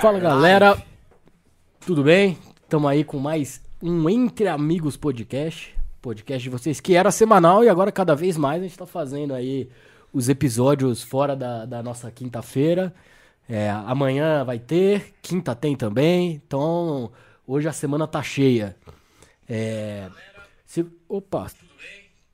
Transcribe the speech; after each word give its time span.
Fala 0.00 0.20
galera, 0.20 0.80
tudo 1.84 2.04
bem? 2.04 2.38
Estamos 2.62 2.88
aí 2.88 3.02
com 3.02 3.18
mais 3.18 3.60
um 3.82 4.08
Entre 4.08 4.46
Amigos 4.46 4.96
Podcast. 4.96 5.76
Podcast 6.00 6.40
de 6.40 6.48
vocês 6.48 6.78
que 6.78 6.94
era 6.94 7.10
semanal 7.10 7.64
e 7.64 7.68
agora 7.68 7.90
cada 7.90 8.14
vez 8.14 8.36
mais 8.36 8.60
a 8.60 8.62
gente 8.62 8.70
está 8.70 8.86
fazendo 8.86 9.34
aí 9.34 9.68
os 10.12 10.28
episódios 10.28 11.02
fora 11.02 11.34
da, 11.34 11.66
da 11.66 11.82
nossa 11.82 12.12
quinta-feira. 12.12 12.94
É, 13.48 13.70
amanhã 13.70 14.44
vai 14.44 14.60
ter, 14.60 15.14
quinta 15.20 15.52
tem 15.52 15.74
também. 15.74 16.40
Então 16.46 17.10
hoje 17.44 17.66
a 17.66 17.72
semana 17.72 18.06
tá 18.06 18.22
cheia. 18.22 18.76
É, 19.48 20.08
se, 20.64 20.86
opa, 21.08 21.50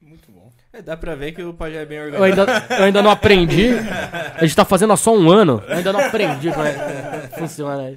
É, 0.02 0.57
dá 0.82 0.96
pra 0.96 1.14
ver 1.14 1.32
que 1.32 1.42
o 1.42 1.52
Pajé 1.54 1.82
é 1.82 1.86
bem 1.86 1.98
eu 1.98 2.04
organizado. 2.04 2.50
ainda, 2.50 2.74
eu 2.76 2.84
ainda 2.84 3.02
não 3.02 3.10
aprendi. 3.10 3.68
A 4.36 4.40
gente 4.44 4.56
tá 4.56 4.64
fazendo 4.64 4.92
há 4.92 4.96
só 4.96 5.14
um 5.16 5.30
ano. 5.30 5.62
Eu 5.68 5.76
ainda 5.76 5.92
não 5.92 6.00
aprendi 6.00 6.50
como 6.50 6.64
é 6.64 7.28
que 7.28 7.38
funciona. 7.38 7.96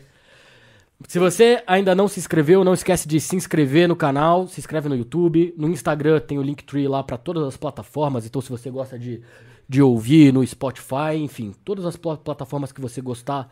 Se 1.07 1.17
você 1.17 1.63
ainda 1.65 1.95
não 1.95 2.07
se 2.07 2.19
inscreveu, 2.19 2.63
não 2.63 2.73
esquece 2.73 3.07
de 3.07 3.19
se 3.19 3.35
inscrever 3.35 3.87
no 3.87 3.95
canal. 3.95 4.47
Se 4.47 4.59
inscreve 4.59 4.87
no 4.87 4.95
YouTube. 4.95 5.53
No 5.57 5.67
Instagram 5.69 6.19
tem 6.19 6.37
o 6.37 6.43
Linktree 6.43 6.87
lá 6.87 7.03
pra 7.03 7.17
todas 7.17 7.43
as 7.43 7.57
plataformas. 7.57 8.25
Então, 8.25 8.41
se 8.41 8.49
você 8.49 8.69
gosta 8.69 8.97
de, 8.99 9.21
de 9.67 9.81
ouvir 9.81 10.31
no 10.31 10.45
Spotify, 10.45 11.15
enfim, 11.17 11.53
todas 11.65 11.85
as 11.85 11.95
pla- 11.95 12.17
plataformas 12.17 12.71
que 12.71 12.79
você 12.81 13.01
gostar, 13.01 13.49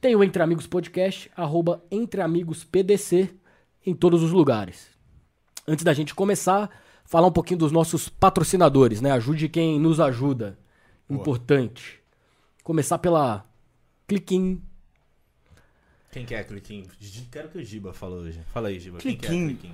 tem 0.00 0.16
o 0.16 0.24
Entre 0.24 0.42
Amigos 0.42 0.66
Podcast, 0.66 1.30
arroba 1.36 1.82
Entre 1.90 2.20
Amigos 2.22 2.64
PDC, 2.64 3.30
em 3.84 3.94
todos 3.94 4.22
os 4.22 4.32
lugares. 4.32 4.88
Antes 5.68 5.84
da 5.84 5.92
gente 5.92 6.14
começar, 6.14 6.70
falar 7.06 7.26
um 7.26 7.32
pouquinho 7.32 7.58
dos 7.58 7.72
nossos 7.72 8.08
patrocinadores, 8.08 9.00
né? 9.00 9.10
Ajude 9.12 9.48
quem 9.48 9.78
nos 9.78 10.00
ajuda. 10.00 10.58
Importante. 11.08 12.00
Começar 12.62 12.98
pela 12.98 13.44
Cliquim. 14.06 14.60
Quem 16.10 16.26
que 16.26 16.34
é 16.34 16.42
Cliquim? 16.42 16.86
Quero 17.30 17.48
que 17.48 17.58
o 17.58 17.64
Giba 17.64 17.92
falou 17.92 18.20
hoje. 18.20 18.40
Fala 18.52 18.68
aí, 18.68 18.78
Giba. 18.78 18.98
Quem 18.98 19.16
Cliquim. 19.16 19.46
Cliquim? 19.56 19.72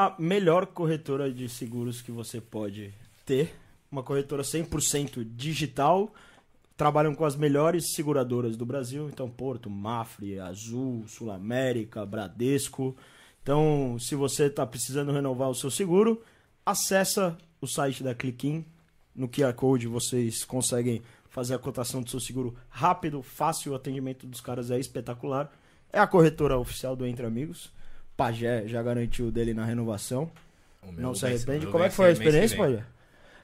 a 0.00 0.14
melhor 0.18 0.64
corretora 0.64 1.30
de 1.30 1.46
seguros 1.46 2.00
que 2.00 2.10
você 2.10 2.40
pode 2.40 2.90
ter. 3.26 3.54
Uma 3.92 4.02
corretora 4.02 4.42
100% 4.42 5.22
digital. 5.36 6.10
Trabalham 6.74 7.14
com 7.14 7.26
as 7.26 7.36
melhores 7.36 7.92
seguradoras 7.92 8.56
do 8.56 8.64
Brasil. 8.64 9.10
Então, 9.12 9.28
Porto, 9.28 9.68
Mafre, 9.68 10.40
Azul, 10.40 11.04
Sul 11.06 11.30
América, 11.30 12.06
Bradesco. 12.06 12.96
Então, 13.42 13.98
se 14.00 14.14
você 14.14 14.44
está 14.44 14.64
precisando 14.64 15.12
renovar 15.12 15.50
o 15.50 15.54
seu 15.54 15.70
seguro, 15.70 16.22
acessa 16.70 17.36
o 17.60 17.66
site 17.66 18.02
da 18.02 18.14
Cliquim. 18.14 18.64
No 19.14 19.28
QR 19.28 19.52
Code 19.54 19.86
vocês 19.86 20.44
conseguem 20.44 21.02
fazer 21.28 21.54
a 21.54 21.58
cotação 21.58 22.02
do 22.02 22.10
seu 22.10 22.20
seguro 22.20 22.54
rápido, 22.68 23.22
fácil. 23.22 23.72
O 23.72 23.74
atendimento 23.74 24.26
dos 24.26 24.40
caras 24.40 24.70
é 24.70 24.78
espetacular. 24.78 25.50
É 25.92 25.98
a 25.98 26.06
corretora 26.06 26.58
oficial 26.58 26.96
do 26.96 27.06
Entre 27.06 27.26
Amigos. 27.26 27.72
Pajé 28.16 28.66
já 28.66 28.82
garantiu 28.82 29.28
o 29.28 29.32
dele 29.32 29.54
na 29.54 29.64
renovação. 29.64 30.30
Não 30.92 31.14
se 31.14 31.26
arrepende. 31.26 31.66
Como 31.66 31.84
é 31.84 31.88
que 31.88 31.94
foi 31.94 32.08
a 32.08 32.12
experiência. 32.12 32.56
Pajé? 32.56 32.84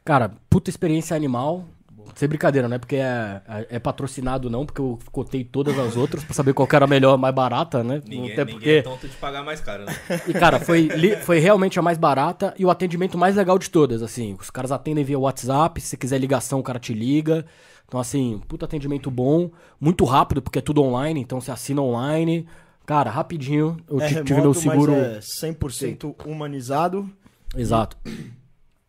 Cara, 0.04 0.32
puta 0.48 0.70
experiência 0.70 1.16
animal. 1.16 1.66
Sem 2.14 2.28
brincadeira, 2.28 2.68
né? 2.68 2.78
Porque 2.78 2.96
é, 2.96 3.40
é- 3.48 3.66
é 3.70 3.78
patrocinado 3.78 4.48
não, 4.48 4.64
porque 4.64 4.80
eu 4.80 4.98
cotei 5.12 5.44
todas 5.44 5.78
as 5.78 5.96
outras 5.96 6.24
pra 6.24 6.32
saber 6.34 6.52
qual 6.54 6.66
que 6.66 6.74
era 6.76 6.84
a 6.84 6.88
melhor, 6.88 7.16
mais 7.18 7.34
barata, 7.34 7.82
né? 7.84 8.00
Ninguém, 8.06 8.32
Até 8.32 8.44
ninguém 8.44 8.54
porque... 8.54 8.70
é 8.70 8.82
tonto 8.82 9.08
de 9.08 9.16
pagar 9.16 9.42
mais 9.44 9.60
caro, 9.60 9.84
né? 9.84 9.94
E, 10.26 10.32
cara, 10.32 10.58
foi, 10.60 10.82
li- 10.88 11.16
foi 11.16 11.38
realmente 11.38 11.78
a 11.78 11.82
mais 11.82 11.98
barata 11.98 12.54
e 12.58 12.64
o 12.64 12.70
atendimento 12.70 13.18
mais 13.18 13.36
legal 13.36 13.58
de 13.58 13.68
todas, 13.70 14.02
assim. 14.02 14.36
Os 14.40 14.50
caras 14.50 14.72
atendem 14.72 15.04
via 15.04 15.18
WhatsApp, 15.18 15.80
se 15.80 15.88
você 15.88 15.96
quiser 15.96 16.18
ligação, 16.18 16.60
o 16.60 16.62
cara 16.62 16.78
te 16.78 16.92
liga. 16.94 17.44
Então, 17.88 18.00
assim, 18.00 18.40
puta 18.48 18.64
atendimento 18.64 19.10
bom, 19.10 19.50
muito 19.80 20.04
rápido, 20.04 20.42
porque 20.42 20.58
é 20.58 20.62
tudo 20.62 20.82
online, 20.82 21.20
então 21.20 21.40
você 21.40 21.50
assina 21.50 21.80
online. 21.82 22.46
Cara, 22.84 23.10
rapidinho, 23.10 23.76
eu 23.88 24.00
é 24.00 24.06
ti- 24.06 24.14
remoto, 24.14 24.26
tive 24.26 24.40
meu 24.40 24.54
seguro... 24.54 24.92
mas 24.92 25.42
é 25.42 25.48
100% 25.50 26.14
humanizado. 26.24 27.08
Exato. 27.56 27.96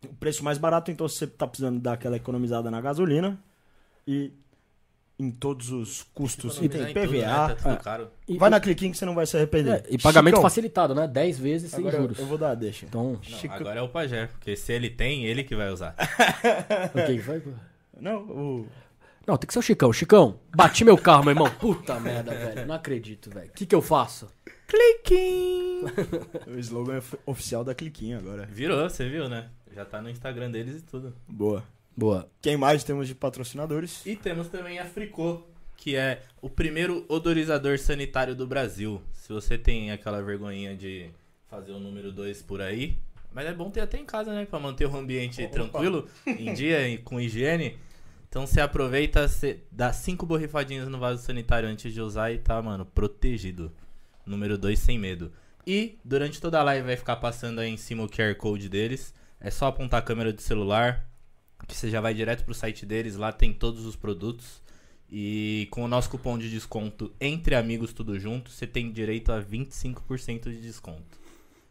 O 0.10 0.16
preço 0.16 0.44
mais 0.44 0.58
barato, 0.58 0.92
então 0.92 1.08
você 1.08 1.26
tá 1.28 1.48
precisando 1.48 1.80
dar 1.80 1.94
aquela 1.94 2.16
economizada 2.16 2.70
na 2.72 2.80
gasolina 2.82 3.38
e 4.08 4.32
em 5.20 5.32
todos 5.32 5.72
os 5.72 6.04
custos. 6.14 6.58
E 6.62 6.70
tem 6.70 6.82
em 6.84 6.94
tudo, 6.94 7.00
né? 7.00 7.08
PVA. 7.24 7.26
Tá 7.26 7.56
tudo 7.56 7.84
caro. 7.84 8.08
E, 8.28 8.38
Vai 8.38 8.50
na 8.52 8.60
Cliquim 8.60 8.92
que 8.92 8.98
você 8.98 9.06
não 9.06 9.16
vai 9.16 9.26
se 9.26 9.36
arrepender. 9.36 9.74
é, 9.74 9.84
e 9.90 9.98
pagamento 9.98 10.36
Chicão, 10.36 10.42
facilitado, 10.44 10.94
né? 10.94 11.08
10 11.08 11.40
vezes 11.40 11.72
sem 11.72 11.80
Agora 11.80 11.96
eu- 11.96 12.02
juros. 12.04 12.20
eu 12.20 12.26
vou 12.28 12.38
dar, 12.38 12.54
deixa. 12.56 12.86
Então, 12.86 13.14
Não, 13.14 13.24
Chico- 13.24 13.54
agora 13.54 13.80
é 13.80 13.82
o 13.82 13.90
Pajé, 13.90 14.28
porque 14.28 14.56
se 14.56 14.72
ele 14.74 14.90
tem, 14.92 15.26
ele 15.26 15.44
que 15.44 15.56
vai 15.56 15.72
usar. 15.72 15.96
o 16.94 17.06
que 17.08 17.20
foi? 17.20 17.42
Não, 18.00 18.18
o... 18.22 18.68
Não, 19.26 19.36
tem 19.38 19.48
que 19.48 19.54
ser 19.54 19.60
o 19.60 19.64
Chicão. 19.64 19.92
Chicão, 19.92 20.40
bati 20.56 20.86
meu 20.86 20.98
carro, 20.98 21.24
meu 21.24 21.32
irmão. 21.32 21.50
Puta 21.60 22.00
merda, 22.00 22.32
velho. 22.34 22.66
Não 22.68 22.76
acredito, 22.76 23.30
velho. 23.32 23.48
O 23.50 23.54
que 23.54 23.66
que 23.66 23.76
eu 23.76 23.82
faço? 23.82 24.28
Cliquim! 24.68 25.84
o 26.48 26.60
slogan 26.60 26.98
é 26.98 27.02
oficial 27.26 27.64
da 27.64 27.74
Cliquim 27.74 28.14
agora. 28.14 28.46
Virou, 28.46 28.88
você 28.90 29.10
viu, 29.10 29.28
né? 29.28 29.50
Já 29.78 29.86
tá 29.86 30.02
no 30.02 30.10
Instagram 30.10 30.50
deles 30.50 30.80
e 30.80 30.82
tudo. 30.82 31.14
Boa. 31.28 31.64
Boa. 31.96 32.28
Quem 32.42 32.58
mais 32.58 32.84
temos 32.84 33.08
de 33.08 33.14
patrocinadores? 33.14 34.04
E 34.08 34.16
temos 34.16 34.48
também 34.48 34.80
a 34.80 34.86
Fricô, 34.86 35.44
que 35.76 35.96
é 35.96 36.24
o 36.42 36.50
primeiro 36.50 37.06
odorizador 37.08 37.78
sanitário 37.78 38.34
do 38.34 38.48
Brasil. 38.48 39.00
Se 39.14 39.32
você 39.32 39.56
tem 39.56 39.92
aquela 39.92 40.20
vergonhinha 40.20 40.76
de 40.76 41.12
fazer 41.48 41.74
o 41.74 41.80
número 41.80 42.12
2 42.12 42.42
por 42.42 42.60
aí, 42.60 42.98
mas 43.32 43.46
é 43.46 43.54
bom 43.54 43.70
ter 43.70 43.82
até 43.82 44.00
em 44.00 44.06
casa, 44.06 44.34
né? 44.34 44.48
Pra 44.48 44.60
manter 44.60 44.88
o 44.88 44.98
ambiente 44.98 45.44
Opa. 45.44 45.52
tranquilo, 45.52 46.10
em 46.26 46.56
dia 46.56 46.90
e 46.90 46.98
com 46.98 47.22
higiene. 47.22 47.78
Então 48.28 48.48
você 48.48 48.60
aproveita, 48.60 49.28
você 49.28 49.60
dá 49.72 49.94
cinco 49.94 50.26
borrifadinhas 50.26 50.88
no 50.88 50.98
vaso 50.98 51.22
sanitário 51.22 51.70
antes 51.70 51.94
de 51.94 52.02
usar 52.02 52.32
e 52.32 52.40
tá, 52.40 52.60
mano, 52.64 52.84
protegido. 52.84 53.72
Número 54.26 54.58
2 54.58 54.80
sem 54.80 54.98
medo. 54.98 55.32
E 55.68 56.00
durante 56.04 56.42
toda 56.42 56.60
a 56.60 56.64
live 56.64 56.88
vai 56.88 56.98
ficar 56.98 57.18
passando 57.18 57.60
aí 57.60 57.70
em 57.70 57.78
cima 57.78 58.02
o 58.02 58.10
QR 58.10 58.34
Code 58.34 58.68
deles. 58.70 59.14
É 59.40 59.50
só 59.50 59.68
apontar 59.68 60.00
a 60.00 60.04
câmera 60.04 60.34
do 60.34 60.42
celular, 60.42 61.06
que 61.68 61.76
você 61.76 61.90
já 61.90 62.02
vai 62.02 62.14
direto 62.14 62.44
pro 62.44 62.54
site 62.54 62.86
deles, 62.86 63.16
lá 63.16 63.32
tem 63.32 63.54
todos 63.54 63.86
os 63.86 63.96
produtos. 63.96 64.62
E 65.10 65.68
com 65.72 65.84
o 65.84 65.88
nosso 65.88 66.10
cupom 66.10 66.38
de 66.38 66.50
desconto 66.50 67.14
Entre 67.22 67.56
Amigos 67.56 67.94
Tudo 67.94 68.20
Junto, 68.20 68.52
você 68.52 68.68
tem 68.68 68.92
direito 68.92 69.32
a 69.32 69.42
25% 69.42 70.50
de 70.50 70.60
desconto. 70.60 71.18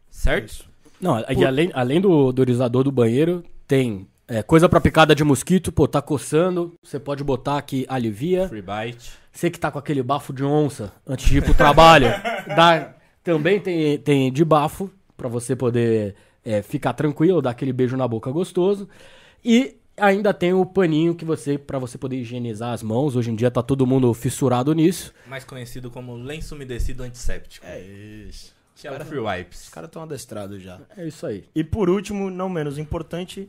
Certo? 0.08 0.48
Isso. 0.48 0.68
Não, 0.98 1.22
e 1.28 1.44
além, 1.44 1.70
além 1.74 2.00
do 2.00 2.10
odorizador 2.10 2.82
do 2.82 2.90
banheiro, 2.90 3.44
tem 3.68 4.08
é, 4.26 4.42
coisa 4.42 4.68
pra 4.68 4.80
picada 4.80 5.14
de 5.14 5.22
mosquito, 5.22 5.70
pô, 5.70 5.86
tá 5.86 6.00
coçando, 6.00 6.72
você 6.82 6.98
pode 6.98 7.22
botar 7.22 7.60
que 7.62 7.84
alivia. 7.88 8.48
Free 8.48 8.62
bite. 8.62 9.12
Você 9.30 9.50
que 9.50 9.60
tá 9.60 9.70
com 9.70 9.78
aquele 9.78 10.02
bafo 10.02 10.32
de 10.32 10.42
onça 10.42 10.92
antes 11.06 11.28
de 11.28 11.38
ir 11.38 11.44
pro 11.44 11.52
trabalho, 11.52 12.08
dá, 12.56 12.94
também 13.22 13.60
tem, 13.60 13.98
tem 13.98 14.32
de 14.32 14.44
bafo 14.44 14.90
pra 15.14 15.28
você 15.28 15.54
poder 15.54 16.14
é, 16.46 16.62
ficar 16.62 16.92
tranquilo, 16.92 17.42
dar 17.42 17.50
aquele 17.50 17.72
beijo 17.72 17.96
na 17.96 18.06
boca 18.06 18.30
gostoso. 18.30 18.88
E 19.44 19.76
ainda 19.96 20.32
tem 20.32 20.54
o 20.54 20.64
paninho 20.64 21.14
que 21.14 21.24
você 21.24 21.58
para 21.58 21.78
você 21.78 21.98
poder 21.98 22.16
higienizar 22.16 22.72
as 22.72 22.84
mãos. 22.84 23.16
Hoje 23.16 23.32
em 23.32 23.34
dia 23.34 23.50
tá 23.50 23.62
todo 23.62 23.84
mundo 23.84 24.14
fissurado 24.14 24.72
nisso. 24.72 25.12
Mais 25.26 25.44
conhecido 25.44 25.90
como 25.90 26.14
lenço 26.14 26.54
umedecido 26.54 27.02
antisséptico. 27.02 27.66
É 27.66 27.80
isso. 27.80 28.54
Que 28.76 28.86
é 28.86 28.92
o 28.92 29.04
Free 29.04 29.18
Wipes. 29.18 29.64
Os 29.64 29.68
caras 29.70 29.88
estão 29.88 30.02
adestrados 30.02 30.62
já. 30.62 30.80
É 30.96 31.08
isso 31.08 31.26
aí. 31.26 31.44
E 31.54 31.64
por 31.64 31.88
último, 31.88 32.30
não 32.30 32.48
menos 32.48 32.78
importante, 32.78 33.48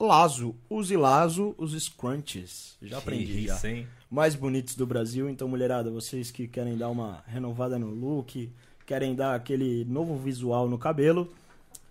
Lazo. 0.00 0.56
Use 0.68 0.96
Lazo, 0.96 1.54
os 1.56 1.72
scrunchies. 1.80 2.76
Já 2.82 2.98
aprendi 2.98 3.46
já. 3.46 3.54
Isso, 3.54 3.66
hein? 3.66 3.86
Mais 4.10 4.34
bonitos 4.34 4.74
do 4.74 4.86
Brasil. 4.86 5.28
Então, 5.28 5.46
mulherada, 5.46 5.90
vocês 5.90 6.30
que 6.30 6.48
querem 6.48 6.76
dar 6.76 6.88
uma 6.88 7.22
renovada 7.26 7.78
no 7.78 7.90
look, 7.90 8.50
querem 8.86 9.14
dar 9.14 9.34
aquele 9.34 9.84
novo 9.84 10.16
visual 10.16 10.68
no 10.68 10.78
cabelo, 10.78 11.30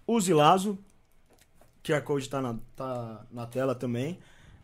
use 0.07 0.33
Lazo. 0.33 0.77
QR 1.83 2.01
Code 2.01 2.29
tá 2.29 2.41
na, 2.41 2.55
tá 2.75 3.25
na 3.31 3.45
tela 3.45 3.75
também. 3.75 4.17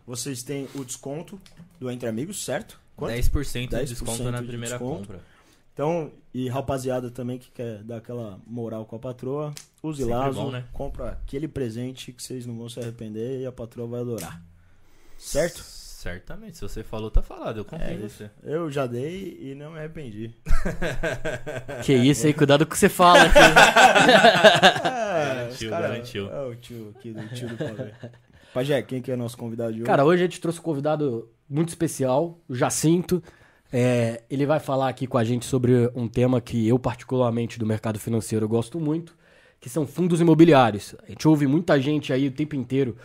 Vocês 0.08 0.42
têm 0.42 0.68
o 0.74 0.84
desconto 0.86 1.40
do 1.80 1.92
Entre 1.92 2.08
Amigos, 2.08 2.44
certo? 2.44 2.80
Quanto? 2.96 3.14
10% 3.14 3.68
de 3.68 3.76
10% 3.76 3.86
desconto 3.86 4.24
na 4.32 4.42
de 4.42 4.48
primeira 4.48 4.78
desconto. 4.78 5.08
compra. 5.08 5.22
Então, 5.74 6.12
e 6.34 6.50
rapaziada 6.50 7.10
também 7.10 7.38
que 7.38 7.50
quer 7.52 7.84
dar 7.84 7.98
aquela 7.98 8.40
moral 8.46 8.86
com 8.86 8.96
a 8.96 9.00
patroa, 9.00 9.54
use 9.82 10.02
Sempre 10.02 10.14
Lazo, 10.16 10.42
bom, 10.42 10.52
né? 10.52 10.66
compra 10.74 11.10
aquele 11.12 11.48
presente 11.48 12.12
que 12.12 12.22
vocês 12.22 12.46
não 12.46 12.58
vão 12.58 12.68
se 12.68 12.80
arrepender 12.80 13.40
e 13.42 13.46
a 13.46 13.52
patroa 13.52 13.88
vai 13.88 14.02
adorar. 14.02 14.42
Certo? 15.18 15.62
Certamente. 15.64 16.58
Se 16.58 16.62
você 16.62 16.84
falou, 16.84 17.12
tá 17.12 17.22
falado. 17.22 17.58
Eu 17.58 17.66
confio 17.66 17.86
É 17.88 17.94
em 17.94 17.98
você. 18.00 18.30
Eu 18.44 18.72
já 18.72 18.88
dei 18.88 19.38
e 19.42 19.54
não 19.56 19.72
me 19.72 19.80
arrependi. 19.80 20.34
Que 21.84 21.94
isso 21.94 22.26
aí, 22.26 22.34
cuidado 22.34 22.66
com 22.66 22.70
o 22.70 22.74
que 22.74 22.78
você 22.80 22.90
fala 22.90 23.20
os 25.66 25.70
cara- 25.70 25.88
garantiu. 25.90 26.30
É 26.30 26.46
o 26.46 26.56
tio 26.56 26.94
aqui 26.98 27.12
do 27.12 27.28
tio 27.30 27.50
do 27.50 27.58
Pajé. 27.58 27.94
Pajé, 28.54 28.82
quem 28.82 29.02
que 29.02 29.12
é 29.12 29.16
nosso 29.16 29.38
convidado 29.38 29.72
de 29.74 29.80
hoje? 29.80 29.86
Cara, 29.86 30.04
hoje 30.04 30.24
a 30.24 30.26
gente 30.26 30.42
trouxe 30.42 30.60
um 30.60 30.64
convidado 30.64 31.30
muito 31.50 31.70
especial, 31.70 32.40
o 32.48 32.56
Jacinto. 32.56 33.22
É, 33.72 34.24
ele 34.30 34.46
vai 34.48 34.60
falar 34.60 34.90
aqui 34.90 35.06
com 35.06 35.18
a 35.18 35.24
gente 35.24 35.46
sobre 35.46 35.92
um 35.94 36.08
tema 36.08 36.42
que 36.42 36.68
eu, 36.68 36.80
particularmente, 36.80 37.60
do 37.60 37.66
mercado 37.66 38.00
financeiro, 38.00 38.48
gosto 38.48 38.80
muito, 38.80 39.16
que 39.60 39.70
são 39.70 39.86
fundos 39.86 40.20
imobiliários. 40.20 40.96
A 41.06 41.10
gente 41.10 41.28
ouve 41.28 41.46
muita 41.46 41.80
gente 41.80 42.12
aí 42.12 42.28
o 42.28 42.32
tempo 42.32 42.56
inteiro. 42.56 42.98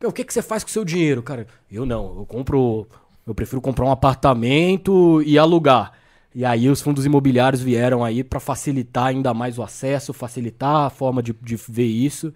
"Meu, 0.00 0.10
o 0.10 0.12
que, 0.12 0.22
que 0.24 0.32
você 0.32 0.40
faz 0.42 0.62
com 0.62 0.68
o 0.70 0.72
seu 0.72 0.84
dinheiro, 0.84 1.22
cara? 1.22 1.46
Eu 1.70 1.84
não, 1.84 2.18
eu 2.18 2.26
compro. 2.26 2.86
Eu 3.26 3.34
prefiro 3.34 3.60
comprar 3.60 3.84
um 3.86 3.90
apartamento 3.90 5.22
e 5.22 5.38
alugar. 5.38 5.92
E 6.34 6.44
aí 6.44 6.68
os 6.68 6.80
fundos 6.80 7.04
imobiliários 7.04 7.62
vieram 7.62 8.02
aí 8.02 8.24
para 8.24 8.40
facilitar 8.40 9.06
ainda 9.06 9.34
mais 9.34 9.58
o 9.58 9.62
acesso, 9.62 10.12
facilitar 10.12 10.86
a 10.86 10.90
forma 10.90 11.22
de, 11.22 11.34
de 11.42 11.56
ver 11.56 11.86
isso 11.86 12.32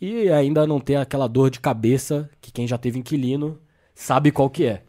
e 0.00 0.28
ainda 0.30 0.66
não 0.66 0.80
ter 0.80 0.96
aquela 0.96 1.28
dor 1.28 1.50
de 1.50 1.60
cabeça 1.60 2.30
que 2.40 2.52
quem 2.52 2.66
já 2.66 2.78
teve 2.78 2.98
inquilino 2.98 3.58
sabe 3.94 4.30
qual 4.30 4.50
que 4.50 4.64
é. 4.66 4.82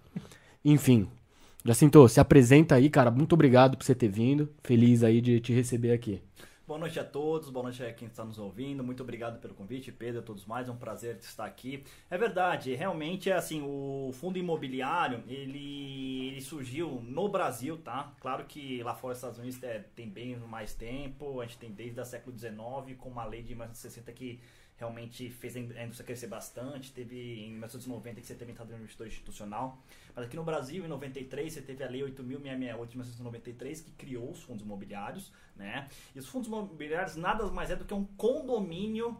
Enfim, 0.63 1.07
Jacinto, 1.65 2.07
se 2.09 2.19
apresenta 2.19 2.75
aí, 2.75 2.89
cara. 2.89 3.09
Muito 3.09 3.33
obrigado 3.33 3.77
por 3.77 3.85
você 3.85 3.95
ter 3.95 4.09
vindo. 4.09 4.50
Feliz 4.63 5.03
aí 5.03 5.21
de 5.21 5.39
te 5.39 5.53
receber 5.53 5.91
aqui. 5.91 6.21
Boa 6.65 6.80
noite 6.80 6.98
a 6.98 7.04
todos, 7.04 7.50
boa 7.50 7.63
noite 7.63 7.83
a 7.83 7.92
quem 7.94 8.07
está 8.07 8.24
nos 8.24 8.39
ouvindo. 8.39 8.86
Muito 8.86 9.04
obrigado 9.04 9.38
pelo 9.42 9.54
convite, 9.54 9.92
Pedro, 9.92 10.21
a 10.21 10.24
todos 10.24 10.45
mais. 10.45 10.69
É 10.69 10.71
um 10.71 10.77
prazer 10.77 11.18
estar 11.18 11.44
aqui. 11.44 11.83
É 12.10 12.18
verdade, 12.18 12.74
realmente 12.74 13.30
é 13.30 13.33
assim, 13.33 13.62
o 13.62 14.12
fundo 14.13 14.39
imobiliário, 14.39 15.25
ele, 15.27 16.30
ele 16.30 16.42
surgiu 16.42 17.01
no 17.01 17.27
Brasil, 17.27 17.77
tá? 17.80 18.13
Claro 18.21 18.45
que 18.45 18.81
lá 18.81 18.95
fora 18.95 19.13
dos 19.13 19.18
Estados 19.18 19.39
Unidos 19.39 19.62
é, 19.62 19.80
tem 19.94 20.07
bem 20.07 20.38
mais 20.38 20.74
tempo, 20.74 21.42
a 21.42 21.45
gente 21.45 21.57
tem 21.57 21.69
desde 21.69 22.00
o 22.00 22.06
século 22.06 22.39
XIX 22.39 22.98
com 22.98 23.10
uma 23.10 23.25
lei 23.25 23.42
de 23.42 23.50
1960 23.50 24.10
que 24.13 24.39
realmente 24.77 25.30
fez 25.30 25.57
a 25.57 25.60
indústria 25.60 26.06
crescer 26.06 26.27
bastante. 26.27 26.94
Teve 26.94 27.42
em 27.45 27.51
1990 27.51 28.21
que 28.21 28.25
você 28.27 28.36
teve 28.36 28.54
no 28.54 28.75
investidor 28.77 29.07
institucional. 29.07 29.81
Mas 30.15 30.25
aqui 30.25 30.36
no 30.36 30.44
Brasil, 30.44 30.86
em 30.86 30.88
93, 30.88 31.54
você 31.54 31.62
teve 31.62 31.83
a 31.83 31.89
Lei 31.89 32.01
8.668 32.01 32.88
de 32.88 32.98
1993, 32.98 33.81
que 33.81 33.92
criou 33.92 34.31
os 34.31 34.42
fundos 34.42 34.63
imobiliários. 34.63 35.31
Né? 35.56 35.88
E 36.15 36.19
os 36.19 36.27
fundos 36.27 36.48
imobiliários 36.48 37.15
nada 37.15 37.45
mais 37.48 37.71
é 37.71 37.75
do 37.75 37.86
que 37.86 37.94
um 37.94 38.06
condomínio 38.06 39.18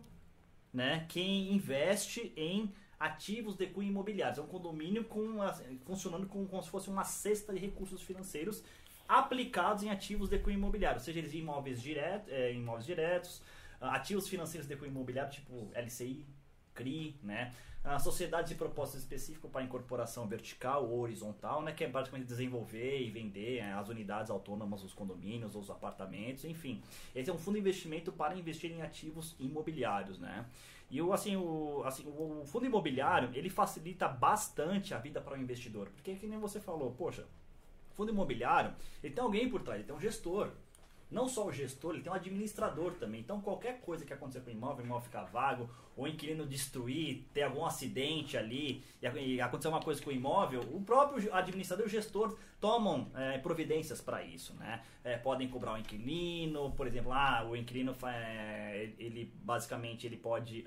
né, 0.72 1.06
que 1.10 1.22
investe 1.22 2.34
em 2.36 2.72
ativos 3.00 3.56
de 3.56 3.68
cunho 3.68 3.90
imobiliários. 3.90 4.38
É 4.38 4.42
um 4.42 4.48
condomínio 4.48 5.04
com, 5.04 5.38
funcionando 5.86 6.28
como, 6.28 6.48
como 6.48 6.63
se 6.63 6.69
fosse 6.69 6.90
uma 6.90 7.04
cesta 7.04 7.54
de 7.54 7.60
recursos 7.60 8.01
financeiros 8.01 8.63
aplicados 9.07 9.84
em 9.84 9.90
ativos 9.90 10.30
de 10.30 10.40
cunho 10.40 10.57
imobiliário, 10.57 11.00
seja 11.01 11.19
eles 11.19 11.34
imóveis, 11.34 11.81
direto, 11.81 12.30
é, 12.30 12.54
imóveis 12.54 12.86
diretos, 12.86 13.42
ativos 13.81 14.28
financeiros 14.28 14.68
de 14.68 14.75
cunho 14.75 14.92
imobiliário, 14.92 15.31
tipo 15.31 15.69
LCI, 15.75 16.25
CRI, 16.74 17.19
né? 17.22 17.54
Uh, 17.83 18.00
sociedades 18.00 18.50
de 18.50 18.56
propósito 18.56 18.97
específico 18.97 19.50
para 19.50 19.62
incorporação 19.62 20.25
vertical 20.25 20.88
ou 20.89 21.01
horizontal, 21.01 21.62
né? 21.62 21.74
Que 21.74 21.83
é 21.83 21.89
basicamente 21.89 22.25
desenvolver 22.25 23.01
e 23.01 23.09
vender 23.09 23.62
né, 23.62 23.74
as 23.74 23.89
unidades 23.89 24.31
autônomas, 24.31 24.83
os 24.83 24.94
condomínios, 24.94 25.53
os 25.53 25.69
apartamentos, 25.69 26.45
enfim. 26.45 26.81
Esse 27.13 27.30
é 27.30 27.33
um 27.33 27.38
fundo 27.38 27.56
de 27.56 27.59
investimento 27.59 28.09
para 28.09 28.35
investir 28.35 28.71
em 28.71 28.81
ativos 28.81 29.35
imobiliários, 29.38 30.18
né? 30.18 30.45
E 30.89 31.01
o, 31.01 31.12
assim, 31.12 31.35
o, 31.35 31.83
assim, 31.85 32.06
o 32.07 32.45
fundo 32.45 32.65
imobiliário, 32.65 33.30
ele 33.33 33.50
facilita 33.50 34.07
bastante 34.07 34.94
a 34.94 34.97
vida 34.97 35.19
para 35.19 35.38
o 35.38 35.41
investidor. 35.41 35.89
Porque, 35.89 36.15
que 36.15 36.25
nem 36.25 36.39
você 36.39 36.62
falou, 36.62 36.91
poxa, 36.91 37.25
fundo 37.91 38.12
imobiliário, 38.12 38.74
ele 39.03 39.13
tem 39.13 39.24
alguém 39.24 39.50
por 39.50 39.62
trás, 39.62 39.80
ele 39.80 39.88
tem 39.88 39.95
um 39.95 40.00
gestor 40.00 40.51
não 41.13 41.27
só 41.27 41.45
o 41.45 41.51
gestor, 41.51 41.94
ele 41.94 42.04
tem 42.04 42.12
um 42.12 42.15
administrador 42.15 42.94
também. 42.95 43.21
Então, 43.21 43.39
qualquer 43.39 43.80
coisa 43.81 44.04
que 44.04 44.12
acontecer 44.12 44.42
com 44.42 44.50
o 44.50 44.54
imóvel, 44.54 44.83
o 44.83 44.88
imóvel 44.88 45.06
ficar 45.06 45.24
vago, 45.25 45.69
ou 45.95 46.06
o 46.06 46.07
inquilino 46.07 46.45
destruir, 46.45 47.24
ter 47.33 47.44
algum 47.44 47.65
acidente 47.65 48.36
ali, 48.36 48.83
e 49.01 49.39
acontecer 49.39 49.68
uma 49.68 49.80
coisa 49.80 50.01
com 50.01 50.10
o 50.10 50.13
imóvel, 50.13 50.62
o 50.74 50.81
próprio 50.81 51.33
administrador 51.33 51.86
e 51.86 51.88
o 51.88 51.92
gestor 51.92 52.36
tomam 52.60 53.12
é, 53.15 53.38
providências 53.38 54.01
para 54.01 54.24
isso. 54.24 54.54
Né? 54.56 54.81
É, 55.04 55.18
podem 55.18 55.48
cobrar 55.48 55.74
o 55.74 55.77
inquilino, 55.77 56.71
por 56.71 56.88
exemplo, 56.88 57.12
ah, 57.13 57.45
o 57.48 57.56
inquilino, 57.56 57.95
é, 58.06 58.89
ele 58.98 59.31
basicamente 59.36 60.07
ele 60.07 60.18
pode. 60.18 60.66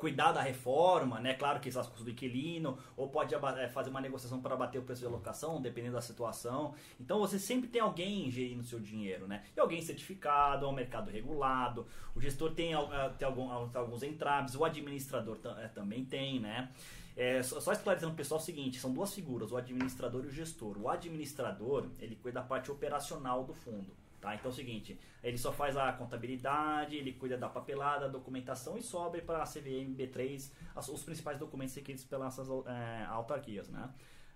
Cuidar 0.00 0.32
da 0.32 0.40
reforma, 0.40 1.20
né? 1.20 1.34
Claro 1.34 1.60
que 1.60 1.68
isso 1.68 1.78
é 1.78 1.82
custo 1.82 2.02
do 2.02 2.10
inquilino, 2.10 2.78
ou 2.96 3.08
pode 3.08 3.34
é, 3.34 3.68
fazer 3.68 3.90
uma 3.90 4.00
negociação 4.00 4.40
para 4.40 4.56
bater 4.56 4.78
o 4.78 4.82
preço 4.82 5.02
de 5.02 5.06
locação, 5.06 5.60
dependendo 5.60 5.94
da 5.94 6.00
situação. 6.00 6.74
Então 6.98 7.18
você 7.18 7.38
sempre 7.38 7.68
tem 7.68 7.82
alguém 7.82 8.30
gerindo 8.30 8.64
seu 8.64 8.80
dinheiro, 8.80 9.28
né? 9.28 9.44
E 9.54 9.60
alguém 9.60 9.82
certificado, 9.82 10.64
é 10.64 10.68
um 10.68 10.72
mercado 10.72 11.10
regulado, 11.10 11.86
o 12.14 12.20
gestor 12.20 12.52
tem, 12.52 12.72
tem 13.18 13.28
alguns 13.74 14.02
entraves, 14.02 14.54
o 14.54 14.64
administrador 14.64 15.36
também 15.74 16.04
tem, 16.04 16.40
né? 16.40 16.70
É, 17.14 17.42
só, 17.42 17.60
só 17.60 17.72
esclarecendo 17.72 18.14
pessoal 18.14 18.40
é 18.40 18.42
o 18.42 18.44
seguinte, 18.46 18.80
são 18.80 18.94
duas 18.94 19.12
figuras, 19.12 19.52
o 19.52 19.56
administrador 19.56 20.24
e 20.24 20.28
o 20.28 20.30
gestor. 20.30 20.78
O 20.78 20.88
administrador, 20.88 21.86
ele 21.98 22.16
cuida 22.16 22.40
da 22.40 22.46
parte 22.46 22.70
operacional 22.70 23.44
do 23.44 23.52
fundo. 23.52 23.92
Tá? 24.20 24.34
Então 24.34 24.50
é 24.50 24.52
o 24.52 24.54
seguinte, 24.54 24.98
ele 25.22 25.38
só 25.38 25.50
faz 25.50 25.76
a 25.78 25.90
contabilidade, 25.92 26.94
ele 26.94 27.12
cuida 27.12 27.38
da 27.38 27.48
papelada, 27.48 28.06
documentação 28.06 28.76
e 28.76 28.82
sobe 28.82 29.22
para 29.22 29.42
a 29.42 29.46
CVM 29.46 29.96
B3 29.96 30.50
as, 30.76 30.88
os 30.88 31.02
principais 31.02 31.38
documentos 31.38 31.74
requeridos 31.74 32.04
pelas 32.04 32.38
é, 32.38 33.04
autarquias, 33.08 33.70
né? 33.70 33.88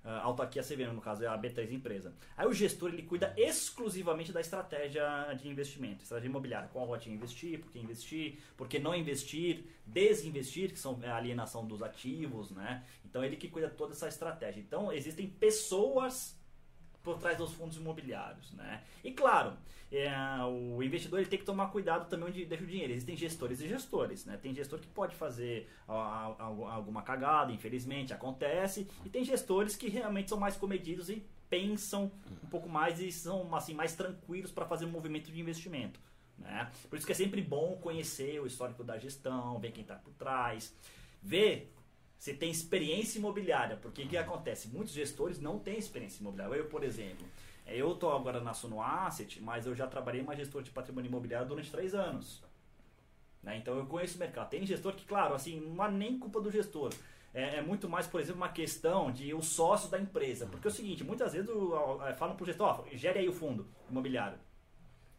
Uh, 0.05 0.21
autarquia 0.23 0.63
CVM, 0.63 0.93
no 0.93 1.01
caso, 1.01 1.25
é 1.25 1.27
a 1.27 1.39
B3 1.39 1.73
empresa. 1.73 2.13
Aí 2.37 2.47
o 2.47 2.53
gestor 2.53 2.91
ele 2.91 3.05
cuida 3.05 3.33
exclusivamente 3.39 4.33
da 4.33 4.41
estratégia 4.43 5.03
de 5.33 5.49
investimento, 5.49 6.03
estratégia 6.03 6.29
imobiliária, 6.29 6.69
qual 6.71 6.85
rota 6.85 7.09
investir, 7.09 7.59
por 7.59 7.71
que 7.71 7.79
investir, 7.79 8.39
por 8.55 8.69
que 8.69 8.79
não 8.79 8.95
investir, 8.95 9.65
desinvestir, 9.87 10.73
que 10.73 10.79
são 10.79 11.01
a 11.03 11.17
alienação 11.17 11.67
dos 11.67 11.83
ativos, 11.83 12.51
né? 12.51 12.85
Então 13.03 13.25
ele 13.25 13.37
que 13.37 13.49
cuida 13.49 13.71
toda 13.71 13.93
essa 13.93 14.07
estratégia. 14.07 14.61
Então 14.61 14.93
existem 14.93 15.27
pessoas 15.27 16.39
por 17.05 17.19
trás 17.19 17.37
dos 17.37 17.53
fundos 17.53 17.77
imobiliários, 17.77 18.51
né? 18.55 18.83
E 19.05 19.13
claro, 19.13 19.53
é, 19.93 20.11
o 20.45 20.83
investidor 20.83 21.21
ele 21.21 21.29
tem 21.29 21.39
que 21.39 21.45
tomar 21.45 21.69
cuidado 21.69 22.09
também 22.09 22.29
onde 22.29 22.45
deixa 22.45 22.65
o 22.65 22.67
dinheiro. 22.67 22.93
Existem 22.93 23.15
gestores 23.17 23.61
e 23.61 23.69
gestores, 23.69 24.25
né? 24.25 24.37
Tem 24.37 24.53
gestor 24.55 24.81
que 24.81 24.89
pode 24.89 25.15
fazer 25.15 25.69
a, 25.87 26.35
a, 26.39 26.45
alguma 26.75 27.03
cagada, 27.03 27.53
infelizmente 27.53 28.13
acontece, 28.13 28.89
e 29.05 29.11
tem 29.11 29.23
gestores 29.23 29.77
que 29.77 29.89
realmente 29.89 30.31
são 30.31 30.41
mais 30.41 30.57
comedidos 30.57 31.11
e 31.11 31.25
pensam 31.49 32.11
um 32.43 32.49
pouco 32.49 32.69
mais 32.69 32.99
e 33.01 33.13
são 33.13 33.55
assim 33.55 33.75
mais 33.75 33.95
tranquilos 33.95 34.51
para 34.51 34.65
fazer 34.65 34.87
um 34.87 34.91
movimento 34.91 35.31
de 35.31 35.39
investimento. 35.39 36.01
Né? 36.39 36.69
Por 36.89 36.97
isso 36.97 37.07
que 37.07 37.13
é 37.13 37.15
sempre 37.15 37.41
bom 37.41 37.77
conhecer 37.77 38.41
o 38.41 38.47
histórico 38.47 38.83
da 38.83 38.99
gestão, 38.99 39.61
ver 39.61 39.71
quem 39.71 39.83
está 39.83 39.95
por 39.95 40.13
trás, 40.15 40.75
ver 41.23 41.73
você 42.25 42.33
tem 42.33 42.51
experiência 42.51 43.19
imobiliária, 43.19 43.77
porque 43.77 44.03
o 44.03 44.09
que 44.09 44.17
acontece? 44.17 44.69
Muitos 44.69 44.95
gestores 44.95 45.39
não 45.39 45.59
têm 45.59 45.77
experiência 45.77 46.23
imobiliária. 46.23 46.55
Eu, 46.55 46.65
por 46.65 46.83
exemplo, 46.83 47.27
é, 47.67 47.77
eu 47.77 47.93
estou 47.93 48.17
agora 48.17 48.41
na 48.41 48.55
Suno 48.55 48.81
Asset, 48.81 49.43
mas 49.43 49.67
eu 49.67 49.75
já 49.75 49.87
trabalhei 49.87 50.23
uma 50.23 50.35
gestor 50.35 50.63
de 50.63 50.71
patrimônio 50.71 51.11
imobiliário 51.11 51.47
durante 51.47 51.71
três 51.71 51.95
anos. 51.95 52.43
Né? 53.43 53.59
Então 53.59 53.77
eu 53.77 53.85
conheço 53.85 54.17
o 54.17 54.21
mercado. 54.21 54.49
Tem 54.49 54.65
gestor 54.65 54.95
que, 54.95 55.05
claro, 55.05 55.35
assim, 55.35 55.61
não 55.61 55.85
há 55.85 55.91
nem 55.91 56.19
culpa 56.19 56.41
do 56.41 56.51
gestor. 56.51 56.95
É, 57.35 57.57
é, 57.57 57.61
muito 57.61 57.91
mais, 57.91 58.07
por 58.07 58.19
exemplo, 58.23 58.41
uma 58.41 58.49
questão 58.49 59.13
de 59.13 59.35
os 59.35 59.49
sócios 59.49 59.91
da 59.91 60.01
empresa. 60.01 60.47
Porque 60.47 60.67
é 60.67 60.71
o 60.71 60.75
seguinte, 60.75 61.05
muitas 61.05 61.35
vezes 61.35 61.51
o, 61.51 62.01
é, 62.07 62.15
falam 62.15 62.37
pro 62.37 62.47
gestor, 62.47 62.81
ó, 62.81 62.85
gere 62.97 63.19
aí 63.19 63.29
o 63.29 63.35
fundo 63.35 63.67
imobiliário. 63.91 64.39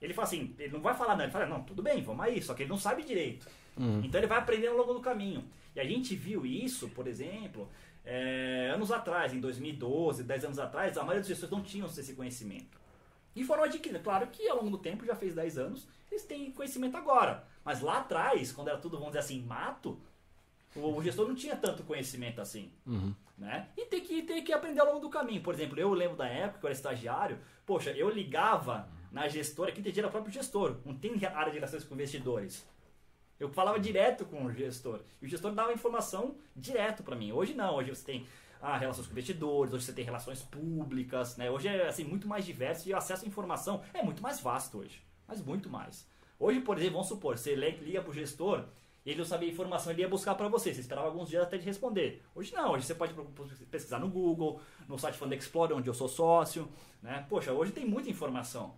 Ele 0.01 0.11
fala 0.11 0.27
assim, 0.27 0.55
ele 0.57 0.73
não 0.73 0.81
vai 0.81 0.95
falar 0.95 1.15
não, 1.15 1.23
ele 1.23 1.31
fala, 1.31 1.45
não, 1.45 1.61
tudo 1.61 1.83
bem, 1.83 2.01
vamos 2.01 2.25
aí, 2.25 2.41
só 2.41 2.55
que 2.55 2.63
ele 2.63 2.69
não 2.71 2.79
sabe 2.79 3.03
direito. 3.03 3.47
Uhum. 3.77 4.01
Então 4.03 4.19
ele 4.19 4.27
vai 4.27 4.39
aprendendo 4.39 4.71
ao 4.71 4.77
longo 4.77 4.95
do 4.95 5.01
caminho. 5.01 5.47
E 5.75 5.79
a 5.79 5.83
gente 5.83 6.15
viu 6.15 6.45
isso, 6.45 6.89
por 6.89 7.07
exemplo, 7.07 7.69
é, 8.03 8.71
anos 8.73 8.91
atrás, 8.91 9.33
em 9.33 9.39
2012, 9.39 10.23
10 10.23 10.45
anos 10.45 10.59
atrás, 10.59 10.97
a 10.97 11.01
maioria 11.01 11.21
dos 11.21 11.27
gestores 11.27 11.51
não 11.51 11.63
tinham 11.63 11.87
esse 11.87 12.13
conhecimento. 12.13 12.79
E 13.35 13.43
foram 13.43 13.63
adquirindo. 13.63 14.01
Claro 14.01 14.27
que 14.27 14.47
ao 14.47 14.57
longo 14.57 14.69
do 14.69 14.77
tempo, 14.77 15.05
já 15.05 15.15
fez 15.15 15.35
10 15.35 15.57
anos, 15.57 15.87
eles 16.09 16.23
têm 16.23 16.51
conhecimento 16.51 16.95
agora. 16.95 17.43
Mas 17.63 17.81
lá 17.81 17.99
atrás, 17.99 18.51
quando 18.51 18.69
era 18.69 18.77
tudo, 18.77 18.97
vamos 18.97 19.07
dizer 19.07 19.19
assim, 19.19 19.41
mato, 19.41 19.99
o, 20.75 21.01
gestor 21.01 21.27
não 21.27 21.35
tinha 21.35 21.55
tanto 21.55 21.83
conhecimento 21.83 22.39
assim. 22.39 22.71
Uhum. 22.85 23.13
Né? 23.37 23.67
E 23.75 23.85
tem 23.85 24.01
que, 24.01 24.21
tem 24.21 24.43
que 24.43 24.53
aprender 24.53 24.79
ao 24.79 24.87
longo 24.87 24.99
do 24.99 25.09
caminho. 25.09 25.41
Por 25.41 25.53
exemplo, 25.53 25.77
eu 25.77 25.93
lembro 25.93 26.15
da 26.15 26.27
época 26.27 26.59
que 26.59 26.65
eu 26.65 26.69
era 26.69 26.75
estagiário, 26.75 27.39
poxa, 27.65 27.91
eu 27.91 28.09
ligava 28.09 28.87
na 29.11 29.27
gestora, 29.27 29.71
que 29.71 29.79
entendia 29.79 30.01
era 30.01 30.07
o 30.07 30.11
próprio 30.11 30.33
gestor, 30.33 30.77
não 30.85 30.95
tem 30.95 31.13
área 31.25 31.51
de 31.51 31.57
relações 31.57 31.83
com 31.83 31.95
investidores. 31.95 32.65
Eu 33.39 33.49
falava 33.49 33.79
direto 33.79 34.25
com 34.25 34.45
o 34.45 34.51
gestor. 34.51 35.01
E 35.21 35.25
o 35.25 35.29
gestor 35.29 35.51
dava 35.51 35.73
informação 35.73 36.35
direto 36.55 37.03
para 37.03 37.15
mim. 37.15 37.31
Hoje 37.31 37.53
não, 37.53 37.75
hoje 37.75 37.93
você 37.93 38.05
tem 38.05 38.27
ah, 38.61 38.77
relações 38.77 39.07
com 39.07 39.13
investidores, 39.13 39.73
hoje 39.73 39.85
você 39.85 39.93
tem 39.93 40.05
relações 40.05 40.41
públicas, 40.41 41.35
né? 41.37 41.51
Hoje 41.51 41.67
é 41.67 41.87
assim, 41.87 42.03
muito 42.03 42.27
mais 42.27 42.45
diverso 42.45 42.87
e 42.87 42.93
o 42.93 42.97
acesso 42.97 43.25
à 43.25 43.27
informação 43.27 43.81
é 43.93 44.01
muito 44.01 44.23
mais 44.23 44.39
vasto 44.39 44.79
hoje. 44.79 45.01
Mas 45.27 45.41
muito 45.41 45.69
mais. 45.69 46.07
Hoje, 46.39 46.61
por 46.61 46.77
exemplo, 46.77 46.93
vamos 46.93 47.07
supor, 47.07 47.37
você 47.37 47.55
liga 47.55 48.01
pro 48.01 48.13
gestor 48.13 48.65
e 49.05 49.11
ele 49.11 49.19
não 49.19 49.25
sabia 49.25 49.47
a 49.47 49.51
informação, 49.51 49.91
ele 49.91 50.01
ia 50.01 50.09
buscar 50.09 50.33
para 50.35 50.47
você. 50.47 50.73
Você 50.73 50.81
esperava 50.81 51.07
alguns 51.07 51.29
dias 51.29 51.43
até 51.43 51.57
de 51.57 51.65
responder. 51.65 52.23
Hoje 52.33 52.53
não, 52.53 52.71
hoje 52.71 52.85
você 52.85 52.95
pode 52.95 53.13
pesquisar 53.69 53.99
no 53.99 54.09
Google, 54.09 54.59
no 54.87 54.97
site 54.97 55.17
Fund 55.17 55.31
Explorer, 55.33 55.77
onde 55.77 55.87
eu 55.87 55.93
sou 55.93 56.07
sócio. 56.07 56.67
Né? 57.01 57.25
Poxa, 57.29 57.53
hoje 57.53 57.71
tem 57.71 57.85
muita 57.85 58.09
informação. 58.09 58.73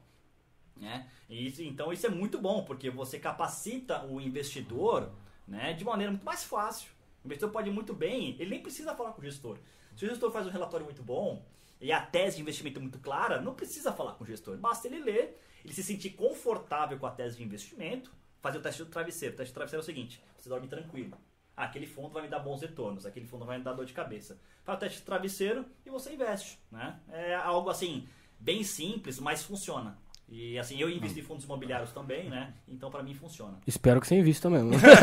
Né? 0.79 1.09
Isso, 1.29 1.61
então 1.63 1.91
isso 1.91 2.05
é 2.05 2.09
muito 2.09 2.39
bom, 2.39 2.63
porque 2.63 2.89
você 2.89 3.19
capacita 3.19 4.05
o 4.05 4.21
investidor 4.21 5.11
né, 5.47 5.73
de 5.73 5.83
maneira 5.83 6.11
muito 6.11 6.25
mais 6.25 6.43
fácil. 6.43 6.91
O 7.23 7.27
investidor 7.27 7.51
pode 7.51 7.69
ir 7.69 7.73
muito 7.73 7.93
bem, 7.93 8.35
ele 8.39 8.49
nem 8.49 8.61
precisa 8.61 8.95
falar 8.95 9.11
com 9.11 9.21
o 9.21 9.23
gestor. 9.23 9.57
Se 9.95 10.05
o 10.05 10.09
gestor 10.09 10.31
faz 10.31 10.45
um 10.45 10.51
relatório 10.51 10.85
muito 10.85 11.01
bom 11.01 11.43
e 11.81 11.91
a 11.91 12.01
tese 12.01 12.37
de 12.37 12.41
investimento 12.41 12.79
é 12.79 12.81
muito 12.81 12.99
clara, 12.99 13.41
não 13.41 13.53
precisa 13.53 13.91
falar 13.91 14.13
com 14.13 14.23
o 14.23 14.27
gestor. 14.27 14.57
Basta 14.57 14.87
ele 14.87 14.99
ler, 14.99 15.41
ele 15.63 15.73
se 15.73 15.83
sentir 15.83 16.11
confortável 16.11 16.97
com 16.97 17.05
a 17.05 17.11
tese 17.11 17.37
de 17.37 17.43
investimento, 17.43 18.11
fazer 18.39 18.59
o 18.59 18.61
teste 18.61 18.83
do 18.83 18.89
travesseiro. 18.89 19.33
O 19.33 19.37
teste 19.37 19.51
do 19.51 19.55
travesseiro 19.55 19.81
é 19.81 19.83
o 19.83 19.85
seguinte: 19.85 20.23
você 20.37 20.49
dorme 20.49 20.67
tranquilo. 20.67 21.17
Ah, 21.55 21.63
aquele 21.63 21.87
fundo 21.87 22.09
vai 22.09 22.21
me 22.21 22.29
dar 22.29 22.39
bons 22.39 22.61
retornos, 22.61 23.05
aquele 23.05 23.25
fundo 23.25 23.43
vai 23.43 23.57
me 23.57 23.63
dar 23.63 23.73
dor 23.73 23.85
de 23.85 23.93
cabeça. 23.93 24.39
Faz 24.63 24.77
o 24.77 24.79
teste 24.79 24.99
do 24.99 25.05
travesseiro 25.05 25.65
e 25.83 25.89
você 25.89 26.13
investe. 26.13 26.59
Né? 26.71 26.99
É 27.09 27.33
algo 27.33 27.71
assim 27.71 28.07
bem 28.39 28.63
simples, 28.63 29.19
mas 29.19 29.43
funciona. 29.43 29.97
E 30.29 30.59
assim, 30.59 30.77
eu 30.79 30.89
invisto 30.89 31.17
em 31.17 31.21
fundos 31.21 31.45
imobiliários 31.45 31.91
também, 31.91 32.29
né? 32.29 32.49
Então 32.67 32.91
pra 32.91 33.01
mim 33.01 33.13
funciona. 33.13 33.53
Espero 33.65 34.01
que 34.01 34.07
você 34.07 34.15
invista 34.15 34.49
mesmo. 34.49 34.71
Cheguei, 34.77 34.97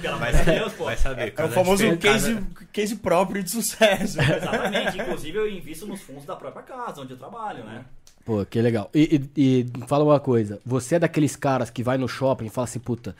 pelo 0.00 0.14
amor 0.16 0.32
de 0.32 0.44
Deus, 0.44 0.72
pô. 0.74 0.84
Vai 0.84 0.96
saber. 0.96 1.22
É 1.22 1.26
o 1.28 1.32
quando 1.32 1.50
a 1.50 1.54
famoso 1.54 1.96
case, 1.96 2.34
casa- 2.34 2.46
case 2.72 2.96
próprio 2.96 3.42
de 3.42 3.50
sucesso. 3.50 4.20
Exatamente. 4.20 4.98
Inclusive 4.98 5.38
eu 5.38 5.50
invisto 5.50 5.86
nos 5.86 6.00
fundos 6.02 6.24
da 6.24 6.36
própria 6.36 6.62
casa, 6.62 7.00
onde 7.00 7.12
eu 7.12 7.18
trabalho, 7.18 7.64
né? 7.64 7.84
Pô, 8.24 8.44
que 8.44 8.60
legal. 8.60 8.90
E, 8.94 9.22
e- 9.36 9.66
e 9.82 9.86
fala 9.86 10.04
uma 10.04 10.20
coisa. 10.20 10.60
Você 10.64 10.96
é 10.96 10.98
daqueles 10.98 11.36
caras 11.36 11.70
que 11.70 11.82
vai 11.82 11.98
no 11.98 12.08
shopping 12.08 12.46
e 12.46 12.50
fala 12.50 12.64
assim, 12.66 12.78
puta, 12.78 13.14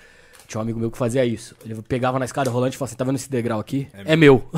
tinha 0.47 0.59
um 0.59 0.63
amigo 0.63 0.79
meu 0.79 0.91
que 0.91 0.99
fazia 0.99 1.25
isso. 1.25 1.57
Ele 1.65 1.81
pegava 1.83 2.19
na 2.19 2.25
escada 2.25 2.51
rolante 2.51 2.77
e 2.77 2.79
falava 2.79 2.91
assim, 2.91 2.97
tá 2.97 3.05
vendo 3.05 3.17
esse 3.17 3.31
degrau 3.31 3.61
aqui? 3.61 3.89
É, 4.05 4.17
meu. 4.17 4.49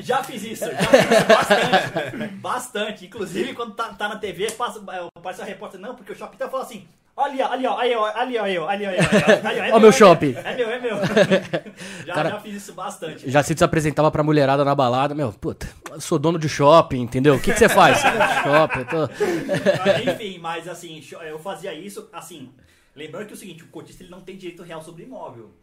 já 0.18 0.24
fiz 0.24 0.42
isso, 0.42 0.64
já 0.64 0.76
fiz 0.76 1.10
isso 1.18 1.26
bastante. 1.26 2.28
bastante. 2.36 3.06
Inclusive, 3.06 3.54
quando 3.54 3.74
tá, 3.74 3.84
tá 3.90 4.08
na 4.08 4.16
TV, 4.16 4.50
passa, 4.52 4.80
é, 4.90 5.20
passa 5.20 5.42
a 5.42 5.44
repórter, 5.46 5.80
não, 5.80 5.94
porque 5.94 6.12
o 6.12 6.16
shopping 6.16 6.36
tá 6.36 6.48
falando 6.48 6.66
assim. 6.66 6.86
Olha, 7.18 7.46
ali, 7.48 7.66
ó, 7.66 7.78
ali, 7.78 7.94
ó, 7.94 8.04
ali, 8.04 8.36
ó, 8.36 8.44
ali, 8.44 8.58
ó, 8.58 8.68
ali, 8.68 8.68
ó, 8.68 8.68
ali, 8.68 8.86
ó, 8.86 9.48
ali, 9.48 9.60
ó, 9.60 9.64
é 9.64 9.72
Ó 9.72 9.80
meu 9.80 9.88
é 9.88 9.92
shopping. 9.92 10.34
É 10.36 10.54
meu, 10.54 10.70
é 10.70 10.78
meu. 10.78 10.96
Já, 12.04 12.12
Cara- 12.12 12.28
já 12.28 12.40
fiz 12.40 12.54
isso 12.56 12.74
bastante. 12.74 13.30
Já 13.30 13.42
se 13.42 13.64
apresentava 13.64 14.10
pra 14.10 14.22
mulherada 14.22 14.62
na 14.66 14.74
balada. 14.74 15.14
Meu, 15.14 15.32
puta, 15.32 15.66
sou 15.98 16.18
dono 16.18 16.38
de 16.38 16.46
shopping, 16.46 17.00
entendeu? 17.00 17.36
O 17.36 17.40
que, 17.40 17.54
que 17.54 17.58
você 17.58 17.70
faz? 17.70 17.98
Shopping, 18.44 18.80
eu 18.80 18.86
tô... 18.86 20.10
Enfim, 20.10 20.38
mas 20.38 20.68
assim, 20.68 21.02
eu 21.26 21.38
fazia 21.38 21.72
isso, 21.72 22.06
assim, 22.12 22.50
lembrando 22.96 23.26
que 23.26 23.32
é 23.32 23.36
o 23.36 23.38
seguinte, 23.38 23.62
o 23.62 23.68
cotista 23.68 24.02
ele 24.02 24.10
não 24.10 24.22
tem 24.22 24.36
direito 24.36 24.62
real 24.62 24.82
sobre 24.82 25.04
imóvel. 25.04 25.54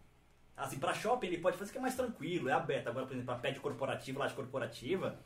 Assim, 0.55 0.77
pra 0.77 0.93
shopping 0.93 1.27
ele 1.27 1.39
pode 1.39 1.57
fazer 1.57 1.71
que 1.71 1.77
é 1.77 1.81
mais 1.81 1.95
tranquilo, 1.95 2.47
é 2.47 2.53
aberto. 2.53 2.87
Agora, 2.87 3.05
por 3.05 3.13
exemplo, 3.13 3.33
pra 3.33 3.41
pet 3.41 3.59
corporativa, 3.59 4.19
laje 4.19 4.35
corporativa, 4.35 5.19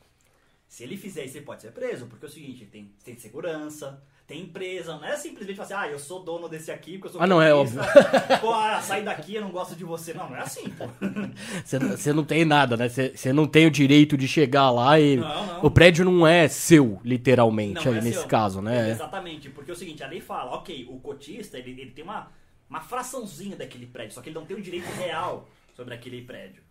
se 0.67 0.83
ele 0.83 0.97
fizer 0.97 1.25
isso, 1.25 1.37
ele 1.37 1.45
pode 1.45 1.61
ser 1.61 1.71
preso, 1.71 2.07
porque 2.07 2.25
é 2.25 2.29
o 2.29 2.31
seguinte, 2.31 2.65
tem, 2.65 2.93
tem 3.03 3.17
segurança, 3.17 4.01
tem 4.27 4.41
empresa, 4.41 4.97
não 4.97 5.05
é 5.05 5.15
simplesmente 5.15 5.55
falar 5.55 5.65
assim, 5.65 5.87
ah, 5.87 5.91
eu 5.93 5.97
sou 5.97 6.21
dono 6.21 6.49
desse 6.49 6.69
aqui, 6.69 6.97
porque 6.97 7.07
eu 7.07 7.11
sou 7.13 7.21
Ah, 7.21 7.25
não, 7.25 7.41
é 7.41 7.53
cotista. 7.53 8.37
Pô, 8.41 8.53
ah, 8.53 8.81
sai 8.81 9.01
daqui, 9.01 9.35
eu 9.35 9.41
não 9.41 9.51
gosto 9.51 9.73
de 9.73 9.85
você. 9.85 10.13
Não, 10.13 10.29
não 10.29 10.35
é 10.35 10.41
assim, 10.41 10.69
pô. 10.71 10.85
Você, 11.63 12.11
não 12.11 12.25
tem 12.25 12.43
nada, 12.43 12.75
né? 12.75 12.89
Você, 12.89 13.31
não 13.31 13.47
tem 13.47 13.65
o 13.65 13.71
direito 13.71 14.17
de 14.17 14.27
chegar 14.27 14.69
lá 14.69 14.99
e... 14.99 15.15
Não, 15.15 15.45
não. 15.45 15.63
O 15.65 15.71
prédio 15.71 16.03
não 16.03 16.27
é 16.27 16.49
seu, 16.49 16.99
literalmente, 17.05 17.85
Não, 17.85 17.93
aí 17.93 17.99
é 17.99 18.01
nesse 18.01 18.19
seu. 18.19 18.27
caso, 18.27 18.61
né? 18.61 18.91
Exatamente, 18.91 19.49
porque 19.49 19.71
é 19.71 19.73
o 19.73 19.77
seguinte, 19.77 20.03
a 20.03 20.07
lei 20.07 20.19
fala, 20.19 20.55
ok, 20.55 20.87
o 20.89 20.99
cotista, 20.99 21.57
ele, 21.57 21.71
ele 21.71 21.91
tem 21.91 22.03
uma, 22.03 22.29
uma 22.69 22.81
fraçãozinha 22.81 23.55
daquele 23.55 23.85
prédio, 23.85 24.13
só 24.13 24.21
que 24.21 24.27
ele 24.27 24.35
não 24.35 24.45
tem 24.45 24.57
o 24.57 24.61
direito 24.61 24.89
real 24.97 25.47
sobre 25.73 25.93
aquele 25.93 26.21
prédio. 26.21 26.66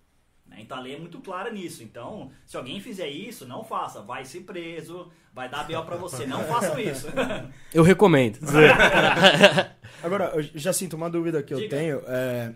Né? 0.49 0.59
Então 0.61 0.76
a 0.76 0.81
lei 0.81 0.95
é 0.95 0.99
muito 0.99 1.21
clara 1.21 1.50
nisso. 1.50 1.83
Então, 1.83 2.31
se 2.47 2.57
alguém 2.57 2.81
fizer 2.81 3.09
isso, 3.09 3.47
não 3.47 3.65
faça. 3.65 4.00
Vai 4.03 4.25
ser 4.25 4.41
preso, 4.41 5.11
vai 5.33 5.49
dar 5.49 5.65
B.O. 5.65 5.85
pra 5.85 5.97
você. 5.97 6.26
Não 6.26 6.45
façam 6.45 6.79
isso. 6.79 7.09
Eu 7.75 7.83
recomendo. 7.83 8.38
Agora, 10.03 10.33
eu 10.35 10.43
já 10.55 10.73
sinto 10.73 10.95
uma 10.95 11.09
dúvida 11.11 11.43
que 11.43 11.53
eu 11.55 11.59
Diga. 11.59 11.76
tenho. 11.76 12.00
É, 12.07 12.53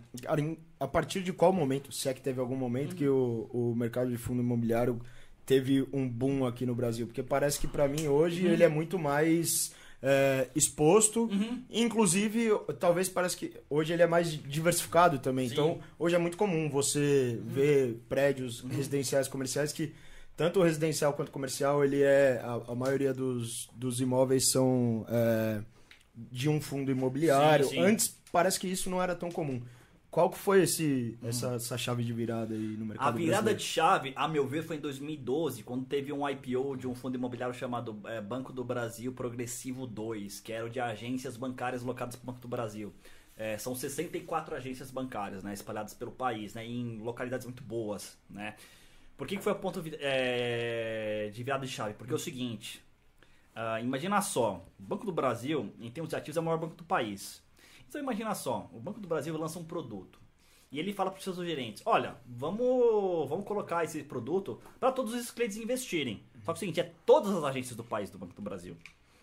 a 0.79 0.87
partir 0.87 1.23
de 1.23 1.33
qual 1.33 1.53
momento, 1.53 1.91
se 1.93 2.09
é 2.09 2.15
que 2.15 2.21
teve 2.21 2.39
algum 2.41 2.57
momento, 2.57 2.95
que 2.95 3.09
Uhum. 3.09 3.49
o, 3.53 3.71
o 3.73 3.77
mercado 3.77 4.11
de 4.11 4.17
fundo 4.17 4.43
imobiliário 4.43 5.01
teve 5.47 5.87
um 5.93 6.09
boom 6.09 6.45
aqui 6.47 6.65
no 6.67 6.75
Brasil? 6.75 7.07
Porque 7.07 7.23
parece 7.23 7.59
que 7.59 7.67
pra 7.67 7.89
mim 7.89 8.07
hoje 8.09 8.47
Uhum. 8.47 8.53
ele 8.53 8.63
é 8.63 8.69
muito 8.69 8.99
mais 8.99 9.75
é, 10.02 10.49
exposto. 10.54 11.28
Inclusive, 11.71 12.50
talvez 12.78 13.09
parece 13.09 13.37
que 13.37 13.52
hoje 13.69 13.92
ele 13.92 14.02
é 14.02 14.07
mais 14.07 14.30
diversificado 14.30 15.19
também. 15.19 15.49
Sim. 15.49 15.59
Uhum. 15.59 15.71
Então, 15.71 15.80
hoje 15.99 16.14
é 16.14 16.19
muito 16.19 16.37
comum 16.37 16.69
você 16.69 17.38
ver 17.45 18.00
prédios 18.09 18.61
residenciais 18.61 19.28
comerciais 19.28 19.73
que 19.73 19.92
tanto 20.37 20.61
o 20.61 20.62
residencial 20.62 21.12
quanto 21.12 21.28
o 21.28 21.33
comercial, 21.33 21.85
ele 21.85 22.02
é. 22.02 22.40
A, 22.42 22.73
a 22.73 22.75
maioria 22.75 23.12
dos, 23.12 23.69
dos 23.75 24.00
imóveis 24.00 24.50
são 24.50 25.04
é, 25.07 25.61
de 26.14 26.49
um 26.49 26.61
fundo 26.61 26.90
imobiliário. 26.90 27.66
Sim, 27.66 27.75
sim. 27.75 27.80
Antes 27.80 28.19
parece 28.33 28.59
que 28.59 28.66
isso 28.66 28.88
não 28.88 29.02
era 29.02 29.14
tão 29.14 29.30
comum. 29.30 29.61
Qual 30.11 30.29
que 30.29 30.38
foi 30.38 30.62
esse, 30.62 31.17
essa, 31.23 31.55
essa 31.55 31.79
chave 31.79 32.02
de 32.02 32.12
virada 32.12 32.52
aí 32.55 32.76
no 32.76 32.85
mercado 32.85 33.09
A 33.09 33.12
virada 33.12 33.52
brasileiro? 33.52 33.59
de 33.59 33.64
chave, 33.64 34.12
a 34.17 34.26
meu 34.26 34.47
ver, 34.47 34.62
foi 34.64 34.76
em 34.76 34.81
2012, 34.81 35.62
quando 35.62 35.85
teve 35.87 36.12
um 36.12 36.29
IPO 36.29 36.76
de 36.76 36.88
um 36.88 36.95
fundo 36.97 37.14
imobiliário 37.17 37.55
chamado 37.55 38.00
eh, 38.07 38.21
Banco 38.21 38.52
do 38.52 38.64
Brasil 38.64 39.12
Progressivo 39.12 39.87
2, 39.87 40.40
que 40.40 40.52
era 40.52 40.67
o 40.67 40.71
de 40.71 40.81
agências 40.81 41.37
bancárias 41.37 41.83
locadas 41.83 42.17
no 42.19 42.25
Banco 42.25 42.40
do 42.40 42.49
Brasil. 42.49 42.93
Eh, 43.37 43.57
são 43.59 43.75
64 43.75 44.57
agências 44.57 44.90
bancárias, 44.90 45.45
né, 45.45 45.55
espalhadas 45.55 45.95
pelo 45.95 46.11
país, 46.11 46.55
né, 46.55 46.67
em 46.67 46.99
localidades 46.99 47.47
muito 47.47 47.62
boas, 47.62 48.19
né. 48.29 48.57
Por 49.17 49.26
que, 49.29 49.37
que 49.37 49.43
foi 49.43 49.52
a 49.52 49.55
ponto 49.55 49.81
eh, 50.00 51.31
de 51.33 51.43
virada 51.45 51.64
de 51.64 51.71
chave? 51.73 51.95
Porque 51.95 52.12
é 52.12 52.17
o 52.17 52.19
seguinte, 52.19 52.83
ah, 53.55 53.81
imagina 53.81 54.21
só, 54.23 54.64
o 54.79 54.83
Banco 54.83 55.05
do 55.07 55.12
Brasil, 55.12 55.73
em 55.81 55.90
termos 55.90 56.11
de 56.11 56.17
ativos, 56.17 56.37
é 56.37 56.40
o 56.40 56.43
maior 56.43 56.59
banco 56.59 56.75
do 56.75 56.85
país. 56.85 57.43
Então 57.91 58.01
imagina 58.01 58.33
só, 58.37 58.71
o 58.73 58.79
Banco 58.79 59.01
do 59.01 59.09
Brasil 59.09 59.37
lança 59.37 59.59
um 59.59 59.65
produto. 59.65 60.21
E 60.71 60.79
ele 60.79 60.93
fala 60.93 61.11
para 61.11 61.19
os 61.19 61.25
seus 61.25 61.37
gerentes: 61.39 61.83
olha, 61.85 62.15
vamos, 62.25 63.29
vamos 63.29 63.45
colocar 63.45 63.83
esse 63.83 64.05
produto 64.05 64.61
para 64.79 64.93
todos 64.93 65.13
esses 65.13 65.33
clientes 65.33 65.57
investirem. 65.57 66.23
Só 66.45 66.45
que 66.45 66.51
é 66.51 66.53
o 66.53 66.57
seguinte: 66.57 66.81
é 66.81 66.93
todas 67.05 67.35
as 67.35 67.43
agências 67.43 67.77
do 67.77 67.83
país 67.83 68.09
do 68.09 68.17
Banco 68.17 68.33
do 68.33 68.41
Brasil. 68.41 68.77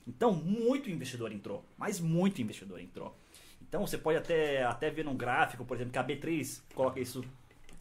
Então, 0.05 0.33
muito 0.33 0.89
investidor 0.89 1.31
entrou, 1.31 1.63
mas 1.77 2.01
muito 2.01 2.41
investidor 2.41 2.81
entrou. 2.81 3.15
Então, 3.61 3.87
você 3.87 3.97
pode 3.97 4.17
até, 4.17 4.63
até 4.65 4.89
ver 4.89 5.05
num 5.05 5.15
gráfico, 5.15 5.63
por 5.63 5.75
exemplo, 5.75 5.93
que 5.93 5.99
a 5.99 6.03
B3 6.03 6.61
coloca 6.75 6.99
isso 6.99 7.23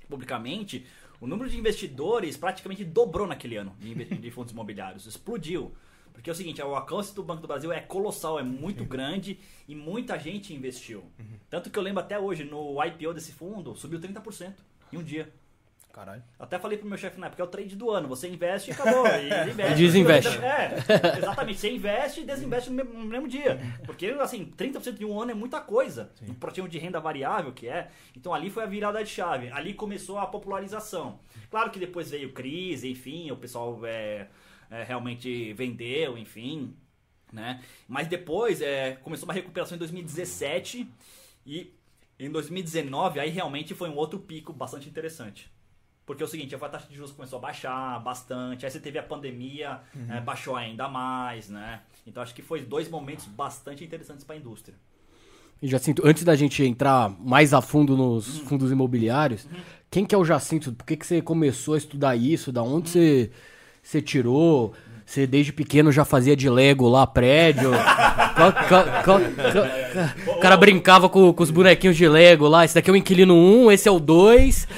publicamente. 0.08 0.86
O 1.20 1.26
número 1.26 1.50
de 1.50 1.58
investidores 1.58 2.36
praticamente 2.36 2.84
dobrou 2.84 3.26
naquele 3.26 3.56
ano 3.56 3.74
de, 3.80 3.92
de 4.04 4.30
fundos 4.30 4.52
imobiliários, 4.52 5.04
explodiu. 5.04 5.74
Porque 6.16 6.30
é 6.30 6.32
o 6.32 6.36
seguinte, 6.36 6.62
o 6.62 6.74
alcance 6.74 7.14
do 7.14 7.22
Banco 7.22 7.42
do 7.42 7.46
Brasil 7.46 7.70
é 7.70 7.78
colossal, 7.78 8.38
é 8.38 8.42
muito 8.42 8.86
grande 8.86 9.38
e 9.68 9.74
muita 9.74 10.18
gente 10.18 10.54
investiu. 10.54 11.04
Tanto 11.50 11.70
que 11.70 11.78
eu 11.78 11.82
lembro 11.82 12.00
até 12.02 12.18
hoje, 12.18 12.42
no 12.42 12.82
IPO 12.82 13.12
desse 13.12 13.32
fundo, 13.32 13.76
subiu 13.76 14.00
30% 14.00 14.54
em 14.92 14.96
um 14.96 15.02
dia. 15.02 15.30
Caralho. 15.92 16.22
Até 16.38 16.58
falei 16.58 16.76
pro 16.76 16.88
meu 16.88 16.98
chefe 16.98 17.18
na 17.20 17.26
época, 17.26 17.42
é 17.42 17.44
o 17.44 17.48
trade 17.48 17.76
do 17.76 17.90
ano, 17.90 18.08
você 18.08 18.28
investe 18.28 18.70
e 18.70 18.72
acabou. 18.72 19.06
E 19.06 19.28
investe. 19.50 19.72
E 19.72 19.76
desinveste. 19.76 20.38
É, 20.38 21.18
exatamente. 21.18 21.60
Você 21.60 21.70
investe 21.70 22.20
e 22.20 22.24
desinveste 22.24 22.70
no 22.70 22.76
mesmo, 22.76 22.92
no 22.92 23.06
mesmo 23.06 23.28
dia. 23.28 23.58
Porque, 23.84 24.06
assim, 24.20 24.52
30% 24.56 24.94
de 24.94 25.04
um 25.04 25.20
ano 25.20 25.30
é 25.30 25.34
muita 25.34 25.60
coisa. 25.60 26.10
Um 26.28 26.34
protinho 26.34 26.68
de 26.68 26.78
renda 26.78 26.98
variável 26.98 27.52
que 27.52 27.68
é. 27.68 27.88
Então 28.14 28.34
ali 28.34 28.50
foi 28.50 28.62
a 28.62 28.66
virada 28.66 29.02
de 29.02 29.08
chave. 29.08 29.50
Ali 29.50 29.72
começou 29.74 30.18
a 30.18 30.26
popularização. 30.26 31.18
Claro 31.50 31.70
que 31.70 31.78
depois 31.78 32.10
veio 32.10 32.32
crise, 32.32 32.90
enfim, 32.90 33.30
o 33.30 33.36
pessoal 33.36 33.78
é, 33.84 34.26
é, 34.70 34.82
realmente 34.82 35.52
vendeu, 35.52 36.16
enfim. 36.16 36.74
Né? 37.32 37.62
Mas 37.88 38.06
depois 38.06 38.60
é, 38.60 38.92
começou 39.02 39.26
uma 39.26 39.34
recuperação 39.34 39.76
em 39.76 39.78
2017 39.78 40.88
e 41.44 41.72
em 42.18 42.30
2019 42.30 43.20
aí 43.20 43.30
realmente 43.30 43.74
foi 43.74 43.88
um 43.88 43.96
outro 43.96 44.18
pico 44.18 44.52
bastante 44.52 44.88
interessante. 44.88 45.50
Porque 46.06 46.22
é 46.22 46.26
o 46.26 46.28
seguinte, 46.28 46.54
a 46.54 46.58
taxa 46.58 46.86
de 46.86 46.94
juros 46.94 47.10
começou 47.10 47.38
a 47.38 47.42
baixar 47.42 47.98
bastante, 48.00 48.64
aí 48.64 48.70
você 48.70 48.78
teve 48.78 48.96
a 48.96 49.02
pandemia, 49.02 49.80
eh, 50.08 50.20
baixou 50.20 50.54
ainda 50.54 50.88
mais, 50.88 51.48
né? 51.48 51.80
Então 52.06 52.22
acho 52.22 52.32
que 52.32 52.42
foi 52.42 52.62
dois 52.62 52.88
momentos 52.88 53.26
bastante 53.26 53.82
interessantes 53.82 54.24
para 54.24 54.36
a 54.36 54.38
indústria. 54.38 54.76
E 55.60 55.66
Jacinto, 55.66 56.06
antes 56.06 56.22
da 56.22 56.36
gente 56.36 56.62
entrar 56.62 57.08
mais 57.18 57.52
a 57.52 57.60
fundo 57.60 57.96
nos 57.96 58.38
fundos 58.40 58.70
imobiliários, 58.70 59.48
quem 59.90 60.04
que 60.04 60.14
é 60.14 60.18
o 60.18 60.24
Jacinto? 60.24 60.72
Por 60.72 60.84
que, 60.84 60.96
que 60.96 61.06
você 61.06 61.20
começou 61.20 61.74
a 61.74 61.78
estudar 61.78 62.14
isso? 62.14 62.52
Da 62.52 62.62
onde 62.62 62.90
você, 62.90 63.32
você 63.86 64.02
tirou? 64.02 64.72
Você 65.04 65.28
desde 65.28 65.52
pequeno 65.52 65.92
já 65.92 66.04
fazia 66.04 66.36
de 66.36 66.50
Lego 66.50 66.88
lá, 66.88 67.06
prédio? 67.06 67.70
Qual- 68.36 68.52
qual- 68.52 68.84
qual- 69.02 69.20
qual- 70.22 70.36
o 70.36 70.40
cara 70.40 70.56
brincava 70.58 71.08
com, 71.08 71.32
com 71.32 71.42
os 71.42 71.50
bonequinhos 71.50 71.96
de 71.96 72.06
Lego 72.06 72.46
lá. 72.46 72.64
Esse 72.64 72.74
daqui 72.74 72.90
é 72.90 72.92
o 72.92 72.96
inquilino 72.96 73.34
1, 73.34 73.72
esse 73.72 73.88
é 73.88 73.90
o 73.90 73.98
2. 73.98 74.68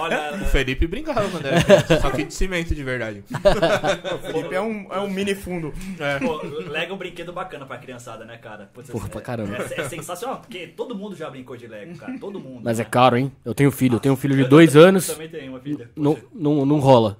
Olha, 0.00 0.32
O 0.42 0.44
Felipe 0.46 0.86
brincava 0.86 1.28
quando 1.28 1.46
era 1.46 1.62
criança, 1.62 2.00
só 2.00 2.10
que 2.10 2.24
de 2.24 2.34
cimento 2.34 2.74
de 2.74 2.82
verdade. 2.82 3.22
O 3.32 4.18
Felipe 4.32 4.54
é 4.54 4.60
um, 4.60 4.86
é 4.90 4.98
um 4.98 5.08
mini 5.08 5.34
fundo. 5.34 5.72
pô, 6.20 6.42
Lego 6.68 6.92
é 6.92 6.94
um 6.94 6.98
brinquedo 6.98 7.32
bacana 7.32 7.64
pra 7.64 7.78
criançada, 7.78 8.24
né, 8.24 8.36
cara? 8.36 8.68
Putz, 8.74 8.90
Porra, 8.90 9.06
é- 9.06 9.10
pra 9.10 9.20
caramba. 9.20 9.56
É, 9.76 9.80
é 9.82 9.88
sensacional, 9.88 10.38
porque 10.38 10.66
todo 10.66 10.94
mundo 10.96 11.14
já 11.14 11.30
brincou 11.30 11.56
de 11.56 11.66
Lego, 11.68 11.96
cara. 11.96 12.12
Todo 12.18 12.40
mundo. 12.40 12.60
Mas 12.64 12.80
é 12.80 12.82
né? 12.82 12.88
caro, 12.90 13.16
hein? 13.16 13.30
Eu 13.44 13.54
tenho 13.54 13.70
filho, 13.70 13.96
eu 13.96 14.00
tenho 14.00 14.14
um 14.14 14.16
filho 14.16 14.34
de 14.34 14.42
Eu 14.42 14.48
dois 14.48 14.72
também- 14.72 14.88
anos. 14.88 15.06
também 15.06 15.28
tenho 15.28 15.52
uma 15.52 15.60
filha. 15.60 15.88
Não, 15.96 16.18
não, 16.34 16.66
não 16.66 16.78
rola. 16.80 17.16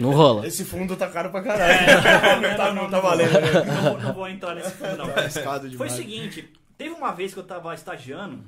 não 0.00 0.10
rola. 0.10 0.46
Esse 0.46 0.64
fundo 0.64 0.96
tá 0.96 1.06
caro 1.08 1.30
pra 1.30 1.42
caralho. 1.42 2.40
não, 2.42 2.56
tá, 2.56 2.72
não 2.72 2.90
tá 2.90 3.00
valendo. 3.00 3.19
Né? 3.22 3.64
Não, 3.64 3.82
vou- 3.92 4.00
não 4.00 4.12
vou 4.14 4.28
entrar 4.28 4.54
nesse 4.54 4.70
fundo, 4.72 4.96
não. 4.96 5.10
Arriscado 5.10 5.70
Foi 5.76 5.86
o 5.86 5.90
seguinte, 5.90 6.52
teve 6.76 6.90
uma 6.94 7.12
vez 7.12 7.32
que 7.34 7.40
eu 7.40 7.44
tava 7.44 7.74
estagiando 7.74 8.44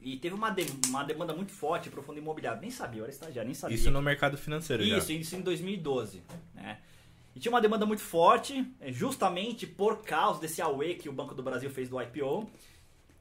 e 0.00 0.16
teve 0.16 0.34
uma, 0.34 0.50
de- 0.50 0.66
uma 0.88 1.02
demanda 1.04 1.32
muito 1.34 1.52
forte 1.52 1.88
pro 1.90 2.02
fundo 2.02 2.18
imobiliário. 2.18 2.60
Nem 2.60 2.70
sabia, 2.70 3.00
eu 3.00 3.04
era 3.04 3.12
estagiário, 3.12 3.46
nem 3.48 3.54
sabia. 3.54 3.74
Isso 3.76 3.90
no 3.90 4.00
mercado 4.02 4.36
financeiro 4.38 4.82
Isso, 4.82 5.12
já. 5.12 5.18
isso 5.18 5.36
em 5.36 5.40
2012, 5.40 6.22
né? 6.54 6.78
E 7.34 7.40
tinha 7.40 7.52
uma 7.52 7.60
demanda 7.60 7.84
muito 7.84 8.02
forte, 8.02 8.66
eh, 8.80 8.90
justamente 8.90 9.66
por 9.66 10.02
causa 10.02 10.40
desse 10.40 10.62
AUE 10.62 10.94
que 10.94 11.08
o 11.08 11.12
Banco 11.12 11.34
do 11.34 11.42
Brasil 11.42 11.68
fez 11.70 11.88
do 11.88 12.00
IPO. 12.00 12.48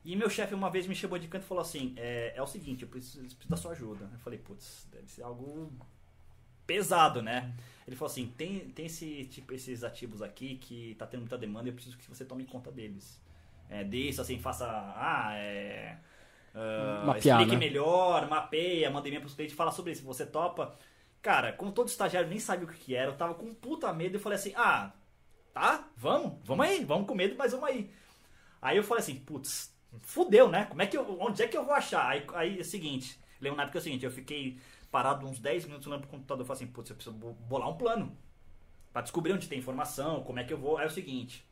E 0.05 0.15
meu 0.15 0.29
chefe 0.29 0.53
uma 0.53 0.69
vez 0.69 0.85
me 0.87 0.95
chamou 0.95 1.17
de 1.19 1.27
canto 1.27 1.43
e 1.43 1.47
falou 1.47 1.61
assim: 1.61 1.93
é, 1.97 2.31
é 2.35 2.41
o 2.41 2.47
seguinte, 2.47 2.83
eu 2.83 2.87
preciso, 2.87 3.19
preciso 3.21 3.49
da 3.49 3.57
sua 3.57 3.71
ajuda. 3.71 4.07
Eu 4.13 4.19
falei, 4.19 4.39
putz, 4.39 4.87
deve 4.91 5.09
ser 5.11 5.23
algo 5.23 5.69
pesado, 6.65 7.21
né? 7.21 7.51
Ele 7.87 7.95
falou 7.95 8.11
assim, 8.11 8.33
tem, 8.37 8.69
tem 8.69 8.87
esse, 8.87 9.25
tipo, 9.25 9.53
esses 9.53 9.83
ativos 9.83 10.21
aqui 10.21 10.57
que 10.57 10.95
tá 10.95 11.05
tendo 11.05 11.21
muita 11.21 11.37
demanda 11.37 11.67
e 11.67 11.71
eu 11.71 11.73
preciso 11.73 11.97
que 11.97 12.09
você 12.09 12.25
tome 12.25 12.45
conta 12.45 12.71
deles. 12.71 13.21
É, 13.69 13.83
disso, 13.83 14.21
assim, 14.21 14.39
faça... 14.39 14.65
Ah, 14.67 15.33
é... 15.35 15.97
Uh, 16.55 17.07
Mapear, 17.07 17.41
explique 17.41 17.51
né? 17.51 17.57
melhor, 17.57 18.29
mapeia, 18.29 18.89
manda 18.89 19.07
e-mail 19.07 19.21
pros 19.21 19.33
clientes, 19.35 19.55
fala 19.55 19.71
sobre 19.71 19.91
isso. 19.91 20.03
Você 20.05 20.25
topa? 20.25 20.77
Cara, 21.21 21.51
como 21.51 21.71
todo 21.71 21.89
estagiário 21.89 22.29
nem 22.29 22.39
sabia 22.39 22.65
o 22.65 22.69
que 22.69 22.77
que 22.77 22.95
era, 22.95 23.11
eu 23.11 23.17
tava 23.17 23.33
com 23.33 23.45
um 23.47 23.53
puta 23.53 23.91
medo 23.91 24.13
e 24.13 24.17
eu 24.17 24.21
falei 24.21 24.37
assim, 24.37 24.53
ah, 24.55 24.93
tá, 25.53 25.89
vamos, 25.97 26.39
vamos 26.43 26.65
aí, 26.65 26.85
vamos 26.85 27.07
com 27.07 27.13
medo, 27.13 27.35
mas 27.37 27.51
vamos 27.51 27.67
aí. 27.67 27.91
Aí 28.61 28.77
eu 28.77 28.83
falei 28.83 29.03
assim, 29.03 29.15
putz, 29.15 29.75
fudeu, 30.01 30.47
né? 30.47 30.65
Como 30.65 30.81
é 30.81 30.87
que 30.87 30.95
eu, 30.95 31.17
onde 31.19 31.43
é 31.43 31.47
que 31.47 31.57
eu 31.57 31.65
vou 31.65 31.73
achar? 31.73 32.07
Aí, 32.07 32.25
aí 32.33 32.57
é 32.57 32.61
o 32.61 32.65
seguinte, 32.65 33.19
lembro 33.41 33.57
na 33.57 33.63
época 33.63 33.79
é 33.79 33.81
o 33.81 33.83
seguinte, 33.83 34.05
eu 34.05 34.11
fiquei 34.11 34.57
parado 34.95 35.27
uns 35.27 35.39
10 35.39 35.65
minutos 35.65 35.85
olhando 35.87 36.03
pro 36.03 36.09
computador 36.11 36.45
e 36.45 36.47
falei 36.47 36.63
assim, 36.63 36.71
putz, 36.71 36.89
eu 36.89 36.95
preciso 36.95 37.13
bo- 37.13 37.33
bolar 37.33 37.69
um 37.69 37.75
plano. 37.75 38.17
Pra 38.93 39.01
descobrir 39.01 39.33
onde 39.33 39.45
tem 39.49 39.59
informação, 39.59 40.23
como 40.23 40.39
é 40.39 40.43
que 40.45 40.53
eu 40.53 40.57
vou. 40.57 40.79
É 40.79 40.85
o 40.85 40.89
seguinte, 40.89 41.45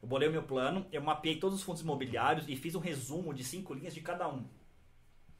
eu 0.00 0.08
bolei 0.08 0.26
o 0.26 0.32
meu 0.32 0.42
plano, 0.42 0.86
eu 0.90 1.02
mapeei 1.02 1.36
todos 1.38 1.58
os 1.58 1.62
fundos 1.62 1.82
imobiliários 1.82 2.48
e 2.48 2.56
fiz 2.56 2.74
um 2.74 2.78
resumo 2.80 3.34
de 3.34 3.44
cinco 3.44 3.74
linhas 3.74 3.92
de 3.92 4.00
cada 4.00 4.26
um. 4.26 4.42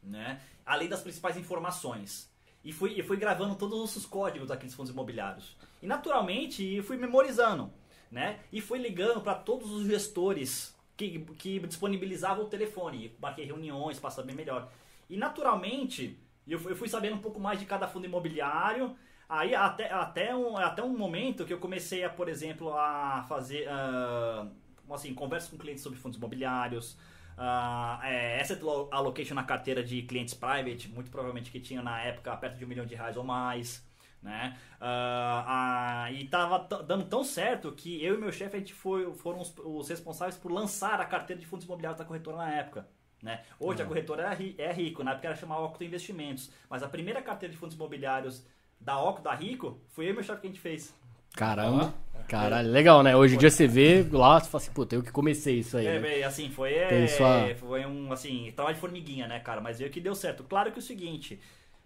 Né? 0.02 0.42
Além 0.66 0.90
das 0.90 1.00
principais 1.00 1.38
informações. 1.38 2.30
E 2.62 2.70
fui, 2.70 2.98
e 3.00 3.02
fui 3.02 3.16
gravando 3.16 3.54
todos 3.54 3.96
os 3.96 4.04
códigos 4.04 4.48
daqueles 4.48 4.74
fundos 4.74 4.92
imobiliários. 4.92 5.56
E 5.82 5.86
naturalmente 5.86 6.82
fui 6.82 6.98
memorizando. 6.98 7.72
Né? 8.10 8.40
E 8.52 8.60
fui 8.60 8.78
ligando 8.78 9.22
para 9.22 9.36
todos 9.36 9.70
os 9.70 9.86
gestores 9.86 10.76
que, 10.98 11.18
que 11.38 11.60
disponibilizavam 11.60 12.44
o 12.44 12.48
telefone. 12.50 13.16
Marquei 13.18 13.46
reuniões 13.46 13.98
para 13.98 14.10
saber 14.10 14.34
melhor. 14.34 14.70
E 15.08 15.16
naturalmente 15.16 16.27
eu 16.52 16.58
fui, 16.58 16.72
eu 16.72 16.76
fui 16.76 16.88
sabendo 16.88 17.16
um 17.16 17.20
pouco 17.20 17.40
mais 17.40 17.58
de 17.58 17.66
cada 17.66 17.86
fundo 17.88 18.06
imobiliário. 18.06 18.96
Aí 19.28 19.54
até, 19.54 19.92
até, 19.92 20.34
um, 20.34 20.56
até 20.56 20.82
um 20.82 20.96
momento 20.96 21.44
que 21.44 21.52
eu 21.52 21.58
comecei 21.58 22.02
a, 22.04 22.08
por 22.10 22.28
exemplo, 22.28 22.72
a 22.76 23.24
fazer 23.28 23.68
ah, 23.68 24.46
assim, 24.90 25.14
conversas 25.14 25.50
com 25.50 25.58
clientes 25.58 25.82
sobre 25.82 25.98
fundos 25.98 26.18
imobiliários, 26.18 26.96
ah, 27.36 28.00
é, 28.04 28.40
asset 28.40 28.62
lo- 28.62 28.88
allocation 28.90 29.34
na 29.34 29.44
carteira 29.44 29.82
de 29.82 30.02
clientes 30.02 30.34
private, 30.34 30.88
muito 30.88 31.10
provavelmente 31.10 31.50
que 31.50 31.60
tinha 31.60 31.82
na 31.82 32.00
época 32.02 32.34
perto 32.36 32.56
de 32.58 32.64
um 32.64 32.68
milhão 32.68 32.86
de 32.86 32.94
reais 32.94 33.16
ou 33.16 33.24
mais. 33.24 33.86
Né? 34.22 34.58
Ah, 34.80 36.04
ah, 36.06 36.12
e 36.12 36.26
tava 36.26 36.58
t- 36.60 36.82
dando 36.84 37.04
tão 37.04 37.22
certo 37.22 37.70
que 37.72 38.02
eu 38.04 38.14
e 38.16 38.18
meu 38.18 38.32
chefe 38.32 38.56
a 38.56 38.58
gente 38.58 38.74
foi, 38.74 39.12
foram 39.14 39.40
os, 39.40 39.54
os 39.58 39.88
responsáveis 39.88 40.36
por 40.36 40.50
lançar 40.50 41.00
a 41.00 41.04
carteira 41.04 41.38
de 41.40 41.46
fundos 41.46 41.64
imobiliários 41.66 41.98
da 41.98 42.04
corretora 42.04 42.36
na 42.38 42.50
época. 42.52 42.88
Né? 43.22 43.42
Hoje 43.58 43.82
a 43.82 43.84
corretora 43.86 44.36
é, 44.58 44.62
é 44.62 44.72
Rico, 44.72 45.02
na 45.02 45.12
época 45.12 45.28
era 45.28 45.36
chamada 45.36 45.60
Octo 45.62 45.82
Investimentos, 45.82 46.50
mas 46.70 46.82
a 46.82 46.88
primeira 46.88 47.20
carteira 47.20 47.52
de 47.52 47.58
fundos 47.58 47.74
imobiliários 47.74 48.46
da 48.80 49.00
Octo, 49.02 49.22
da 49.22 49.34
Rico, 49.34 49.80
foi 49.88 50.06
eu 50.06 50.10
e 50.10 50.12
meu 50.12 50.22
chefe 50.22 50.40
que 50.42 50.46
a 50.46 50.50
gente 50.50 50.60
fez. 50.60 50.94
Caramba. 51.34 51.94
Caralho, 52.28 52.70
legal, 52.70 53.02
né? 53.02 53.16
Hoje 53.16 53.36
em 53.36 53.38
dia 53.38 53.50
você 53.50 53.66
vê 53.66 54.06
lá, 54.12 54.38
você 54.38 54.50
fala 54.50 54.62
assim, 54.62 54.72
puta, 54.72 54.94
eu 54.94 55.02
que 55.02 55.10
comecei 55.10 55.60
isso 55.60 55.76
aí. 55.78 55.86
É, 55.86 55.98
né? 55.98 56.22
assim, 56.24 56.50
foi, 56.50 56.74
é, 56.74 57.06
sua- 57.08 57.54
foi 57.56 57.86
um, 57.86 58.12
assim, 58.12 58.52
trabalho 58.54 58.74
de 58.74 58.80
formiguinha, 58.80 59.26
né, 59.26 59.40
cara? 59.40 59.60
Mas 59.60 59.78
veio 59.78 59.90
que 59.90 60.00
deu 60.00 60.14
certo. 60.14 60.44
Claro 60.44 60.70
que 60.70 60.78
é 60.78 60.82
o 60.82 60.84
seguinte, 60.84 61.40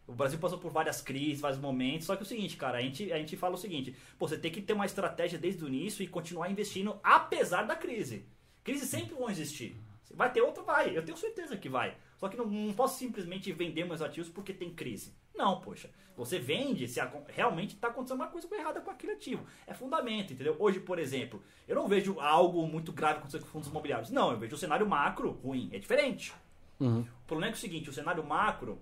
o 0.06 0.12
Brasil 0.12 0.38
passou 0.38 0.58
por 0.58 0.72
várias 0.72 1.00
crises, 1.00 1.40
vários 1.40 1.60
momentos, 1.60 2.06
só 2.06 2.16
que 2.16 2.22
é 2.22 2.24
o 2.24 2.28
seguinte, 2.28 2.56
cara, 2.56 2.78
a 2.78 2.80
gente, 2.82 3.12
a 3.12 3.18
gente 3.18 3.36
fala 3.36 3.54
o 3.54 3.58
seguinte, 3.58 3.94
pô, 4.18 4.26
você 4.26 4.36
tem 4.36 4.50
que 4.50 4.60
ter 4.60 4.72
uma 4.72 4.86
estratégia 4.86 5.38
desde 5.38 5.64
o 5.64 5.68
início 5.68 6.02
e 6.02 6.08
continuar 6.08 6.50
investindo 6.50 6.98
apesar 7.02 7.62
da 7.62 7.76
crise. 7.76 8.26
Crises 8.64 8.88
sempre 8.88 9.14
vão 9.14 9.30
existir. 9.30 9.76
Vai 10.14 10.32
ter 10.32 10.40
outra? 10.40 10.62
Vai. 10.62 10.96
Eu 10.96 11.04
tenho 11.04 11.16
certeza 11.16 11.56
que 11.56 11.68
vai. 11.68 11.96
Só 12.16 12.28
que 12.28 12.36
não, 12.36 12.46
não 12.46 12.72
posso 12.72 12.98
simplesmente 12.98 13.52
vender 13.52 13.84
meus 13.84 14.02
ativos 14.02 14.28
porque 14.28 14.52
tem 14.52 14.72
crise. 14.72 15.14
Não, 15.34 15.60
poxa. 15.60 15.90
Você 16.16 16.38
vende 16.38 16.86
se 16.86 17.00
realmente 17.28 17.74
está 17.74 17.88
acontecendo 17.88 18.20
uma 18.20 18.28
coisa 18.28 18.46
errada 18.54 18.80
com 18.80 18.90
aquele 18.90 19.12
ativo. 19.12 19.44
É 19.66 19.72
fundamento, 19.72 20.32
entendeu? 20.32 20.54
Hoje, 20.58 20.78
por 20.78 20.98
exemplo, 20.98 21.42
eu 21.66 21.74
não 21.74 21.88
vejo 21.88 22.20
algo 22.20 22.66
muito 22.66 22.92
grave 22.92 23.18
acontecendo 23.18 23.42
com 23.42 23.48
fundos 23.48 23.68
imobiliários. 23.68 24.10
Não, 24.10 24.30
eu 24.30 24.38
vejo 24.38 24.54
o 24.54 24.58
cenário 24.58 24.86
macro 24.86 25.30
ruim. 25.42 25.70
É 25.72 25.78
diferente. 25.78 26.32
Uhum. 26.78 27.00
O 27.00 27.26
problema 27.26 27.48
é, 27.48 27.52
que 27.52 27.56
é 27.56 27.58
o 27.58 27.60
seguinte, 27.60 27.90
o 27.90 27.92
cenário 27.92 28.22
macro, 28.22 28.78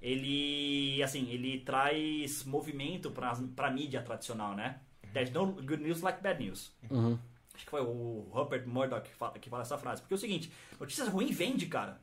ele, 0.00 1.02
assim, 1.02 1.30
ele 1.30 1.60
traz 1.60 2.44
movimento 2.44 3.10
para 3.10 3.32
a 3.58 3.70
mídia 3.70 4.02
tradicional, 4.02 4.54
né? 4.54 4.80
There's 5.14 5.30
no 5.30 5.46
good 5.46 5.82
news 5.82 6.00
like 6.02 6.22
bad 6.22 6.42
news. 6.44 6.72
Uhum. 6.90 7.18
Acho 7.54 7.64
que 7.64 7.70
foi 7.70 7.80
o 7.80 8.26
Rupert 8.30 8.66
Murdoch 8.66 9.08
que 9.08 9.14
fala, 9.14 9.38
que 9.38 9.48
fala 9.48 9.62
essa 9.62 9.78
frase. 9.78 10.02
Porque 10.02 10.14
é 10.14 10.16
o 10.16 10.20
seguinte, 10.20 10.52
notícias 10.78 11.08
ruins 11.08 11.34
vende, 11.34 11.66
cara. 11.66 12.00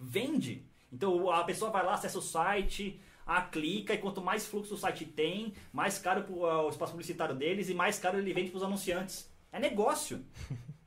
Vende. 0.00 0.64
Então 0.92 1.30
a 1.30 1.44
pessoa 1.44 1.70
vai 1.70 1.84
lá, 1.84 1.94
acessa 1.94 2.18
o 2.18 2.22
site, 2.22 3.00
a 3.26 3.42
clica, 3.42 3.92
e 3.92 3.98
quanto 3.98 4.22
mais 4.22 4.46
fluxo 4.46 4.74
o 4.74 4.78
site 4.78 5.04
tem, 5.04 5.52
mais 5.72 5.98
caro 5.98 6.24
o 6.32 6.68
espaço 6.68 6.92
publicitário 6.92 7.34
deles 7.34 7.68
e 7.68 7.74
mais 7.74 7.98
caro 7.98 8.18
ele 8.18 8.32
vende 8.32 8.50
para 8.50 8.58
os 8.58 8.62
anunciantes. 8.62 9.30
É 9.52 9.58
negócio. 9.58 10.24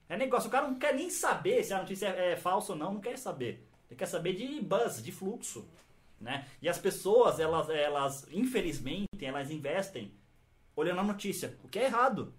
É 0.07 0.17
negócio. 0.17 0.47
O 0.47 0.51
cara 0.51 0.67
não 0.67 0.79
quer 0.79 0.95
nem 0.95 1.07
saber 1.11 1.63
se 1.63 1.71
a 1.71 1.77
notícia 1.77 2.07
é, 2.07 2.31
é 2.31 2.35
falsa 2.35 2.73
ou 2.73 2.79
não, 2.79 2.95
não 2.95 2.99
quer 2.99 3.15
saber. 3.15 3.63
Ele 3.87 3.95
quer 3.95 4.07
saber 4.07 4.33
de 4.33 4.59
buzz, 4.59 5.03
de 5.03 5.11
fluxo. 5.11 5.69
Né? 6.19 6.47
E 6.59 6.67
as 6.67 6.79
pessoas, 6.79 7.39
elas, 7.39 7.69
elas, 7.69 8.27
infelizmente, 8.31 9.23
elas 9.23 9.51
investem 9.51 10.11
olhando 10.75 11.01
a 11.01 11.03
notícia, 11.03 11.57
o 11.63 11.67
que 11.67 11.77
é 11.77 11.85
errado. 11.85 12.33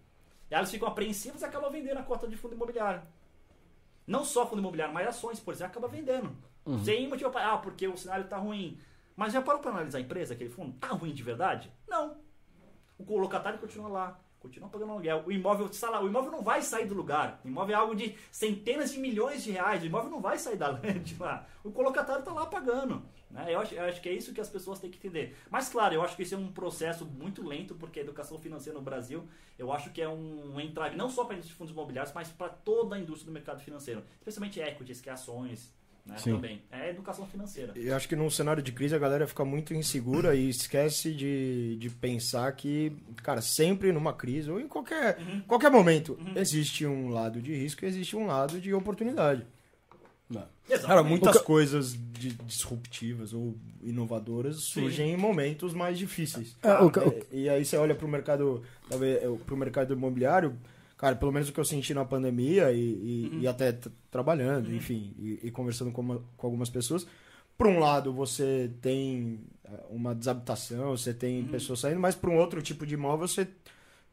E 0.50 0.54
elas 0.54 0.70
ficam 0.70 0.88
apreensivas 0.88 1.42
e 1.42 1.44
acabam 1.44 1.70
vendendo 1.70 1.98
a 1.98 2.02
cota 2.02 2.26
de 2.26 2.36
fundo 2.36 2.54
imobiliário. 2.54 3.02
Não 4.06 4.24
só 4.24 4.46
fundo 4.46 4.58
imobiliário, 4.58 4.92
mas 4.92 5.06
ações, 5.06 5.38
por 5.38 5.54
exemplo, 5.54 5.70
acaba 5.70 5.88
vendendo. 5.88 6.36
Sem 6.84 7.08
motivo 7.08 7.30
para. 7.30 7.52
Ah, 7.52 7.58
porque 7.58 7.86
o 7.86 7.96
cenário 7.96 8.28
tá 8.28 8.36
ruim. 8.36 8.78
Mas 9.16 9.32
já 9.32 9.42
parou 9.42 9.60
para 9.60 9.70
analisar 9.70 9.98
a 9.98 10.00
empresa, 10.00 10.34
aquele 10.34 10.50
fundo? 10.50 10.76
Tá 10.78 10.88
ruim 10.88 11.12
de 11.12 11.22
verdade? 11.22 11.72
Não. 11.88 12.16
O 12.98 13.04
colocatário 13.04 13.58
continua 13.58 13.88
lá. 13.88 14.20
Continua 14.40 14.70
pagando 14.70 14.92
aluguel. 14.92 15.22
O 15.26 15.30
imóvel 15.30 15.70
lá. 15.90 16.02
O 16.02 16.08
imóvel 16.08 16.30
não 16.32 16.42
vai 16.42 16.62
sair 16.62 16.86
do 16.86 16.94
lugar. 16.94 17.40
O 17.44 17.48
imóvel 17.48 17.76
é 17.76 17.78
algo 17.78 17.94
de 17.94 18.16
centenas 18.32 18.90
de 18.90 18.98
milhões 18.98 19.44
de 19.44 19.50
reais. 19.50 19.82
O 19.82 19.86
imóvel 19.86 20.10
não 20.10 20.20
vai 20.20 20.38
sair 20.38 20.56
da 20.56 20.72
de 21.04 21.14
lá. 21.18 21.46
O 21.62 21.70
colocatário 21.70 22.20
está 22.20 22.32
lá 22.32 22.46
pagando. 22.46 23.02
Né? 23.30 23.54
Eu, 23.54 23.60
acho, 23.60 23.74
eu 23.74 23.84
acho 23.84 24.00
que 24.00 24.08
é 24.08 24.12
isso 24.12 24.32
que 24.32 24.40
as 24.40 24.48
pessoas 24.48 24.80
têm 24.80 24.90
que 24.90 24.96
entender. 24.96 25.36
Mas, 25.50 25.68
claro, 25.68 25.94
eu 25.94 26.02
acho 26.02 26.16
que 26.16 26.22
isso 26.22 26.34
é 26.34 26.38
um 26.38 26.50
processo 26.50 27.04
muito 27.04 27.46
lento, 27.46 27.74
porque 27.74 28.00
a 28.00 28.02
educação 28.02 28.38
financeira 28.38 28.78
no 28.78 28.84
Brasil, 28.84 29.28
eu 29.58 29.70
acho 29.70 29.92
que 29.92 30.00
é 30.00 30.08
um 30.08 30.58
entrave 30.58 30.96
não 30.96 31.10
só 31.10 31.24
para 31.24 31.34
a 31.34 31.36
indústria 31.36 31.52
de 31.52 31.58
fundos 31.58 31.72
imobiliários, 31.72 32.14
mas 32.14 32.28
para 32.28 32.48
toda 32.48 32.96
a 32.96 32.98
indústria 32.98 33.26
do 33.26 33.32
mercado 33.32 33.60
financeiro. 33.60 34.02
Especialmente 34.18 34.58
equities, 34.58 35.02
que 35.02 35.10
é 35.10 35.12
ações. 35.12 35.72
Né, 36.06 36.16
Sim. 36.18 36.34
também. 36.34 36.62
É 36.72 36.90
educação 36.90 37.26
financeira. 37.26 37.72
Eu 37.76 37.94
acho 37.94 38.08
que 38.08 38.16
num 38.16 38.28
cenário 38.30 38.62
de 38.62 38.72
crise 38.72 38.94
a 38.94 38.98
galera 38.98 39.26
fica 39.26 39.44
muito 39.44 39.72
insegura 39.74 40.34
e 40.34 40.48
esquece 40.48 41.12
de, 41.12 41.76
de 41.76 41.90
pensar 41.90 42.50
que, 42.52 42.92
cara, 43.22 43.40
sempre 43.42 43.92
numa 43.92 44.12
crise 44.12 44.50
ou 44.50 44.58
em 44.58 44.66
qualquer, 44.66 45.18
qualquer 45.46 45.70
momento 45.70 46.18
existe 46.34 46.84
um 46.86 47.10
lado 47.10 47.40
de 47.40 47.54
risco 47.54 47.84
e 47.84 47.88
existe 47.88 48.16
um 48.16 48.26
lado 48.26 48.60
de 48.60 48.72
oportunidade. 48.74 49.46
Cara, 50.32 50.48
Exatamente. 50.68 51.08
muitas 51.08 51.40
coisas 51.42 51.92
de- 51.92 52.32
disruptivas 52.44 53.32
ou 53.32 53.56
inovadoras 53.82 54.56
surgem 54.58 55.12
em 55.12 55.16
momentos 55.16 55.74
mais 55.74 55.98
difíceis. 55.98 56.56
É, 56.62 56.74
o 56.74 56.88
ca- 56.90 57.02
E, 57.32 57.42
e 57.42 57.48
aí 57.48 57.64
você 57.64 57.76
olha 57.76 57.94
pro 57.96 58.06
mercado, 58.06 58.62
talvez, 58.88 59.20
é, 59.20 59.28
pro 59.44 59.56
mercado 59.56 59.92
imobiliário, 59.92 60.56
cara, 61.00 61.16
pelo 61.16 61.32
menos 61.32 61.48
o 61.48 61.52
que 61.54 61.58
eu 61.58 61.64
senti 61.64 61.94
na 61.94 62.04
pandemia 62.04 62.70
e, 62.72 62.78
e- 62.78 63.30
Uhum. 63.32 63.40
e 63.40 63.46
até 63.48 63.72
trabalhando, 64.10 64.70
enfim, 64.74 65.14
e, 65.18 65.40
e 65.44 65.50
conversando 65.50 65.90
com, 65.90 66.02
uma- 66.02 66.22
com 66.36 66.46
algumas 66.46 66.68
pessoas, 66.68 67.06
por 67.56 67.66
um 67.66 67.78
lado 67.78 68.12
você 68.12 68.70
tem 68.82 69.40
é, 69.64 69.70
uma 69.88 70.14
desabitação, 70.14 70.90
você 70.96 71.14
tem 71.14 71.40
Uhum. 71.40 71.48
pessoas 71.48 71.80
saindo, 71.80 71.98
mas 72.00 72.14
por 72.14 72.28
um 72.28 72.36
outro 72.36 72.60
tipo 72.60 72.84
de 72.84 72.94
imóvel 72.94 73.26
você, 73.26 73.48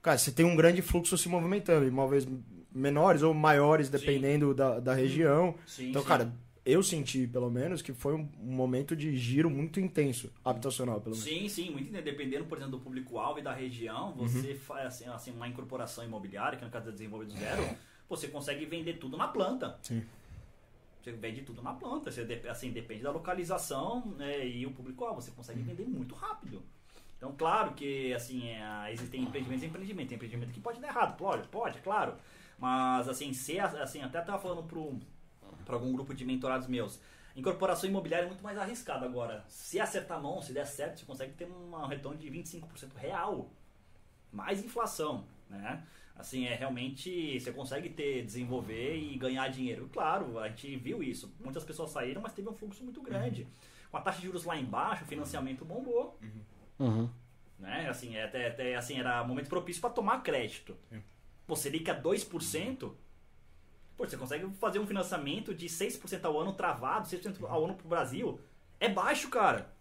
cara, 0.01 0.17
você 0.17 0.31
tem 0.31 0.45
um 0.45 0.55
grande 0.55 0.81
fluxo 0.81 1.17
se 1.17 1.27
movimentando, 1.27 1.85
imóveis 1.85 2.25
menores 2.73 3.21
ou 3.21 3.33
maiores, 3.33 3.89
dependendo 3.89 4.53
da, 4.53 4.79
da 4.79 4.93
região. 4.93 5.55
Sim, 5.65 5.89
Então, 5.89 6.01
sim. 6.01 6.07
cara, 6.07 6.31
eu 6.67 6.83
senti, 6.83 7.25
pelo 7.25 7.49
menos, 7.49 7.81
que 7.81 7.93
foi 7.93 8.13
um 8.13 8.27
momento 8.41 8.93
de 8.93 9.15
giro 9.15 9.49
muito 9.49 9.79
intenso, 9.79 10.29
habitacional, 10.43 10.99
pelo 10.99 11.15
menos. 11.15 11.23
Sim, 11.23 11.47
sim, 11.47 11.69
muito 11.69 11.87
entendendo. 11.87 12.03
Dependendo, 12.03 12.45
por 12.45 12.57
exemplo, 12.57 12.77
do 12.77 12.83
público-alvo 12.83 13.39
e 13.39 13.41
da 13.41 13.53
região, 13.53 14.13
você 14.13 14.53
faz 14.53 14.87
assim, 14.87 15.07
assim, 15.07 15.31
uma 15.31 15.47
incorporação 15.47 16.03
imobiliária, 16.03 16.57
que 16.57 16.65
no 16.65 16.69
caso 16.69 16.89
é 16.89 16.91
desenvolvido 16.91 17.33
do 17.33 17.39
zero, 17.39 17.63
você 18.09 18.27
consegue 18.27 18.65
vender 18.65 18.97
tudo 18.97 19.15
na 19.15 19.29
planta. 19.29 19.79
Sim. 19.81 20.03
Você 21.01 21.13
vende 21.13 21.41
tudo 21.43 21.61
na 21.61 21.73
planta. 21.73 22.11
Você, 22.11 22.27
assim, 22.49 22.71
depende 22.71 23.01
da 23.01 23.11
localização 23.11 24.05
né, 24.17 24.45
e 24.45 24.65
o 24.65 24.71
público-alvo. 24.71 25.21
Você 25.21 25.31
consegue 25.31 25.61
vender 25.61 25.87
muito 25.87 26.13
rápido. 26.15 26.61
Então, 27.15 27.33
claro 27.35 27.73
que 27.75 28.13
assim, 28.13 28.49
é, 28.49 28.91
existem 28.91 29.23
empreendimentos 29.23 29.63
e 29.63 29.67
empreendimentos. 29.67 30.09
Tem 30.09 30.15
empreendimento 30.17 30.51
que 30.51 30.59
pode 30.59 30.81
dar 30.81 30.89
errado. 30.89 31.15
Pode, 31.17 31.47
pode, 31.47 31.79
claro. 31.79 32.15
Mas, 32.59 33.07
assim, 33.07 33.31
se, 33.31 33.57
assim, 33.57 34.01
até 34.01 34.19
tava 34.21 34.39
falando 34.39 34.63
pro, 34.63 34.99
para 35.67 35.75
algum 35.75 35.91
grupo 35.91 36.13
de 36.13 36.25
mentorados 36.25 36.67
meus. 36.67 36.99
Incorporação 37.35 37.87
imobiliária 37.87 38.25
é 38.25 38.27
muito 38.27 38.43
mais 38.43 38.57
arriscado 38.57 39.05
agora. 39.05 39.45
Se 39.47 39.79
acertar 39.79 40.17
a 40.17 40.21
mão, 40.21 40.41
se 40.41 40.53
der 40.53 40.65
certo, 40.65 40.99
você 40.99 41.05
consegue 41.05 41.33
ter 41.33 41.45
um 41.45 41.85
retorno 41.85 42.17
de 42.17 42.27
25% 42.31 42.95
real. 42.95 43.51
Mais 44.31 44.63
inflação, 44.63 45.23
né? 45.47 45.83
Assim, 46.15 46.47
é 46.47 46.55
realmente 46.55 47.39
você 47.39 47.51
consegue 47.51 47.89
ter, 47.89 48.25
desenvolver 48.25 48.97
e 48.97 49.15
ganhar 49.17 49.47
dinheiro. 49.49 49.87
Claro, 49.93 50.39
a 50.39 50.47
gente 50.47 50.75
viu 50.77 51.03
isso. 51.03 51.31
Muitas 51.39 51.63
pessoas 51.63 51.91
saíram, 51.91 52.21
mas 52.21 52.33
teve 52.33 52.49
um 52.49 52.53
fluxo 52.53 52.83
muito 52.83 53.01
grande. 53.03 53.45
Com 53.91 53.97
a 53.97 54.01
taxa 54.01 54.19
de 54.19 54.25
juros 54.25 54.43
lá 54.43 54.57
embaixo, 54.57 55.03
o 55.03 55.07
financiamento 55.07 55.63
bombou. 55.63 56.17
Uhum. 56.79 57.07
Né? 57.59 57.87
Assim, 57.87 58.15
é 58.15 58.23
até, 58.23 58.47
até, 58.47 58.75
assim, 58.75 58.99
era 58.99 59.23
momento 59.23 59.47
propício 59.47 59.79
para 59.79 59.91
tomar 59.91 60.23
crédito. 60.23 60.75
Pô, 61.45 61.55
Selic 61.55 61.89
a 61.89 62.01
2%, 62.01 62.91
pô, 63.97 64.07
você 64.07 64.15
consegue 64.17 64.45
fazer 64.59 64.79
um 64.79 64.85
financiamento 64.87 65.53
de 65.53 65.65
6% 65.67 66.23
ao 66.23 66.39
ano 66.39 66.53
travado, 66.53 67.07
6% 67.07 67.35
ao 67.47 67.65
ano 67.65 67.73
pro 67.73 67.87
Brasil. 67.87 68.39
É 68.79 68.87
baixo, 68.87 69.29
cara. 69.29 69.75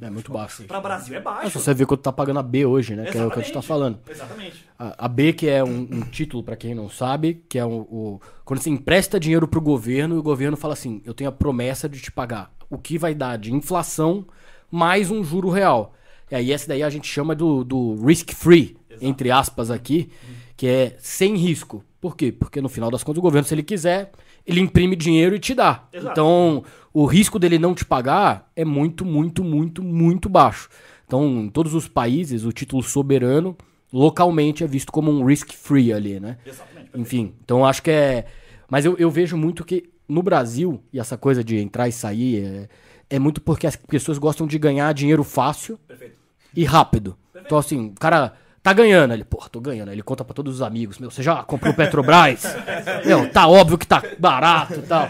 É 0.00 0.10
muito 0.10 0.32
baixo. 0.32 0.64
Para 0.64 0.80
Brasil 0.80 1.14
é 1.14 1.18
É 1.18 1.20
baixo. 1.20 1.50
só 1.50 1.60
você 1.60 1.72
ver 1.74 1.86
quanto 1.86 2.00
tá 2.02 2.12
pagando 2.12 2.40
a 2.40 2.42
B 2.42 2.66
hoje, 2.66 2.96
né? 2.96 3.04
Que 3.12 3.16
é 3.18 3.24
o 3.24 3.30
que 3.30 3.38
a 3.38 3.42
gente 3.42 3.52
tá 3.52 3.60
Exatamente. 3.60 3.66
falando. 3.66 4.00
Exatamente. 4.08 4.64
A, 4.76 5.04
a 5.04 5.08
B, 5.08 5.32
que 5.32 5.46
é 5.48 5.62
um, 5.62 5.82
um 5.82 6.00
título, 6.00 6.42
pra 6.42 6.56
quem 6.56 6.74
não 6.74 6.88
sabe, 6.88 7.44
que 7.48 7.58
é 7.60 7.64
o, 7.64 7.70
o- 7.82 8.20
Quando 8.44 8.60
você 8.60 8.70
empresta 8.70 9.20
dinheiro 9.20 9.46
pro 9.46 9.60
governo 9.60 10.16
e 10.16 10.18
o 10.18 10.22
governo 10.22 10.56
fala 10.56 10.72
assim: 10.72 11.00
eu 11.04 11.14
tenho 11.14 11.30
a 11.30 11.32
promessa 11.32 11.88
de 11.88 12.00
te 12.00 12.10
pagar 12.10 12.52
o 12.68 12.76
que 12.76 12.98
vai 12.98 13.14
dar 13.14 13.36
de 13.38 13.52
inflação 13.54 14.26
mais 14.68 15.12
um 15.12 15.22
juro 15.22 15.48
real. 15.48 15.94
E 16.28 16.34
aí, 16.34 16.50
essa 16.52 16.66
daí 16.66 16.82
a 16.82 16.90
gente 16.90 17.06
chama 17.06 17.32
do, 17.32 17.62
do 17.62 17.94
risk-free, 18.04 18.76
Exato. 18.90 19.04
entre 19.06 19.30
aspas 19.30 19.70
aqui, 19.70 20.10
que 20.56 20.66
é 20.66 20.96
sem 20.98 21.36
risco. 21.36 21.84
Por 22.04 22.18
quê? 22.18 22.30
Porque 22.30 22.60
no 22.60 22.68
final 22.68 22.90
das 22.90 23.02
contas 23.02 23.18
o 23.18 23.22
governo, 23.22 23.48
se 23.48 23.54
ele 23.54 23.62
quiser, 23.62 24.12
ele 24.46 24.60
imprime 24.60 24.94
dinheiro 24.94 25.34
e 25.34 25.38
te 25.38 25.54
dá. 25.54 25.88
Exato. 25.90 26.12
Então, 26.12 26.62
o 26.92 27.06
risco 27.06 27.38
dele 27.38 27.58
não 27.58 27.74
te 27.74 27.82
pagar 27.82 28.52
é 28.54 28.62
muito, 28.62 29.06
muito, 29.06 29.42
muito, 29.42 29.82
muito 29.82 30.28
baixo. 30.28 30.68
Então, 31.06 31.24
em 31.44 31.48
todos 31.48 31.72
os 31.72 31.88
países, 31.88 32.44
o 32.44 32.52
título 32.52 32.82
soberano 32.82 33.56
localmente 33.90 34.62
é 34.62 34.66
visto 34.66 34.92
como 34.92 35.10
um 35.10 35.24
risk-free 35.24 35.94
ali, 35.94 36.20
né? 36.20 36.36
Exatamente. 36.44 36.90
Enfim, 36.94 37.32
então 37.42 37.64
acho 37.64 37.82
que 37.82 37.90
é. 37.90 38.26
Mas 38.68 38.84
eu, 38.84 38.98
eu 38.98 39.10
vejo 39.10 39.34
muito 39.34 39.64
que 39.64 39.88
no 40.06 40.22
Brasil, 40.22 40.82
e 40.92 41.00
essa 41.00 41.16
coisa 41.16 41.42
de 41.42 41.56
entrar 41.56 41.88
e 41.88 41.92
sair, 41.92 42.44
é, 42.44 43.16
é 43.16 43.18
muito 43.18 43.40
porque 43.40 43.66
as 43.66 43.76
pessoas 43.76 44.18
gostam 44.18 44.46
de 44.46 44.58
ganhar 44.58 44.92
dinheiro 44.92 45.24
fácil 45.24 45.78
Perfeito. 45.88 46.18
e 46.54 46.64
rápido. 46.64 47.16
Então, 47.34 47.56
assim, 47.56 47.86
o 47.86 47.94
cara 47.94 48.36
tá 48.64 48.72
ganhando. 48.72 49.14
Ele, 49.14 49.22
porra, 49.22 49.48
tô 49.48 49.60
ganhando. 49.60 49.92
Ele 49.92 50.02
conta 50.02 50.24
pra 50.24 50.34
todos 50.34 50.56
os 50.56 50.62
amigos. 50.62 50.98
Meu, 50.98 51.10
você 51.10 51.22
já 51.22 51.44
comprou 51.44 51.72
Petrobras? 51.74 52.44
Meu, 53.06 53.28
tá 53.30 53.46
óbvio 53.46 53.78
que 53.78 53.86
tá 53.86 54.02
barato 54.18 54.74
e 54.80 54.82
tal. 54.82 55.08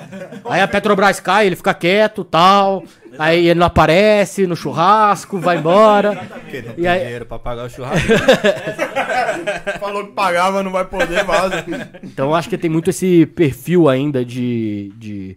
Aí 0.51 0.61
a 0.61 0.69
Petrobras 0.69 1.21
cai, 1.21 1.47
ele 1.47 1.57
fica 1.57 1.73
quieto 1.73 2.25
tal. 2.25 2.83
Aí 3.17 3.47
ele 3.47 3.61
não 3.61 3.67
aparece 3.69 4.45
no 4.45 4.57
churrasco, 4.57 5.39
vai 5.39 5.57
embora. 5.59 6.17
Porque 6.41 6.63
não 6.63 6.73
E 6.73 6.75
tem 6.75 6.87
aí- 6.89 7.01
dinheiro 7.05 7.25
pra 7.27 7.39
pagar 7.39 7.65
o 7.67 7.71
churrasco. 7.71 8.09
Falou 9.79 10.05
que 10.07 10.13
pagava, 10.13 10.63
não 10.63 10.71
vai 10.73 10.85
poder, 10.85 11.25
vaza. 11.25 11.65
Então 12.03 12.27
eu 12.31 12.35
acho 12.35 12.49
que 12.49 12.59
tem 12.59 12.69
muito 12.71 12.91
esse 12.91 13.25
perfil 13.27 13.89
ainda 13.89 14.25
de, 14.25 14.93
de. 14.97 15.37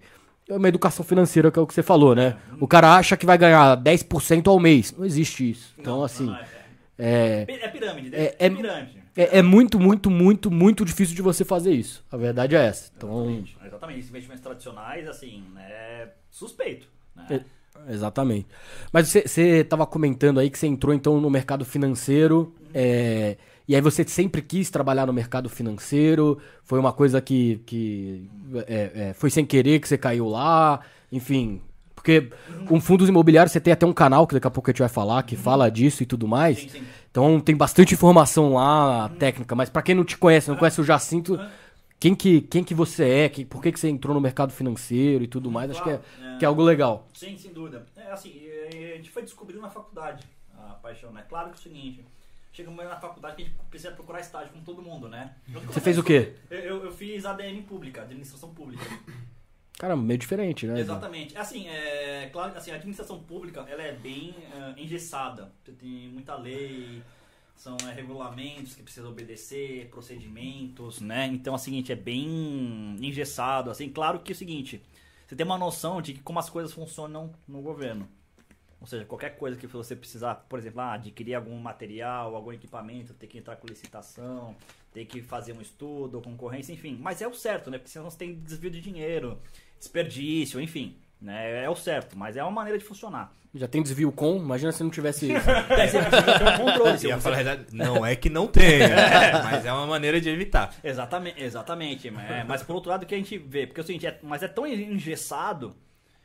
é 0.49 0.55
Uma 0.55 0.67
educação 0.67 1.05
financeira, 1.05 1.51
que 1.51 1.59
é 1.59 1.61
o 1.61 1.67
que 1.67 1.73
você 1.73 1.83
falou, 1.83 2.15
né? 2.15 2.35
O 2.59 2.67
cara 2.67 2.95
acha 2.95 3.15
que 3.15 3.25
vai 3.27 3.37
ganhar 3.37 3.77
10% 3.77 4.47
ao 4.47 4.59
mês. 4.59 4.93
Não 4.97 5.05
existe 5.05 5.51
isso. 5.51 5.73
Então, 5.77 6.03
assim. 6.03 6.33
É, 6.97 7.45
É, 7.47 7.53
é. 7.63 7.67
Pirâmide, 7.69 8.15
É- 8.15 8.23
é, 8.23 8.35
é- 8.39 8.49
pirâmide. 8.49 9.03
é, 9.15 9.37
é 9.39 9.41
muito, 9.41 9.79
muito, 9.79 10.09
muito, 10.09 10.49
muito 10.51 10.83
difícil 10.85 11.15
de 11.15 11.21
você 11.21 11.45
fazer 11.45 11.71
isso. 11.73 12.03
A 12.11 12.17
verdade 12.17 12.55
é 12.55 12.65
essa. 12.65 12.91
Então. 12.95 13.09
Exatamente. 13.25 13.57
Exatamente. 13.65 13.99
Esses 13.99 14.09
investimentos 14.09 14.43
tradicionais, 14.43 15.07
assim, 15.07 15.43
é 15.59 16.07
suspeito. 16.31 16.87
Né? 17.15 17.25
É- 17.29 17.57
Exatamente. 17.93 18.47
Mas 18.91 19.07
você- 19.09 19.59
estava 19.59 19.85
comentando 19.85 20.39
aí 20.39 20.49
que 20.49 20.57
você 20.57 20.65
entrou 20.65 20.93
então 20.95 21.21
no 21.21 21.29
mercado 21.29 21.63
financeiro. 21.63 22.53
é, 22.73 23.37
e 23.67 23.75
aí 23.75 23.81
você 23.81 24.03
sempre 24.03 24.41
quis 24.41 24.69
trabalhar 24.69 25.05
no 25.05 25.13
mercado 25.13 25.49
financeiro. 25.49 26.37
Foi 26.63 26.79
uma 26.79 26.91
coisa 26.93 27.21
que, 27.21 27.61
que 27.65 28.29
foi 29.15 29.29
sem 29.29 29.45
querer 29.45 29.79
que 29.79 29.87
você 29.87 29.97
caiu 29.97 30.27
lá. 30.27 30.81
Enfim. 31.11 31.61
Porque 32.07 32.31
com 32.65 32.79
fundos 32.79 33.09
imobiliários 33.09 33.51
você 33.51 33.59
tem 33.59 33.73
até 33.73 33.85
um 33.85 33.91
canal 33.91 34.25
que 34.25 34.33
daqui 34.33 34.47
a 34.47 34.49
pouco 34.49 34.69
a 34.69 34.71
gente 34.71 34.79
vai 34.79 34.87
falar, 34.87 35.23
que 35.23 35.35
fala 35.35 35.69
disso 35.69 36.03
e 36.03 36.05
tudo 36.05 36.25
mais. 36.25 36.59
Sim, 36.59 36.69
sim. 36.69 36.87
Então 37.11 37.37
tem 37.41 37.53
bastante 37.53 37.93
informação 37.93 38.53
lá, 38.53 39.09
técnica. 39.19 39.53
Mas 39.53 39.69
para 39.69 39.81
quem 39.81 39.93
não 39.93 40.05
te 40.05 40.17
conhece, 40.17 40.49
não 40.49 40.55
conhece 40.55 40.79
o 40.79 40.85
Jacinto, 40.85 41.37
quem 41.99 42.15
que, 42.15 42.39
quem 42.39 42.63
que 42.63 42.73
você 42.73 43.09
é? 43.09 43.29
Que, 43.29 43.43
por 43.43 43.61
que, 43.61 43.73
que 43.73 43.79
você 43.79 43.89
entrou 43.89 44.15
no 44.15 44.21
mercado 44.21 44.53
financeiro 44.53 45.21
e 45.25 45.27
tudo 45.27 45.51
mais? 45.51 45.69
Acho 45.71 45.83
que 45.83 45.89
é, 45.89 45.97
Claro, 45.97 46.35
é. 46.35 46.37
que 46.37 46.45
é 46.45 46.47
algo 46.47 46.63
legal. 46.63 47.09
Sim, 47.13 47.37
sem 47.37 47.51
dúvida. 47.51 47.85
É 47.97 48.09
assim, 48.09 48.41
é, 48.45 48.93
a 48.93 48.95
gente 48.95 49.09
foi 49.09 49.23
descobrindo 49.23 49.61
na 49.61 49.69
faculdade 49.69 50.23
a 50.57 50.75
paixão, 50.75 51.11
né? 51.11 51.25
Claro 51.27 51.49
que 51.49 51.55
é 51.55 51.59
o 51.59 51.61
seguinte, 51.61 52.05
chega 52.53 52.69
um 52.69 52.73
momento 52.73 52.89
na 52.89 53.01
faculdade 53.01 53.35
que 53.35 53.41
a 53.41 53.45
gente 53.45 53.57
precisa 53.69 53.91
procurar 53.91 54.21
estágio 54.21 54.49
como 54.53 54.63
todo 54.63 54.81
mundo, 54.81 55.09
né? 55.09 55.33
Você 55.65 55.81
fez 55.81 55.97
o 55.97 56.03
quê? 56.03 56.35
Eu, 56.49 56.59
eu, 56.59 56.85
eu 56.85 56.91
fiz 56.93 57.25
ADM 57.25 57.63
pública, 57.63 58.03
administração 58.03 58.53
pública. 58.53 58.85
Caramba, 59.77 60.03
meio 60.03 60.17
diferente, 60.17 60.65
né? 60.65 60.79
Exatamente. 60.79 61.37
Assim, 61.37 61.67
é 61.67 62.29
claro 62.33 62.57
assim, 62.57 62.71
a 62.71 62.75
administração 62.75 63.21
pública 63.21 63.65
ela 63.69 63.83
é 63.83 63.93
bem 63.93 64.33
é, 64.51 64.81
engessada. 64.81 65.51
Você 65.63 65.71
tem 65.71 66.09
muita 66.09 66.35
lei, 66.35 67.03
são 67.55 67.77
é, 67.87 67.93
regulamentos 67.93 68.73
que 68.73 68.81
precisa 68.81 69.07
obedecer, 69.07 69.87
procedimentos, 69.89 70.99
né? 70.99 71.27
Então, 71.27 71.53
é 71.53 71.55
o 71.55 71.59
seguinte, 71.59 71.91
é 71.91 71.95
bem 71.95 72.95
engessado. 72.99 73.69
Assim, 73.69 73.89
claro 73.89 74.19
que 74.19 74.31
é 74.31 74.35
o 74.35 74.37
seguinte, 74.37 74.81
você 75.27 75.35
tem 75.35 75.45
uma 75.45 75.57
noção 75.59 76.01
de 76.01 76.15
como 76.15 76.39
as 76.39 76.49
coisas 76.49 76.73
funcionam 76.73 77.31
no 77.47 77.61
governo. 77.61 78.09
Ou 78.79 78.87
seja, 78.87 79.05
qualquer 79.05 79.37
coisa 79.37 79.57
que 79.57 79.65
você 79.67 79.95
precisar, 79.95 80.35
por 80.47 80.59
exemplo, 80.59 80.81
ah, 80.81 80.93
adquirir 80.93 81.33
algum 81.33 81.57
material, 81.57 82.35
algum 82.35 82.53
equipamento, 82.53 83.13
ter 83.13 83.27
que 83.27 83.37
entrar 83.37 83.55
com 83.55 83.67
licitação, 83.67 84.55
ter 84.97 85.05
que 85.05 85.21
fazer 85.21 85.53
um 85.53 85.61
estudo, 85.61 86.19
concorrência, 86.21 86.73
enfim. 86.73 86.97
Mas 86.99 87.21
é 87.21 87.27
o 87.27 87.33
certo, 87.33 87.69
né? 87.69 87.77
Porque 87.77 87.91
senão 87.91 88.09
você 88.09 88.17
tem 88.17 88.33
desvio 88.33 88.71
de 88.71 88.81
dinheiro, 88.81 89.37
desperdício, 89.77 90.59
enfim. 90.59 90.97
Né? 91.21 91.63
É 91.63 91.69
o 91.69 91.75
certo, 91.75 92.17
mas 92.17 92.35
é 92.35 92.41
uma 92.41 92.51
maneira 92.51 92.79
de 92.79 92.83
funcionar. 92.83 93.31
Já 93.53 93.67
tem 93.67 93.81
desvio 93.81 94.11
com, 94.11 94.37
imagina 94.37 94.71
se 94.71 94.83
não 94.83 94.89
tivesse 94.89 95.31
isso. 95.31 95.45
Precisa 95.67 96.03
ter 96.09 96.43
um 96.43 96.65
controle. 96.65 96.97
se 96.97 97.19
falar 97.19 97.65
não 97.71 98.05
é 98.05 98.15
que 98.15 98.29
não 98.29 98.47
tem, 98.47 98.79
mas 99.43 99.65
é 99.65 99.71
uma 99.71 99.85
maneira 99.85 100.19
de 100.19 100.29
evitar. 100.29 100.75
Exatamente, 100.83 101.43
exatamente. 101.43 102.07
é, 102.07 102.43
mas 102.43 102.63
por 102.63 102.75
outro 102.75 102.89
lado, 102.89 103.03
o 103.03 103.05
que 103.05 103.15
a 103.15 103.17
gente 103.17 103.37
vê? 103.37 103.65
Porque 103.65 103.79
é 103.79 103.83
o 103.83 103.85
seguinte, 103.85 104.05
é, 104.05 104.19
mas 104.23 104.43
é 104.43 104.47
tão 104.47 104.65
engessado 104.65 105.75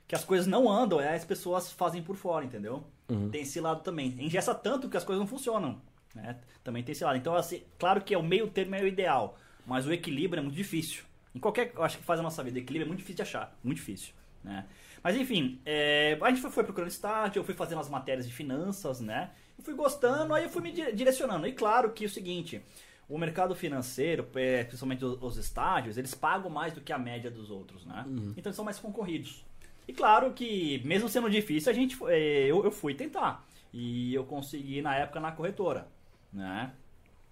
que 0.06 0.14
as 0.14 0.24
coisas 0.24 0.46
não 0.46 0.70
andam, 0.70 1.00
é, 1.00 1.14
as 1.14 1.24
pessoas 1.24 1.70
fazem 1.72 2.02
por 2.02 2.16
fora, 2.16 2.44
entendeu? 2.44 2.84
Tem 3.30 3.42
esse 3.42 3.60
lado 3.60 3.82
também. 3.82 4.16
Engessa 4.18 4.54
tanto 4.54 4.88
que 4.88 4.96
as 4.96 5.04
coisas 5.04 5.20
não 5.20 5.26
funcionam. 5.26 5.78
Né? 6.14 6.36
Também 6.62 6.82
tem 6.82 6.92
esse 6.92 7.04
lado. 7.04 7.16
Então, 7.16 7.34
assim, 7.34 7.62
claro 7.78 8.00
que 8.02 8.14
é 8.14 8.18
o 8.18 8.22
meio 8.22 8.48
termo 8.48 8.74
é 8.74 8.82
o 8.82 8.86
ideal, 8.86 9.38
mas 9.66 9.86
o 9.86 9.92
equilíbrio 9.92 10.40
é 10.40 10.42
muito 10.42 10.56
difícil. 10.56 11.04
Em 11.34 11.38
qualquer, 11.38 11.72
eu 11.74 11.82
acho 11.82 11.98
que 11.98 12.04
faz 12.04 12.20
a 12.20 12.22
nossa 12.22 12.42
vida, 12.42 12.58
equilíbrio 12.58 12.86
é 12.86 12.88
muito 12.88 12.98
difícil 12.98 13.16
de 13.16 13.22
achar, 13.22 13.56
muito 13.64 13.78
difícil, 13.78 14.12
né? 14.44 14.66
Mas 15.02 15.16
enfim, 15.16 15.58
é, 15.64 16.16
a 16.20 16.28
gente 16.28 16.40
foi, 16.40 16.50
foi 16.50 16.62
procurando 16.62 16.90
estágio, 16.90 17.40
eu 17.40 17.44
fui 17.44 17.54
fazendo 17.54 17.80
as 17.80 17.88
matérias 17.88 18.26
de 18.26 18.32
finanças, 18.32 19.00
né? 19.00 19.30
Eu 19.58 19.64
fui 19.64 19.74
gostando, 19.74 20.34
aí 20.34 20.44
eu 20.44 20.50
fui 20.50 20.62
me 20.62 20.70
di- 20.70 20.92
direcionando. 20.92 21.46
E 21.46 21.52
claro 21.52 21.90
que 21.92 22.04
é 22.04 22.06
o 22.06 22.10
seguinte, 22.10 22.60
o 23.08 23.16
mercado 23.18 23.54
financeiro, 23.54 24.28
é, 24.34 24.62
principalmente 24.64 25.04
os, 25.04 25.20
os 25.22 25.36
estágios, 25.38 25.96
eles 25.96 26.14
pagam 26.14 26.50
mais 26.50 26.72
do 26.74 26.80
que 26.80 26.92
a 26.92 26.98
média 26.98 27.30
dos 27.30 27.50
outros, 27.50 27.84
né? 27.86 28.04
Então 28.36 28.50
eles 28.50 28.56
são 28.56 28.64
mais 28.64 28.78
concorridos. 28.78 29.44
E 29.88 29.92
claro 29.92 30.32
que, 30.32 30.80
mesmo 30.84 31.08
sendo 31.08 31.28
difícil, 31.30 31.72
a 31.72 31.74
gente, 31.74 31.98
é, 32.06 32.44
eu, 32.46 32.62
eu 32.62 32.70
fui 32.70 32.94
tentar. 32.94 33.44
E 33.72 34.14
eu 34.14 34.24
consegui 34.24 34.82
na 34.82 34.94
época 34.94 35.18
na 35.18 35.32
corretora, 35.32 35.88
né? 36.32 36.72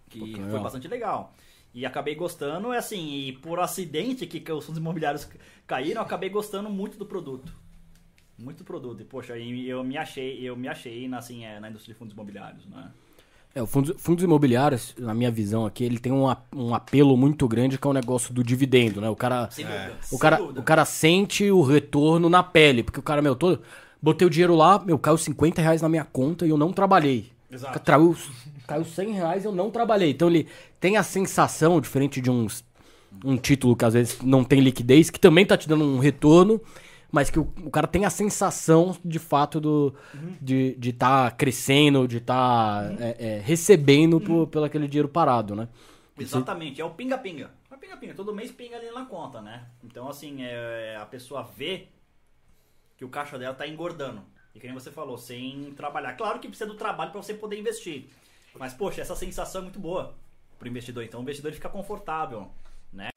Que 0.08 0.34
foi 0.34 0.60
bastante 0.60 0.88
legal. 0.88 1.34
E 1.72 1.86
acabei 1.86 2.16
gostando, 2.16 2.72
é 2.72 2.78
assim, 2.78 3.28
e 3.28 3.32
por 3.32 3.60
acidente 3.60 4.26
que, 4.26 4.52
os 4.52 4.64
fundos 4.64 4.80
imobiliários 4.80 5.28
caíram, 5.66 6.00
eu 6.00 6.06
acabei 6.06 6.28
gostando 6.28 6.68
muito 6.68 6.98
do 6.98 7.06
produto. 7.06 7.52
Muito 8.36 8.58
do 8.58 8.64
produto. 8.64 9.00
E, 9.00 9.04
poxa, 9.04 9.38
eu 9.38 9.84
me 9.84 9.96
achei, 9.96 10.40
eu 10.42 10.56
me 10.56 10.66
achei 10.66 11.06
na, 11.06 11.18
assim, 11.18 11.44
é, 11.44 11.60
na 11.60 11.68
indústria 11.68 11.94
de 11.94 11.98
fundos 11.98 12.12
imobiliários, 12.12 12.66
né? 12.66 12.90
É, 13.54 13.60
o 13.62 13.66
fundos, 13.66 13.94
fundos 13.98 14.22
imobiliários, 14.22 14.94
na 14.96 15.12
minha 15.12 15.30
visão 15.30 15.66
aqui, 15.66 15.84
ele 15.84 15.98
tem 15.98 16.12
um, 16.12 16.26
um 16.54 16.74
apelo 16.74 17.16
muito 17.16 17.48
grande 17.48 17.78
que 17.78 17.86
é 17.86 17.90
o 17.90 17.92
negócio 17.92 18.32
do 18.32 18.44
dividendo, 18.44 19.00
né? 19.00 19.08
O 19.08 19.16
cara, 19.16 19.50
Sem 19.50 19.64
dúvida. 19.64 19.96
o 20.00 20.04
sem 20.04 20.18
cara, 20.18 20.42
o 20.42 20.62
cara 20.62 20.84
sente 20.84 21.50
o 21.50 21.62
retorno 21.62 22.28
na 22.28 22.42
pele, 22.42 22.82
porque 22.82 23.00
o 23.00 23.02
cara, 23.02 23.20
meu, 23.20 23.34
todo, 23.34 23.60
botei 24.00 24.26
o 24.26 24.30
dinheiro 24.30 24.54
lá, 24.54 24.78
meu, 24.78 24.98
caiu 24.98 25.18
50 25.18 25.60
reais 25.60 25.82
na 25.82 25.88
minha 25.88 26.04
conta 26.04 26.46
e 26.46 26.50
eu 26.50 26.56
não 26.56 26.72
trabalhei. 26.72 27.32
Exato. 27.50 27.80
Caiu, 27.80 28.16
caiu 28.70 28.84
100 28.84 29.12
reais 29.12 29.44
eu 29.44 29.50
não 29.50 29.68
trabalhei. 29.68 30.10
Então 30.10 30.28
ele 30.28 30.46
tem 30.78 30.96
a 30.96 31.02
sensação, 31.02 31.80
diferente 31.80 32.20
de 32.20 32.30
uns, 32.30 32.64
um 33.24 33.36
título 33.36 33.74
que 33.74 33.84
às 33.84 33.94
vezes 33.94 34.22
não 34.22 34.44
tem 34.44 34.60
liquidez, 34.60 35.10
que 35.10 35.18
também 35.18 35.44
tá 35.44 35.56
te 35.56 35.68
dando 35.68 35.84
um 35.84 35.98
retorno, 35.98 36.60
mas 37.10 37.28
que 37.30 37.40
o, 37.40 37.52
o 37.64 37.70
cara 37.70 37.88
tem 37.88 38.04
a 38.04 38.10
sensação 38.10 38.96
de 39.04 39.18
fato 39.18 39.60
do, 39.60 39.92
de 40.40 40.76
estar 40.80 41.30
tá 41.30 41.36
crescendo, 41.36 42.06
de 42.06 42.18
estar 42.18 42.92
recebendo 43.42 44.20
por, 44.20 44.46
pelo 44.46 44.64
aquele 44.64 44.86
dinheiro 44.86 45.08
parado, 45.08 45.56
né? 45.56 45.68
Exatamente, 46.16 46.80
é 46.80 46.84
o 46.84 46.90
pinga-pinga. 46.90 47.50
É 47.72 47.76
pinga-pinga, 47.76 48.14
todo 48.14 48.32
mês 48.32 48.52
pinga 48.52 48.76
ali 48.76 48.90
na 48.92 49.06
conta, 49.06 49.40
né? 49.40 49.66
Então, 49.82 50.08
assim, 50.08 50.42
é, 50.42 50.96
a 51.00 51.06
pessoa 51.06 51.42
vê 51.42 51.88
que 52.96 53.04
o 53.04 53.08
caixa 53.08 53.36
dela 53.36 53.54
tá 53.54 53.66
engordando. 53.66 54.22
E 54.54 54.60
que 54.60 54.66
nem 54.66 54.74
você 54.74 54.90
falou, 54.90 55.16
sem 55.16 55.72
trabalhar. 55.76 56.14
Claro 56.14 56.38
que 56.38 56.48
precisa 56.48 56.68
do 56.68 56.76
trabalho 56.76 57.12
para 57.12 57.22
você 57.22 57.32
poder 57.32 57.58
investir. 57.58 58.08
Mas, 58.58 58.74
poxa, 58.74 59.00
essa 59.00 59.16
sensação 59.16 59.60
é 59.60 59.64
muito 59.64 59.78
boa 59.78 60.14
pro 60.58 60.68
investidor. 60.68 61.04
Então, 61.04 61.20
o 61.20 61.22
investidor 61.22 61.52
fica 61.52 61.68
confortável, 61.68 62.50
né? 62.92 63.10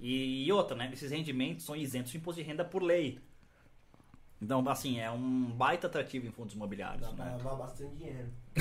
E, 0.00 0.46
e 0.46 0.52
outra, 0.52 0.76
né? 0.76 0.90
Esses 0.92 1.10
rendimentos 1.10 1.64
são 1.64 1.76
isentos 1.76 2.12
de 2.12 2.18
imposto 2.18 2.42
de 2.42 2.48
renda 2.48 2.64
por 2.64 2.82
lei. 2.82 3.18
Então, 4.40 4.66
assim, 4.68 5.00
é 5.00 5.10
um 5.10 5.46
baita 5.46 5.88
atrativo 5.88 6.26
em 6.26 6.30
fundos 6.30 6.54
imobiliários. 6.54 7.00
Dá 7.08 7.12
pra 7.12 7.24
Né? 7.24 7.30
lavar 7.32 7.56
bastante 7.56 7.96
dinheiro. 7.96 8.28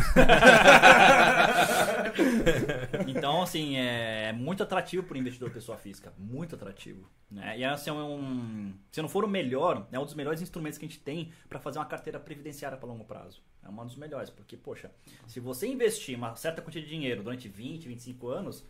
Então, 3.07 3.41
assim, 3.41 3.77
é 3.77 4.31
muito 4.33 4.63
atrativo 4.63 5.03
para 5.03 5.15
o 5.15 5.17
investidor 5.17 5.51
pessoa 5.51 5.77
física. 5.77 6.13
Muito 6.17 6.55
atrativo. 6.55 7.07
Né? 7.29 7.59
E 7.59 7.65
assim, 7.65 7.89
é 7.89 7.93
um, 7.93 8.73
se 8.91 9.01
não 9.01 9.09
for 9.09 9.23
o 9.23 9.27
melhor, 9.27 9.87
é 9.91 9.99
um 9.99 10.05
dos 10.05 10.13
melhores 10.13 10.41
instrumentos 10.41 10.77
que 10.77 10.85
a 10.85 10.87
gente 10.87 10.99
tem 10.99 11.31
para 11.47 11.59
fazer 11.59 11.79
uma 11.79 11.85
carteira 11.85 12.19
previdenciária 12.19 12.77
para 12.77 12.87
longo 12.87 13.03
prazo. 13.03 13.41
É 13.63 13.69
um 13.69 13.85
dos 13.85 13.95
melhores, 13.97 14.29
porque, 14.29 14.55
poxa, 14.55 14.91
se 15.27 15.39
você 15.39 15.67
investir 15.67 16.17
uma 16.17 16.35
certa 16.35 16.61
quantia 16.61 16.81
de 16.81 16.87
dinheiro 16.87 17.21
durante 17.21 17.47
20, 17.47 17.87
25 17.87 18.27
anos, 18.29 18.65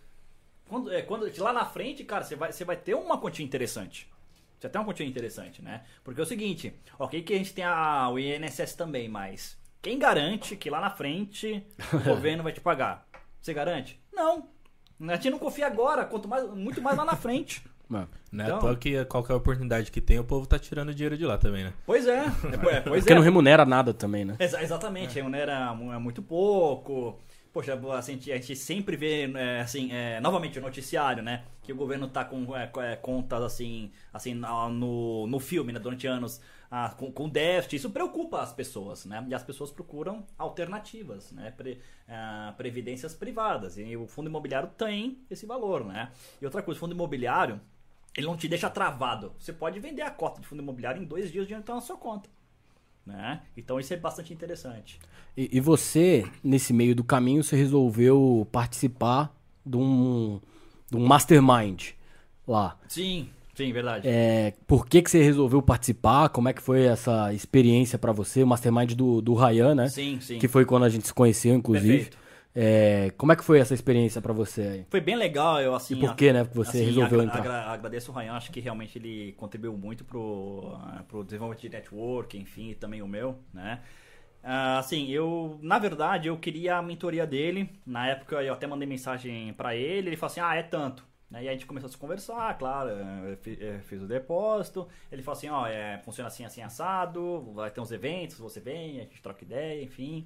quando, 0.67 0.91
é, 0.91 1.02
quando, 1.02 1.32
lá 1.41 1.54
na 1.54 1.65
frente, 1.65 2.04
cara, 2.04 2.24
você 2.24 2.36
vai, 2.36 2.52
você 2.52 2.65
vai 2.65 2.76
ter 2.76 2.96
uma 2.96 3.17
quantia 3.20 3.46
interessante. 3.46 4.10
Você 4.60 4.67
tem 4.70 4.80
uma 4.82 4.86
quantia 4.88 5.06
interessante, 5.06 5.62
né? 5.62 5.84
Porque 6.04 6.20
é 6.20 6.24
o 6.24 6.28
seguinte, 6.28 6.74
ok 6.98 7.22
que 7.22 7.34
a 7.34 7.38
gente 7.38 7.54
tem 7.54 7.63
a, 7.63 8.10
o 8.10 8.17
INSS 8.17 8.74
também, 8.76 9.08
mas 9.08 9.58
quem 9.82 10.00
garante 10.00 10.56
que 10.56 10.70
lá 10.70 10.82
na 10.82 10.89
frente 10.89 11.63
o 11.93 12.00
governo 12.04 12.43
vai 12.43 12.52
te 12.52 12.60
pagar? 12.62 13.06
Você 13.41 13.54
garante? 13.54 14.00
Não. 14.13 14.50
A 15.00 15.15
gente 15.15 15.30
não 15.30 15.38
confia 15.39 15.67
agora, 15.67 16.06
quanto 16.06 16.28
mais, 16.28 16.50
muito 16.50 16.82
mais 16.82 16.98
lá 16.98 17.06
na 17.06 17.15
frente. 17.15 17.63
Mano, 17.88 18.10
Não 18.32 18.43
é 18.43 18.48
Então- 18.48 18.58
à 18.58 18.62
toa 18.62 18.76
que 18.76 19.06
qualquer 19.06 19.34
oportunidade 19.36 19.89
que 19.91 20.02
tem, 20.02 20.20
o 20.20 20.24
povo 20.24 20.46
tá 20.46 20.60
tirando 20.60 20.93
dinheiro 20.93 21.17
de 21.17 21.26
lá 21.26 21.38
também, 21.38 21.63
né? 21.63 21.74
Pois 21.86 22.06
é. 22.06 22.26
é, 22.26 22.82
pois 22.82 23.00
Porque 23.04 23.13
é. 23.13 23.15
não 23.15 23.22
remunera 23.22 23.63
nada 23.63 23.93
também, 23.93 24.26
né? 24.26 24.36
Exa- 24.39 24.62
exatamente, 24.62 25.17
é. 25.17 25.24
era 25.39 25.74
mu- 25.74 25.93
é 25.93 25.98
muito 25.98 26.22
pouco. 26.22 27.17
Poxa, 27.53 27.73
assim, 27.97 28.13
a 28.31 28.36
gente- 28.38 28.55
sempre 28.55 28.95
vê, 28.95 29.23
é, 29.33 29.62
assim, 29.62 29.91
é, 29.91 30.19
novamente 30.19 30.60
o 30.60 30.62
noticiário, 30.62 31.23
né? 31.23 31.43
Que 31.63 31.73
o 31.73 31.75
governo 31.75 32.07
tá 32.07 32.23
com 32.23 32.55
é, 32.55 32.71
é, 32.77 32.95
contas, 32.95 33.41
assim, 33.41 33.91
assim 34.13 34.33
no, 34.33 35.25
no 35.27 35.39
filme, 35.39 35.73
né? 35.73 35.79
Durante 35.79 36.05
anos, 36.07 36.39
ah, 36.69 36.93
com, 36.97 37.12
com 37.12 37.27
déficit. 37.27 37.77
Isso 37.77 37.89
preocupa 37.89 38.41
as 38.41 38.53
pessoas, 38.53 39.05
né? 39.05 39.25
E 39.27 39.33
as 39.33 39.43
pessoas 39.43 39.71
procuram 39.71 40.25
alternativas, 40.38 41.31
né? 41.31 41.51
Pre- 41.57 41.79
ah, 42.07 42.53
previdências 42.57 43.13
privadas. 43.15 43.77
E 43.77 43.95
o 43.97 44.07
fundo 44.07 44.29
imobiliário 44.29 44.69
tem 44.77 45.17
esse 45.29 45.45
valor, 45.45 45.83
né? 45.86 46.12
E 46.41 46.45
outra 46.45 46.62
coisa, 46.62 46.77
o 46.77 46.81
fundo 46.81 46.93
imobiliário, 46.93 47.60
ele 48.15 48.27
não 48.27 48.38
te 48.38 48.47
deixa 48.47 48.69
travado. 48.69 49.33
Você 49.39 49.53
pode 49.53 49.79
vender 49.79 50.01
a 50.03 50.12
cota 50.12 50.41
de 50.41 50.47
fundo 50.47 50.62
imobiliário 50.62 51.01
em 51.01 51.05
dois 51.05 51.31
dias 51.31 51.47
de 51.47 51.53
entrar 51.53 51.75
na 51.75 51.81
sua 51.81 51.97
conta. 51.97 52.29
Né? 53.08 53.39
Então 53.56 53.80
isso 53.80 53.93
é 53.93 53.98
bastante 53.98 54.34
interessante. 54.34 55.00
E, 55.36 55.50
e 55.54 55.60
você, 55.62 56.26
nesse 56.43 56.74
meio 56.74 56.93
do 56.93 57.06
caminho, 57.06 57.41
você 57.41 57.56
resolveu 57.56 58.46
participar 58.52 59.34
de 59.65 59.78
um, 59.78 60.41
de 60.91 60.98
um 60.98 61.06
mastermind 61.06 61.91
lá. 62.46 62.78
Sim, 62.89 63.30
sim, 63.56 63.72
verdade. 63.72 64.06
É, 64.06 64.54
por 64.67 64.86
que, 64.86 65.02
que 65.02 65.10
você 65.10 65.24
resolveu 65.24 65.62
participar? 65.62 66.28
Como 66.28 66.50
é 66.50 66.54
que 66.54 66.62
foi 66.62 66.84
essa 66.84 67.34
experiência 67.34 67.98
pra 67.98 68.12
você? 68.12 68.43
O 68.43 68.48
mastermind 68.48 68.91
do, 68.91 69.22
do 69.22 69.34
Ryan, 69.34 69.74
né? 69.74 69.88
Sim, 69.88 70.20
sim. 70.20 70.38
Que 70.38 70.50
foi 70.50 70.65
quando 70.65 70.84
a 70.84 70.89
gente 70.89 71.08
se 71.08 71.13
conheceu, 71.13 71.56
inclusive. 71.56 71.88
Perfeito. 71.88 72.26
É, 72.60 73.12
como 73.17 73.32
é 73.32 73.36
que 73.36 73.43
foi 73.43 73.60
essa 73.60 73.76
experiência 73.76 74.20
pra 74.20 74.34
você 74.34 74.62
aí? 74.62 74.86
Foi 74.89 75.00
bem 75.00 75.15
legal, 75.15 75.62
eu 75.62 75.76
assim. 75.76 75.96
E 75.96 76.08
por 76.08 76.15
que, 76.15 76.34
né, 76.34 76.43
que 76.43 76.56
você 76.56 76.84
resolveu 76.84 77.22
entrar? 77.22 77.39
agra- 77.41 77.65
agradeço 77.72 78.12
o 78.12 78.15
Ryan, 78.15 78.34
acho 78.34 78.52
que 78.52 78.60
realmente 78.60 78.98
ele 78.98 79.34
contribuiu 79.34 79.78
muito 79.78 80.04
pro, 80.04 80.72
ah, 80.76 81.04
pro 81.08 81.24
desenvolvimento 81.24 81.62
de 81.62 81.70
network, 81.70 82.36
enfim, 82.38 82.72
e 82.72 82.76
também 82.76 83.02
o 83.04 83.08
meu, 83.08 83.38
né? 83.54 83.82
Ah, 84.43 84.80
assim, 84.80 85.10
eu, 85.10 85.60
na 85.62 85.78
verdade, 85.78 86.30
eu 86.30 86.38
queria 86.38 86.78
a 86.78 86.82
mentoria 86.82 87.28
dele. 87.28 87.70
Na 87.86 88.08
época 88.08 88.41
eu 88.41 88.54
até 88.54 88.65
mandei 88.65 88.88
mensagem 88.88 89.54
pra 89.54 89.76
ele, 89.76 90.10
ele 90.10 90.17
falou 90.17 90.32
assim: 90.32 90.39
"Ah, 90.39 90.56
é 90.56 90.63
tanto". 90.63 91.06
Né, 91.30 91.39
E 91.43 91.48
aí 91.48 91.50
a 91.50 91.54
gente 91.54 91.65
começou 91.65 91.88
a 91.89 91.91
se 91.91 91.98
conversar, 91.98 92.58
claro, 92.58 92.89
fiz 93.84 94.02
o 94.02 94.08
depósito. 94.08 94.88
Ele 95.12 95.22
falou 95.22 95.38
assim: 95.38 95.50
ó, 95.50 95.67
é, 95.67 96.00
funciona 96.00 96.28
assim, 96.28 96.46
assim, 96.46 96.62
assado, 96.62 97.52
vai 97.54 97.70
ter 97.70 97.82
uns 97.82 97.91
eventos, 97.91 98.38
você 98.39 98.60
vem, 98.60 98.98
a 99.00 99.04
gente 99.04 99.22
troca 99.22 99.43
ideia, 99.43 99.84
enfim. 99.84 100.26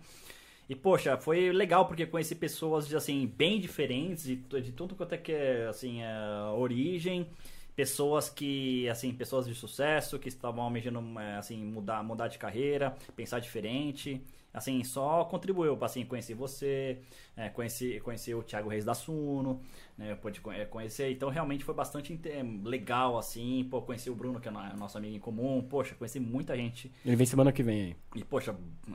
E, 0.72 0.76
poxa, 0.76 1.18
foi 1.18 1.52
legal 1.52 1.86
porque 1.86 2.06
conheci 2.06 2.34
pessoas, 2.34 2.94
assim, 2.94 3.28
bem 3.28 3.60
diferentes, 3.60 4.24
de, 4.24 4.38
de 4.38 4.72
tudo 4.72 4.96
quanto 4.96 5.12
é 5.12 5.18
que 5.18 5.34
é, 5.34 5.68
assim, 5.68 6.02
é, 6.02 6.10
origem. 6.56 7.28
Pessoas 7.76 8.30
que, 8.30 8.88
assim, 8.88 9.14
pessoas 9.14 9.46
de 9.46 9.54
sucesso, 9.54 10.18
que 10.18 10.30
estavam 10.30 10.64
almejando, 10.64 11.20
é, 11.20 11.36
assim, 11.36 11.62
mudar, 11.62 12.02
mudar 12.04 12.30
de 12.30 12.38
carreira, 12.38 12.96
pensar 13.18 13.40
diferente. 13.40 14.22
Assim, 14.54 14.84
só 14.84 15.24
contribuiu, 15.26 15.78
assim, 15.82 16.06
conheci 16.06 16.34
você, 16.34 17.00
é, 17.38 17.48
conheci, 17.50 18.00
conheci 18.02 18.34
o 18.34 18.44
Thiago 18.44 18.68
Reis 18.70 18.84
da 18.84 18.94
Suno, 18.94 19.62
né, 19.98 20.14
pude 20.16 20.42
co- 20.42 20.52
é, 20.52 20.66
conhecer, 20.66 21.10
então 21.12 21.30
realmente 21.30 21.64
foi 21.64 21.74
bastante 21.74 22.20
legal, 22.64 23.18
assim, 23.18 23.66
pô, 23.70 23.82
conheci 23.82 24.10
o 24.10 24.16
Bruno, 24.16 24.40
que 24.42 24.48
é 24.48 24.52
no- 24.52 24.76
nosso 24.78 24.98
amigo 24.98 25.16
em 25.16 25.20
comum, 25.20 25.62
poxa, 25.62 25.96
conheci 25.96 26.20
muita 26.20 26.56
gente 26.56 26.92
Ele 27.06 27.16
vem 27.16 27.26
semana 27.26 27.52
que 27.52 27.64
vem 27.64 27.82
aí. 27.84 27.96
e, 28.16 28.24
poxa, 28.26 28.54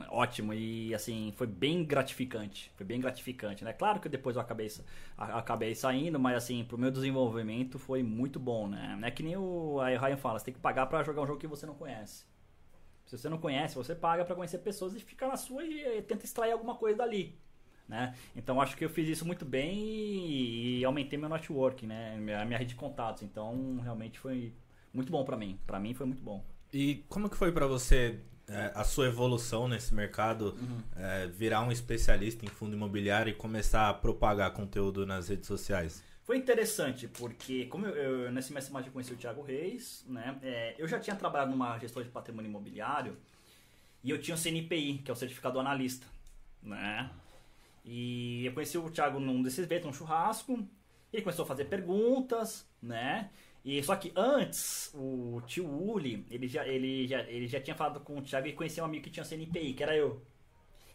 ótimo. 0.09 0.53
E, 0.53 0.93
assim, 0.93 1.33
foi 1.35 1.47
bem 1.47 1.83
gratificante. 1.83 2.71
Foi 2.75 2.85
bem 2.85 2.99
gratificante, 2.99 3.63
né? 3.63 3.73
Claro 3.73 3.99
que 3.99 4.07
depois 4.09 4.35
eu 4.35 4.41
acabei, 4.41 4.67
acabei 5.17 5.73
saindo, 5.75 6.19
mas, 6.19 6.37
assim, 6.37 6.63
pro 6.63 6.77
meu 6.77 6.91
desenvolvimento 6.91 7.79
foi 7.79 8.03
muito 8.03 8.39
bom, 8.39 8.67
né? 8.67 8.97
É 9.01 9.11
que 9.11 9.23
nem 9.23 9.35
o, 9.37 9.79
aí 9.81 9.95
o 9.97 9.99
Ryan 9.99 10.17
fala, 10.17 10.39
você 10.39 10.45
tem 10.45 10.53
que 10.53 10.59
pagar 10.59 10.85
pra 10.85 11.03
jogar 11.03 11.21
um 11.23 11.27
jogo 11.27 11.39
que 11.39 11.47
você 11.47 11.65
não 11.65 11.73
conhece. 11.75 12.25
Se 13.07 13.17
você 13.17 13.27
não 13.29 13.39
conhece, 13.39 13.73
você 13.75 13.95
paga 13.95 14.23
pra 14.23 14.35
conhecer 14.35 14.59
pessoas 14.59 14.93
e 14.93 14.99
fica 14.99 15.27
na 15.27 15.35
sua 15.37 15.63
e, 15.63 15.81
eh, 15.81 16.01
tenta 16.01 16.25
extrair 16.25 16.51
alguma 16.51 16.75
coisa 16.75 16.97
dali. 16.99 17.35
Né? 17.87 18.13
Então 18.35 18.59
acho 18.61 18.75
que 18.75 18.83
eu 18.83 18.89
fiz 18.89 19.07
isso 19.07 19.25
muito 19.25 19.45
bem 19.45 19.73
e, 19.79 20.79
e 20.81 20.85
aumentei 20.85 21.17
meu 21.17 21.29
network, 21.29 21.87
né? 21.87 22.17
Minha, 22.17 22.43
minha 22.45 22.59
rede 22.59 22.71
de 22.71 22.75
contatos. 22.75 23.23
Então 23.23 23.79
realmente 23.81 24.19
foi 24.19 24.53
muito 24.93 25.09
bom 25.11 25.23
pra 25.23 25.37
mim. 25.37 25.57
Pra 25.65 25.79
mim 25.79 25.93
foi 25.93 26.05
muito 26.05 26.21
bom. 26.21 26.43
E 26.73 27.05
como 27.07 27.29
que 27.29 27.37
foi 27.37 27.49
pra 27.51 27.65
você 27.65 28.19
é, 28.49 28.71
a 28.75 28.83
sua 28.83 29.07
evolução 29.07 29.69
nesse 29.69 29.93
mercado, 29.93 30.53
Uhum. 30.59 30.79
é, 30.97 31.27
virar 31.27 31.61
um 31.61 31.71
especialista 31.71 32.43
em 32.45 32.49
fundo 32.49 32.75
imobiliário 32.75 33.31
e 33.31 33.33
começar 33.33 33.87
a 33.89 33.93
propagar 33.93 34.51
conteúdo 34.51 35.05
nas 35.05 35.29
redes 35.29 35.47
sociais? 35.47 36.03
Foi 36.27 36.35
interessante, 36.35 37.07
porque 37.07 37.67
como 37.67 37.85
eu, 37.85 37.95
eu 38.25 38.31
nesse 38.33 38.51
mês 38.51 38.69
mais 38.69 38.85
eu 38.85 38.91
conheci 38.91 39.13
o 39.13 39.15
Thiago 39.15 39.41
Reis, 39.41 40.03
né? 40.09 40.37
é, 40.43 40.75
eu 40.77 40.85
já 40.85 40.99
tinha 40.99 41.15
trabalhado 41.15 41.51
numa 41.51 41.79
gestora 41.79 42.03
de 42.05 42.11
patrimônio 42.11 42.49
imobiliário 42.49 43.15
e 44.03 44.09
eu 44.09 44.19
tinha 44.19 44.35
o 44.35 44.37
CNPI, 44.37 44.97
que 45.05 45.09
é 45.09 45.13
o 45.13 45.15
certificado 45.15 45.57
analista, 45.57 46.05
né? 46.61 47.09
E 47.85 48.45
eu 48.45 48.51
conheci 48.51 48.77
o 48.77 48.89
Thiago 48.89 49.21
num 49.21 49.41
desses 49.41 49.59
eventos, 49.59 49.85
num 49.85 49.93
churrasco, 49.93 50.67
ele 51.13 51.23
começou 51.23 51.43
a 51.43 51.47
fazer 51.47 51.63
perguntas, 51.63 52.69
né? 52.81 53.29
E 53.63 53.81
só 53.81 53.95
que 53.95 54.11
antes, 54.13 54.91
o 54.93 55.41
tio 55.47 55.65
Uli, 55.65 56.25
ele 56.29 56.49
já, 56.49 56.67
ele 56.67 57.07
já, 57.07 57.21
ele 57.21 57.47
já 57.47 57.61
tinha 57.61 57.75
falado 57.75 58.01
com 58.01 58.17
o 58.17 58.21
Thiago 58.21 58.47
e 58.47 58.53
conhecia 58.53 58.83
um 58.83 58.85
amigo 58.85 59.05
que 59.05 59.09
tinha 59.09 59.23
CNPI, 59.23 59.73
que 59.73 59.81
era 59.81 59.95
eu. 59.95 60.21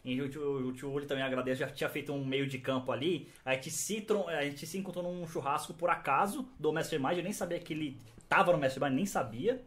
E 0.03 0.21
o 0.21 0.73
tio, 0.73 0.91
Uli 0.91 1.05
também 1.05 1.23
agradece, 1.23 1.61
já 1.61 1.69
tinha 1.69 1.89
feito 1.89 2.11
um 2.11 2.25
meio 2.25 2.45
de 2.45 2.57
campo 2.57 2.91
ali. 2.91 3.29
A 3.45 3.53
gente, 3.53 3.71
se, 3.71 4.05
a 4.27 4.43
gente 4.43 4.67
se 4.67 4.77
encontrou 4.77 5.03
num 5.03 5.25
churrasco 5.25 5.73
por 5.73 5.89
acaso 5.89 6.47
do 6.59 6.73
Mastermind. 6.73 7.17
Eu 7.17 7.23
nem 7.23 7.31
sabia 7.31 7.57
que 7.59 7.73
ele 7.73 7.97
tava 8.27 8.51
no 8.51 8.57
Mastermind, 8.57 8.93
nem 8.93 9.05
sabia, 9.05 9.61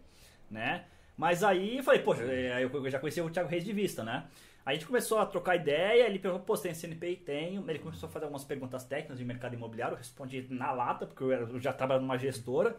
né? 0.51 0.85
Mas 1.17 1.43
aí 1.43 1.79
eu 1.79 1.83
falei, 1.83 2.03
poxa, 2.03 2.23
é, 2.25 2.63
eu 2.63 2.91
já 2.91 2.99
conhecia 2.99 3.25
o 3.25 3.31
Thiago 3.31 3.49
Reis 3.49 3.65
de 3.65 3.73
vista, 3.73 4.05
né? 4.05 4.27
A 4.67 4.75
gente 4.75 4.85
começou 4.85 5.19
a 5.19 5.25
trocar 5.25 5.55
ideia, 5.55 6.07
ele 6.07 6.19
perguntou, 6.19 6.45
pô, 6.45 6.59
tem 6.59 6.75
CNPI? 6.75 7.17
Tenho. 7.17 7.65
Ele 7.71 7.79
começou 7.79 8.09
a 8.09 8.13
fazer 8.13 8.25
algumas 8.25 8.45
perguntas 8.45 8.85
técnicas 8.85 9.17
de 9.17 9.25
mercado 9.25 9.55
imobiliário, 9.55 9.95
eu 9.95 9.99
respondi 9.99 10.45
na 10.51 10.73
lata, 10.73 11.07
porque 11.07 11.23
eu 11.23 11.61
já 11.61 11.73
trabalhava 11.73 12.05
numa 12.05 12.19
gestora, 12.19 12.77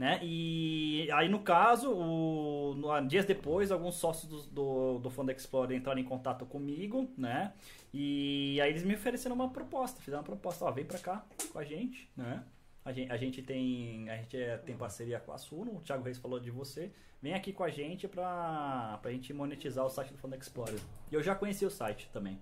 né? 0.00 0.18
E 0.22 1.10
aí, 1.12 1.28
no 1.28 1.40
caso, 1.40 1.92
o, 1.92 2.74
no- 2.74 3.06
dias 3.06 3.26
depois, 3.26 3.70
alguns 3.70 3.96
sócios 3.96 4.26
do, 4.30 4.50
do, 4.50 4.98
do 4.98 5.10
Fundo 5.10 5.30
Explorer 5.30 5.76
entraram 5.76 6.00
em 6.00 6.04
contato 6.04 6.46
comigo, 6.46 7.10
né? 7.18 7.52
E 7.92 8.58
aí 8.62 8.70
eles 8.70 8.82
me 8.82 8.94
ofereceram 8.94 9.34
uma 9.34 9.50
proposta, 9.50 10.00
fizeram 10.00 10.20
uma 10.22 10.24
proposta, 10.26 10.64
ó, 10.64 10.70
vem 10.70 10.86
pra 10.86 10.98
cá 10.98 11.22
com 11.52 11.58
a 11.58 11.64
gente, 11.64 12.08
né? 12.16 12.42
A 12.82 12.92
gente, 12.92 13.12
a 13.12 13.16
gente 13.18 13.42
tem 13.42 14.08
a 14.08 14.16
gente 14.16 14.38
é- 14.38 14.56
tem 14.56 14.74
parceria 14.74 15.20
com 15.20 15.32
a 15.32 15.36
Suno, 15.38 15.76
o 15.76 15.80
Thiago 15.82 16.02
Reis 16.02 16.16
falou 16.16 16.40
de 16.40 16.50
você. 16.50 16.90
Vem 17.20 17.34
aqui 17.34 17.52
com 17.52 17.62
a 17.62 17.68
gente 17.68 18.08
pra, 18.08 18.98
pra 19.02 19.10
gente 19.12 19.34
monetizar 19.34 19.84
o 19.84 19.90
site 19.90 20.12
do 20.12 20.18
Fundo 20.18 20.34
Explorer. 20.34 20.80
E 21.12 21.14
eu 21.14 21.22
já 21.22 21.34
conheci 21.34 21.66
o 21.66 21.70
site 21.70 22.08
também. 22.10 22.38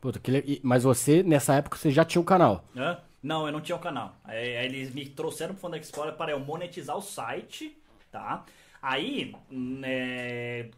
Puta, 0.00 0.18
que 0.18 0.58
Mas 0.64 0.84
você, 0.84 1.22
nessa 1.22 1.54
época, 1.56 1.76
você 1.76 1.90
já 1.90 2.02
tinha 2.02 2.22
o 2.22 2.24
canal. 2.24 2.64
Hã? 2.74 2.98
Não, 3.22 3.46
eu 3.46 3.52
não 3.52 3.60
tinha 3.60 3.76
o 3.76 3.80
canal. 3.80 4.16
Aí, 4.24 4.56
aí 4.56 4.66
eles 4.66 4.94
me 4.94 5.08
trouxeram 5.08 5.54
pro 5.54 5.60
Fundo 5.60 5.76
Explorer 5.76 6.14
para 6.14 6.32
eu 6.32 6.40
monetizar 6.40 6.96
o 6.96 7.02
site, 7.02 7.76
tá? 8.10 8.44
Aí, 8.80 9.34
hum, 9.50 9.80
é, 9.84 10.70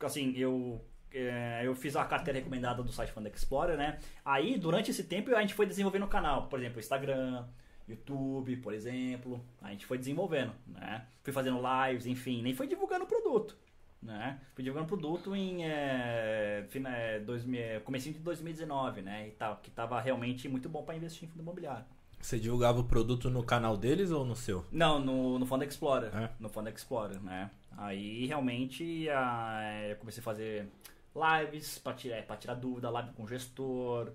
assim, 0.00 0.34
eu 0.36 0.80
é, 1.12 1.62
eu 1.64 1.74
fiz 1.74 1.96
a 1.96 2.04
carteira 2.04 2.38
recomendada 2.38 2.82
do 2.82 2.92
site 2.92 3.12
Fundo 3.12 3.28
Explorer, 3.28 3.76
né? 3.76 3.98
Aí, 4.24 4.58
durante 4.58 4.90
esse 4.90 5.04
tempo, 5.04 5.34
a 5.34 5.40
gente 5.40 5.54
foi 5.54 5.66
desenvolvendo 5.66 6.04
o 6.04 6.08
canal, 6.08 6.46
por 6.46 6.58
exemplo, 6.58 6.78
Instagram, 6.78 7.44
YouTube, 7.88 8.56
por 8.58 8.72
exemplo. 8.72 9.44
A 9.60 9.70
gente 9.70 9.86
foi 9.86 9.98
desenvolvendo, 9.98 10.52
né? 10.68 11.06
Fui 11.22 11.32
fazendo 11.32 11.60
lives, 11.60 12.06
enfim, 12.06 12.42
nem 12.42 12.54
foi 12.54 12.66
divulgando 12.66 13.04
o 13.04 13.08
produto, 13.08 13.56
né? 14.02 14.40
Fui 14.54 14.64
divulgando 14.64 14.86
o 14.86 14.88
produto 14.98 15.34
em 15.36 15.64
é, 15.64 16.64
fina- 16.70 16.96
é, 16.96 17.20
2000, 17.20 17.80
comecinho 17.82 18.14
de 18.14 18.20
2019, 18.20 19.02
né? 19.02 19.28
E 19.28 19.30
tal, 19.32 19.56
que 19.56 19.70
tava 19.70 20.00
realmente 20.00 20.48
muito 20.48 20.68
bom 20.68 20.82
para 20.82 20.96
investir 20.96 21.24
em 21.24 21.30
fundo 21.30 21.42
imobiliário. 21.42 21.84
Você 22.20 22.38
divulgava 22.38 22.80
o 22.80 22.84
produto 22.84 23.30
no 23.30 23.42
canal 23.42 23.76
deles 23.76 24.10
ou 24.10 24.24
no 24.24 24.36
seu? 24.36 24.64
Não, 24.70 24.98
no, 24.98 25.38
no 25.38 25.46
Fund 25.46 25.62
Explorer. 25.62 26.14
É? 26.14 26.30
No 26.38 26.48
Fund 26.50 26.68
Explorer, 26.68 27.20
né? 27.22 27.50
Aí 27.78 28.26
realmente 28.26 29.08
ah, 29.08 29.62
eu 29.88 29.96
comecei 29.96 30.20
a 30.20 30.24
fazer 30.24 30.68
lives 31.14 31.78
pra 31.78 31.94
tirar, 31.94 32.22
pra 32.24 32.36
tirar 32.36 32.54
dúvida, 32.54 32.90
live 32.90 33.12
com 33.12 33.26
gestor. 33.26 34.12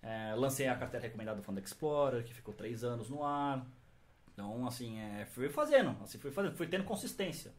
É, 0.00 0.34
lancei 0.36 0.68
a 0.68 0.76
carteira 0.76 1.04
recomendada 1.06 1.38
do 1.38 1.42
Fund 1.42 1.58
Explorer, 1.58 2.22
que 2.22 2.32
ficou 2.32 2.54
três 2.54 2.84
anos 2.84 3.10
no 3.10 3.24
ar. 3.24 3.66
Então, 4.32 4.64
assim, 4.66 4.96
é, 5.00 5.26
fui 5.26 5.48
fazendo, 5.48 5.96
assim, 6.00 6.16
fui 6.18 6.30
fazendo, 6.30 6.54
fui 6.56 6.68
tendo 6.68 6.84
consistência. 6.84 7.50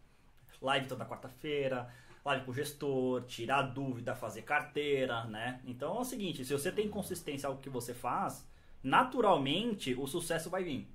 Live 0.61 0.87
toda 0.87 1.05
quarta-feira, 1.05 1.89
live 2.25 2.45
com 2.45 2.51
o 2.51 2.53
gestor, 2.53 3.23
tirar 3.23 3.61
dúvida, 3.63 4.15
fazer 4.15 4.41
carteira, 4.41 5.23
né? 5.25 5.61
Então 5.65 5.97
é 5.97 5.99
o 5.99 6.03
seguinte, 6.03 6.43
se 6.43 6.53
você 6.53 6.71
tem 6.71 6.89
consistência 6.89 7.47
algo 7.47 7.61
que 7.61 7.69
você 7.69 7.93
faz, 7.93 8.47
naturalmente 8.83 9.93
o 9.95 10.05
sucesso 10.07 10.49
vai 10.49 10.63
vir. 10.63 10.87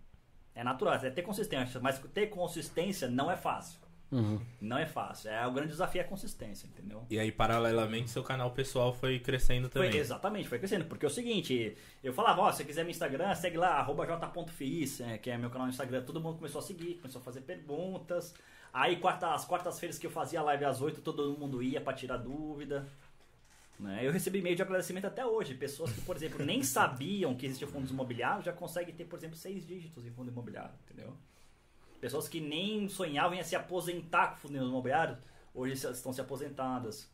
É 0.55 0.62
natural, 0.62 0.94
é 0.94 1.11
ter 1.11 1.22
consistência, 1.22 1.81
mas 1.81 1.98
ter 2.12 2.29
consistência 2.29 3.09
não 3.09 3.31
é 3.31 3.37
fácil. 3.37 3.85
Uhum. 4.12 4.40
Não 4.61 4.79
é 4.79 4.87
fácil. 4.87 5.29
É, 5.29 5.44
o 5.44 5.50
grande 5.50 5.70
desafio 5.70 6.00
é 6.00 6.05
a 6.05 6.07
consistência, 6.07 6.68
entendeu? 6.68 7.05
E 7.11 7.18
aí, 7.18 7.33
paralelamente, 7.33 8.11
seu 8.11 8.22
canal 8.22 8.53
pessoal 8.53 8.92
foi 8.92 9.18
crescendo 9.18 9.68
Foi, 9.68 9.87
também. 9.87 10.00
exatamente, 10.00 10.48
foi 10.48 10.59
crescendo. 10.59 10.85
Porque 10.85 11.05
é 11.05 11.09
o 11.09 11.11
seguinte, 11.11 11.77
eu 12.03 12.12
falava, 12.12 12.42
ó, 12.42 12.53
se 12.53 12.59
você 12.59 12.64
quiser 12.64 12.85
meu 12.85 12.92
Instagram, 12.92 13.35
segue 13.35 13.57
lá, 13.57 13.70
arroba 13.70 14.07
j.fiz, 14.07 15.00
é, 15.00 15.18
que 15.18 15.31
é 15.31 15.37
meu 15.37 15.50
canal 15.50 15.66
no 15.66 15.72
Instagram. 15.72 16.03
Todo 16.03 16.20
mundo 16.20 16.37
começou 16.37 16.61
a 16.61 16.62
seguir, 16.62 16.94
começou 16.96 17.20
a 17.20 17.24
fazer 17.24 17.40
perguntas. 17.40 18.35
Aí, 18.75 18.97
quarta, 18.97 19.33
as 19.33 19.45
quartas-feiras 19.45 20.01
que 20.01 20.07
eu 20.09 20.11
fazia 20.11 20.43
live 20.43 20.65
às 20.65 20.81
8, 20.81 21.01
todo 21.01 21.39
mundo 21.39 21.63
ia 21.63 21.81
pra 21.81 21.93
tirar 21.93 22.17
dúvida. 22.17 22.85
Né? 23.79 24.01
Eu 24.03 24.11
recebi 24.11 24.41
e-mail 24.41 24.57
de 24.57 24.63
agradecimento 24.63 25.07
até 25.07 25.25
hoje. 25.25 25.55
Pessoas 25.55 25.93
que, 25.93 26.01
por 26.01 26.17
exemplo, 26.17 26.45
nem 26.45 26.61
sabiam 26.61 27.37
que 27.37 27.47
existia 27.47 27.69
fundos 27.69 27.93
imobiliários 27.93 28.45
já 28.45 28.53
conseguem 28.53 28.93
ter, 28.93 29.05
por 29.05 29.17
exemplo, 29.17 29.37
seis 29.37 29.65
dígitos 29.65 30.05
em 30.05 30.11
fundo 30.11 30.33
imobiliário, 30.33 30.75
entendeu? 30.85 31.17
Pessoas 32.01 32.27
que 32.27 32.41
nem 32.41 32.89
sonhavam 32.89 33.39
em 33.39 33.45
se 33.45 33.55
aposentar 33.55 34.33
com 34.33 34.49
fundos 34.49 34.61
imobiliários, 34.61 35.19
hoje 35.55 35.75
estão 35.75 36.13
se 36.13 36.21
aposentadas. 36.21 37.09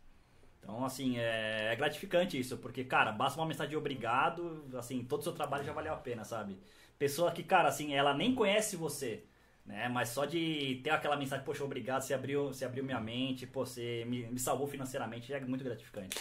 Então, 0.62 0.82
assim, 0.82 1.18
é, 1.18 1.74
é 1.74 1.76
gratificante 1.76 2.38
isso, 2.40 2.56
porque, 2.56 2.84
cara, 2.84 3.12
basta 3.12 3.38
uma 3.38 3.46
mensagem 3.46 3.70
de 3.70 3.76
obrigado, 3.76 4.64
assim, 4.78 5.04
todo 5.04 5.20
o 5.20 5.24
seu 5.24 5.34
trabalho 5.34 5.64
já 5.64 5.74
valeu 5.74 5.92
a 5.92 5.98
pena, 5.98 6.24
sabe? 6.24 6.58
Pessoa 6.98 7.30
que, 7.32 7.42
cara, 7.42 7.68
assim, 7.68 7.92
ela 7.92 8.14
nem 8.14 8.34
conhece 8.34 8.76
você, 8.76 9.24
né? 9.66 9.88
Mas 9.88 10.08
só 10.10 10.24
de 10.24 10.80
ter 10.82 10.90
aquela 10.90 11.16
mensagem, 11.16 11.44
poxa, 11.44 11.64
obrigado, 11.64 12.02
você 12.02 12.12
abriu, 12.14 12.48
você 12.48 12.64
abriu 12.64 12.82
minha 12.84 13.00
mente, 13.00 13.46
pô, 13.46 13.64
você 13.64 14.04
me, 14.08 14.24
me 14.26 14.38
salvou 14.38 14.66
financeiramente, 14.66 15.32
é 15.32 15.40
muito 15.40 15.64
gratificante. 15.64 16.16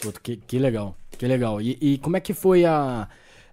Puta, 0.00 0.20
que, 0.20 0.36
que 0.36 0.58
legal, 0.58 0.96
que 1.16 1.26
legal. 1.26 1.60
E, 1.62 1.78
e 1.80 1.98
como 1.98 2.16
é 2.16 2.20
que 2.20 2.34
foi 2.34 2.64
a, 2.64 3.08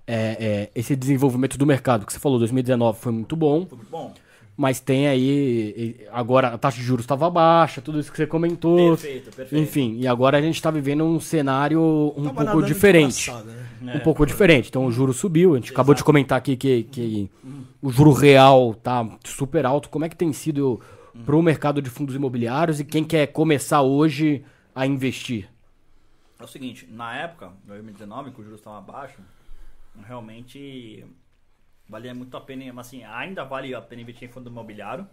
é, 0.05 0.15
é, 0.39 0.71
esse 0.75 0.95
desenvolvimento 0.95 1.57
do 1.57 1.65
mercado? 1.65 2.05
Que 2.05 2.11
você 2.11 2.19
falou, 2.19 2.39
2019 2.39 2.99
foi 2.99 3.11
muito 3.11 3.35
bom, 3.35 3.65
Foi 3.65 3.77
muito 3.77 3.89
bom. 3.91 4.13
mas 4.57 4.79
tem 4.81 5.07
aí, 5.07 6.05
agora 6.11 6.49
a 6.49 6.57
taxa 6.57 6.77
de 6.77 6.83
juros 6.83 7.03
estava 7.05 7.29
baixa, 7.29 7.79
tudo 7.81 7.99
isso 7.99 8.11
que 8.11 8.17
você 8.17 8.27
comentou. 8.27 8.97
Perfeito, 8.97 9.33
perfeito. 9.35 9.63
Enfim, 9.63 9.97
e 9.99 10.07
agora 10.07 10.37
a 10.39 10.41
gente 10.41 10.55
está 10.55 10.69
vivendo 10.71 11.05
um 11.05 11.19
cenário 11.21 11.79
um 12.17 12.23
Tava 12.25 12.45
pouco 12.51 12.63
diferente. 12.63 13.31
né? 13.31 13.93
Um 13.95 13.97
É. 13.97 13.99
pouco 13.99 14.25
diferente. 14.25 14.67
Então 14.69 14.85
o 14.85 14.91
juro 14.91 15.11
subiu. 15.13 15.53
A 15.53 15.57
gente 15.57 15.71
acabou 15.73 15.93
de 15.95 15.99
Exato. 15.99 16.05
comentar 16.05 16.37
aqui 16.37 16.55
que, 16.57 16.83
que 16.83 17.31
o 17.81 17.89
juro 17.91 18.11
real 18.11 18.73
tá 18.73 19.17
super 19.23 19.65
alto. 19.65 19.89
Como 19.89 20.05
é 20.05 20.09
que 20.09 20.15
tem 20.15 20.31
sido 20.33 20.79
para 21.25 21.35
o 21.35 21.41
mercado 21.41 21.81
de 21.81 21.89
fundos 21.89 22.15
imobiliários 22.15 22.79
e 22.79 22.85
quem 22.85 23.03
quer 23.03 23.27
começar 23.27 23.81
hoje 23.81 24.43
a 24.73 24.85
investir? 24.85 25.49
É 26.39 26.43
o 26.43 26.47
seguinte, 26.47 26.87
na 26.87 27.15
época, 27.15 27.53
em 27.63 27.67
2019, 27.67 28.31
que 28.31 28.41
o 28.41 28.43
juros 28.43 28.59
estava 28.59 28.81
baixo, 28.81 29.21
realmente 30.07 31.05
valia 31.87 32.13
muito 32.15 32.35
a 32.37 32.41
pena, 32.41 32.71
mas 32.73 32.87
assim, 32.87 33.03
ainda 33.03 33.43
vale 33.43 33.75
a 33.75 33.81
pena 33.81 34.01
investir 34.01 34.29
em 34.29 34.31
fundo 34.31 34.49
imobiliário, 34.49 35.07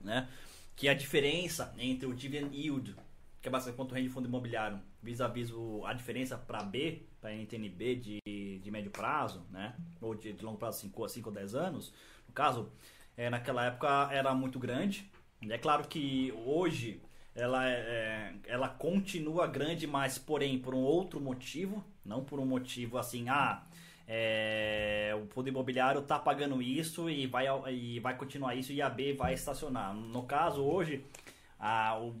né? 0.00 0.28
Que 0.76 0.88
a 0.88 0.94
diferença 0.94 1.72
entre 1.78 2.06
o 2.06 2.14
dividend 2.14 2.54
yield, 2.56 2.94
que 3.40 3.48
é 3.48 3.50
basicamente 3.50 3.76
quanto 3.76 3.94
rende 3.94 4.08
fundo 4.08 4.28
imobiliário, 4.28 4.80
vis-a-vis 5.02 5.50
o- 5.52 5.84
a 5.86 5.92
diferença 5.92 6.36
para 6.36 6.62
B, 6.62 7.02
para 7.22 7.32
NTNB 7.32 7.96
de, 7.96 8.58
de 8.62 8.70
médio 8.70 8.90
prazo, 8.90 9.42
né? 9.50 9.74
Ou 10.02 10.14
de, 10.14 10.32
de 10.34 10.44
longo 10.44 10.58
prazo, 10.58 10.80
5 10.80 11.08
cinco 11.08 11.30
ou 11.30 11.34
10 11.34 11.54
anos, 11.54 11.94
no 12.28 12.34
caso, 12.34 12.70
é, 13.16 13.30
naquela 13.30 13.64
época 13.66 14.08
era 14.12 14.34
muito 14.34 14.58
grande. 14.58 15.10
É 15.48 15.58
claro 15.58 15.86
que 15.88 16.32
hoje 16.46 17.00
ela, 17.34 17.68
é- 17.68 17.74
é, 17.74 18.34
ela 18.46 18.68
continua 18.68 19.46
grande, 19.46 19.86
mas 19.86 20.18
porém 20.18 20.58
por 20.58 20.74
um 20.74 20.80
outro 20.82 21.20
motivo, 21.20 21.84
não 22.04 22.24
por 22.24 22.38
um 22.40 22.46
motivo 22.46 22.98
assim, 22.98 23.28
ah, 23.28 23.64
é, 24.06 25.16
o 25.22 25.26
fundo 25.28 25.48
imobiliário 25.48 26.02
tá 26.02 26.18
pagando 26.18 26.60
isso 26.60 27.08
e 27.08 27.26
vai, 27.26 27.46
e 27.72 28.00
vai 28.00 28.16
continuar 28.16 28.54
isso 28.54 28.72
e 28.72 28.82
a 28.82 28.90
B 28.90 29.14
vai 29.14 29.34
estacionar. 29.34 29.94
No 29.94 30.24
caso, 30.24 30.62
hoje, 30.62 31.04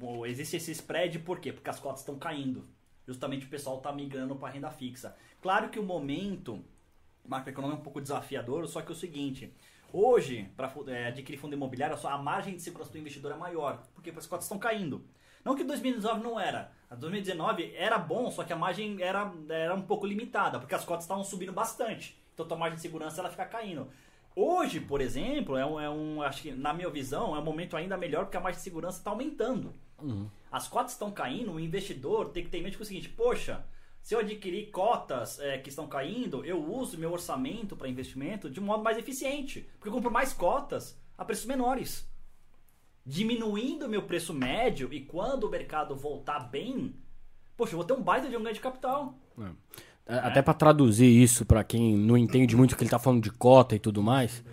o- 0.00 0.26
existe 0.26 0.56
esse 0.56 0.72
spread 0.72 1.18
por 1.20 1.40
quê? 1.40 1.52
Porque 1.52 1.70
as 1.70 1.78
cotas 1.80 2.00
estão 2.00 2.18
caindo. 2.18 2.64
Justamente 3.06 3.46
o 3.46 3.48
pessoal 3.48 3.78
tá 3.80 3.92
migrando 3.92 4.36
para 4.36 4.52
renda 4.52 4.70
fixa. 4.70 5.16
Claro 5.40 5.68
que 5.68 5.78
o 5.78 5.82
momento 5.82 6.64
macroeconômico 7.26 7.78
é 7.78 7.80
um 7.80 7.84
pouco 7.84 8.00
desafiador, 8.00 8.66
só 8.66 8.80
que 8.82 8.88
é 8.88 8.92
o 8.92 8.96
seguinte, 8.96 9.52
hoje, 9.92 10.50
para 10.56 10.72
adquirir 11.08 11.38
fundo 11.38 11.54
imobiliário, 11.54 11.96
a 12.06 12.18
margem 12.18 12.54
de 12.54 12.62
segurança 12.62 12.92
do 12.92 12.98
investidor 12.98 13.32
é 13.32 13.36
maior, 13.36 13.82
porque 13.94 14.10
as 14.10 14.26
cotas 14.26 14.44
estão 14.44 14.58
caindo. 14.58 15.04
Não 15.44 15.56
que 15.56 15.64
2019 15.64 16.22
não 16.22 16.38
era. 16.38 16.70
A 16.88 16.94
2019 16.94 17.74
era 17.76 17.98
bom, 17.98 18.30
só 18.30 18.44
que 18.44 18.52
a 18.52 18.56
margem 18.56 19.02
era, 19.02 19.32
era 19.48 19.74
um 19.74 19.82
pouco 19.82 20.06
limitada, 20.06 20.58
porque 20.60 20.74
as 20.74 20.84
cotas 20.84 21.04
estavam 21.04 21.24
subindo 21.24 21.52
bastante. 21.52 22.16
Então 22.34 22.46
a 22.50 22.56
margem 22.56 22.76
de 22.76 22.82
segurança 22.82 23.20
ela 23.20 23.30
fica 23.30 23.44
caindo. 23.46 23.88
Hoje, 24.36 24.80
por 24.80 25.00
exemplo, 25.00 25.56
é 25.56 25.66
um, 25.66 25.80
é 25.80 25.90
um- 25.90 26.22
acho 26.22 26.42
que 26.42 26.52
na 26.52 26.72
minha 26.72 26.88
visão, 26.88 27.34
é 27.36 27.38
um 27.38 27.44
momento 27.44 27.76
ainda 27.76 27.96
melhor 27.96 28.24
porque 28.24 28.36
a 28.36 28.40
margem 28.40 28.58
de 28.58 28.62
segurança 28.64 28.98
está 28.98 29.10
aumentando. 29.10 29.74
As 30.52 30.68
cotas 30.68 30.92
estão 30.92 31.10
caindo, 31.10 31.52
o 31.52 31.58
investidor 31.58 32.28
tem 32.28 32.44
que 32.44 32.50
ter 32.50 32.58
em 32.58 32.62
mente 32.62 32.76
é 32.76 32.80
o 32.80 32.84
seguinte, 32.84 33.08
poxa, 33.08 33.64
se 34.02 34.14
eu 34.14 34.18
adquirir 34.18 34.70
cotas 34.70 35.38
é, 35.38 35.56
que 35.56 35.70
estão 35.70 35.86
caindo, 35.86 36.44
eu 36.44 36.62
uso 36.62 36.98
meu 36.98 37.10
orçamento 37.10 37.74
para 37.74 37.88
investimento 37.88 38.50
de 38.50 38.60
um 38.60 38.64
modo 38.64 38.82
mais 38.82 38.98
eficiente. 38.98 39.66
Porque 39.78 39.88
eu 39.88 39.92
compro 39.92 40.10
mais 40.10 40.34
cotas 40.34 41.00
a 41.16 41.24
preços 41.24 41.46
menores. 41.46 42.06
Diminuindo 43.06 43.88
meu 43.88 44.02
preço 44.02 44.34
médio 44.34 44.92
e 44.92 45.00
quando 45.00 45.44
o 45.44 45.50
mercado 45.50 45.96
voltar 45.96 46.40
bem, 46.40 46.96
poxa, 47.56 47.72
eu 47.72 47.78
vou 47.78 47.86
ter 47.86 47.94
um 47.94 48.02
baita 48.02 48.28
de 48.28 48.36
um 48.36 48.42
ganho 48.42 48.54
de 48.54 48.60
capital. 48.60 49.18
É, 50.04 50.18
Até 50.18 50.42
para 50.42 50.52
traduzir 50.52 51.06
isso 51.06 51.46
para 51.46 51.64
quem 51.64 51.96
não 51.96 52.18
entende 52.18 52.56
muito 52.56 52.76
que 52.76 52.82
ele 52.82 52.90
tá 52.90 52.98
falando 52.98 53.22
de 53.22 53.30
cota 53.30 53.74
e 53.74 53.78
tudo 53.78 54.02
mais. 54.02 54.44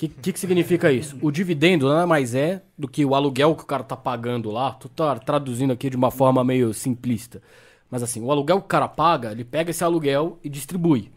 O 0.00 0.08
que, 0.08 0.08
que, 0.08 0.32
que 0.32 0.40
significa 0.40 0.90
isso? 0.90 1.18
O 1.20 1.30
dividendo 1.30 1.86
nada 1.86 2.06
mais 2.06 2.34
é 2.34 2.62
do 2.78 2.88
que 2.88 3.04
o 3.04 3.14
aluguel 3.14 3.54
que 3.54 3.64
o 3.64 3.66
cara 3.66 3.84
tá 3.84 3.94
pagando 3.94 4.50
lá. 4.50 4.72
Tu 4.72 4.88
tá 4.88 5.18
traduzindo 5.18 5.74
aqui 5.74 5.90
de 5.90 5.96
uma 5.96 6.10
forma 6.10 6.42
meio 6.42 6.72
simplista. 6.72 7.42
Mas 7.90 8.02
assim, 8.02 8.22
o 8.22 8.30
aluguel 8.30 8.60
que 8.60 8.64
o 8.64 8.68
cara 8.68 8.88
paga, 8.88 9.30
ele 9.30 9.44
pega 9.44 9.70
esse 9.70 9.84
aluguel 9.84 10.38
e 10.42 10.48
distribui. 10.48 11.12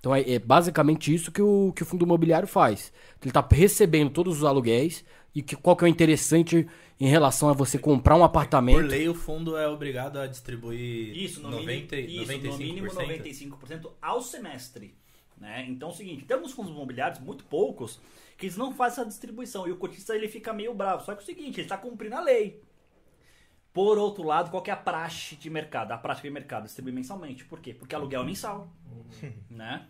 Então 0.00 0.12
é, 0.12 0.28
é 0.28 0.38
basicamente 0.40 1.14
isso 1.14 1.30
que 1.30 1.40
o, 1.40 1.72
que 1.76 1.84
o 1.84 1.86
fundo 1.86 2.04
imobiliário 2.04 2.48
faz. 2.48 2.92
Ele 3.22 3.30
está 3.30 3.46
recebendo 3.48 4.10
todos 4.10 4.38
os 4.38 4.44
aluguéis 4.44 5.04
e 5.32 5.40
que, 5.40 5.54
qual 5.54 5.76
que 5.76 5.84
é 5.84 5.86
o 5.86 5.88
interessante 5.88 6.66
em 6.98 7.06
relação 7.06 7.48
a 7.48 7.52
você 7.52 7.78
comprar 7.78 8.16
um 8.16 8.18
Por 8.18 8.24
apartamento. 8.24 8.88
lei, 8.88 9.08
o 9.08 9.14
fundo 9.14 9.56
é 9.56 9.68
obrigado 9.68 10.18
a 10.18 10.26
distribuir 10.26 11.16
Isso, 11.16 11.40
no 11.40 11.50
90, 11.50 11.94
mínimo, 11.94 12.22
isso, 12.22 12.48
no 12.48 12.58
mínimo 12.58 12.88
95%. 12.88 13.50
95% 13.60 13.90
ao 14.02 14.20
semestre. 14.20 14.99
Né? 15.40 15.66
Então 15.68 15.88
é 15.88 15.92
o 15.92 15.94
seguinte, 15.94 16.24
temos 16.26 16.52
fundos 16.52 16.70
imobiliários, 16.70 17.18
muito 17.18 17.44
poucos, 17.44 17.98
que 18.36 18.44
eles 18.46 18.58
não 18.58 18.72
fazem 18.74 19.00
essa 19.00 19.08
distribuição. 19.08 19.66
E 19.66 19.72
o 19.72 19.76
cotista 19.76 20.14
ele 20.14 20.28
fica 20.28 20.52
meio 20.52 20.74
bravo. 20.74 21.04
Só 21.04 21.14
que 21.14 21.20
é 21.20 21.22
o 21.22 21.26
seguinte, 21.26 21.56
ele 21.56 21.62
está 21.62 21.78
cumprindo 21.78 22.14
a 22.16 22.20
lei. 22.20 22.62
Por 23.72 23.96
outro 23.98 24.24
lado, 24.24 24.50
qual 24.50 24.62
que 24.62 24.70
é 24.70 24.74
a 24.74 24.76
praxe 24.76 25.36
de 25.36 25.48
mercado? 25.48 25.92
A 25.92 25.96
prática 25.98 26.28
de 26.28 26.34
mercado 26.34 26.64
distribui 26.64 26.92
mensalmente. 26.92 27.44
Por 27.44 27.60
quê? 27.60 27.72
Porque 27.72 27.94
aluguel 27.94 28.22
é 28.22 28.26
mensal. 28.26 28.70
né? 29.48 29.86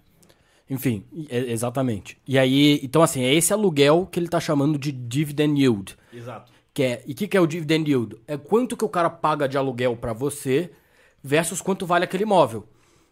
Enfim, 0.68 1.04
é- 1.28 1.50
exatamente. 1.50 2.16
E 2.26 2.38
aí, 2.38 2.78
então 2.82 3.02
assim, 3.02 3.22
é 3.24 3.34
esse 3.34 3.52
aluguel 3.52 4.06
que 4.06 4.20
ele 4.20 4.26
está 4.26 4.38
chamando 4.38 4.78
de 4.78 4.92
dividend 4.92 5.60
yield. 5.60 5.96
Exato. 6.12 6.52
Que 6.72 6.82
é, 6.84 7.02
e 7.06 7.12
o 7.12 7.14
que, 7.16 7.26
que 7.26 7.36
é 7.36 7.40
o 7.40 7.46
dividend 7.46 7.90
yield? 7.90 8.16
É 8.28 8.36
quanto 8.36 8.76
que 8.76 8.84
o 8.84 8.88
cara 8.88 9.10
paga 9.10 9.48
de 9.48 9.58
aluguel 9.58 9.96
para 9.96 10.12
você 10.12 10.70
versus 11.22 11.60
quanto 11.60 11.84
vale 11.86 12.04
aquele 12.04 12.22
imóvel. 12.22 12.68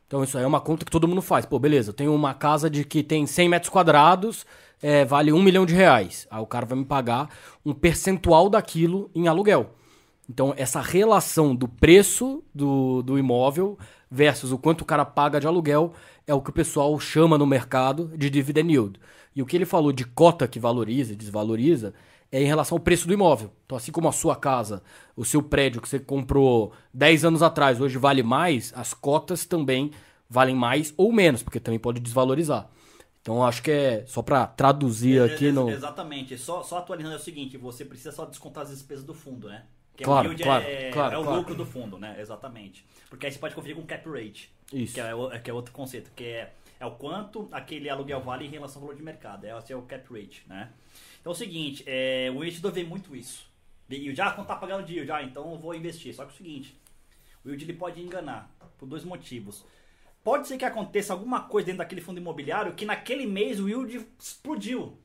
Então 0.09 0.25
isso 0.25 0.39
aí 0.39 0.43
é 0.43 0.47
uma 0.47 0.61
conta 0.61 0.87
que 0.87 0.91
todo 0.91 1.07
mundo 1.07 1.21
faz. 1.21 1.45
Pô, 1.45 1.59
beleza, 1.59 1.91
eu 1.91 1.95
tenho 1.95 2.15
uma 2.15 2.33
casa 2.33 2.71
de 2.71 2.83
que 2.83 3.03
tem 3.03 3.27
100 3.27 3.49
metros 3.51 3.71
quadrados, 3.71 4.47
é, 4.83 5.05
vale 5.05 5.33
um 5.33 5.43
milhão 5.43 5.67
de 5.67 5.75
reais. 5.75 6.27
Aí 6.31 6.41
o 6.41 6.47
cara 6.47 6.65
vai 6.65 6.79
me 6.79 6.85
pagar 6.87 7.29
um 7.65 7.75
percentual 7.75 8.49
daquilo 8.49 9.11
em 9.15 9.29
aluguel. 9.29 9.75
Então 10.29 10.55
essa 10.57 10.81
relação 10.81 11.55
do 11.55 11.69
preço 11.69 12.43
do, 12.55 13.03
do 13.03 13.19
imóvel 13.19 13.79
versus 14.11 14.51
o 14.51 14.57
quanto 14.57 14.81
o 14.81 14.87
cara 14.87 15.05
paga 15.05 15.39
de 15.39 15.47
aluguel 15.47 15.93
é 16.27 16.33
o 16.33 16.41
que 16.41 16.51
o 16.51 16.55
pessoal 16.55 16.99
chama 16.99 17.37
no 17.37 17.47
mercado 17.47 18.11
de 18.17 18.31
dividend 18.31 18.73
yield. 18.73 19.01
E 19.37 19.43
o 19.43 19.47
que 19.47 19.57
ele 19.57 19.67
falou 19.67 19.93
de 19.93 20.07
cota 20.07 20.49
que 20.49 20.59
valoriza 20.59 21.13
e 21.13 21.17
desvaloriza 21.17 21.93
é 22.31 22.43
em 22.43 22.47
relação 22.47 22.77
ao 22.77 22.81
preço 22.83 23.07
do 23.07 23.13
imóvel. 23.15 23.51
Então, 23.65 23.77
assim 23.77 23.91
como 23.93 24.09
a 24.09 24.13
sua 24.13 24.37
casa, 24.37 24.83
o 25.17 25.25
seu 25.25 25.43
prédio 25.43 25.81
que 25.81 25.89
você 25.89 25.99
comprou 25.99 26.73
10 26.93 27.25
anos 27.25 27.43
atrás, 27.43 27.81
hoje 27.81 27.97
vale 27.99 28.23
mais, 28.23 28.73
as 28.77 28.93
cotas 28.95 29.45
também 29.47 29.91
valem 30.29 30.55
mais 30.55 30.93
ou 30.97 31.11
menos, 31.13 31.43
porque 31.43 31.59
também 31.61 31.79
pode 31.81 32.01
desvalorizar. 32.01 32.69
Então 33.23 33.45
acho 33.45 33.63
que 33.63 33.71
é 33.71 34.05
só 34.07 34.23
pra 34.23 34.47
traduzir 34.47 35.21
aqui 35.23 35.47
Ex- 35.47 35.55
no. 35.55 35.69
Exatamente. 35.71 36.39
Só, 36.39 36.63
só 36.63 36.79
atualizando 36.79 37.15
é 37.15 37.19
o 37.19 37.21
seguinte, 37.23 37.57
você 37.59 37.85
precisa 37.85 38.13
só 38.13 38.25
descontar 38.25 38.63
as 38.65 38.71
despesas 38.71 39.05
do 39.05 39.13
fundo, 39.15 39.49
né? 39.49 39.65
Que 39.97 40.05
Claro, 40.05 40.29
o 40.29 40.31
yield 40.31 40.43
claro, 40.45 40.65
é, 40.65 40.91
claro, 40.93 41.15
é 41.15 41.19
o 41.19 41.23
claro. 41.25 41.39
lucro 41.39 41.55
do 41.55 41.67
fundo, 41.67 41.99
né? 41.99 42.17
Exatamente. 42.21 42.87
Porque 43.11 43.27
aí 43.27 43.33
você 43.33 43.39
pode 43.39 43.55
conferir 43.55 43.75
com 43.77 43.83
cap 43.85 44.09
rate. 44.09 44.51
Isso. 44.73 44.95
Que 44.95 45.01
é, 45.01 45.15
o- 45.15 45.29
que 45.41 45.51
é 45.51 45.53
outro 45.53 45.73
conceito, 45.73 46.11
que 46.15 46.25
é, 46.25 46.53
é 46.79 46.87
o 46.87 46.93
quanto 46.93 47.49
aquele 47.51 47.91
aluguel 47.91 48.21
vale 48.23 48.47
em 48.47 48.49
relação 48.51 48.81
ao 48.81 48.87
valor 48.87 48.97
de 48.97 49.03
mercado. 49.03 49.45
É, 49.45 49.59
esse 49.59 49.73
é 49.73 49.77
o 49.77 49.83
cap 49.83 50.05
rate, 50.13 50.45
né? 50.47 50.71
Então 51.21 51.33
é 51.33 51.35
o 51.35 51.39
seguinte, 51.39 51.85
é, 51.87 52.31
o 52.31 52.37
investidor 52.43 52.73
vê 52.73 52.85
muito 52.85 53.15
isso. 53.15 53.49
E 53.91 54.15
já 54.15 54.31
quando 54.33 54.47
tá 54.47 54.57
pagando 54.57 54.85
de 54.87 54.95
yield, 54.95 55.11
ah, 55.13 55.23
então 55.23 55.51
eu 55.53 55.59
vou 55.59 55.75
investir. 55.75 56.15
Só 56.15 56.25
que 56.25 56.31
é 56.31 56.35
o 56.35 56.37
seguinte, 56.37 56.79
o 57.45 57.49
yield 57.49 57.65
ele 57.65 57.73
pode 57.73 58.01
enganar 58.03 58.51
por 58.79 58.87
dois 58.87 59.05
motivos. 59.05 59.65
Pode 60.23 60.47
ser 60.47 60.59
que 60.59 60.65
aconteça 60.65 61.13
alguma 61.13 61.43
coisa 61.43 61.67
dentro 61.67 61.79
daquele 61.79 62.01
fundo 62.03 62.19
imobiliário 62.21 62.75
que 62.75 62.85
naquele 62.85 63.27
mês 63.27 63.59
o 63.61 63.69
yield 63.69 64.07
explodiu. 64.19 64.99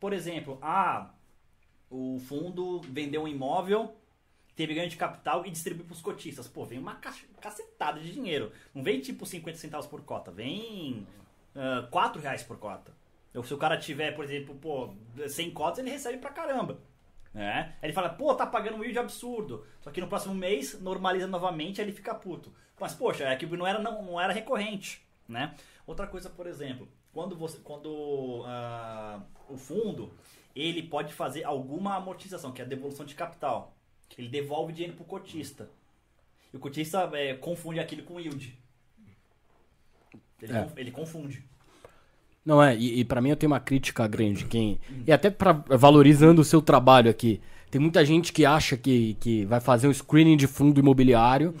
Por 0.00 0.12
exemplo, 0.12 0.58
ah, 0.62 1.10
o 1.90 2.18
fundo 2.26 2.80
vendeu 2.80 3.22
um 3.24 3.28
imóvel, 3.28 3.94
teve 4.54 4.72
ganho 4.74 4.88
de 4.88 4.96
capital 4.96 5.44
e 5.44 5.50
distribuiu 5.50 5.84
para 5.86 5.94
os 5.94 6.00
cotistas. 6.02 6.48
Pô, 6.48 6.64
vem 6.64 6.78
uma 6.78 6.94
ca- 6.96 7.14
cacetada 7.40 8.00
de 8.00 8.12
dinheiro. 8.12 8.50
Não 8.74 8.82
vem 8.82 9.00
tipo 9.00 9.26
50 9.26 9.58
centavos 9.58 9.86
por 9.86 10.00
cota, 10.02 10.30
vem 10.30 11.06
ah, 11.54 11.86
4 11.90 12.20
reais 12.20 12.42
por 12.42 12.56
cota. 12.58 12.94
Ou 13.36 13.44
se 13.44 13.52
o 13.54 13.58
cara 13.58 13.76
tiver, 13.76 14.12
por 14.12 14.24
exemplo, 14.24 14.54
pô, 14.54 14.94
100 15.28 15.50
cotas, 15.50 15.78
ele 15.78 15.90
recebe 15.90 16.18
pra 16.18 16.30
caramba. 16.30 16.78
Né? 17.34 17.74
Aí 17.82 17.88
ele 17.88 17.92
fala, 17.92 18.08
pô, 18.08 18.34
tá 18.34 18.46
pagando 18.46 18.78
um 18.78 18.82
yield 18.82 18.98
absurdo. 18.98 19.66
Só 19.80 19.90
que 19.90 20.00
no 20.00 20.08
próximo 20.08 20.34
mês, 20.34 20.80
normaliza 20.80 21.26
novamente, 21.26 21.80
aí 21.80 21.86
ele 21.86 21.94
fica 21.94 22.14
puto. 22.14 22.52
Mas, 22.80 22.94
poxa, 22.94 23.24
é 23.24 23.36
que 23.36 23.46
não 23.46 23.66
era, 23.66 23.78
não, 23.78 24.02
não 24.02 24.20
era 24.20 24.32
recorrente. 24.32 25.04
Né? 25.28 25.54
Outra 25.86 26.06
coisa, 26.06 26.30
por 26.30 26.46
exemplo, 26.46 26.88
quando, 27.12 27.36
você, 27.36 27.58
quando 27.58 28.42
ah, 28.46 29.20
o 29.48 29.56
fundo 29.56 30.12
ele 30.54 30.82
pode 30.82 31.12
fazer 31.12 31.44
alguma 31.44 31.94
amortização, 31.96 32.52
que 32.52 32.62
é 32.62 32.64
a 32.64 32.68
devolução 32.68 33.04
de 33.04 33.14
capital. 33.14 33.74
Ele 34.16 34.28
devolve 34.28 34.72
dinheiro 34.72 34.96
pro 34.96 35.04
cotista. 35.04 35.68
E 36.52 36.56
o 36.56 36.60
cotista 36.60 37.10
é, 37.12 37.34
confunde 37.34 37.80
aquilo 37.80 38.02
com 38.04 38.18
yield. 38.18 38.58
Ele, 40.40 40.88
É. 40.88 40.90
confunde. 40.90 41.44
Não 42.46 42.62
é, 42.62 42.76
e, 42.76 43.00
e 43.00 43.04
para 43.04 43.20
mim 43.20 43.30
eu 43.30 43.36
tenho 43.36 43.50
uma 43.50 43.58
crítica 43.58 44.06
grande. 44.06 44.44
Quem, 44.44 44.78
e 45.04 45.10
até 45.10 45.28
pra, 45.28 45.64
valorizando 45.68 46.40
o 46.40 46.44
seu 46.44 46.62
trabalho 46.62 47.10
aqui. 47.10 47.40
Tem 47.68 47.80
muita 47.80 48.04
gente 48.06 48.32
que 48.32 48.46
acha 48.46 48.76
que, 48.76 49.16
que 49.18 49.44
vai 49.44 49.58
fazer 49.58 49.88
um 49.88 49.92
screening 49.92 50.36
de 50.36 50.46
fundo 50.46 50.78
imobiliário. 50.78 51.52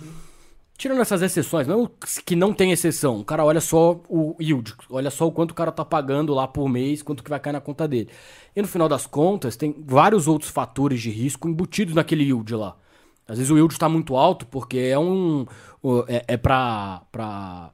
Tirando 0.78 1.00
essas 1.00 1.22
exceções, 1.22 1.66
não 1.66 1.90
que 2.24 2.36
não 2.36 2.52
tem 2.52 2.70
exceção. 2.70 3.18
O 3.18 3.24
cara 3.24 3.44
olha 3.44 3.60
só 3.60 4.00
o 4.08 4.36
yield, 4.40 4.74
olha 4.88 5.10
só 5.10 5.26
o 5.26 5.32
quanto 5.32 5.50
o 5.50 5.54
cara 5.54 5.72
tá 5.72 5.84
pagando 5.84 6.32
lá 6.32 6.46
por 6.46 6.68
mês, 6.68 7.02
quanto 7.02 7.24
que 7.24 7.30
vai 7.30 7.40
cair 7.40 7.54
na 7.54 7.60
conta 7.60 7.88
dele. 7.88 8.08
E 8.54 8.62
no 8.62 8.68
final 8.68 8.88
das 8.88 9.06
contas, 9.06 9.56
tem 9.56 9.74
vários 9.84 10.28
outros 10.28 10.50
fatores 10.50 11.00
de 11.00 11.10
risco 11.10 11.48
embutidos 11.48 11.94
naquele 11.94 12.24
yield 12.24 12.54
lá. 12.54 12.76
Às 13.28 13.38
vezes 13.38 13.50
o 13.50 13.56
yield 13.56 13.72
está 13.74 13.88
muito 13.88 14.14
alto 14.16 14.46
porque 14.46 14.78
é 14.78 14.98
um 14.98 15.44
é, 16.08 16.24
é 16.28 16.36
para 16.36 17.02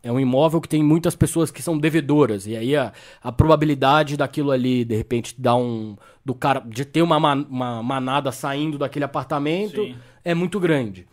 é 0.02 0.10
um 0.10 0.18
imóvel 0.18 0.60
que 0.60 0.68
tem 0.68 0.82
muitas 0.82 1.14
pessoas 1.14 1.50
que 1.50 1.62
são 1.62 1.76
devedoras 1.78 2.46
e 2.46 2.56
aí 2.56 2.74
a, 2.76 2.92
a 3.22 3.30
probabilidade 3.30 4.16
daquilo 4.16 4.50
ali 4.50 4.84
de 4.84 4.96
repente 4.96 5.34
dar 5.38 5.56
um 5.56 5.96
do 6.24 6.34
cara 6.34 6.60
de 6.60 6.84
ter 6.84 7.02
uma, 7.02 7.18
ma- 7.20 7.34
uma 7.34 7.82
manada 7.82 8.32
saindo 8.32 8.78
daquele 8.78 9.04
apartamento 9.04 9.82
Sim. 9.84 9.94
é 10.24 10.34
muito 10.34 10.58
grande. 10.58 11.06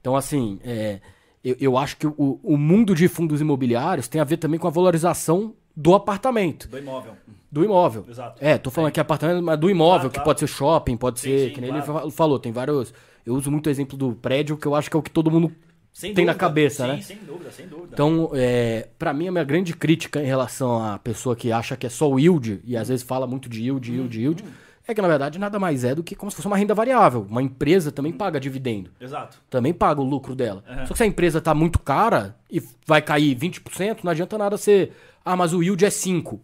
Então 0.00 0.14
assim 0.14 0.58
é, 0.62 1.00
eu, 1.44 1.56
eu 1.58 1.78
acho 1.78 1.96
que 1.96 2.06
o, 2.06 2.38
o 2.42 2.56
mundo 2.58 2.94
de 2.94 3.08
fundos 3.08 3.40
imobiliários 3.40 4.08
tem 4.08 4.20
a 4.20 4.24
ver 4.24 4.36
também 4.36 4.58
com 4.60 4.66
a 4.66 4.70
valorização 4.70 5.54
do 5.74 5.94
apartamento, 5.94 6.68
Do 6.68 6.78
imóvel. 6.78 7.12
do 7.52 7.62
imóvel. 7.64 8.04
Exato. 8.08 8.42
É, 8.42 8.56
tô 8.56 8.70
falando 8.70 8.88
aqui 8.88 8.98
apartamento, 9.00 9.42
mas 9.44 9.58
do 9.58 9.68
imóvel, 9.68 10.00
Claro, 10.00 10.10
que 10.10 10.14
claro. 10.16 10.24
pode 10.24 10.40
ser 10.40 10.46
shopping, 10.46 10.96
pode 10.96 11.20
Sim, 11.20 11.28
ser, 11.28 11.48
sim, 11.48 11.54
que 11.54 11.60
nem 11.60 11.70
claro. 11.70 11.84
ele 11.92 12.00
fa- 12.06 12.10
falou, 12.10 12.38
tem 12.38 12.50
vários. 12.50 12.94
Eu 13.26 13.34
uso 13.34 13.50
muito 13.50 13.66
o 13.66 13.70
exemplo 13.70 13.98
do 13.98 14.12
prédio, 14.12 14.56
que 14.56 14.66
eu 14.66 14.74
acho 14.74 14.88
que 14.88 14.96
é 14.96 15.00
o 15.00 15.02
que 15.02 15.10
todo 15.10 15.30
mundo 15.30 15.52
Sem 15.92 16.14
tem 16.14 16.24
na 16.24 16.32
dúvida. 16.32 16.46
cabeça, 16.46 16.84
Sim, 16.84 16.92
né? 16.92 17.02
Sem 17.02 17.16
dúvida, 17.18 17.50
sem 17.50 17.66
dúvida. 17.66 17.88
Então, 17.92 18.30
é, 18.32 18.88
para 18.98 19.12
mim, 19.12 19.26
a 19.28 19.32
minha 19.32 19.44
grande 19.44 19.74
crítica 19.74 20.22
em 20.22 20.26
relação 20.26 20.82
à 20.84 20.98
pessoa 20.98 21.34
que 21.34 21.50
acha 21.50 21.76
que 21.76 21.86
é 21.86 21.90
só 21.90 22.08
o 22.08 22.18
yield, 22.20 22.60
e 22.64 22.76
às 22.76 22.88
vezes 22.88 23.02
fala 23.04 23.26
muito 23.26 23.48
de 23.48 23.62
yield, 23.62 23.92
yield, 23.92 24.20
yield, 24.20 24.44
é 24.88 24.94
que 24.94 25.02
na 25.02 25.08
verdade 25.08 25.36
nada 25.38 25.58
mais 25.58 25.82
é 25.82 25.96
do 25.96 26.02
que 26.04 26.14
como 26.14 26.30
se 26.30 26.36
fosse 26.36 26.46
uma 26.46 26.56
renda 26.56 26.72
variável. 26.72 27.26
Uma 27.28 27.42
empresa 27.42 27.90
também 27.90 28.12
paga 28.12 28.38
dividendo, 28.38 28.90
Exato. 29.00 29.38
também 29.50 29.74
paga 29.74 30.00
o 30.00 30.04
lucro 30.04 30.34
dela. 30.36 30.62
Uhum. 30.68 30.86
Só 30.86 30.94
que 30.94 30.98
se 30.98 31.02
a 31.02 31.06
empresa 31.06 31.40
tá 31.40 31.52
muito 31.52 31.80
cara 31.80 32.36
e 32.48 32.62
vai 32.86 33.02
cair 33.02 33.34
20%, 33.36 34.04
não 34.04 34.12
adianta 34.12 34.38
nada 34.38 34.56
ser, 34.56 34.92
ah, 35.24 35.34
mas 35.36 35.52
o 35.52 35.60
yield 35.60 35.84
é 35.84 35.90
5. 35.90 36.40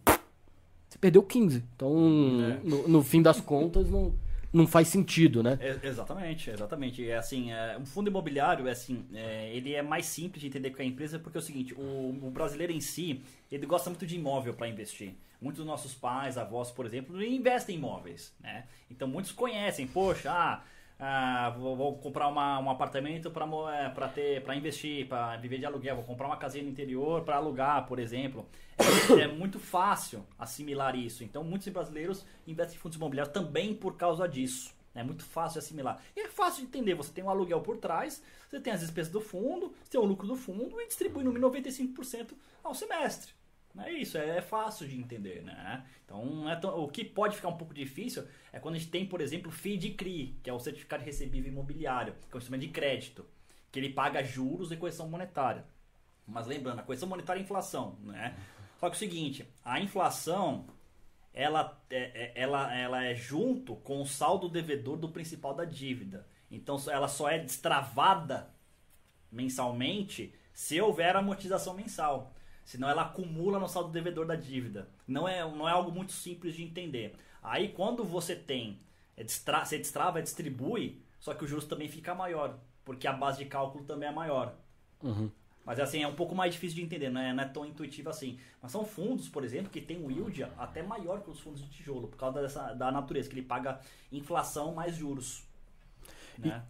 Você 0.89 0.99
perdeu 0.99 1.23
15. 1.23 1.63
Então, 1.77 1.95
no, 2.65 2.89
no 2.89 3.03
fim 3.03 3.23
das 3.23 3.41
contas, 3.41 3.89
não, 3.89 4.13
não 4.53 4.67
faz 4.67 4.89
sentido, 4.89 5.43
né? 5.43 5.59
É, 5.61 5.87
exatamente, 5.87 6.51
exatamente. 6.51 7.09
É 7.09 7.17
assim, 7.17 7.53
é, 7.53 7.79
um 7.79 7.87
fundo 7.87 8.09
imobiliário, 8.09 8.69
é 8.69 8.73
assim, 8.73 9.07
é, 9.15 9.51
ele 9.55 9.75
é 9.75 9.81
mais 9.81 10.07
simples 10.07 10.43
de 10.43 10.49
entender 10.49 10.71
que 10.71 10.83
a 10.83 10.85
empresa, 10.85 11.19
porque 11.19 11.39
é 11.39 11.41
o 11.41 11.43
seguinte, 11.43 11.75
o, 11.75 12.19
o 12.23 12.31
brasileiro 12.31 12.73
em 12.73 12.81
si, 12.81 13.23
ele 13.51 13.65
gosta 13.67 13.89
muito 13.89 14.07
de 14.07 14.17
imóvel 14.17 14.53
para 14.55 14.69
investir. 14.69 15.15
Muitos 15.41 15.59
dos 15.59 15.67
nossos 15.67 15.95
pais, 15.95 16.39
avós, 16.39 16.71
por 16.71 16.87
exemplo, 16.87 17.21
investem 17.23 17.75
em 17.75 17.79
imóveis, 17.79 18.33
né? 18.41 18.67
Então 18.91 19.09
muitos 19.09 19.33
conhecem, 19.33 19.87
poxa, 19.87 20.31
ah, 20.31 20.63
ah, 21.05 21.51
vou, 21.59 21.75
vou 21.75 21.99
comprar 21.99 22.29
uma, 22.29 22.61
um 22.61 22.71
apartamento 22.71 23.29
para 23.29 24.09
ter, 24.09 24.41
para 24.45 24.55
investir, 24.55 25.09
para 25.09 25.37
viver 25.37 25.59
de 25.59 25.67
aluguel, 25.67 25.97
vou 25.97 26.05
comprar 26.05 26.29
uma 26.29 26.37
casinha 26.37 26.63
no 26.63 26.71
interior 26.71 27.23
para 27.23 27.35
alugar, 27.35 27.89
por 27.89 27.99
exemplo. 27.99 28.47
É, 28.79 29.23
é 29.23 29.27
muito 29.27 29.59
fácil 29.59 30.25
assimilar 30.39 30.95
isso. 30.95 31.25
Então 31.25 31.43
muitos 31.43 31.67
brasileiros 31.71 32.25
investem 32.47 32.77
em 32.77 32.79
fundos 32.79 32.97
imobiliários 32.97 33.35
também 33.35 33.75
por 33.75 33.97
causa 33.97 34.29
disso. 34.29 34.73
É 34.95 35.03
muito 35.03 35.25
fácil 35.25 35.61
de 35.61 35.67
assimilar. 35.67 36.01
E 36.15 36.21
é 36.21 36.29
fácil 36.29 36.61
de 36.61 36.69
entender. 36.69 36.95
Você 36.95 37.13
tem 37.13 37.25
um 37.25 37.31
aluguel 37.31 37.61
por 37.63 37.79
trás, 37.79 38.23
você 38.49 38.61
tem 38.61 38.73
as 38.73 38.79
despesas 38.79 39.11
do 39.11 39.21
fundo, 39.21 39.75
você 39.83 39.91
tem 39.91 40.01
o 40.01 40.05
lucro 40.05 40.29
do 40.29 40.37
fundo 40.37 40.81
e 40.81 40.87
distribui 40.87 41.25
no 41.25 41.33
mínimo 41.33 41.51
95% 41.51 42.33
ao 42.63 42.77
semestre. 42.77 43.33
É 43.79 43.91
isso, 43.91 44.19
é, 44.19 44.37
é 44.39 44.43
fácil 44.43 44.87
de 44.87 44.99
entender, 44.99 45.43
né? 45.43 45.87
Então, 46.05 46.49
é 46.49 46.57
tão- 46.57 46.79
o 46.79 46.89
que 46.89 47.05
pode 47.05 47.37
ficar 47.37 47.49
um 47.49 47.57
pouco 47.57 47.73
difícil 47.73 48.27
é 48.53 48.61
quando 48.61 48.75
a 48.75 48.79
gente 48.79 48.91
tem, 48.91 49.07
por 49.07 49.21
exemplo, 49.21 49.49
o 49.49 49.53
FII 49.53 49.79
de 49.79 49.91
CRI, 49.95 50.39
que 50.43 50.51
é 50.51 50.53
o 50.53 50.61
Certificado 50.61 51.03
de 51.03 51.07
Recebível 51.07 51.51
Imobiliário, 51.51 52.13
que 52.29 52.33
é 52.33 52.37
um 52.37 52.39
instrumento 52.39 52.63
de 52.63 52.69
crédito, 52.69 53.25
que 53.71 53.79
ele 53.79 53.89
paga 53.89 54.23
juros 54.23 54.71
e 54.71 54.77
correção 54.77 55.09
monetária. 55.09 55.65
Mas 56.27 56.47
lembrando, 56.47 56.81
a 56.81 56.83
correção 56.83 57.09
monetária 57.09 57.41
é 57.41 57.43
inflação, 57.43 57.97
né? 58.03 58.37
Só 58.79 58.89
que 58.91 58.95
é 58.95 58.97
o 58.97 58.99
seguinte, 58.99 59.47
a 59.65 59.81
inflação, 59.81 60.67
ela 61.33 61.81
é, 61.91 62.33
é- 62.37 62.43
ela, 62.43 62.75
ela 62.77 63.05
é 63.05 63.15
junto 63.15 63.77
com 63.77 64.03
o 64.03 64.07
saldo 64.07 64.49
devedor 64.51 64.99
do 64.99 65.09
principal 65.09 65.55
da 65.55 65.65
dívida. 65.65 66.27
Então, 66.51 66.77
ela 66.91 67.09
só 67.09 67.29
é 67.31 67.39
destravada 67.39 68.51
mensalmente 69.31 70.35
se 70.53 70.81
houver 70.81 71.17
amortização 71.17 71.75
mensal. 71.75 72.35
Senão 72.65 72.89
ela 72.89 73.03
acumula 73.03 73.59
no 73.59 73.69
saldo 73.69 73.91
devedor 73.91 74.27
da 74.27 74.37
dívida. 74.37 74.89
Não 75.07 75.29
é, 75.29 75.41
não 75.41 75.69
é 75.69 75.73
algo 75.73 75.91
muito 75.91 76.13
simples 76.13 76.55
de 76.55 76.63
entender. 76.63 77.15
Aí 77.43 77.69
quando 77.71 78.05
você 78.05 78.37
tem, 78.37 78.79
é 79.17 79.25
destra, 79.25 79.65
você 79.65 79.79
destrava, 79.79 80.23
distribui, 80.23 81.03
só 81.19 81.35
que 81.35 81.45
o 81.45 81.47
juros 81.47 81.65
também 81.65 81.89
fica 81.89 82.15
maior, 82.15 82.59
porque 82.85 83.07
a 83.07 83.13
base 83.13 83.39
de 83.39 83.47
cálculo 83.47 83.85
também 83.85 84.09
é 84.09 84.13
maior. 84.13 84.55
Mas 85.65 85.79
assim, 85.79 86.03
é 86.03 86.09
um 86.09 86.15
pouco 86.15 86.35
mais 86.35 86.55
difícil 86.55 86.77
de 86.77 86.83
entender, 86.83 87.09
não 87.09 87.21
é, 87.21 87.33
não 87.33 87.43
é 87.43 87.47
tão 87.47 87.65
intuitivo 87.65 88.11
assim. 88.11 88.39
Mas 88.61 88.73
são 88.73 88.85
fundos, 88.85 89.29
por 89.29 89.45
exemplo, 89.45 89.71
que 89.71 89.81
tem 89.81 90.05
um 90.05 90.11
yield 90.11 90.43
até 90.59 90.83
maior 90.83 91.21
que 91.21 91.31
os 91.31 91.39
fundos 91.41 91.63
de 91.63 91.69
tijolo, 91.69 92.09
por 92.09 92.17
causa 92.17 92.43
dessa, 92.43 92.73
da 92.75 92.91
natureza, 92.91 93.29
que 93.29 93.35
ele 93.35 93.47
paga 93.47 93.81
inflação 94.11 94.75
mais 94.75 94.97
juros. 94.97 95.45
Né? 96.37 96.63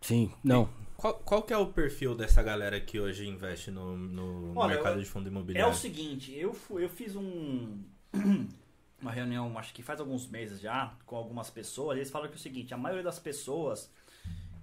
Sim, 0.00 0.32
não. 0.42 0.68
Qual, 0.96 1.14
qual 1.14 1.42
que 1.42 1.52
é 1.52 1.56
o 1.56 1.66
perfil 1.72 2.14
dessa 2.14 2.42
galera 2.42 2.80
que 2.80 2.98
hoje 2.98 3.26
investe 3.26 3.70
no, 3.70 3.96
no 3.96 4.58
Olha, 4.58 4.74
mercado 4.74 4.96
eu- 4.96 5.02
de 5.02 5.08
fundo 5.08 5.28
É 5.28 5.30
imobiliário? 5.30 5.72
o 5.72 5.76
seguinte, 5.76 6.32
eu, 6.36 6.52
fu- 6.52 6.80
eu 6.80 6.88
fiz 6.88 7.14
um 7.14 7.82
uma 9.00 9.12
reunião, 9.12 9.56
acho 9.58 9.72
que 9.72 9.82
faz 9.82 10.00
alguns 10.00 10.26
meses 10.26 10.60
já, 10.60 10.92
com 11.06 11.14
algumas 11.16 11.48
pessoas, 11.50 11.96
e 11.96 12.00
eles 12.00 12.10
falam 12.10 12.26
que 12.28 12.34
é 12.34 12.36
o 12.36 12.40
seguinte, 12.40 12.74
a 12.74 12.76
maioria 12.76 13.04
das 13.04 13.18
pessoas 13.20 13.92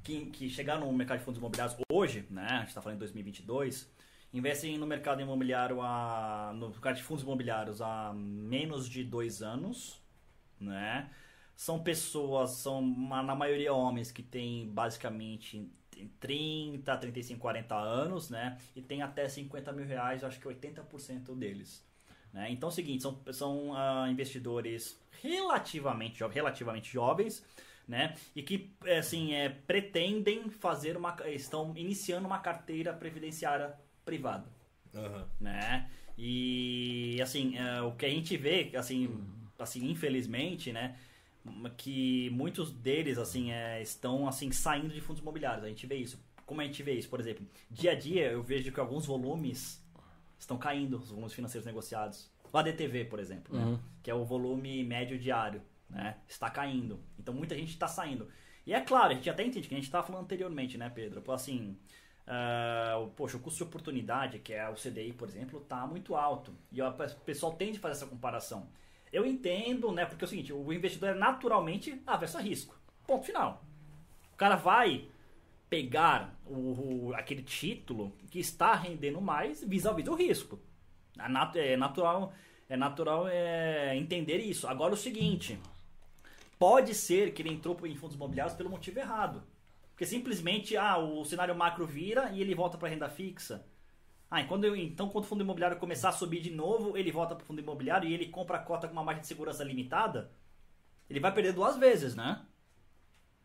que, 0.03 0.25
que 0.25 0.49
chegaram 0.49 0.81
no 0.85 0.91
mercado 0.93 1.19
de 1.19 1.23
fundos 1.25 1.39
imobiliários 1.39 1.77
hoje, 1.89 2.25
né, 2.29 2.45
a 2.49 2.59
gente 2.59 2.67
está 2.69 2.81
falando 2.81 2.97
em 2.97 2.99
2022, 2.99 3.89
investem 4.33 4.77
no 4.77 4.85
mercado 4.85 5.21
imobiliário, 5.21 5.81
a, 5.81 6.51
no 6.53 6.67
mercado 6.69 6.95
de 6.97 7.03
fundos 7.03 7.23
imobiliários 7.23 7.81
há 7.81 8.11
menos 8.13 8.89
de 8.89 9.05
dois 9.05 9.41
anos, 9.41 10.01
né, 10.59 11.09
são 11.55 11.81
pessoas, 11.81 12.51
são 12.51 12.81
na 12.81 13.35
maioria 13.35 13.73
homens 13.73 14.11
que 14.11 14.21
têm 14.23 14.67
basicamente 14.69 15.69
30, 16.19 16.97
35, 16.97 17.39
40 17.41 17.75
anos, 17.75 18.29
né? 18.29 18.57
E 18.75 18.81
tem 18.81 19.01
até 19.01 19.27
50 19.29 19.71
mil 19.71 19.85
reais, 19.85 20.23
acho 20.23 20.39
que 20.39 20.47
80% 20.47 21.33
deles. 21.35 21.83
Né? 22.33 22.51
Então 22.51 22.67
é 22.67 22.71
o 22.71 22.75
seguinte, 22.75 23.01
são, 23.01 23.21
são 23.31 23.73
ah, 23.73 24.07
investidores 24.09 24.99
relativamente, 25.21 26.17
jo- 26.17 26.27
relativamente 26.27 26.91
jovens, 26.91 27.43
né? 27.87 28.15
E 28.35 28.43
que 28.43 28.71
é, 28.83 28.97
assim, 28.97 29.33
é, 29.33 29.47
pretendem 29.49 30.49
fazer 30.49 30.97
uma. 30.97 31.15
estão 31.27 31.73
iniciando 31.77 32.27
uma 32.27 32.39
carteira 32.39 32.93
previdenciária 32.93 33.73
privada 34.03 34.45
Aham. 34.93 35.27
né? 35.39 35.89
E 36.17 37.19
assim, 37.21 37.57
é, 37.57 37.81
o 37.81 37.91
que 37.93 38.05
a 38.05 38.09
gente 38.09 38.37
vê, 38.37 38.71
assim, 38.75 39.09
assim, 39.59 39.89
infelizmente, 39.89 40.71
né, 40.71 40.95
que 41.77 42.29
muitos 42.31 42.71
deles 42.71 43.17
assim 43.17 43.51
é, 43.51 43.81
estão 43.81 44.27
assim 44.27 44.51
saindo 44.51 44.93
de 44.93 45.01
fundos 45.01 45.21
imobiliários. 45.21 45.63
A 45.63 45.67
gente 45.67 45.85
vê 45.85 45.95
isso. 45.95 46.19
Como 46.45 46.61
a 46.61 46.63
gente 46.65 46.81
vê 46.83 46.93
isso, 46.93 47.09
por 47.09 47.19
exemplo, 47.19 47.45
dia 47.71 47.91
a 47.91 47.95
dia 47.95 48.31
eu 48.31 48.41
vejo 48.43 48.71
que 48.71 48.79
alguns 48.79 49.05
volumes 49.05 49.83
estão 50.37 50.57
caindo, 50.57 50.97
os 50.97 51.09
volumes 51.09 51.33
financeiros 51.33 51.65
negociados. 51.65 52.29
O 52.53 52.57
ADTV, 52.57 53.05
por 53.05 53.19
exemplo, 53.19 53.57
né, 53.57 53.65
Uhum. 53.65 53.79
que 54.03 54.11
é 54.11 54.13
o 54.15 54.23
volume 54.23 54.83
médio 54.83 55.17
diário, 55.17 55.61
né, 55.89 56.17
está 56.27 56.49
caindo. 56.49 56.99
Então 57.19 57.33
muita 57.33 57.55
gente 57.55 57.69
está 57.69 57.87
saindo. 57.87 58.27
E 58.65 58.73
é 58.73 58.81
claro, 58.81 59.11
a 59.11 59.15
gente 59.15 59.29
até 59.29 59.43
entende 59.43 59.67
que 59.67 59.73
a 59.73 59.77
gente 59.77 59.85
estava 59.85 60.05
falando 60.05 60.23
anteriormente, 60.23 60.77
né, 60.77 60.89
Pedro? 60.89 61.23
Assim, 61.31 61.77
o- 63.03 63.07
poxa, 63.09 63.37
o 63.37 63.39
custo 63.39 63.57
de 63.57 63.63
oportunidade, 63.63 64.39
que 64.39 64.53
é 64.53 64.67
o 64.69 64.75
CDI, 64.75 65.13
por 65.13 65.27
exemplo, 65.27 65.59
está 65.61 65.85
muito 65.85 66.15
alto. 66.15 66.53
E 66.71 66.81
o 66.81 66.91
pessoal 67.25 67.53
tende 67.53 67.77
a 67.77 67.81
fazer 67.81 67.93
essa 67.93 68.07
comparação. 68.07 68.67
Eu 69.15 69.25
entendo, 69.25 69.91
né? 69.93 70.05
Porque 70.05 70.25
é 70.25 70.27
o 70.27 70.29
seguinte, 70.29 70.51
o 70.51 70.73
investidor 70.73 71.09
é 71.09 71.13
naturalmente 71.13 72.01
averso 72.05 72.37
a 72.37 72.41
risco. 72.41 72.77
Ponto 73.07 73.25
final. 73.25 73.63
O 74.33 74.35
cara 74.35 74.55
vai 74.57 75.07
pegar 75.69 76.37
o, 76.45 77.07
o- 77.09 77.13
aquele 77.15 77.41
título 77.41 78.11
que 78.29 78.39
está 78.39 78.73
rendendo 78.75 79.21
mais 79.21 79.63
vis-à-vis 79.63 80.03
do 80.05 80.13
risco. 80.15 80.59
É, 81.17 81.73
é 81.73 81.77
natural, 81.77 82.33
é 82.67 82.75
natural 82.75 83.27
é, 83.29 83.95
entender 83.95 84.39
isso. 84.39 84.67
Agora 84.67 84.93
o 84.93 84.97
seguinte, 84.97 85.57
pode 86.59 86.93
ser 86.93 87.33
que 87.33 87.41
ele 87.41 87.53
entrou 87.53 87.77
em 87.85 87.95
fundos 87.95 88.15
imobiliários 88.15 88.55
pelo 88.55 88.69
motivo 88.69 88.99
errado. 88.99 89.43
Porque 89.91 90.05
simplesmente, 90.05 90.75
ah, 90.75 90.97
o 90.97 91.23
cenário 91.23 91.55
macro 91.55 91.85
vira 91.87 92.29
e 92.33 92.41
ele 92.41 92.53
volta 92.53 92.77
para 92.77 92.89
renda 92.89 93.07
fixa. 93.09 93.65
Ah, 94.29 94.43
quando 94.43 94.65
eu- 94.65 94.75
então 94.75 95.07
quando 95.09 95.23
o 95.23 95.27
fundo 95.27 95.43
imobiliário 95.43 95.77
começar 95.77 96.09
a 96.09 96.13
subir 96.13 96.41
de 96.41 96.51
novo, 96.51 96.97
ele 96.97 97.11
volta 97.11 97.35
para 97.35 97.43
o 97.43 97.45
fundo 97.45 97.61
imobiliário 97.61 98.09
e 98.09 98.13
ele 98.13 98.27
compra 98.27 98.57
a 98.57 98.61
cota 98.61 98.87
com 98.87 98.93
uma 98.93 99.03
margem 99.03 99.21
de 99.21 99.27
segurança 99.27 99.63
limitada, 99.63 100.31
ele 101.09 101.19
vai 101.19 101.31
perder 101.31 101.53
duas 101.53 101.77
vezes, 101.77 102.15
né? 102.15 102.41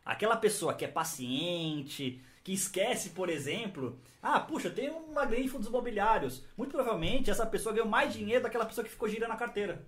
Aquela 0.05 0.37
pessoa 0.37 0.75
que 0.75 0.85
é 0.85 0.89
paciente, 0.89 2.21
que 2.43 2.53
esquece, 2.53 3.11
por 3.11 3.29
exemplo, 3.29 3.99
ah, 4.23 4.41
puxa, 4.41 4.69
eu 4.69 4.75
tenho 4.75 4.95
uma 4.97 5.27
grande 5.27 5.45
em 5.45 5.49
fundos 5.49 5.69
imobiliários. 5.69 6.43
Muito 6.57 6.71
provavelmente 6.73 7.31
essa 7.31 7.47
pessoa 7.47 7.75
ganhou 7.75 7.89
mais 7.89 8.13
dinheiro 8.13 8.43
daquela 8.43 8.65
pessoa 8.65 8.85
que 8.85 8.91
ficou 8.91 9.09
girando 9.09 9.33
a 9.33 9.37
carteira. 9.37 9.85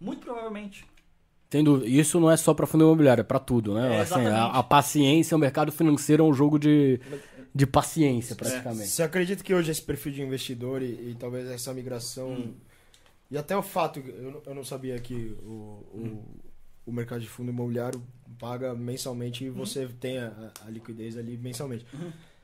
Muito 0.00 0.24
provavelmente. 0.24 0.84
Tendo, 1.48 1.86
isso 1.86 2.18
não 2.18 2.30
é 2.30 2.36
só 2.36 2.52
pra 2.54 2.66
fundo 2.66 2.84
imobiliário, 2.84 3.20
é 3.20 3.24
pra 3.24 3.38
tudo, 3.38 3.74
né? 3.74 3.96
É, 3.96 4.00
Assim, 4.00 4.26
a, 4.26 4.46
a 4.46 4.62
paciência, 4.62 5.36
o 5.36 5.40
mercado 5.40 5.70
financeiro 5.72 6.24
é 6.24 6.26
um 6.26 6.34
jogo 6.34 6.58
de, 6.58 7.00
de 7.56 7.66
paciência, 7.66 8.36
praticamente. 8.36 8.88
Você 8.88 9.02
acredita 9.02 9.42
que 9.42 9.54
hoje 9.54 9.70
esse 9.70 9.82
perfil 9.82 10.12
de 10.12 10.22
investidor 10.22 10.82
e, 10.82 11.10
e 11.10 11.16
talvez 11.18 11.48
essa 11.48 11.72
migração. 11.72 12.32
Hum. 12.34 12.54
E 13.30 13.36
até 13.38 13.56
o 13.56 13.62
fato, 13.62 13.98
eu, 13.98 14.30
não- 14.30 14.42
eu 14.46 14.54
não 14.54 14.62
sabia 14.64 14.98
que 15.00 15.34
o, 15.42 15.82
o, 15.92 16.24
o 16.86 16.92
mercado 16.92 17.20
de 17.22 17.28
fundo 17.28 17.50
imobiliário 17.50 18.00
paga 18.38 18.74
mensalmente 18.74 19.44
e 19.44 19.50
você 19.50 19.88
tem 19.98 20.18
a, 20.18 20.52
a 20.66 20.70
liquidez 20.70 21.16
ali 21.16 21.36
mensalmente. 21.36 21.84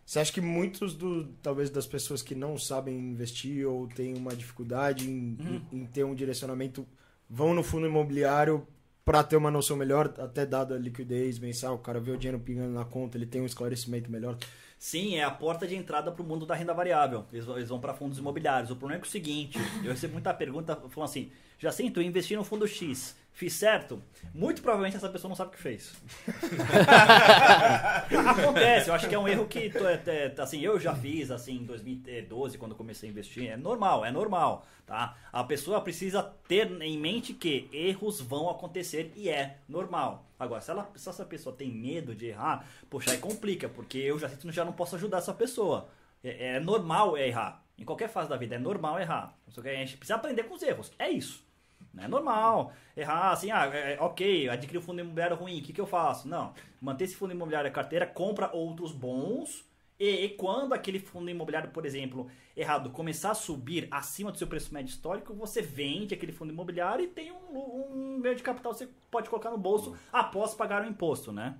Você 0.04 0.18
acha 0.18 0.32
que 0.32 0.40
muitos 0.40 0.94
do, 0.94 1.26
talvez 1.42 1.70
das 1.70 1.86
pessoas 1.86 2.22
que 2.22 2.34
não 2.34 2.58
sabem 2.58 2.98
investir 2.98 3.66
ou 3.68 3.86
têm 3.86 4.14
uma 4.14 4.34
dificuldade 4.34 5.08
em, 5.08 5.36
em- 5.72 5.78
em 5.80 5.86
ter 5.86 6.04
um 6.04 6.14
direcionamento 6.14 6.84
vão 7.30 7.54
no 7.54 7.62
fundo 7.62 7.86
imobiliário 7.86 8.66
para 9.04 9.22
ter 9.22 9.36
uma 9.36 9.50
noção 9.50 9.76
melhor, 9.76 10.12
até 10.18 10.44
dada 10.46 10.74
a 10.74 10.78
liquidez 10.78 11.38
mensal, 11.38 11.74
o 11.74 11.78
cara 11.78 12.00
vê 12.00 12.10
o 12.12 12.16
dinheiro 12.16 12.38
pingando 12.40 12.72
na 12.72 12.84
conta, 12.84 13.16
ele 13.18 13.26
tem 13.26 13.40
um 13.40 13.46
esclarecimento 13.46 14.10
melhor. 14.10 14.36
Sim, 14.83 15.14
é 15.14 15.22
a 15.22 15.30
porta 15.30 15.64
de 15.64 15.76
entrada 15.76 16.11
para 16.11 16.20
o 16.20 16.26
mundo 16.26 16.45
da 16.45 16.57
renda 16.57 16.74
variável. 16.74 17.24
Eles 17.33 17.68
vão, 17.68 17.78
para 17.78 17.95
fundos 17.95 18.18
imobiliários. 18.18 18.68
O 18.72 18.74
problema 18.74 18.99
é 18.99 19.01
é 19.01 19.07
o 19.07 19.11
seguinte, 19.11 19.57
eu 19.85 19.93
recebo 19.93 20.14
muita 20.14 20.35
pergunta 20.35 20.74
falando 20.74 21.09
assim, 21.09 21.30
Jacinto, 21.62 22.00
eu 22.00 22.04
investi 22.04 22.34
no 22.34 22.42
fundo 22.42 22.66
X, 22.66 23.16
fiz 23.32 23.52
certo? 23.52 24.02
Muito 24.34 24.60
provavelmente 24.60 24.96
essa 24.96 25.08
pessoa 25.08 25.28
não 25.28 25.36
sabe 25.36 25.50
o 25.50 25.52
que 25.52 25.62
fez. 25.62 25.94
Acontece, 28.28 28.88
eu 28.88 28.94
acho 28.94 29.08
que 29.08 29.14
é 29.14 29.18
um 29.18 29.28
erro 29.28 29.46
que, 29.46 29.70
é, 29.70 30.02
é, 30.10 30.34
assim, 30.38 30.60
eu 30.60 30.80
já 30.80 30.92
fiz, 30.92 31.30
assim, 31.30 31.58
em 31.58 31.64
2012, 31.64 32.58
quando 32.58 32.74
comecei 32.74 33.08
a 33.08 33.12
investir. 33.12 33.48
É 33.48 33.56
normal, 33.56 34.04
é 34.04 34.10
normal, 34.10 34.66
tá? 34.84 35.16
A 35.32 35.44
pessoa 35.44 35.80
precisa 35.80 36.20
ter 36.48 36.68
em 36.82 36.98
mente 36.98 37.32
que 37.32 37.68
erros 37.72 38.20
vão 38.20 38.50
acontecer 38.50 39.12
e 39.14 39.28
é 39.28 39.58
normal. 39.68 40.26
Agora, 40.40 40.60
se, 40.60 40.72
ela, 40.72 40.90
se 40.96 41.08
essa 41.08 41.24
pessoa 41.24 41.54
tem 41.54 41.70
medo 41.70 42.12
de 42.12 42.26
errar, 42.26 42.66
poxa, 42.90 43.12
aí 43.12 43.18
complica, 43.18 43.68
porque 43.68 43.98
eu 43.98 44.18
já, 44.18 44.28
já 44.46 44.64
não 44.64 44.72
posso 44.72 44.96
ajudar 44.96 45.18
essa 45.18 45.32
pessoa. 45.32 45.86
É, 46.24 46.56
é 46.56 46.60
normal 46.60 47.16
errar. 47.16 47.64
Em 47.78 47.84
qualquer 47.84 48.08
fase 48.08 48.28
da 48.28 48.36
vida 48.36 48.56
é 48.56 48.58
normal 48.58 48.98
errar. 48.98 49.38
A 49.46 49.60
gente 49.60 49.96
precisa 49.96 50.16
aprender 50.16 50.42
com 50.42 50.56
os 50.56 50.62
erros. 50.64 50.90
É 50.98 51.08
isso. 51.08 51.51
Não 51.93 52.05
é 52.05 52.09
normal 52.09 52.72
errar 52.97 53.32
assim, 53.32 53.51
ah, 53.51 53.66
é, 53.66 53.99
ok, 54.01 54.49
adquiri 54.49 54.78
um 54.78 54.82
fundo 54.82 55.01
imobiliário 55.01 55.36
ruim, 55.36 55.61
o 55.61 55.62
que, 55.62 55.72
que 55.72 55.80
eu 55.80 55.86
faço? 55.86 56.26
Não, 56.28 56.55
manter 56.80 57.05
esse 57.05 57.16
fundo 57.16 57.32
imobiliário 57.32 57.68
na 57.68 57.74
carteira, 57.74 58.07
compra 58.07 58.51
outros 58.55 58.93
bons 58.93 59.64
e, 60.03 60.24
e 60.24 60.28
quando 60.30 60.72
aquele 60.72 60.99
fundo 60.99 61.30
imobiliário, 61.30 61.70
por 61.70 61.86
exemplo, 61.86 62.28
errado, 62.57 62.90
começar 62.90 63.30
a 63.30 63.34
subir 63.34 63.86
acima 63.90 64.32
do 64.32 64.38
seu 64.38 64.49
preço 64.49 64.74
médio 64.74 64.90
histórico, 64.90 65.32
você 65.32 65.62
vende 65.62 66.12
aquele 66.12 66.32
fundo 66.32 66.53
imobiliário 66.53 67.05
e 67.05 67.09
tem 67.09 67.30
um, 67.30 68.16
um 68.16 68.20
ganho 68.20 68.34
de 68.34 68.43
capital 68.43 68.72
que 68.72 68.78
você 68.78 68.88
pode 69.11 69.30
colocar 69.30 69.51
no 69.51 69.59
bolso 69.59 69.97
após 70.12 70.55
pagar 70.55 70.82
o 70.82 70.88
imposto, 70.88 71.30
né? 71.30 71.57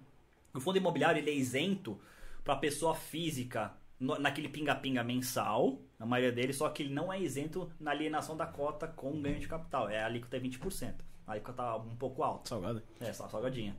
O 0.53 0.61
fundo 0.61 0.77
imobiliário 0.77 1.21
ele 1.21 1.31
é 1.31 1.35
isento 1.35 2.01
para 2.43 2.57
pessoa 2.57 2.95
física 2.95 3.73
no- 4.03 4.19
naquele 4.19 4.49
pinga-pinga 4.49 5.03
mensal, 5.05 5.79
a 5.99 6.05
maioria 6.05 6.33
deles, 6.33 6.57
só 6.57 6.69
que 6.69 6.83
ele 6.83 6.93
não 6.93 7.13
é 7.13 7.21
isento 7.21 7.69
na 7.81 7.91
alienação 7.93 8.37
da 8.37 8.45
cota 8.47 8.87
com 8.87 9.21
ganho 9.23 9.39
de 9.39 9.47
capital. 9.49 9.89
É 9.89 10.03
a 10.03 10.07
alíquota 10.07 10.37
é 10.37 10.41
20%. 10.41 10.95
A 11.27 11.33
alíquota 11.33 11.63
tá 11.63 11.77
um 11.77 11.95
pouco 11.97 12.23
alta. 12.23 12.49
Salgado. 12.49 12.83
É, 13.01 13.13
só 13.13 13.29
salgadinha. 13.29 13.75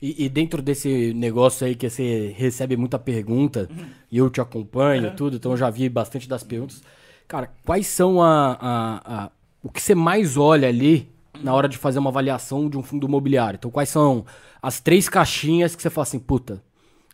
E, 0.00 0.24
e 0.24 0.28
dentro 0.28 0.60
desse 0.60 1.14
negócio 1.14 1.66
aí 1.66 1.74
que 1.74 1.88
você 1.88 2.34
recebe 2.36 2.76
muita 2.76 2.98
pergunta, 2.98 3.68
e 4.10 4.18
eu 4.18 4.28
te 4.28 4.40
acompanho 4.40 5.08
Uhum. 5.10 5.16
tudo, 5.16 5.36
então 5.36 5.52
eu 5.52 5.56
já 5.56 5.70
vi 5.70 5.88
bastante 5.88 6.28
das 6.28 6.42
perguntas. 6.42 6.82
Cara, 7.28 7.50
quais 7.64 7.86
são 7.86 8.20
a, 8.20 8.58
a- 8.60 9.24
a- 9.24 9.30
o 9.62 9.70
que 9.70 9.80
você 9.80 9.94
mais 9.94 10.36
olha 10.36 10.68
ali 10.68 11.08
na 11.40 11.54
hora 11.54 11.68
de 11.68 11.78
fazer 11.78 11.98
uma 12.00 12.10
avaliação 12.10 12.68
de 12.68 12.76
um 12.76 12.82
fundo 12.82 13.06
imobiliário? 13.06 13.56
Então, 13.56 13.70
quais 13.70 13.88
são 13.88 14.26
as 14.60 14.80
três 14.80 15.08
caixinhas 15.08 15.74
que 15.74 15.80
você 15.80 15.88
fala 15.88 16.02
assim, 16.02 16.18
puta, 16.18 16.60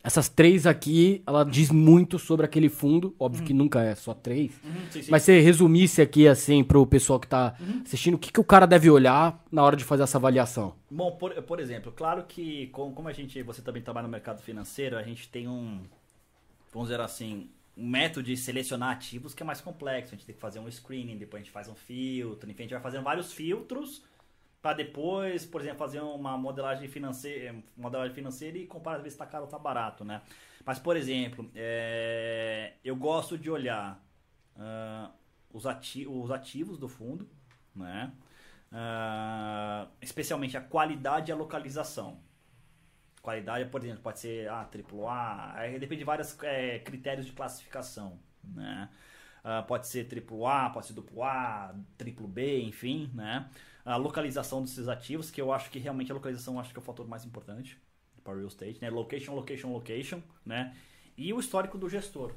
essas 0.09 0.26
três 0.28 0.66
aqui, 0.66 1.22
ela 1.26 1.44
diz 1.44 1.70
muito 1.70 2.18
sobre 2.18 2.46
aquele 2.46 2.70
fundo, 2.70 3.14
óbvio 3.18 3.44
que 3.44 3.52
nunca 3.52 3.82
é 3.82 3.94
só 3.94 4.14
três, 4.14 4.52
Sim, 4.90 5.02
sim. 5.02 5.11
mas 5.11 5.22
você 5.22 5.38
resumisse 5.40 6.00
aqui, 6.00 6.26
assim, 6.26 6.64
pro 6.64 6.86
pessoal 6.86 7.20
que 7.20 7.26
tá 7.28 7.54
assistindo, 7.84 8.14
o 8.14 8.18
que, 8.18 8.32
que 8.32 8.40
o 8.40 8.44
cara 8.44 8.66
deve 8.66 8.88
olhar 8.90 9.44
na 9.52 9.62
hora 9.62 9.76
de 9.76 9.84
fazer 9.84 10.02
essa 10.04 10.16
avaliação? 10.16 10.74
Bom, 10.90 11.12
por, 11.12 11.34
por 11.42 11.61
exemplo, 11.61 11.92
claro 11.94 12.24
que 12.26 12.68
com- 12.68 12.90
como 12.92 13.06
a 13.09 13.12
gente, 13.12 13.42
você 13.42 13.61
também 13.61 13.82
trabalha 13.82 14.06
no 14.06 14.11
mercado 14.11 14.40
financeiro, 14.40 14.96
a 14.96 15.02
gente 15.02 15.28
tem 15.28 15.46
um, 15.46 15.80
vamos 16.72 16.88
dizer 16.88 17.00
assim, 17.02 17.50
um 17.76 17.86
método 17.86 18.24
de 18.26 18.36
selecionar 18.36 18.90
ativos 18.92 19.34
que 19.34 19.42
é 19.42 19.46
mais 19.46 19.61
complexo. 19.61 20.14
A 20.14 20.16
gente 20.16 20.26
tem 20.26 20.34
que 20.34 20.40
fazer 20.40 20.59
um 20.59 20.68
screening, 20.70 21.16
depois 21.18 21.40
a 21.42 21.44
gente 21.44 21.52
faz 21.52 21.68
um 21.68 21.74
filtro, 21.74 22.50
enfim, 22.50 22.62
a 22.62 22.64
gente 22.64 22.72
vai 22.72 22.82
fazendo 22.82 23.04
vários 23.04 23.32
filtros 23.32 24.02
para 24.61 24.76
depois, 24.76 25.46
por 25.46 25.61
exemplo, 25.61 25.78
fazer 25.78 26.00
uma 26.00 26.36
modelagem 26.36 26.88
financeira, 26.88 27.54
modelagem 27.76 28.14
financeira 28.14 28.59
e 28.59 28.66
comparar 28.66 28.98
ver 28.98 29.11
se 29.11 29.14
está 29.14 29.26
caro 29.26 29.44
ou 29.44 29.48
está 29.48 29.59
barato, 29.59 30.04
né? 30.04 30.22
Mas, 30.64 30.78
por 30.78 30.96
exemplo, 30.96 31.50
é, 31.54 32.74
eu 32.84 32.96
gosto 32.96 33.38
de 33.38 33.50
olhar 33.50 34.02
ah, 34.56 35.11
os, 35.52 35.66
ati 35.66 36.06
os 36.06 36.30
ativos 36.30 36.78
do 36.78 36.88
fundo, 36.88 37.28
né? 37.74 38.12
Ah, 38.72 39.88
especialmente 40.02 40.56
a 40.56 40.61
qualidade 40.61 41.30
e 41.30 41.32
a 41.32 41.36
localização. 41.36 42.20
Qualidade, 43.22 43.68
por 43.70 43.80
exemplo, 43.80 44.02
pode 44.02 44.18
ser 44.20 44.48
ah, 44.48 44.68
AAA, 44.68 45.52
aí 45.54 45.78
depende 45.78 46.00
de 46.00 46.04
vários 46.04 46.36
é, 46.42 46.80
critérios 46.80 47.26
de 47.26 47.32
classificação, 47.32 48.18
né? 48.42 48.88
Ah, 49.44 49.62
pode 49.62 49.86
ser 49.86 50.06
AAA, 50.12 50.70
pode 50.70 50.86
ser 50.86 50.94
AA, 51.22 51.74
triplo 51.96 52.26
B, 52.28 52.61
enfim, 52.62 53.11
né? 53.14 53.48
A 53.85 53.97
localização 53.97 54.62
desses 54.62 54.89
ativos, 54.89 55.31
que 55.31 55.41
eu 55.41 55.53
acho 55.53 55.70
que 55.70 55.79
realmente 55.79 56.11
a 56.11 56.14
localização 56.14 56.59
acho 56.59 56.72
que 56.72 56.79
é 56.79 56.83
o 56.83 56.85
fator 56.85 57.07
mais 57.09 57.24
importante 57.24 57.81
para 58.22 58.35
real 58.35 58.49
estate, 58.49 58.81
né? 58.81 58.91
Location, 58.91 59.35
location, 59.35 59.72
location, 59.72 60.22
né? 60.45 60.76
E 61.16 61.33
o 61.33 61.41
histórico 61.41 61.79
do 61.79 61.89
gestor, 61.89 62.35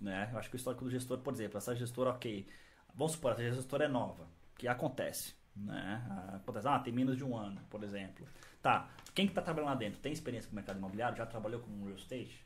né? 0.00 0.30
Eu 0.32 0.38
acho 0.38 0.48
que 0.48 0.56
o 0.56 0.58
histórico 0.58 0.84
do 0.84 0.90
gestor, 0.90 1.18
por 1.18 1.32
exemplo, 1.32 1.58
essa 1.58 1.74
gestora, 1.76 2.10
ok, 2.10 2.46
vamos 2.94 3.12
supor, 3.12 3.32
essa 3.32 3.54
gestora 3.54 3.84
é 3.84 3.88
nova, 3.88 4.26
que 4.56 4.66
acontece, 4.66 5.34
né? 5.54 6.06
Ah, 6.10 6.36
Acontece, 6.36 6.68
ah, 6.68 6.78
tem 6.78 6.92
menos 6.92 7.16
de 7.16 7.24
um 7.24 7.36
ano, 7.36 7.60
por 7.68 7.82
exemplo. 7.84 8.26
Tá, 8.62 8.90
quem 9.14 9.26
que 9.26 9.34
tá 9.34 9.42
trabalhando 9.42 9.70
lá 9.70 9.74
dentro? 9.76 10.00
Tem 10.00 10.12
experiência 10.12 10.48
com 10.48 10.52
o 10.52 10.56
mercado 10.56 10.78
imobiliário? 10.78 11.16
Já 11.16 11.26
trabalhou 11.26 11.60
com 11.60 11.84
real 11.84 11.96
estate? 11.96 12.44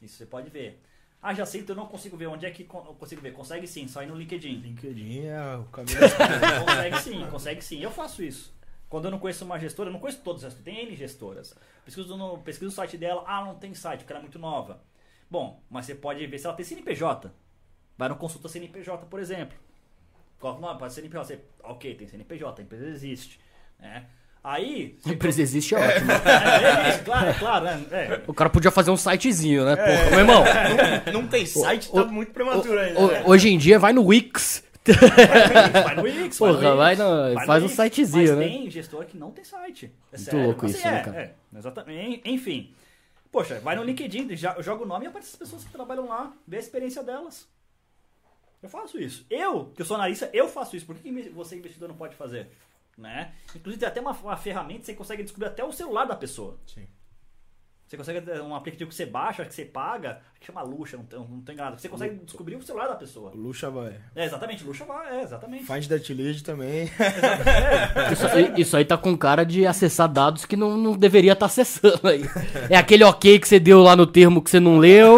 Isso 0.00 0.16
você 0.16 0.26
pode 0.26 0.50
ver. 0.50 0.82
Ah, 1.22 1.34
já 1.34 1.44
sei, 1.44 1.60
então 1.60 1.76
eu 1.76 1.80
não 1.80 1.86
consigo 1.88 2.16
ver. 2.16 2.26
Onde 2.28 2.46
é 2.46 2.50
que 2.50 2.64
con- 2.64 2.84
eu 2.86 2.94
consigo 2.94 3.20
ver? 3.20 3.32
Consegue 3.32 3.66
sim, 3.66 3.86
só 3.86 4.02
ir 4.02 4.06
no 4.06 4.16
LinkedIn. 4.16 4.56
LinkedIn 4.60 5.26
é 5.26 5.56
o 5.56 5.64
caminho. 5.64 5.98
consegue 6.66 6.98
sim, 6.98 7.26
consegue 7.30 7.62
sim. 7.62 7.82
Eu 7.82 7.90
faço 7.90 8.22
isso. 8.22 8.54
Quando 8.88 9.04
eu 9.04 9.10
não 9.10 9.18
conheço 9.18 9.44
uma 9.44 9.58
gestora, 9.58 9.88
eu 9.88 9.92
não 9.92 10.00
conheço 10.00 10.20
todas 10.22 10.44
as 10.44 10.54
tem 10.54 10.80
N 10.80 10.96
gestoras. 10.96 11.54
Pesquiso, 11.84 12.16
no, 12.16 12.38
pesquiso 12.38 12.70
o 12.70 12.74
site 12.74 12.96
dela, 12.96 13.22
ah, 13.26 13.44
não 13.44 13.54
tem 13.54 13.72
site, 13.74 14.00
porque 14.00 14.12
ela 14.12 14.20
é 14.20 14.22
muito 14.22 14.38
nova. 14.38 14.82
Bom, 15.30 15.62
mas 15.70 15.86
você 15.86 15.94
pode 15.94 16.26
ver 16.26 16.38
se 16.38 16.46
ela 16.46 16.56
tem 16.56 16.64
CNPJ. 16.64 17.30
Vai 17.96 18.08
no 18.08 18.16
consulta 18.16 18.48
CNPJ, 18.48 19.06
por 19.06 19.20
exemplo. 19.20 19.56
Coloca 20.40 20.58
o 20.58 20.62
nome, 20.62 20.78
pode 20.78 20.92
ser 20.92 21.02
CNPJ. 21.02 21.24
Você, 21.24 21.44
ok, 21.62 21.94
tem 21.94 22.08
CNPJ, 22.08 22.62
a 22.62 22.64
empresa 22.64 22.86
existe. 22.88 23.38
Né? 23.78 24.08
Aí. 24.42 24.96
A 25.04 25.10
empresa 25.10 25.42
existe, 25.42 25.74
é 25.74 25.78
ótimo. 25.78 26.10
É, 26.12 26.80
existe, 26.88 27.04
claro, 27.04 27.28
é 27.28 27.34
claro, 27.34 27.64
né? 27.66 27.86
É. 27.90 28.20
O 28.26 28.32
cara 28.32 28.48
podia 28.48 28.70
fazer 28.70 28.90
um 28.90 28.96
sitezinho, 28.96 29.64
né? 29.66 29.76
Porra, 29.76 30.10
meu 30.10 30.18
irmão. 30.20 30.44
Não 31.12 31.26
tem 31.26 31.44
site, 31.44 31.90
tá 31.92 32.04
muito 32.06 32.32
prematuro 32.32 32.78
ainda. 32.78 33.06
né? 33.06 33.22
hoje 33.26 33.50
em 33.50 33.58
dia 33.58 33.78
vai 33.78 33.92
no 33.92 34.02
Wix. 34.04 34.64
Vai 35.84 35.94
no 35.94 36.02
Wix, 36.02 36.38
Porra, 36.38 36.52
vai 36.54 36.62
no 36.62 36.70
Wix, 36.70 36.76
vai 36.78 36.96
no- 36.96 37.34
vai 37.34 37.34
no 37.34 37.46
faz 37.46 37.62
um 37.62 37.66
Wix. 37.66 37.76
sitezinho, 37.76 38.36
Mas 38.36 38.38
né? 38.38 38.48
tem 38.48 38.70
gestor 38.70 39.04
que 39.04 39.16
não 39.18 39.30
tem 39.30 39.44
site. 39.44 39.92
É 40.10 40.16
Muito 40.16 40.24
sério. 40.30 40.46
louco 40.46 40.66
isso, 40.66 40.86
é, 40.86 40.90
né, 40.90 41.02
cara? 41.02 41.20
é, 41.20 41.58
exatamente. 41.58 42.22
Enfim. 42.24 42.72
Poxa, 43.30 43.60
vai 43.60 43.76
no 43.76 43.84
LinkedIn, 43.84 44.34
já- 44.36 44.56
joga 44.60 44.82
o 44.82 44.86
nome 44.86 45.04
e 45.04 45.08
aparece 45.08 45.30
as 45.32 45.36
pessoas 45.36 45.62
que 45.64 45.70
trabalham 45.70 46.08
lá, 46.08 46.32
vê 46.48 46.56
a 46.56 46.60
experiência 46.60 47.02
delas. 47.02 47.46
Eu 48.62 48.68
faço 48.68 48.98
isso. 48.98 49.24
Eu, 49.30 49.66
que 49.76 49.82
eu 49.82 49.86
sou 49.86 49.96
analista, 49.96 50.28
eu 50.32 50.48
faço 50.48 50.76
isso. 50.76 50.84
Por 50.86 50.96
que 50.96 51.10
você, 51.30 51.56
investidor, 51.56 51.88
não 51.88 51.96
pode 51.96 52.14
fazer? 52.16 52.48
Né? 53.00 53.32
Inclusive, 53.56 53.80
tem 53.80 53.88
até 53.88 54.00
uma, 54.00 54.12
uma 54.12 54.36
ferramenta 54.36 54.80
que 54.80 54.86
você 54.86 54.94
consegue 54.94 55.22
descobrir 55.22 55.46
até 55.46 55.64
o 55.64 55.72
celular 55.72 56.04
da 56.04 56.14
pessoa. 56.14 56.60
Sim. 56.66 56.86
Você 57.90 57.96
consegue, 57.96 58.30
um 58.40 58.54
aplicativo 58.54 58.88
que 58.88 58.94
você 58.94 59.04
baixa, 59.04 59.44
que 59.44 59.52
você 59.52 59.64
paga, 59.64 60.20
que 60.38 60.46
chama 60.46 60.62
Luxa, 60.62 60.96
não 60.96 61.02
tem, 61.04 61.18
não 61.18 61.40
tem 61.40 61.56
nada. 61.56 61.76
Você 61.76 61.88
consegue 61.88 62.24
descobrir 62.24 62.54
o 62.54 62.62
celular 62.62 62.86
da 62.86 62.94
pessoa. 62.94 63.32
Luxa 63.34 63.68
vai. 63.68 63.96
É, 64.14 64.26
exatamente, 64.26 64.62
Luxa 64.62 64.84
vai, 64.84 65.18
é, 65.18 65.22
exatamente. 65.24 65.64
Find 65.64 65.88
that 65.88 66.14
lead 66.14 66.44
também. 66.44 66.88
Isso 68.12 68.26
aí, 68.28 68.52
isso 68.56 68.76
aí 68.76 68.84
tá 68.84 68.96
com 68.96 69.16
cara 69.18 69.42
de 69.42 69.66
acessar 69.66 70.08
dados 70.08 70.44
que 70.44 70.56
não, 70.56 70.76
não 70.76 70.96
deveria 70.96 71.32
estar 71.32 71.46
acessando 71.46 72.06
aí. 72.06 72.22
É 72.68 72.76
aquele 72.76 73.02
ok 73.02 73.40
que 73.40 73.48
você 73.48 73.58
deu 73.58 73.82
lá 73.82 73.96
no 73.96 74.06
termo 74.06 74.40
que 74.40 74.50
você 74.50 74.60
não 74.60 74.78
leu. 74.78 75.16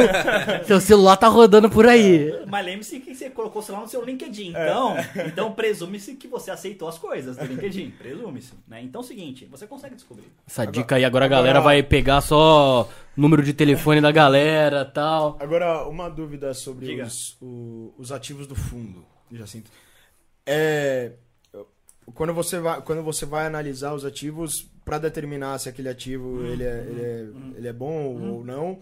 Seu 0.65 0.81
celular 0.81 1.19
tá 1.19 1.29
rodando 1.29 1.69
por 1.69 1.87
aí. 1.87 2.33
Mas 2.47 2.65
lembre-se 2.65 3.01
que 3.01 3.15
você 3.15 3.29
colocou 3.29 3.61
o 3.61 3.65
celular 3.65 3.83
no 3.85 3.91
seu 3.91 4.03
LinkedIn. 4.03 4.55
É. 4.57 4.63
Então, 4.65 4.97
então 5.27 5.53
presume-se 5.53 6.15
que 6.15 6.27
você 6.27 6.51
aceitou 6.51 6.89
as 6.89 6.97
coisas 6.97 7.37
do 7.37 7.45
LinkedIn. 7.45 7.91
Presume-se. 7.99 8.55
Né? 8.67 8.81
Então 8.83 9.03
é 9.03 9.05
o 9.05 9.07
seguinte, 9.07 9.47
você 9.51 9.67
consegue 9.67 9.95
descobrir. 9.95 10.33
Essa 10.47 10.65
dica 10.65 10.97
aí 10.97 11.05
agora 11.05 11.27
a 11.27 11.29
galera 11.29 11.59
agora- 11.59 11.75
vai 11.75 11.83
pegar 11.83 12.23
só 12.23 12.62
número 13.17 13.43
de 13.43 13.53
telefone 13.53 14.01
da 14.01 14.11
galera 14.13 14.85
tal. 14.85 15.37
Agora, 15.41 15.87
uma 15.89 16.09
dúvida 16.09 16.53
sobre 16.55 16.87
os, 17.03 17.37
o- 17.41 17.93
os 17.99 18.11
ativos 18.13 18.47
do 18.47 18.55
fundo, 18.55 19.05
Jacinto. 19.31 19.71
É, 20.47 21.13
quando, 22.15 22.33
você 22.35 22.59
vai, 22.59 22.81
quando 22.83 23.03
você 23.03 23.25
vai 23.25 23.47
analisar 23.47 23.95
os 23.95 24.05
ativos 24.05 24.67
para 24.85 24.99
determinar 24.99 25.59
se 25.59 25.69
aquele 25.69 25.89
ativo 25.89 26.45
ele, 26.45 26.65
é, 26.65 26.87
ele, 26.89 27.01
é, 27.03 27.27
ele 27.59 27.69
é 27.69 27.73
bom 27.73 28.17
ou 28.17 28.45
não, 28.45 28.81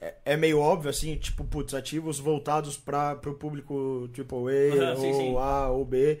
é, 0.00 0.14
é 0.24 0.36
meio 0.36 0.58
óbvio, 0.58 0.90
assim, 0.90 1.16
tipo, 1.16 1.44
putz, 1.44 1.72
ativos 1.74 2.18
voltados 2.18 2.76
para 2.76 3.18
o 3.26 3.34
público 3.34 4.10
AAA 4.14 4.96
sim, 4.96 5.06
ou 5.08 5.14
sim. 5.14 5.36
A 5.38 5.68
ou 5.70 5.84
B. 5.84 6.20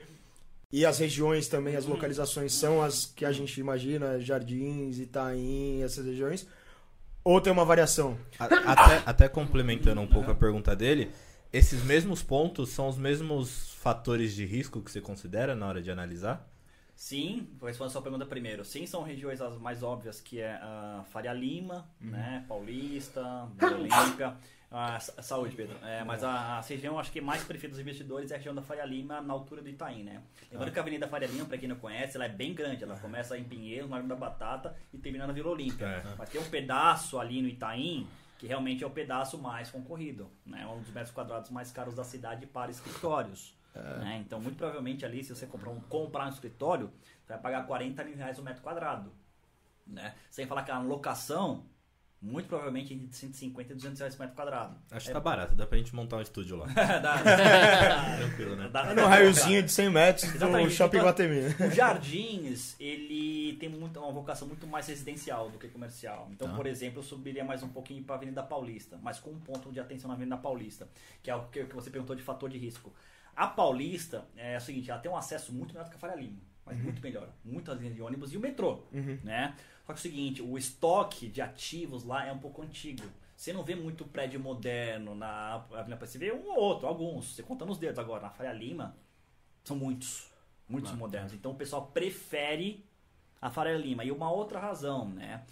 E 0.72 0.86
as 0.86 0.98
regiões 0.98 1.48
também, 1.48 1.76
as 1.76 1.84
localizações 1.84 2.54
são 2.54 2.80
as 2.80 3.04
que 3.04 3.26
a 3.26 3.32
gente 3.32 3.60
imagina, 3.60 4.18
Jardins, 4.18 4.98
Itaim, 4.98 5.82
essas 5.82 6.06
regiões. 6.06 6.46
Ou 7.24 7.40
tem 7.40 7.52
uma 7.52 7.64
variação? 7.64 8.18
A- 8.38 8.44
Até, 8.72 9.02
até 9.06 9.28
complementando 9.28 10.00
um 10.00 10.06
pouco 10.06 10.30
a 10.30 10.34
pergunta 10.34 10.74
dele, 10.74 11.10
esses 11.52 11.82
mesmos 11.84 12.22
pontos 12.22 12.70
são 12.70 12.88
os 12.88 12.98
mesmos 12.98 13.72
fatores 13.74 14.34
de 14.34 14.44
risco 14.44 14.80
que 14.82 14.90
você 14.90 15.00
considera 15.00 15.54
na 15.54 15.66
hora 15.66 15.82
de 15.82 15.90
analisar? 15.90 16.48
Sim, 16.94 17.48
vou 17.58 17.66
responder 17.68 17.88
a 17.88 17.92
sua 17.92 18.02
pergunta 18.02 18.26
primeiro. 18.26 18.64
Sim, 18.64 18.86
são 18.86 19.02
regiões 19.02 19.40
as 19.40 19.56
mais 19.58 19.82
óbvias, 19.82 20.20
que 20.20 20.40
é 20.40 20.52
a 20.54 21.04
Faria 21.10 21.32
Lima, 21.32 21.88
né, 22.00 22.44
Paulista, 22.48 23.48
Olímpica. 23.60 24.36
Ah, 24.72 24.98
sa- 24.98 25.20
saúde, 25.22 25.54
Pedro. 25.54 25.76
É, 25.84 26.02
mas 26.02 26.24
a, 26.24 26.30
a 26.30 26.60
região, 26.62 26.98
acho 26.98 27.12
que 27.12 27.20
mais 27.20 27.44
preferida 27.44 27.72
dos 27.72 27.80
investidores 27.80 28.30
é 28.30 28.34
a 28.34 28.36
região 28.38 28.54
da 28.54 28.62
Faria 28.62 28.84
Lima, 28.86 29.20
na 29.20 29.32
altura 29.34 29.60
do 29.60 29.68
Itaim, 29.68 30.02
né? 30.02 30.22
Lembrando 30.50 30.72
que 30.72 30.78
a 30.78 30.82
Avenida 30.82 31.06
Faria 31.08 31.28
Lima, 31.28 31.44
pra 31.44 31.58
quem 31.58 31.68
não 31.68 31.76
conhece, 31.76 32.16
ela 32.16 32.24
é 32.24 32.28
bem 32.28 32.54
grande. 32.54 32.82
Ela 32.82 32.98
começa 32.98 33.36
em 33.36 33.44
Pinheiros, 33.44 33.88
na 33.90 33.96
Largo 33.96 34.08
da 34.08 34.16
Batata 34.16 34.74
e 34.92 34.98
termina 34.98 35.26
na 35.26 35.32
Vila 35.32 35.50
Olímpica. 35.50 35.86
É. 35.86 36.14
Mas 36.16 36.28
tem 36.30 36.40
um 36.40 36.48
pedaço 36.48 37.18
ali 37.20 37.42
no 37.42 37.48
Itaim 37.48 38.08
que 38.38 38.46
realmente 38.48 38.82
é 38.82 38.86
o 38.86 38.90
pedaço 38.90 39.38
mais 39.38 39.70
concorrido, 39.70 40.28
né? 40.44 40.66
Um 40.66 40.80
dos 40.80 40.90
metros 40.92 41.12
quadrados 41.14 41.50
mais 41.50 41.70
caros 41.70 41.94
da 41.94 42.02
cidade 42.02 42.44
para 42.46 42.70
escritórios. 42.72 43.54
né? 44.00 44.22
Então, 44.26 44.40
muito 44.40 44.56
provavelmente 44.56 45.04
ali, 45.04 45.22
se 45.22 45.34
você 45.34 45.46
comprar 45.46 45.70
um, 45.70 45.78
comprar 45.82 46.26
um 46.26 46.28
escritório, 46.30 46.90
você 47.24 47.34
vai 47.34 47.38
pagar 47.42 47.66
40 47.66 48.02
mil 48.04 48.16
reais 48.16 48.38
o 48.38 48.42
metro 48.42 48.60
quadrado. 48.62 49.12
Né? 49.86 50.14
Sem 50.30 50.46
falar 50.46 50.62
que 50.64 50.70
a 50.70 50.78
locação, 50.78 51.64
muito 52.22 52.46
provavelmente 52.48 52.94
entre 52.94 53.12
150 53.16 53.72
e 53.72 53.74
200 53.76 53.98
reais 53.98 54.14
por 54.14 54.22
metro 54.22 54.36
quadrado. 54.36 54.76
Acho 54.92 55.06
que 55.08 55.12
tá 55.12 55.18
barato, 55.20 55.54
dá 55.56 55.66
pra 55.66 55.76
gente 55.76 55.92
montar 55.94 56.18
um 56.18 56.20
estúdio 56.22 56.56
lá. 56.56 56.66
Dá- 57.02 57.18
Tranquilo, 58.18 58.56
né? 58.56 58.68
dá- 58.72 58.90
É 58.90 58.94
no 58.94 59.06
raiozinho 59.06 59.62
de 59.62 59.72
100 59.72 59.90
metros 59.90 60.30
do 60.30 60.36
Exatamente. 60.36 60.70
Shopping 60.74 60.96
Então, 60.98 61.08
Guatemi. 61.08 61.40
O 61.66 61.70
Jardins, 61.70 62.76
ele 62.80 63.56
tem 63.58 63.68
muito, 63.68 63.98
uma 63.98 64.12
vocação 64.12 64.46
muito 64.46 64.66
mais 64.66 64.86
residencial 64.86 65.50
do 65.50 65.58
que 65.58 65.68
comercial. 65.68 66.28
Então, 66.30 66.54
por 66.54 66.66
exemplo, 66.66 67.00
eu 67.00 67.02
subiria 67.02 67.44
mais 67.44 67.62
um 67.62 67.68
pouquinho 67.68 68.02
para 68.04 68.14
a 68.14 68.18
Avenida 68.18 68.42
Paulista, 68.42 68.98
mas 69.02 69.18
com 69.18 69.30
um 69.30 69.40
ponto 69.40 69.72
de 69.72 69.80
atenção 69.80 70.08
na 70.08 70.14
Avenida 70.14 70.36
Paulista, 70.36 70.88
que 71.22 71.30
é 71.30 71.34
o 71.34 71.46
que 71.48 71.64
que 71.64 71.74
você 71.74 71.90
perguntou 71.90 72.14
de 72.14 72.22
fator 72.22 72.48
de 72.48 72.58
risco. 72.58 72.92
A 73.34 73.46
Paulista 73.46 74.24
é 74.36 74.56
o 74.56 74.60
seguinte, 74.60 74.90
ela 74.90 75.00
tem 75.00 75.10
um 75.10 75.16
acesso 75.16 75.52
muito 75.52 75.72
melhor 75.72 75.84
do 75.86 75.90
que 75.90 75.96
a 75.96 75.98
Faria 75.98 76.16
Lima, 76.16 76.38
mas 76.66 76.78
muito 76.78 77.00
melhor. 77.02 77.28
Muitas 77.44 77.78
linhas 77.80 77.94
de 77.94 78.02
ônibus 78.02 78.32
e 78.32 78.36
o 78.36 78.40
metrô, 78.40 78.84
né? 79.24 79.54
Só 79.86 79.92
que 79.92 79.98
é 79.98 80.00
o 80.00 80.02
seguinte, 80.02 80.42
o 80.42 80.56
estoque 80.56 81.28
de 81.28 81.40
ativos 81.40 82.04
lá 82.04 82.26
é 82.26 82.32
um 82.32 82.38
pouco 82.38 82.62
antigo. 82.62 83.02
Você 83.36 83.52
não 83.52 83.64
vê 83.64 83.74
muito 83.74 84.04
prédio 84.04 84.38
moderno 84.38 85.14
na 85.14 85.54
Avenida 85.54 85.96
Paulista. 85.96 86.06
Você 86.06 86.18
vê 86.18 86.32
um 86.32 86.48
ou 86.48 86.56
outro, 86.56 86.86
alguns. 86.86 87.34
Você 87.34 87.42
conta 87.42 87.64
nos 87.64 87.78
dedos 87.78 87.98
agora. 87.98 88.22
Na 88.22 88.30
Faria 88.30 88.52
Lima, 88.52 88.96
são 89.64 89.76
muitos. 89.76 90.30
Muitos 90.68 90.92
modernos. 90.92 91.32
Então 91.32 91.50
o 91.50 91.54
pessoal 91.56 91.88
prefere 91.88 92.86
a 93.40 93.50
Faria 93.50 93.76
Lima. 93.76 94.04
E 94.04 94.12
uma 94.12 94.30
outra 94.30 94.60
razão, 94.60 95.08
né? 95.08 95.44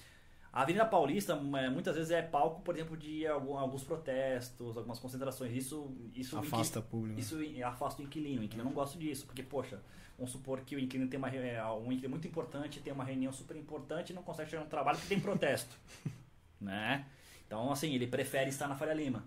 A 0.52 0.62
Avenida 0.62 0.84
Paulista 0.84 1.34
é, 1.58 1.70
muitas 1.70 1.94
vezes 1.94 2.10
é 2.10 2.20
palco, 2.22 2.60
por 2.62 2.74
exemplo, 2.74 2.96
de 2.96 3.24
algum- 3.26 3.56
alguns 3.56 3.84
protestos, 3.84 4.76
algumas 4.76 4.98
concentrações. 4.98 5.52
Isso, 5.54 5.90
isso 6.14 6.36
Afasta 6.36 6.80
inqui- 6.80 6.88
público. 6.88 7.14
né? 7.14 7.20
Isso 7.20 7.36
afasta 7.64 8.02
o 8.02 8.04
inquilino. 8.04 8.40
O 8.40 8.44
inquilino 8.44 8.64
não 8.68 8.74
gosta 8.74 8.98
disso, 8.98 9.26
porque, 9.26 9.44
poxa, 9.44 9.80
vamos 10.18 10.32
supor 10.32 10.60
que 10.62 10.74
o 10.74 10.78
inquilino 10.80 11.08
tem 11.08 11.18
uma, 11.18 11.28
é, 11.28 11.64
um 11.72 11.92
inquilino 11.92 12.10
muito 12.10 12.26
importante, 12.26 12.80
tem 12.80 12.92
uma 12.92 13.04
reunião 13.04 13.32
super 13.32 13.56
importante 13.56 14.10
e 14.10 14.12
não 14.12 14.22
consegue 14.24 14.50
chegar 14.50 14.64
no 14.64 14.68
trabalho 14.68 14.98
porque 14.98 15.14
tem 15.14 15.20
protesto. 15.22 15.74
né? 16.60 17.06
Então, 17.46 17.70
assim, 17.70 17.94
ele 17.94 18.06
prefere 18.08 18.50
estar 18.50 18.66
na 18.68 18.74
Faria 18.74 18.94
Lima. 18.94 19.24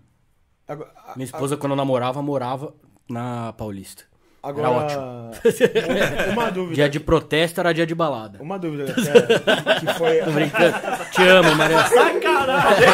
Agora, 0.68 0.92
a- 0.96 1.14
Minha 1.16 1.24
esposa, 1.24 1.56
quando 1.56 1.74
namorava, 1.76 2.20
morava 2.22 2.74
na 3.08 3.52
Paulista. 3.54 4.04
Agora 4.44 4.70
uma, 4.70 5.30
uma 6.32 6.50
dúvida. 6.50 6.74
Dia 6.74 6.88
de 6.88 7.00
protesto 7.00 7.60
era 7.60 7.72
dia 7.72 7.86
de 7.86 7.94
balada. 7.94 8.40
Uma 8.42 8.58
dúvida 8.58 8.92
que, 8.92 9.00
é- 9.00 9.80
que 9.80 9.94
foi. 9.98 10.18
Tô 10.18 10.30
brincando. 10.30 10.74
Te 11.12 11.22
amo, 11.22 11.54
Maria. 11.56 11.84
Sacanagem! 11.86 12.88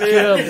Te 0.00 0.14
amo. 0.16 0.42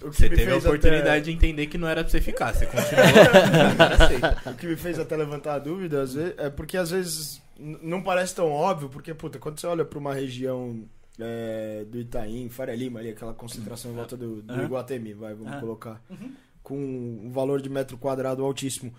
Você 0.00 0.28
teve 0.30 0.52
a 0.52 0.56
oportunidade 0.56 1.24
de 1.26 1.32
entender 1.32 1.66
que 1.66 1.76
não 1.76 1.88
era 1.88 2.02
pra 2.02 2.10
você 2.10 2.20
ficar, 2.20 2.54
você 2.54 2.66
continuou. 2.66 3.04
até- 4.40 4.50
o 4.50 4.54
que 4.54 4.66
me 4.66 4.76
fez 4.76 4.98
até 4.98 5.16
levantar 5.16 5.54
a 5.54 5.58
dúvida 5.58 6.02
às 6.02 6.14
vezes, 6.14 6.34
é 6.38 6.48
porque 6.48 6.76
às 6.76 6.90
vezes 6.90 7.42
não 7.58 8.00
parece 8.00 8.34
tão 8.34 8.50
óbvio, 8.50 8.88
porque, 8.88 9.12
puta, 9.12 9.38
quando 9.38 9.58
você 9.60 9.66
olha 9.66 9.84
pra 9.84 9.98
uma 9.98 10.14
região 10.14 10.84
é, 11.20 11.84
do 11.90 11.98
Itaim, 11.98 12.48
Faria 12.48 12.76
Lima, 12.76 13.00
ali, 13.00 13.10
aquela 13.10 13.34
concentração 13.34 13.90
em 13.90 13.94
volta 13.94 14.16
do, 14.16 14.40
do. 14.40 14.62
Iguatemi, 14.62 15.12
vai, 15.14 15.34
vamos 15.34 15.50
Aham. 15.52 15.60
colocar, 15.60 16.00
Uhum. 16.08 16.30
Com 16.68 16.76
um 16.76 17.30
valor 17.30 17.62
de 17.62 17.70
metro 17.70 17.96
quadrado 17.96 18.44
altíssimo. 18.44 18.94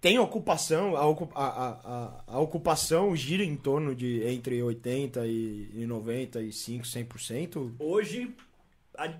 Tem 0.00 0.18
ocupação, 0.18 0.96
a, 0.96 1.04
a, 1.34 2.24
a, 2.26 2.40
ocupação 2.40 3.14
gira 3.14 3.44
em 3.44 3.56
torno 3.56 3.94
de 3.94 4.22
entre 4.26 4.58
80% 4.58 5.24
e, 5.24 5.82
e 5.82 5.86
95%, 5.86 6.82
100%? 6.82 7.74
Hoje, 7.78 8.36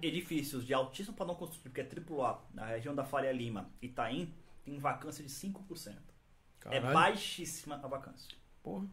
edifícios 0.03 0.67
de 0.67 0.75
altíssimo 0.75 1.17
padrão 1.17 1.37
construtivo, 1.37 1.73
que 1.73 1.81
é 1.81 1.85
AAA, 1.85 2.39
na 2.53 2.67
região 2.67 2.95
da 2.95 3.05
Faria 3.05 3.33
Lima, 3.33 3.71
Itaim, 3.81 4.35
tem 4.65 4.77
vacância 4.79 5.25
de 5.25 5.31
5%. 5.31 5.89
É 5.91 5.95
Caralho. 6.59 6.93
baixíssima 6.93 7.81
a 7.83 7.89
vacância. 7.89 8.37
Porra. 8.63 8.87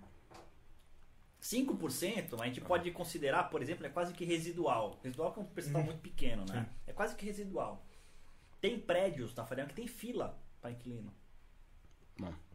5% 1.41 2.39
a 2.39 2.45
gente 2.45 2.61
pode 2.61 2.91
considerar, 2.91 3.49
por 3.49 3.61
exemplo, 3.61 3.85
é 3.85 3.89
quase 3.89 4.13
que 4.13 4.25
residual. 4.25 4.99
Residual 5.03 5.33
é 5.35 5.39
um 5.39 5.45
percentual 5.45 5.83
muito 5.83 6.01
pequeno, 6.01 6.45
né? 6.45 6.69
É 6.85 6.93
quase 6.93 7.15
que 7.15 7.25
residual. 7.25 7.85
Tem 8.61 8.79
prédios 8.79 9.33
na 9.35 9.45
Faria 9.45 9.63
Lima 9.63 9.69
que 9.69 9.81
tem 9.81 9.87
fila 9.87 10.37
para 10.61 10.71
inquilino. 10.71 11.13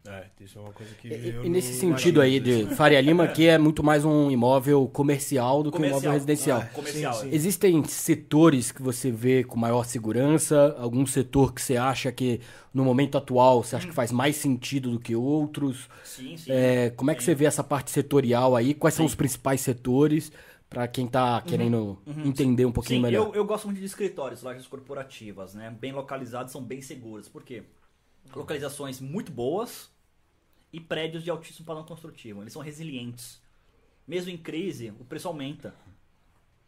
É, 0.07 0.26
isso 0.38 0.59
é 0.59 0.61
uma 0.61 0.72
coisa 0.72 0.94
que. 0.96 1.09
E, 1.09 1.30
eu 1.30 1.46
e 1.46 1.48
nesse 1.48 1.72
não 1.72 1.96
sentido 1.96 2.20
aí 2.20 2.38
de 2.38 2.66
Faria 2.74 3.00
Lima, 3.00 3.26
que 3.32 3.46
é 3.46 3.57
muito 3.57 3.82
mais 3.82 4.05
um 4.05 4.30
imóvel 4.30 4.86
comercial 4.86 5.62
do 5.62 5.72
que 5.72 5.80
um 5.80 5.84
imóvel 5.84 6.12
residencial. 6.12 6.61
Ah, 6.61 6.66
Comercial. 6.66 7.14
sim, 7.14 7.30
sim. 7.30 7.34
Existem 7.34 7.84
setores 7.84 8.70
que 8.70 8.82
você 8.82 9.11
vê 9.11 9.42
com 9.44 9.59
maior 9.59 9.82
segurança? 9.84 10.76
Algum 10.78 11.07
setor 11.07 11.55
que 11.55 11.62
você 11.62 11.78
acha 11.78 12.12
que, 12.12 12.38
no 12.72 12.84
momento 12.84 13.16
atual, 13.16 13.64
você 13.64 13.76
acha 13.76 13.86
que 13.86 13.94
faz 13.94 14.12
mais 14.12 14.36
sentido 14.36 14.90
do 14.90 15.00
que 15.00 15.16
outros? 15.16 15.88
Sim, 16.05 16.36
sim. 16.36 16.52
É, 16.52 16.90
como 16.90 17.11
é 17.11 17.14
que 17.14 17.24
você 17.24 17.34
vê 17.34 17.46
essa 17.46 17.64
parte 17.64 17.90
setorial 17.90 18.55
aí? 18.55 18.74
Quais 18.74 18.92
são 18.92 19.07
os 19.07 19.14
principais 19.14 19.62
setores? 19.62 20.30
Pra 20.74 20.88
quem 20.88 21.06
tá 21.06 21.40
querendo 21.40 21.98
entender 22.24 22.66
um 22.66 22.72
pouquinho 22.72 22.98
Sim, 22.98 23.02
melhor. 23.02 23.28
eu, 23.28 23.34
eu 23.34 23.44
gosto 23.44 23.66
muito 23.66 23.78
de 23.78 23.86
escritórios, 23.86 24.42
lojas 24.42 24.66
corporativas, 24.66 25.54
né? 25.54 25.70
Bem 25.70 25.92
localizados, 25.92 26.52
são 26.52 26.62
bem 26.62 26.82
seguros. 26.82 27.28
Por 27.28 27.42
quê? 27.44 27.62
Localizações 28.34 29.00
muito 29.00 29.30
boas 29.30 29.90
e 30.72 30.80
prédios 30.80 31.22
de 31.22 31.30
altíssimo 31.30 31.64
padrão 31.64 31.84
construtivo. 31.84 32.42
Eles 32.42 32.52
são 32.52 32.60
resilientes. 32.60 33.40
Mesmo 34.06 34.30
em 34.30 34.36
crise, 34.36 34.92
o 34.98 35.04
preço 35.04 35.28
aumenta. 35.28 35.74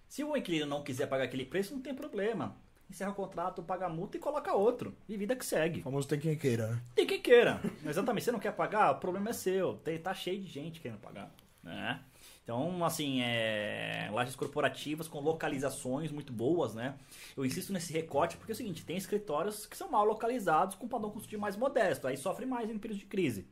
Se 0.08 0.22
o 0.22 0.36
inquilino 0.36 0.66
não 0.66 0.82
quiser 0.82 1.06
pagar 1.06 1.24
aquele 1.24 1.44
preço, 1.44 1.74
não 1.74 1.82
tem 1.82 1.94
problema. 1.94 2.56
Encerra 2.88 3.10
o 3.10 3.14
contrato, 3.14 3.62
paga 3.62 3.86
a 3.86 3.88
multa 3.88 4.16
e 4.16 4.20
coloca 4.20 4.54
outro. 4.54 4.94
E 5.08 5.16
vida 5.16 5.34
que 5.34 5.44
segue. 5.44 5.80
O 5.80 5.82
famoso 5.82 6.06
tem 6.06 6.20
quem 6.20 6.36
queira, 6.36 6.68
né? 6.68 6.80
Tem 6.94 7.06
quem 7.06 7.20
queira. 7.20 7.60
Exatamente. 7.84 8.24
Você 8.24 8.32
não 8.32 8.38
quer 8.38 8.52
pagar, 8.52 8.92
o 8.92 9.00
problema 9.00 9.30
é 9.30 9.32
seu. 9.32 9.74
Tem, 9.78 9.98
tá 9.98 10.14
cheio 10.14 10.40
de 10.40 10.48
gente 10.48 10.80
querendo 10.80 11.00
pagar. 11.00 11.34
Né? 11.62 12.00
Então, 12.46 12.84
assim, 12.84 13.22
é... 13.22 14.08
lajes 14.12 14.36
corporativas 14.36 15.08
com 15.08 15.18
localizações 15.18 16.12
muito 16.12 16.32
boas, 16.32 16.74
né? 16.74 16.94
Eu 17.36 17.44
insisto 17.44 17.72
nesse 17.72 17.92
recorte 17.92 18.36
porque 18.36 18.52
é 18.52 18.54
o 18.54 18.56
seguinte, 18.56 18.84
tem 18.84 18.96
escritórios 18.96 19.66
que 19.66 19.76
são 19.76 19.90
mal 19.90 20.04
localizados 20.04 20.76
com 20.76 20.86
padrão 20.86 21.10
construtivo 21.10 21.42
mais 21.42 21.56
modesto. 21.56 22.06
Aí 22.06 22.16
sofre 22.16 22.46
mais 22.46 22.70
em 22.70 22.78
período 22.78 23.00
de 23.00 23.06
crise. 23.06 23.48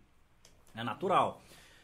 É 0.76 0.84
natural. 0.84 1.42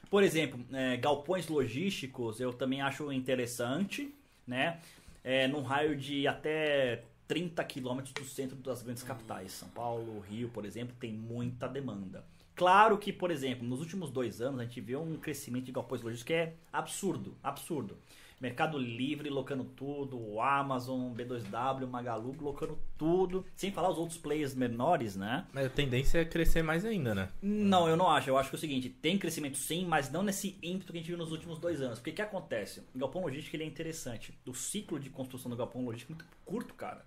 Por 0.08 0.22
exemplo, 0.22 0.64
é, 0.72 0.96
galpões 0.98 1.48
logísticos 1.48 2.38
eu 2.38 2.52
também 2.52 2.80
acho 2.80 3.12
interessante, 3.12 4.14
né? 4.46 4.78
É, 5.24 5.48
num 5.48 5.62
raio 5.62 5.96
de 5.96 6.28
até 6.28 7.02
30 7.26 7.64
quilômetros 7.64 8.14
do 8.14 8.24
centro 8.24 8.54
das 8.54 8.82
grandes 8.82 9.02
capitais. 9.02 9.50
São 9.50 9.68
Paulo, 9.70 10.20
Rio, 10.30 10.48
por 10.50 10.64
exemplo, 10.64 10.94
tem 11.00 11.12
muita 11.12 11.66
demanda. 11.66 12.24
Claro 12.60 12.98
que, 12.98 13.10
por 13.10 13.30
exemplo, 13.30 13.66
nos 13.66 13.80
últimos 13.80 14.10
dois 14.10 14.42
anos 14.42 14.60
a 14.60 14.64
gente 14.64 14.82
vê 14.82 14.94
um 14.94 15.16
crescimento 15.16 15.64
de 15.64 15.72
galpões 15.72 16.02
logísticos 16.02 16.26
que 16.26 16.34
é 16.34 16.56
absurdo, 16.70 17.34
absurdo. 17.42 17.96
Mercado 18.38 18.76
Livre 18.76 19.30
locando 19.30 19.64
tudo, 19.64 20.18
o 20.20 20.42
Amazon, 20.42 21.10
B2W, 21.14 21.86
Magalu 21.86 22.36
locando 22.38 22.78
tudo, 22.98 23.46
sem 23.56 23.72
falar 23.72 23.88
os 23.88 23.96
outros 23.96 24.18
players 24.18 24.54
menores, 24.54 25.16
né? 25.16 25.46
Mas 25.54 25.64
a 25.64 25.70
tendência 25.70 26.18
é 26.18 26.24
crescer 26.26 26.62
mais 26.62 26.84
ainda, 26.84 27.14
né? 27.14 27.30
Não, 27.40 27.88
eu 27.88 27.96
não 27.96 28.10
acho. 28.10 28.28
Eu 28.28 28.36
acho 28.36 28.50
que 28.50 28.56
é 28.56 28.58
o 28.58 28.60
seguinte, 28.60 28.90
tem 28.90 29.16
crescimento 29.18 29.56
sim, 29.56 29.86
mas 29.86 30.10
não 30.10 30.22
nesse 30.22 30.58
ímpeto 30.62 30.92
que 30.92 30.98
a 30.98 31.00
gente 31.00 31.08
viu 31.08 31.16
nos 31.16 31.32
últimos 31.32 31.58
dois 31.58 31.80
anos. 31.80 31.98
Porque 31.98 32.10
o 32.10 32.14
que 32.14 32.20
acontece? 32.20 32.82
O 32.94 32.98
galpão 32.98 33.22
logístico 33.22 33.56
ele 33.56 33.64
é 33.64 33.66
interessante. 33.66 34.38
O 34.46 34.52
ciclo 34.52 35.00
de 35.00 35.08
construção 35.08 35.50
do 35.50 35.56
galpão 35.56 35.82
logístico 35.82 36.12
é 36.12 36.14
muito 36.16 36.30
curto, 36.44 36.74
cara. 36.74 37.06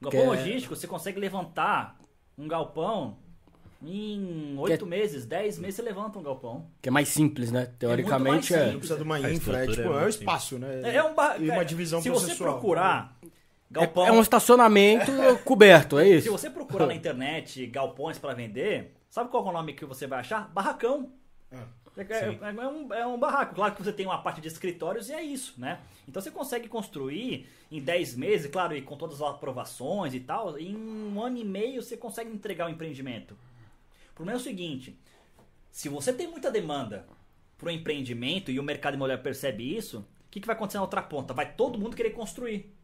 O 0.00 0.04
galpão 0.04 0.20
Que 0.20 0.26
é- 0.26 0.28
logístico, 0.30 0.74
você 0.74 0.88
consegue 0.88 1.20
levantar 1.20 1.96
um 2.36 2.48
galpão 2.48 3.18
em 3.86 4.56
oito 4.58 4.84
meses, 4.86 5.24
dez 5.26 5.58
meses 5.58 5.76
você 5.76 5.82
levanta 5.82 6.18
um 6.18 6.22
galpão. 6.22 6.66
Que 6.82 6.88
é 6.88 6.92
mais 6.92 7.08
simples, 7.08 7.50
né? 7.52 7.66
Teoricamente 7.78 8.52
mais 8.52 8.62
é. 8.68 8.72
Não 8.72 8.78
precisa 8.78 8.96
de 8.98 9.02
uma 9.04 9.16
A 9.16 9.32
infra, 9.32 9.64
é 9.64 9.66
tipo, 9.66 9.82
é 9.82 10.02
é 10.02 10.06
um 10.06 10.08
espaço, 10.08 10.58
né? 10.58 10.80
É, 10.84 10.96
é 10.96 11.04
um 11.04 11.14
ba- 11.14 11.36
E 11.38 11.48
uma 11.50 11.64
divisão 11.64 12.00
Se 12.02 12.08
você 12.10 12.26
processual. 12.26 12.52
procurar 12.54 13.16
É, 13.22 13.26
galpão... 13.70 14.06
é 14.06 14.12
um 14.12 14.20
estacionamento 14.20 15.10
coberto, 15.44 15.98
é 15.98 16.04
Se 16.04 16.16
isso? 16.16 16.32
você 16.32 16.50
procurar 16.50 16.86
na 16.86 16.94
internet 16.94 17.66
galpões 17.66 18.18
para 18.18 18.34
vender, 18.34 18.94
sabe 19.08 19.30
qual 19.30 19.46
é 19.46 19.48
o 19.48 19.52
nome 19.52 19.72
que 19.74 19.84
você 19.84 20.06
vai 20.06 20.20
achar? 20.20 20.48
Barracão. 20.52 21.10
É, 21.98 22.02
é- 22.02 22.38
é 22.42 22.68
um, 22.68 22.92
é 22.92 23.06
um 23.06 23.18
barraco. 23.18 23.54
Claro 23.54 23.74
que 23.74 23.82
você 23.82 23.90
tem 23.90 24.04
uma 24.04 24.18
parte 24.18 24.38
de 24.40 24.48
escritórios 24.48 25.08
e 25.08 25.14
é 25.14 25.22
isso, 25.22 25.54
né? 25.56 25.78
Então 26.06 26.20
você 26.20 26.30
consegue 26.30 26.68
construir 26.68 27.46
em 27.72 27.80
10 27.80 28.16
meses, 28.16 28.50
claro, 28.50 28.76
e 28.76 28.82
com 28.82 28.96
todas 28.98 29.22
as 29.22 29.30
aprovações 29.30 30.12
e 30.14 30.20
tal, 30.20 30.58
em 30.58 30.76
um 30.76 31.18
ano 31.22 31.38
e 31.38 31.44
meio 31.44 31.80
você 31.82 31.96
consegue 31.96 32.30
entregar 32.30 32.66
o 32.66 32.68
empreendimento. 32.68 33.34
O 34.16 34.24
problema 34.24 34.38
é 34.38 34.40
o 34.40 34.42
seguinte: 34.42 34.98
se 35.70 35.90
você 35.90 36.10
tem 36.10 36.26
muita 36.26 36.50
demanda 36.50 37.06
para 37.58 37.68
o 37.68 37.70
empreendimento 37.70 38.50
e 38.50 38.58
o 38.58 38.62
mercado 38.62 38.94
imobiliário 38.94 39.22
percebe 39.22 39.76
isso, 39.76 39.98
o 39.98 40.30
que, 40.30 40.40
que 40.40 40.46
vai 40.46 40.56
acontecer 40.56 40.78
na 40.78 40.84
outra 40.84 41.02
ponta? 41.02 41.34
Vai 41.34 41.54
todo 41.54 41.78
mundo 41.78 41.94
querer 41.94 42.10
construir. 42.10 42.74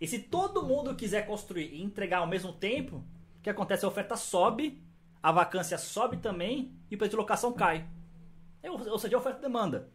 E 0.00 0.06
se 0.06 0.18
todo 0.18 0.64
mundo 0.64 0.96
quiser 0.96 1.28
construir 1.28 1.72
e 1.72 1.80
entregar 1.80 2.18
ao 2.18 2.26
mesmo 2.26 2.52
tempo, 2.52 2.96
o 3.38 3.42
que 3.42 3.48
acontece? 3.48 3.84
A 3.84 3.88
oferta 3.88 4.16
sobe, 4.16 4.82
a 5.22 5.30
vacância 5.30 5.78
sobe 5.78 6.16
também 6.16 6.72
e 6.90 6.96
o 6.96 6.98
preço 6.98 7.10
de 7.10 7.16
locação 7.16 7.52
cai. 7.52 7.86
É, 8.64 8.68
Ou 8.68 8.98
seja, 8.98 9.16
a 9.16 9.20
oferta 9.20 9.38
e 9.38 9.42
demanda. 9.42 9.88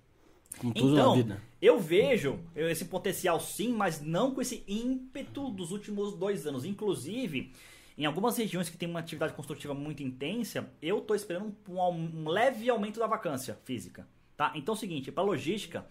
Como 0.58 0.72
Então, 0.74 1.38
eu 1.62 1.78
vejo 1.78 2.40
esse 2.56 2.86
potencial 2.86 3.38
sim, 3.42 3.74
mas 3.74 4.00
não 4.00 4.34
com 4.34 4.42
esse 4.42 4.64
ímpeto 4.66 5.50
dos 5.50 5.72
últimos 5.72 6.16
dois 6.16 6.48
anos. 6.48 6.64
Inclusive, 6.64 7.54
em 7.98 8.06
algumas 8.06 8.38
regiões 8.38 8.70
que 8.70 8.78
tem 8.78 8.90
uma 8.90 9.00
atividade 9.00 9.34
construtiva 9.34 9.74
muito 9.74 10.02
intensa, 10.02 10.72
eu 10.82 11.00
estou 11.00 11.16
esperando 11.16 11.56
um, 11.68 11.80
um 11.80 12.28
leve 12.30 12.70
aumento 12.70 13.00
da 13.00 13.08
vacância 13.08 13.56
física. 13.66 14.08
Tá? 14.38 14.52
Então 14.56 14.74
é 14.74 14.78
o 14.78 14.80
seguinte, 14.80 15.12
para 15.12 15.24
logística, 15.24 15.86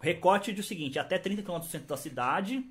recorte 0.00 0.52
diz 0.52 0.64
o 0.64 0.68
seguinte, 0.68 0.98
até 0.98 1.18
30 1.18 1.42
km 1.42 1.58
do 1.58 1.64
centro 1.66 1.88
da 1.88 1.96
cidade, 1.96 2.64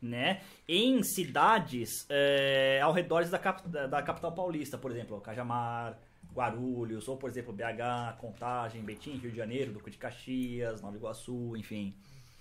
né? 0.00 0.40
Em 0.68 1.02
cidades 1.02 2.06
é, 2.08 2.80
ao 2.82 2.92
redor 2.92 3.24
da, 3.26 3.38
cap- 3.38 3.68
da- 3.68 3.86
da 3.86 4.02
capital 4.02 4.32
paulista, 4.32 4.78
por 4.78 4.90
exemplo, 4.90 5.20
Cajamar, 5.20 5.98
Guarulhos, 6.32 7.08
ou 7.08 7.16
por 7.16 7.28
exemplo 7.28 7.52
BH, 7.52 8.16
Contagem, 8.18 8.82
Betim, 8.82 9.16
Rio 9.18 9.30
de 9.30 9.36
Janeiro, 9.36 9.72
Duque 9.72 9.90
de 9.90 9.98
Caxias, 9.98 10.80
Nova 10.80 10.96
Iguaçu, 10.96 11.54
enfim. 11.56 11.94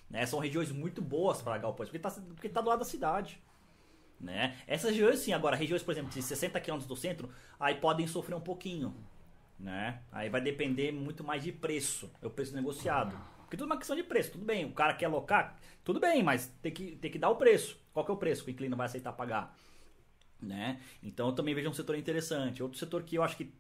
Né? 0.10 0.26
São 0.26 0.40
regiões 0.40 0.72
muito 0.72 1.02
boas 1.02 1.42
para 1.42 1.58
galpões, 1.58 1.90
porque 1.90 1.98
está 2.08 2.22
porque 2.22 2.48
tá 2.50 2.62
do 2.62 2.70
lado 2.70 2.80
da 2.80 2.86
cidade. 2.86 3.40
Né? 4.20 4.58
Essas 4.68 4.92
regiões 4.92 5.20
sim, 5.20 5.32
agora 5.32 5.56
regiões, 5.56 5.82
por 5.82 5.92
exemplo, 5.92 6.12
de 6.12 6.22
60 6.22 6.60
km 6.60 6.80
do 6.80 6.96
centro, 6.96 7.30
aí 7.60 7.76
podem 7.76 8.06
sofrer 8.06 8.36
um 8.36 8.42
pouquinho. 8.42 8.94
Né? 9.58 10.02
Aí 10.12 10.30
vai 10.30 10.42
depender 10.42 10.92
muito 10.92 11.24
mais 11.24 11.44
de 11.44 11.52
preço, 11.52 12.12
é 12.22 12.28
o 12.28 12.30
preço 12.30 12.56
negociado. 12.56 13.18
Porque 13.42 13.58
tudo 13.58 13.70
é 13.70 13.74
uma 13.74 13.78
questão 13.78 13.96
de 13.96 14.04
preço, 14.04 14.34
tudo 14.34 14.46
bem, 14.46 14.66
o 14.66 14.74
cara 14.74 14.94
quer 14.94 15.06
alocar, 15.06 15.58
tudo 15.84 16.00
bem, 16.00 16.22
mas 16.22 16.48
tem 16.62 16.72
que, 16.72 16.96
tem 16.98 17.10
que 17.10 17.18
dar 17.18 17.30
o 17.30 17.36
preço. 17.36 17.80
Qual 17.94 18.06
que 18.06 18.12
é 18.12 18.14
o 18.14 18.18
preço 18.18 18.44
que 18.44 18.52
o 18.52 18.54
inquilino 18.54 18.76
vai 18.76 18.86
aceitar 18.86 19.14
pagar? 19.14 19.58
Né? 20.42 20.80
Então 21.02 21.28
eu 21.28 21.34
também 21.34 21.56
vejo 21.56 21.70
um 21.70 21.74
setor 21.74 21.98
interessante. 21.98 22.62
Outro 22.62 22.78
setor 22.78 23.04
que 23.04 23.16
eu 23.16 23.24
acho 23.24 23.36
que 23.36 23.52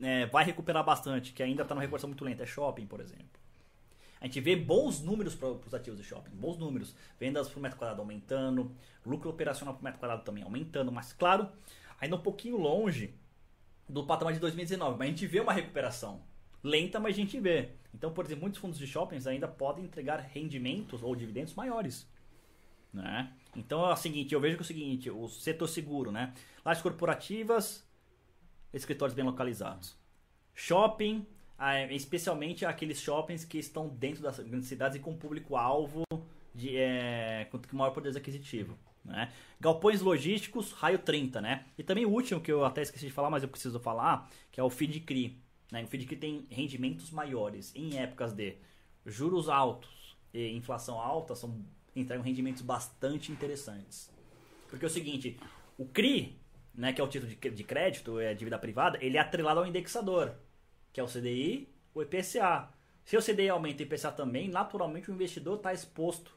é, 0.00 0.26
vai 0.26 0.44
recuperar 0.44 0.84
bastante, 0.84 1.32
que 1.32 1.42
ainda 1.42 1.62
está 1.62 1.74
numa 1.74 1.82
recuperação 1.82 2.08
muito 2.08 2.24
lenta, 2.24 2.42
é 2.42 2.46
shopping, 2.46 2.86
por 2.86 3.00
exemplo. 3.00 3.43
A 4.24 4.26
gente 4.26 4.40
vê 4.40 4.56
bons 4.56 5.02
números 5.02 5.34
para 5.34 5.50
os 5.50 5.74
ativos 5.74 6.00
de 6.00 6.06
shopping, 6.06 6.30
bons 6.30 6.56
números. 6.56 6.96
Vendas 7.20 7.46
por 7.46 7.60
metro 7.60 7.76
quadrado 7.76 8.00
aumentando, 8.00 8.74
lucro 9.04 9.28
operacional 9.28 9.74
por 9.74 9.84
metro 9.84 10.00
quadrado 10.00 10.24
também 10.24 10.42
aumentando, 10.42 10.90
mas 10.90 11.12
claro, 11.12 11.46
ainda 12.00 12.16
um 12.16 12.20
pouquinho 12.22 12.56
longe 12.56 13.14
do 13.86 14.06
patamar 14.06 14.32
de 14.32 14.40
2019. 14.40 14.96
Mas 14.98 15.08
a 15.08 15.10
gente 15.10 15.26
vê 15.26 15.40
uma 15.40 15.52
recuperação. 15.52 16.22
Lenta, 16.62 16.98
mas 16.98 17.12
a 17.12 17.18
gente 17.18 17.38
vê. 17.38 17.72
Então, 17.92 18.14
por 18.14 18.24
exemplo, 18.24 18.40
muitos 18.40 18.58
fundos 18.58 18.78
de 18.78 18.86
shoppings 18.86 19.26
ainda 19.26 19.46
podem 19.46 19.84
entregar 19.84 20.18
rendimentos 20.20 21.02
ou 21.02 21.14
dividendos 21.14 21.52
maiores. 21.52 22.08
Né? 22.94 23.30
Então 23.54 23.86
é 23.86 23.92
o 23.92 23.96
seguinte, 23.96 24.32
eu 24.32 24.40
vejo 24.40 24.56
que 24.56 24.62
é 24.62 24.64
o 24.64 24.66
seguinte, 24.66 25.10
o 25.10 25.28
setor 25.28 25.68
seguro, 25.68 26.10
né? 26.10 26.32
Lajes 26.64 26.82
corporativas, 26.82 27.86
escritórios 28.72 29.14
bem 29.14 29.26
localizados. 29.26 29.94
Shopping, 30.54 31.26
especialmente 31.90 32.64
aqueles 32.64 33.00
shoppings 33.00 33.44
que 33.44 33.58
estão 33.58 33.88
dentro 33.88 34.22
das 34.22 34.38
grandes 34.38 34.68
cidades 34.68 34.96
e 34.96 35.00
com 35.00 35.16
público-alvo 35.16 36.04
de 36.54 36.76
é, 36.76 37.48
com 37.50 37.76
maior 37.76 37.90
poder 37.90 38.16
aquisitivo. 38.16 38.78
Né? 39.04 39.32
Galpões 39.60 40.00
logísticos, 40.00 40.72
raio 40.72 40.98
30, 40.98 41.40
né? 41.40 41.66
E 41.76 41.82
também 41.82 42.06
o 42.06 42.10
último 42.10 42.40
que 42.40 42.50
eu 42.50 42.64
até 42.64 42.82
esqueci 42.82 43.06
de 43.06 43.12
falar, 43.12 43.28
mas 43.28 43.42
eu 43.42 43.48
preciso 43.48 43.78
falar, 43.78 44.30
que 44.50 44.58
é 44.58 44.62
o 44.62 44.70
FIDCRI. 44.70 45.38
Né? 45.70 45.84
O 45.84 45.86
FIDCRI 45.86 46.16
tem 46.16 46.46
rendimentos 46.50 47.10
maiores 47.10 47.74
em 47.74 47.98
épocas 47.98 48.32
de 48.32 48.56
juros 49.04 49.48
altos 49.48 50.16
e 50.32 50.50
inflação 50.52 50.98
alta, 50.98 51.34
são, 51.34 51.64
entregam 51.94 52.24
rendimentos 52.24 52.62
bastante 52.62 53.30
interessantes. 53.30 54.10
Porque 54.68 54.84
é 54.84 54.88
o 54.88 54.90
seguinte, 54.90 55.38
o 55.78 55.86
CRI, 55.86 56.38
né, 56.74 56.92
que 56.92 57.00
é 57.00 57.04
o 57.04 57.08
título 57.08 57.30
de, 57.30 57.50
de 57.50 57.64
crédito, 57.64 58.18
é 58.18 58.34
dívida 58.34 58.58
privada, 58.58 58.98
ele 59.00 59.16
é 59.16 59.20
atrelado 59.20 59.60
ao 59.60 59.66
indexador, 59.66 60.34
que 60.94 61.00
é 61.00 61.02
o 61.02 61.08
CDI, 61.08 61.68
o 61.92 62.00
IPCA. 62.00 62.72
Se 63.04 63.16
o 63.16 63.20
CDI 63.20 63.48
aumenta 63.48 63.82
e 63.82 63.84
o 63.84 63.88
IPCA 63.88 64.12
também, 64.12 64.48
naturalmente 64.48 65.10
o 65.10 65.14
investidor 65.14 65.56
está 65.56 65.74
exposto 65.74 66.32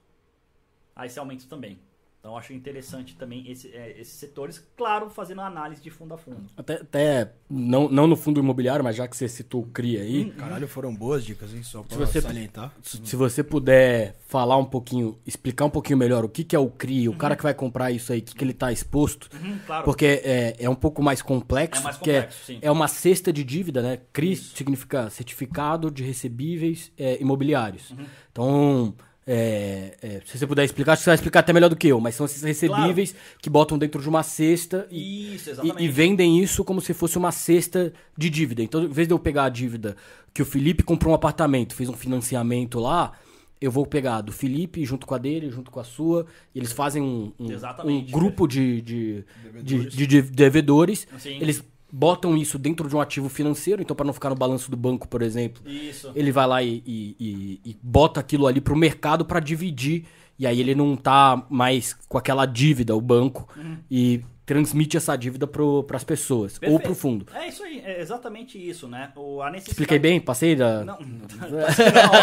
a 0.96 1.06
esse 1.06 1.20
aumento 1.20 1.48
também. 1.48 1.80
Então 2.28 2.34
eu 2.36 2.40
acho 2.40 2.52
interessante 2.52 3.16
também 3.16 3.50
esse- 3.50 3.70
é, 3.74 3.96
esses 3.98 4.16
setores, 4.16 4.62
claro, 4.76 5.10
fazendo 5.10 5.40
análise 5.40 5.82
de 5.82 5.90
fundo 5.90 6.14
a 6.14 6.18
fundo. 6.18 6.42
Até, 6.58 6.74
até 6.74 7.32
não, 7.50 7.88
não 7.88 8.06
no 8.06 8.18
fundo 8.18 8.38
imobiliário, 8.38 8.84
mas 8.84 8.98
já 8.98 9.08
que 9.08 9.16
você 9.16 9.30
citou 9.30 9.62
o 9.62 9.66
CRI 9.68 9.98
aí, 9.98 10.32
Caralho, 10.32 10.68
foram 10.68 10.94
boas 10.94 11.24
dicas, 11.24 11.54
hein? 11.54 11.64
Só 11.64 11.84
pra 11.84 11.96
você- 11.96 12.20
salientar. 12.20 12.74
se 12.82 13.00
se 13.02 13.16
você 13.16 13.42
puder 13.42 14.18
falar 14.28 14.58
um 14.58 14.66
pouquinho, 14.66 15.18
explicar 15.26 15.64
um 15.64 15.70
pouquinho 15.70 15.98
melhor 15.98 16.26
o 16.26 16.28
que, 16.30 16.44
que 16.44 16.54
é 16.54 16.60
o 16.60 16.70
CRI, 16.70 17.08
o 17.08 17.16
cara 17.16 17.34
que 17.34 17.44
vai 17.44 17.54
comprar 17.54 17.92
isso 17.92 18.12
aí, 18.12 18.20
o 18.20 18.24
que, 18.24 18.36
que 18.36 18.44
ele 18.44 18.54
tá 18.54 18.74
exposto, 18.74 19.30
Uhum, 19.34 19.58
claro. 19.66 19.86
porque 19.86 20.06
é, 20.22 20.54
é 20.60 20.70
um 20.70 20.76
pouco 20.76 21.02
mais 21.02 21.22
complexo, 21.22 21.80
É 21.80 21.84
mais 21.86 21.96
porque 21.96 22.12
complexo, 22.14 22.46
sim. 22.46 22.60
é 22.62 22.70
uma 22.70 22.90
cesta 22.90 23.32
de 23.32 23.42
dívida, 23.46 23.82
né? 23.82 24.02
CRI 24.12 24.36
significa 24.36 25.10
Certificado 25.10 25.90
de 25.90 26.04
Recebíveis 26.04 26.92
é, 26.98 27.22
Imobiliários. 27.22 27.92
Uhum. 27.92 28.06
Então, 28.34 28.94
é, 29.28 29.98
é, 30.02 30.22
se 30.26 30.38
você 30.38 30.48
puder 30.48 30.64
explicar, 30.64 30.94
acho 30.94 31.02
que 31.02 31.04
você 31.04 31.10
vai 31.10 31.16
explicar 31.16 31.42
até 31.42 31.52
melhor 31.52 31.70
do 31.70 31.76
que 31.76 31.90
eu, 31.90 32.00
mas 32.00 32.16
são 32.16 32.26
esses 32.26 32.42
recebíveis 32.42 33.14
que 33.42 33.50
botam 33.50 33.78
dentro 33.78 34.02
de 34.02 34.08
uma 34.08 34.24
cesta 34.24 34.88
e, 34.90 35.36
Isso, 35.36 35.52
e, 35.78 35.84
e 35.84 35.88
vendem 35.90 36.40
isso 36.42 36.64
como 36.64 36.80
se 36.80 36.94
fosse 36.94 37.18
uma 37.18 37.32
cesta 37.32 37.92
de 38.18 38.30
dívida. 38.30 38.64
Então, 38.64 38.84
em 38.84 38.88
vez 38.88 39.06
de 39.08 39.14
eu 39.14 39.20
pegar 39.20 39.44
a 39.44 39.50
dívida 39.50 39.98
que 40.34 40.42
o 40.42 40.46
Felipe 40.46 40.82
comprou 40.82 41.12
um 41.12 41.16
apartamento, 41.16 41.76
fez 41.76 41.90
um 41.90 41.94
financiamento 41.94 42.80
lá, 42.80 43.12
eu 43.60 43.72
vou 43.72 43.86
pegar 43.86 44.22
do 44.22 44.32
Felipe 44.32 44.86
junto 44.86 45.06
com 45.06 45.16
a 45.16 45.18
dele, 45.18 45.50
junto 45.50 45.72
com 45.72 45.80
a 45.80 45.84
sua, 45.84 46.26
e 46.54 46.60
eles 46.60 46.72
fazem 46.72 47.02
um, 47.02 47.34
um, 47.40 47.48
um 47.90 48.02
grupo 48.06 48.48
de, 48.48 48.82
de, 48.82 49.26
de, 49.26 49.26
Devedores. 49.44 49.94
de- 49.94 50.08
de 50.08 50.22
devedores. 50.22 51.08
Sim. 51.20 51.38
Eles 51.42 51.64
botam 51.92 52.36
isso 52.38 52.58
dentro 52.60 52.88
de 52.90 52.96
um 52.96 53.02
ativo 53.02 53.30
financeiro, 53.30 53.82
então 53.82 53.96
para 53.96 54.06
não 54.06 54.14
ficar 54.14 54.30
no 54.30 54.36
balanço 54.36 54.70
do 54.70 54.76
banco, 54.78 55.08
por 55.08 55.22
exemplo, 55.22 55.62
Isso. 55.70 56.12
ele 56.16 56.32
vai 56.32 56.46
lá 56.48 56.62
e, 56.64 56.84
e- 56.86 57.16
e- 57.20 57.62
e 57.72 57.78
bota 57.82 58.20
aquilo 58.20 58.46
ali 58.48 58.60
pro 58.62 58.76
mercado 58.76 59.24
para 59.26 59.40
dividir. 59.40 60.06
E 60.40 60.46
aí 60.46 60.60
ele 60.60 60.76
não 60.76 60.96
tá 60.96 61.46
mais 61.50 61.94
com 62.08 62.16
aquela 62.18 62.46
dívida, 62.46 62.96
o 62.96 63.02
banco, 63.02 63.50
e 63.90 64.22
transmite 64.46 64.96
essa 64.96 65.16
dívida 65.18 65.48
pro, 65.48 65.84
pras 65.84 66.04
pessoas, 66.04 66.54
ou 66.54 66.60
Perfeito. 66.60 66.84
pro 66.84 66.96
fundo. 66.96 67.26
É 67.34 67.48
isso 67.48 67.64
aí, 67.64 67.80
é 67.84 68.00
exatamente 68.00 68.58
isso, 68.58 68.88
né? 68.88 69.12
O, 69.16 69.42
a 69.42 69.48
necessidade... 69.50 69.72
Expliquei 69.72 69.98
bem? 70.00 70.22
Passei 70.22 70.56
da. 70.56 70.86
Não, 70.86 70.98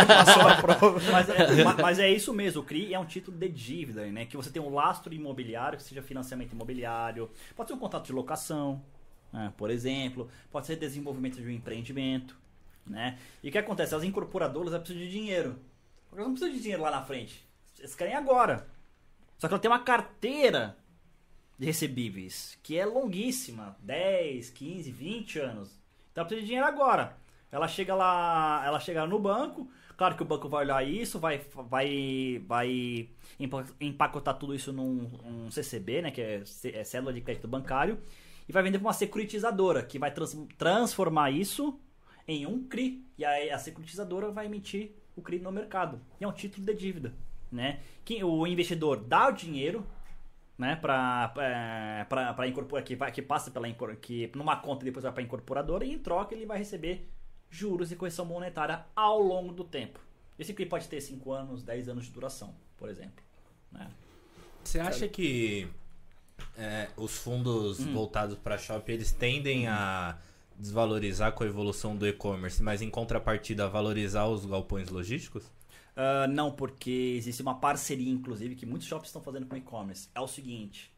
Passou 0.07 0.43
a 0.49 0.57
prova. 0.57 1.01
mas, 1.13 1.29
é, 1.29 1.65
ma- 1.65 1.75
mas 1.81 1.99
é 1.99 2.09
isso 2.11 2.33
mesmo, 2.33 2.61
o 2.63 2.65
CRI 2.65 2.95
é 2.95 2.99
um 2.99 3.05
título 3.05 3.37
de 3.37 3.49
dívida, 3.49 4.07
né? 4.07 4.25
Que 4.27 4.37
você 4.37 4.49
tem 4.51 4.63
um 4.63 4.73
lastro 4.73 5.13
imobiliário, 5.13 5.77
que 5.79 5.85
seja 5.85 6.01
financiamento 6.03 6.53
imobiliário, 6.53 7.29
pode 7.57 7.69
ser 7.69 7.75
um 7.75 7.79
contrato 7.79 8.07
de 8.07 8.13
locação, 8.13 8.81
né? 9.35 9.53
por 9.57 9.71
exemplo, 9.71 10.31
pode 10.51 10.67
ser 10.67 10.77
desenvolvimento 10.77 11.37
de 11.37 11.47
um 11.47 11.51
empreendimento, 11.51 12.37
né? 12.87 13.19
E 13.43 13.49
o 13.49 13.53
que 13.53 13.59
acontece? 13.59 13.95
As 13.95 14.05
incorporadoras 14.05 14.73
precisam 14.79 15.03
de 15.03 15.11
dinheiro. 15.11 15.59
Elas 16.13 16.25
não 16.27 16.33
precisam 16.33 16.55
de 16.55 16.61
dinheiro 16.63 16.83
lá 16.83 16.91
na 16.91 17.03
frente. 17.03 17.45
Eles 17.79 17.95
querem 17.95 18.15
agora. 18.15 18.67
Só 19.39 19.49
que 19.49 19.55
ela 19.55 19.61
tem 19.61 19.71
uma 19.71 19.81
carteira 19.81 20.77
de 21.59 21.67
recebíveis 21.67 22.59
que 22.63 22.79
é 22.79 22.87
longuíssima, 22.87 23.77
10, 23.81 24.51
15, 24.51 24.91
20 24.93 25.39
anos. 25.41 25.69
Então 26.13 26.23
ela 26.23 26.27
precisa 26.27 26.41
de 26.43 26.47
dinheiro 26.47 26.67
agora. 26.67 27.17
Ela 27.51 27.69
chega 27.69 27.95
lá, 27.95 28.63
ela 28.67 28.81
chega 28.81 29.07
no 29.07 29.19
banco, 29.19 29.69
claro 29.97 30.17
que 30.17 30.23
o 30.23 30.27
banco 30.27 30.49
vai 30.49 30.65
olhar 30.65 30.87
isso, 30.87 31.19
vai 31.21 31.41
vai 31.69 32.43
vai 32.47 33.09
empa- 33.39 33.67
empacotar 33.81 34.37
tudo 34.37 34.55
isso 34.55 34.73
num 34.73 35.09
um 35.25 35.51
CCB, 35.51 36.03
né, 36.03 36.11
que 36.11 36.21
é, 36.21 36.43
é 36.73 36.85
célula 36.85 37.13
de 37.13 37.21
crédito 37.21 37.47
bancário, 37.47 37.99
e 38.49 38.53
vai 38.53 38.63
vender 38.63 38.79
para 38.79 38.87
uma 38.87 38.93
securitizadora, 38.93 39.83
que 39.83 39.99
vai 39.99 40.13
trans- 40.13 40.37
transformar 40.59 41.31
isso 41.31 41.79
em 42.27 42.47
um 42.47 42.65
CRI, 42.65 43.05
e 43.19 43.25
aí 43.25 43.51
a 43.51 43.59
securitizadora 43.59 44.31
vai 44.31 44.47
emitir 44.47 44.93
o 45.17 45.23
CRI 45.23 45.39
no 45.39 45.53
mercado. 45.53 46.01
E 46.21 46.25
é 46.25 46.29
um 46.29 46.33
título 46.33 46.67
de 46.67 46.75
dívida, 46.75 47.15
né? 47.51 47.81
Que 48.05 48.23
o 48.25 48.47
investidor 48.47 48.99
dá 48.99 49.29
o 49.29 49.33
dinheiro 49.33 49.87
né, 50.57 50.77
para 50.77 51.29
para 52.09 52.47
incorporar 52.47 52.85
que 52.85 52.97
que 52.97 53.23
passa 53.23 53.51
pela 53.51 53.67
que 54.01 54.31
numa 54.35 54.57
conta 54.57 54.85
e 54.85 54.87
depois 54.87 55.03
vai 55.03 55.13
para 55.13 55.23
a 55.23 55.25
incorporadora 55.25 55.85
e 55.85 55.93
em 55.93 55.99
troca 55.99 56.35
ele 56.35 56.47
vai 56.47 56.59
receber 56.59 57.09
juros 57.51 57.91
e 57.93 57.97
correção 57.97 58.25
monetária 58.25 58.85
ao 58.95 59.21
longo 59.21 59.53
do 59.53 59.65
tempo. 59.65 60.01
Esse 60.39 60.53
CRI 60.53 60.67
pode 60.67 60.89
ter 60.89 61.01
5 61.01 61.33
anos, 61.33 61.63
10 61.63 61.89
anos 61.89 62.07
de 62.07 62.11
duração, 62.11 62.55
por 62.77 62.89
exemplo, 62.89 63.23
né? 63.71 63.91
Você 64.65 64.81
acha 64.81 65.07
que 65.07 65.69
é, 66.57 66.89
os 66.97 67.17
fundos 67.19 67.81
Hum. 67.81 67.93
voltados 67.93 68.37
para 68.39 68.59
shopping 68.59 68.93
eles 68.93 69.13
tendem 69.13 69.67
a 69.69 70.19
desvalorizar 70.59 71.33
com 71.33 71.43
a 71.45 71.47
evolução 71.47 71.97
do 71.97 72.07
e-commerce, 72.07 72.63
mas 72.63 72.81
em 72.83 72.91
contrapartida 72.91 73.69
valorizar 73.69 74.27
os 74.27 74.47
galpões 74.47 74.89
logísticos? 74.89 75.45
Ah, 75.97 76.27
não, 76.29 76.51
porque 76.53 77.15
existe 77.17 77.43
uma 77.43 77.55
parceria, 77.59 78.11
inclusive, 78.13 78.55
que 78.57 78.67
muitos 78.67 78.87
shoppings 78.89 79.09
estão 79.09 79.23
fazendo 79.23 79.47
com 79.47 79.57
e-commerce. 79.57 80.09
É 80.15 80.21
o 80.21 80.27
seguinte: 80.27 80.93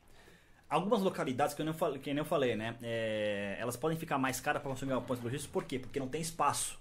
algumas 0.68 1.02
localidades, 1.02 1.54
que 1.54 1.60
eu 1.62 1.66
nem 1.66 1.74
falei, 1.74 1.98
que 2.00 2.10
nem 2.10 2.18
eu 2.18 2.24
falei 2.24 2.56
né? 2.56 2.76
é, 2.82 3.56
elas 3.60 3.76
podem 3.76 3.98
ficar 3.98 4.18
mais 4.18 4.40
caras 4.40 4.62
para 4.62 4.70
consumir 4.70 4.92
galpões 4.92 5.20
logísticos, 5.22 5.52
por 5.52 5.64
quê? 5.64 5.78
Porque 5.78 6.00
não 6.00 6.08
tem 6.08 6.20
espaço. 6.20 6.78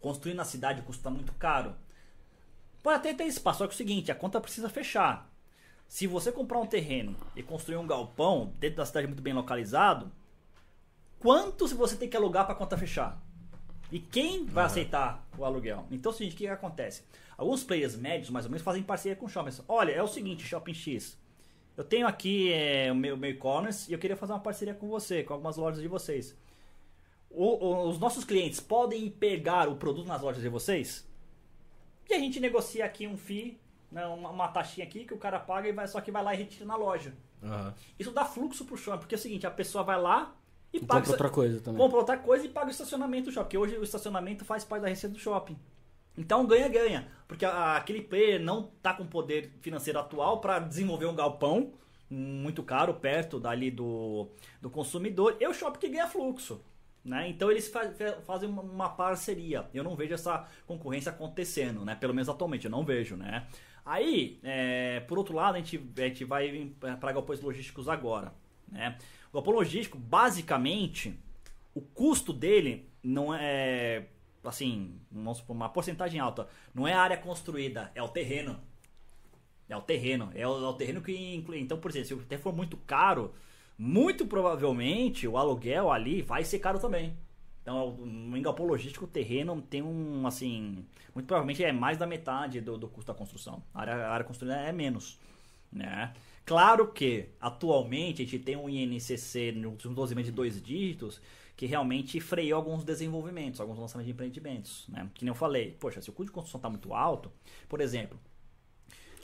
Construir 0.00 0.34
na 0.34 0.44
cidade 0.44 0.82
custa 0.82 1.10
muito 1.10 1.32
caro. 1.34 1.74
Pode 2.82 2.96
até 2.96 3.14
ter 3.14 3.24
espaço, 3.24 3.58
só 3.58 3.66
que 3.66 3.72
é 3.72 3.74
o 3.74 3.76
seguinte: 3.76 4.10
a 4.10 4.14
conta 4.14 4.40
precisa 4.40 4.68
fechar. 4.68 5.31
Se 5.92 6.06
você 6.06 6.32
comprar 6.32 6.58
um 6.58 6.64
terreno 6.66 7.14
e 7.36 7.42
construir 7.42 7.76
um 7.76 7.86
galpão 7.86 8.54
dentro 8.58 8.78
da 8.78 8.86
cidade 8.86 9.06
muito 9.06 9.22
bem 9.22 9.34
localizado, 9.34 10.10
quanto 11.18 11.66
você 11.68 11.96
tem 11.96 12.08
que 12.08 12.16
alugar 12.16 12.46
para 12.46 12.54
a 12.54 12.56
conta 12.56 12.78
fechar? 12.78 13.22
E 13.90 14.00
quem 14.00 14.46
vai 14.46 14.64
aceitar 14.64 15.22
o 15.36 15.44
aluguel? 15.44 15.86
Então, 15.90 16.10
é 16.10 16.14
o 16.14 16.16
seguinte, 16.16 16.32
o 16.32 16.36
que, 16.38 16.44
que 16.44 16.48
acontece? 16.50 17.02
Alguns 17.36 17.62
players 17.62 17.94
médios, 17.94 18.30
mais 18.30 18.46
ou 18.46 18.50
menos, 18.50 18.64
fazem 18.64 18.82
parceria 18.82 19.14
com 19.14 19.28
shoppings. 19.28 19.62
Olha, 19.68 19.92
é 19.92 20.02
o 20.02 20.08
seguinte, 20.08 20.42
Shopping 20.46 20.72
X. 20.72 21.18
Eu 21.76 21.84
tenho 21.84 22.06
aqui 22.06 22.50
é, 22.50 22.90
o 22.90 22.94
meu 22.94 23.14
meu 23.14 23.28
e-commerce 23.28 23.90
e 23.90 23.92
eu 23.92 23.98
queria 23.98 24.16
fazer 24.16 24.32
uma 24.32 24.40
parceria 24.40 24.72
com 24.72 24.88
você, 24.88 25.22
com 25.22 25.34
algumas 25.34 25.58
lojas 25.58 25.82
de 25.82 25.88
vocês. 25.88 26.34
O- 27.30 27.66
o- 27.66 27.88
os 27.90 27.98
nossos 27.98 28.24
clientes 28.24 28.60
podem 28.60 29.10
pegar 29.10 29.68
o 29.68 29.76
produto 29.76 30.06
nas 30.06 30.22
lojas 30.22 30.40
de 30.42 30.48
vocês? 30.48 31.06
E 32.08 32.14
a 32.14 32.18
gente 32.18 32.40
negocia 32.40 32.86
aqui 32.86 33.06
um 33.06 33.18
FII, 33.18 33.60
né, 33.92 34.04
uma, 34.06 34.30
uma 34.30 34.48
taxinha 34.48 34.86
aqui 34.86 35.04
que 35.04 35.14
o 35.14 35.18
cara 35.18 35.38
paga 35.38 35.68
e 35.68 35.72
vai, 35.72 35.86
só 35.86 36.00
que 36.00 36.10
vai 36.10 36.22
lá 36.24 36.34
e 36.34 36.38
retira 36.38 36.64
na 36.64 36.74
loja. 36.76 37.14
Aham. 37.42 37.74
Isso 37.98 38.10
dá 38.10 38.24
fluxo 38.24 38.64
pro 38.64 38.76
shopping, 38.76 39.00
porque 39.00 39.14
é 39.14 39.18
o 39.18 39.20
seguinte, 39.20 39.46
a 39.46 39.50
pessoa 39.50 39.84
vai 39.84 40.00
lá 40.00 40.34
e 40.72 40.78
E 40.78 40.80
paga... 40.80 41.00
compra 41.00 41.12
outra 41.12 41.30
coisa 41.30 41.60
também. 41.60 41.80
Compra 41.80 41.98
outra 41.98 42.16
coisa 42.18 42.46
e 42.46 42.48
paga 42.48 42.68
o 42.68 42.70
estacionamento 42.70 43.26
do 43.26 43.32
shopping. 43.32 43.44
Porque 43.46 43.58
hoje 43.58 43.76
o 43.76 43.82
estacionamento 43.84 44.44
faz 44.44 44.64
parte 44.64 44.82
da 44.82 44.88
receita 44.88 45.12
do 45.14 45.20
shopping. 45.20 45.56
Então 46.16 46.46
ganha-ganha. 46.46 47.08
Porque 47.28 47.44
a- 47.44 47.76
aquele 47.76 48.00
player 48.02 48.40
não 48.40 48.70
tá 48.82 48.94
com 48.94 49.06
poder 49.06 49.52
financeiro 49.60 49.98
atual 49.98 50.40
para 50.40 50.58
desenvolver 50.58 51.06
um 51.06 51.14
galpão 51.14 51.72
muito 52.08 52.62
caro 52.62 52.94
perto 52.94 53.40
dali 53.40 53.70
do, 53.70 54.28
do 54.60 54.68
consumidor. 54.70 55.36
E 55.40 55.46
o 55.46 55.54
shopping 55.54 55.78
que 55.80 55.88
ganha 55.88 56.06
fluxo. 56.06 56.60
Né? 57.04 57.28
Então 57.28 57.50
eles 57.50 57.66
fa- 57.68 57.90
fa- 57.90 58.20
fazem 58.24 58.48
uma- 58.48 58.62
uma 58.62 58.88
parceria. 58.90 59.66
Eu 59.74 59.82
não 59.82 59.96
vejo 59.96 60.14
essa 60.14 60.46
concorrência 60.66 61.10
acontecendo, 61.10 61.84
né? 61.84 61.96
Pelo 61.96 62.14
menos 62.14 62.28
atualmente, 62.28 62.66
eu 62.66 62.70
não 62.70 62.84
vejo, 62.84 63.16
né? 63.16 63.46
Aí, 63.84 64.38
é, 64.42 65.00
por 65.00 65.18
outro 65.18 65.34
lado, 65.34 65.56
a 65.56 65.58
gente, 65.58 65.80
a 65.96 66.00
gente 66.02 66.24
vai 66.24 66.72
para 67.00 67.12
galpões 67.12 67.40
logísticos 67.40 67.88
agora, 67.88 68.32
né? 68.70 68.96
O 69.30 69.34
galpão 69.34 69.54
logístico, 69.54 69.98
basicamente, 69.98 71.18
o 71.74 71.80
custo 71.80 72.32
dele 72.32 72.88
não 73.02 73.34
é, 73.34 74.06
assim, 74.44 75.00
vamos 75.10 75.38
supor, 75.38 75.56
uma 75.56 75.68
porcentagem 75.68 76.20
alta. 76.20 76.48
Não 76.74 76.86
é 76.86 76.92
a 76.92 77.00
área 77.00 77.16
construída, 77.16 77.90
é 77.94 78.02
o 78.02 78.08
terreno. 78.08 78.60
É 79.68 79.76
o 79.76 79.80
terreno. 79.80 80.30
É 80.34 80.46
o, 80.46 80.64
é 80.64 80.68
o 80.68 80.74
terreno 80.74 81.00
que 81.00 81.34
inclui. 81.34 81.58
Então, 81.58 81.78
por 81.78 81.90
exemplo, 81.90 82.08
se 82.08 82.14
o 82.14 82.18
terreno 82.18 82.42
for 82.42 82.54
muito 82.54 82.76
caro, 82.76 83.32
muito 83.78 84.26
provavelmente 84.26 85.26
o 85.26 85.36
aluguel 85.36 85.90
ali 85.90 86.22
vai 86.22 86.44
ser 86.44 86.58
caro 86.58 86.78
também. 86.78 87.16
Então, 87.62 87.92
no 87.96 88.40
galpão 88.42 88.66
logístico, 88.66 89.04
o 89.04 89.08
terreno 89.08 89.62
tem 89.62 89.80
um, 89.82 90.26
assim, 90.26 90.84
muito 91.14 91.26
provavelmente 91.26 91.62
é 91.62 91.70
mais 91.72 91.96
da 91.96 92.06
metade 92.06 92.60
do, 92.60 92.76
do 92.76 92.88
custo 92.88 93.12
da 93.12 93.16
construção. 93.16 93.62
A 93.72 93.80
área, 93.82 93.94
a 93.94 94.10
área 94.12 94.24
construída 94.26 94.56
é 94.56 94.72
menos, 94.72 95.18
né? 95.72 96.12
Claro 96.44 96.88
que, 96.88 97.28
atualmente, 97.40 98.20
a 98.22 98.24
gente 98.24 98.40
tem 98.40 98.56
um 98.56 98.68
INCC 98.68 99.52
no 99.52 99.70
último 99.70 99.94
12 99.94 100.12
meses 100.14 100.30
de 100.32 100.34
dois 100.34 100.60
dígitos 100.60 101.20
que 101.56 101.66
realmente 101.66 102.18
freou 102.18 102.56
alguns 102.58 102.82
desenvolvimentos, 102.82 103.60
alguns 103.60 103.78
lançamentos 103.78 104.06
de 104.06 104.12
empreendimentos, 104.12 104.84
né? 104.88 105.08
Que 105.14 105.24
nem 105.24 105.30
eu 105.30 105.34
falei, 105.36 105.76
poxa, 105.78 106.00
se 106.02 106.10
o 106.10 106.12
custo 106.12 106.30
de 106.30 106.34
construção 106.34 106.58
está 106.58 106.68
muito 106.68 106.92
alto, 106.92 107.30
por 107.68 107.80
exemplo... 107.80 108.18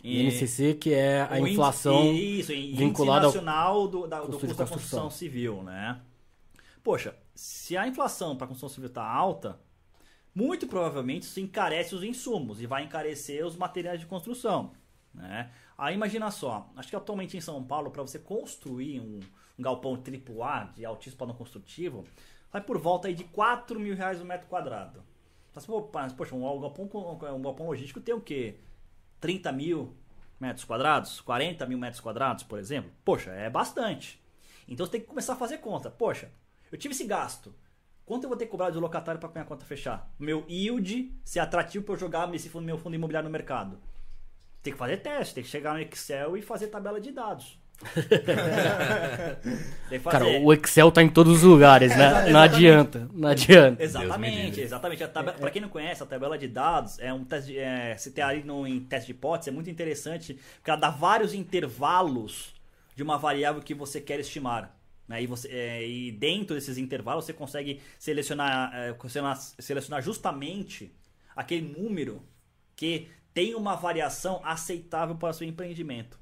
INCC, 0.05 0.75
que 0.75 0.95
é 0.95 1.23
a 1.23 1.33
o 1.33 1.39
índice- 1.39 1.53
inflação 1.55 2.13
isso, 2.15 2.53
vinculada 2.53 3.27
ao 3.27 3.33
nacional 3.33 3.89
do, 3.89 4.07
da- 4.07 4.21
do 4.21 4.27
custo 4.39 4.47
da 4.47 4.55
construção. 4.55 4.69
construção 4.69 5.11
civil, 5.11 5.63
né? 5.65 6.01
Poxa, 6.85 7.17
se 7.39 7.77
a 7.77 7.87
inflação 7.87 8.37
para 8.37 8.47
a 8.47 8.49
construção 8.49 8.69
civil 8.69 8.89
está 8.89 9.09
alta, 9.09 9.61
muito 10.35 10.67
provavelmente 10.67 11.23
isso 11.23 11.39
encarece 11.39 11.95
os 11.95 12.03
insumos 12.03 12.61
e 12.61 12.67
vai 12.67 12.83
encarecer 12.83 13.47
os 13.47 13.55
materiais 13.55 14.01
de 14.01 14.07
construção, 14.07 14.73
né? 15.15 15.49
Aí 15.79 15.95
imagina 15.95 16.33
só, 16.33 16.69
acho 16.75 16.89
que 16.89 16.97
atualmente 16.97 17.37
em 17.37 17.41
São 17.41 17.63
Paulo, 17.63 17.93
para 17.93 18.03
você 18.03 18.19
construir 18.19 18.99
um, 18.99 19.21
um 19.57 19.63
galpão 19.63 19.93
AAA 19.95 20.73
de 20.75 20.85
altíssimo 20.85 21.17
padrão 21.17 21.37
construtivo, 21.37 22.05
vai 22.51 22.61
por 22.61 22.77
volta 22.77 23.07
aí 23.07 23.15
de 23.15 23.23
4 23.23 23.79
mil 23.79 23.95
reais 23.95 24.21
o 24.21 24.25
metro 24.25 24.49
quadrado. 24.49 25.05
Mas, 25.55 25.65
pô, 25.65 25.89
mas, 25.95 26.13
poxa, 26.13 26.35
um 26.35 26.61
galpão, 26.61 26.91
um 27.37 27.43
galpão 27.43 27.69
logístico 27.69 28.01
tem 28.01 28.17
o 28.17 28.21
quê? 28.21 28.59
30 29.21 29.53
mil 29.53 29.95
metros 30.41 30.65
quadrados, 30.65 31.21
40 31.21 31.65
mil 31.67 31.79
metros 31.79 32.01
quadrados, 32.01 32.43
por 32.43 32.59
exemplo, 32.59 32.91
poxa, 33.05 33.31
é 33.31 33.49
bastante. 33.49 34.21
Então 34.67 34.85
você 34.85 34.91
tem 34.91 35.01
que 35.01 35.07
começar 35.07 35.35
a 35.35 35.37
fazer 35.37 35.59
conta. 35.59 35.89
Poxa, 35.89 36.33
eu 36.73 36.79
tive 36.79 36.95
esse 36.95 37.05
gasto. 37.05 37.55
Quanto 38.05 38.25
eu 38.25 38.29
vou 38.29 38.39
ter 38.39 38.47
que 38.47 38.51
cobrar 38.51 38.71
de 38.71 38.79
locatário 38.79 39.21
para 39.21 39.29
minha 39.31 39.45
conta 39.45 39.65
fechar? 39.67 40.11
Meu 40.19 40.45
yield 40.49 41.13
ser 41.25 41.41
atrativo 41.41 41.85
para 41.85 41.95
eu 41.95 41.99
jogar 41.99 42.33
esse 42.35 42.49
fundo, 42.49 42.65
meu 42.65 42.79
fundo 42.79 42.95
imobiliário 42.97 43.29
no 43.29 43.33
mercado. 43.33 43.79
Tem 44.63 44.73
que 44.73 44.79
fazer 44.79 44.97
teste, 44.99 45.35
tem 45.35 45.45
que 45.45 45.51
chegar 45.51 45.75
no 45.75 45.81
Excel 45.81 46.37
e 46.37 46.43
fazer 46.43 46.69
tabela 46.69 47.01
de 47.01 47.13
dados. 47.13 47.59
Cara, 50.11 50.25
o 50.43 50.53
Excel 50.53 50.91
tá 50.91 51.03
em 51.03 51.09
todos 51.09 51.39
os 51.39 51.43
lugares, 51.43 51.97
né? 51.97 52.29
Não 52.33 52.41
adianta, 52.41 53.09
não 53.13 53.29
adianta. 53.29 53.83
Exatamente, 53.83 54.61
exatamente. 54.61 55.05
A 55.05 55.09
tabela, 55.09 55.39
Pra 55.39 55.51
quem 55.51 55.63
não 55.63 55.69
conhece, 55.69 56.03
a 56.03 56.07
tabela 56.07 56.37
de 56.39 56.49
dados 56.49 56.99
é 56.99 57.13
um 57.13 57.25
teste. 57.25 57.53
de- 57.53 57.59
É, 57.59 57.97
se 57.97 58.11
tem 58.11 58.23
ali 58.25 58.43
no, 58.43 58.67
em 58.67 58.81
teste 58.81 59.07
de 59.07 59.13
hipótese, 59.13 59.51
é 59.51 59.53
muito 59.53 59.71
interessante, 59.71 60.39
porque 60.57 60.71
ela 60.71 60.79
dá 60.81 60.91
vários 60.91 61.35
intervalos 61.35 62.55
de 62.97 63.03
uma 63.03 63.17
variável 63.17 63.63
que 63.63 63.75
você 63.75 64.01
quer 64.01 64.19
estimar. 64.21 64.77
Né? 65.09 65.23
E, 65.23 65.27
você, 65.27 65.49
é, 65.49 65.89
e 65.89 66.13
dentro 66.13 66.55
desses 66.55 66.77
intervalos 66.77 67.25
você 67.25 67.33
consegue 67.33 67.81
selecionar, 67.99 68.71
é, 68.75 68.95
selecionar, 69.59 70.03
justamente 70.03 70.93
aquele 71.35 71.67
número 71.67 72.23
que 72.77 73.09
tem 73.33 73.55
uma 73.55 73.75
variação 73.75 74.41
aceitável 74.45 75.17
para 75.17 75.31
o 75.31 75.33
seu 75.33 75.49
empreendimento 75.49 76.19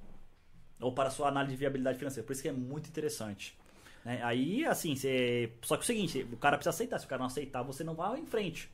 ou 0.81 0.93
para 0.93 1.09
a 1.09 1.11
sua 1.11 1.29
análise 1.29 1.55
de 1.55 1.59
viabilidade 1.59 1.99
financeira. 1.99 2.27
Por 2.27 2.33
isso 2.33 2.43
que 2.43 2.49
é 2.49 2.53
muito 2.53 2.89
interessante. 2.89 3.59
Né? 4.05 4.21
Aí, 4.23 4.65
assim, 4.65 4.95
você... 4.95 5.53
só 5.63 5.77
que 5.77 5.83
é 5.83 5.85
o 5.85 5.87
seguinte, 5.87 6.27
o 6.33 6.37
cara 6.37 6.57
precisa 6.57 6.71
aceitar. 6.71 6.99
Se 6.99 7.07
o 7.07 7.09
cara 7.09 7.21
não 7.21 7.27
aceitar, 7.27 7.63
você 7.63 7.83
não 7.83 7.95
vai 7.95 8.21
em 8.21 8.27
frente. 8.27 8.71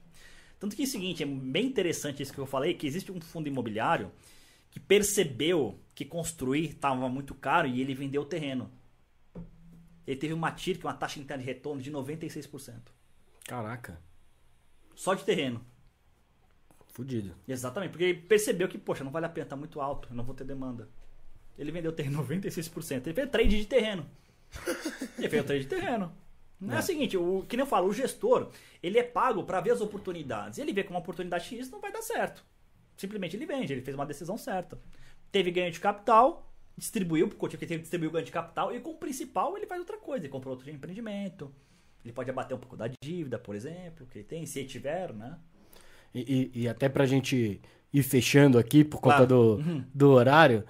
Tanto 0.59 0.77
que 0.77 0.83
é 0.83 0.85
o 0.85 0.89
seguinte, 0.89 1.23
é 1.23 1.27
bem 1.27 1.67
interessante 1.67 2.23
isso 2.23 2.33
que 2.33 2.39
eu 2.39 2.47
falei, 2.47 2.75
que 2.75 2.87
existe 2.87 3.11
um 3.11 3.21
fundo 3.21 3.49
imobiliário 3.49 4.13
que 4.71 4.81
percebeu 4.81 5.79
que 5.95 6.05
construir 6.05 6.71
estava 6.71 7.09
muito 7.09 7.35
caro 7.35 7.69
e 7.69 7.81
ele 7.81 7.95
vendeu 7.95 8.23
o 8.23 8.25
terreno. 8.25 8.71
Ele 10.07 10.17
teve 10.17 10.35
uma 10.35 10.51
TIR, 10.51 10.79
uma 10.83 10.95
taxa 10.95 11.21
interna 11.21 11.43
de 11.43 11.49
retorno 11.49 11.81
de 11.81 11.91
96%. 11.91 12.81
Caraca. 13.47 14.01
Só 14.95 15.15
de 15.15 15.25
terreno. 15.25 15.65
Fudido. 16.87 17.35
Exatamente, 17.49 17.91
porque 17.91 18.05
ele 18.05 18.21
percebeu 18.21 18.69
que, 18.69 18.77
poxa, 18.77 19.03
não 19.03 19.11
vale 19.11 19.27
a 19.27 19.29
pena, 19.29 19.47
tá 19.47 19.57
muito 19.57 19.81
alto, 19.81 20.09
eu 20.11 20.15
não 20.15 20.25
vou 20.25 20.35
ter 20.35 20.45
demanda. 20.45 20.89
Ele 21.59 21.73
vendeu 21.73 21.93
terreno 21.93 22.25
96%. 22.25 23.07
Ele 23.07 23.15
fez 23.15 23.31
trade 23.31 23.59
de 23.59 23.67
terreno. 23.67 24.07
ele 25.19 25.29
fez 25.29 25.45
trade 25.45 25.63
de 25.63 25.69
terreno. 25.69 26.13
Não 26.61 26.75
é. 26.75 26.77
é, 26.77 26.81
o 26.81 26.83
seguinte, 26.83 27.17
o, 27.17 27.45
que 27.49 27.57
nem 27.57 27.65
eu 27.65 27.69
falo, 27.69 27.89
o 27.89 27.93
gestor, 27.93 28.51
ele 28.83 28.99
é 28.99 29.03
pago 29.03 29.43
para 29.45 29.61
ver 29.61 29.73
as 29.73 29.81
oportunidades. 29.81 30.59
Ele 30.59 30.73
vê 30.73 30.85
que 30.85 30.91
uma 30.91 31.01
oportunidade 31.01 31.45
X 31.45 31.71
não 31.71 31.81
vai 31.81 31.93
dar 31.93 32.03
certo. 32.03 32.45
Simplesmente 32.97 33.37
ele 33.37 33.47
vende, 33.47 33.73
ele 33.73 33.83
fez 33.83 33.95
uma 33.95 34.07
decisão 34.07 34.37
certa. 34.37 34.79
Teve 35.31 35.51
ganho 35.51 35.73
de 35.73 35.81
capital, 35.81 36.52
distribuiu, 36.77 37.29
porque 37.29 37.57
teve 37.57 37.83
distribuiu 37.83 38.11
ganho 38.11 38.25
de 38.25 38.33
capital, 38.33 38.75
e 38.75 38.81
com 38.81 38.91
o 38.91 38.97
principal 38.97 39.57
ele 39.57 39.67
faz 39.67 39.81
outra 39.81 39.97
coisa, 39.99 40.25
ele 40.25 40.33
comprou 40.33 40.55
outro 40.55 40.71
empreendimento. 40.71 41.51
Ele 42.05 42.13
pode 42.13 42.31
abater 42.31 42.57
um 42.57 42.61
pouco 42.61 42.77
da 42.77 42.91
dívida, 43.03 43.39
por 43.39 43.55
exemplo, 43.55 44.07
que 44.11 44.19
ele 44.19 44.25
tem, 44.25 44.45
se 44.45 44.59
ele 44.59 44.69
tiver, 44.69 45.13
né? 45.13 45.37
E, 46.15 46.51
e, 46.55 46.63
e 46.63 46.69
até 46.69 46.89
pra 46.89 47.07
gente 47.07 47.61
ir 47.93 48.03
fechando 48.03 48.59
aqui, 48.59 48.85
por 48.85 49.01
conta 49.01 49.19
claro. 49.19 49.29
do, 49.29 49.55
uhum. 49.57 49.85
do 49.95 50.11
horário, 50.11 50.65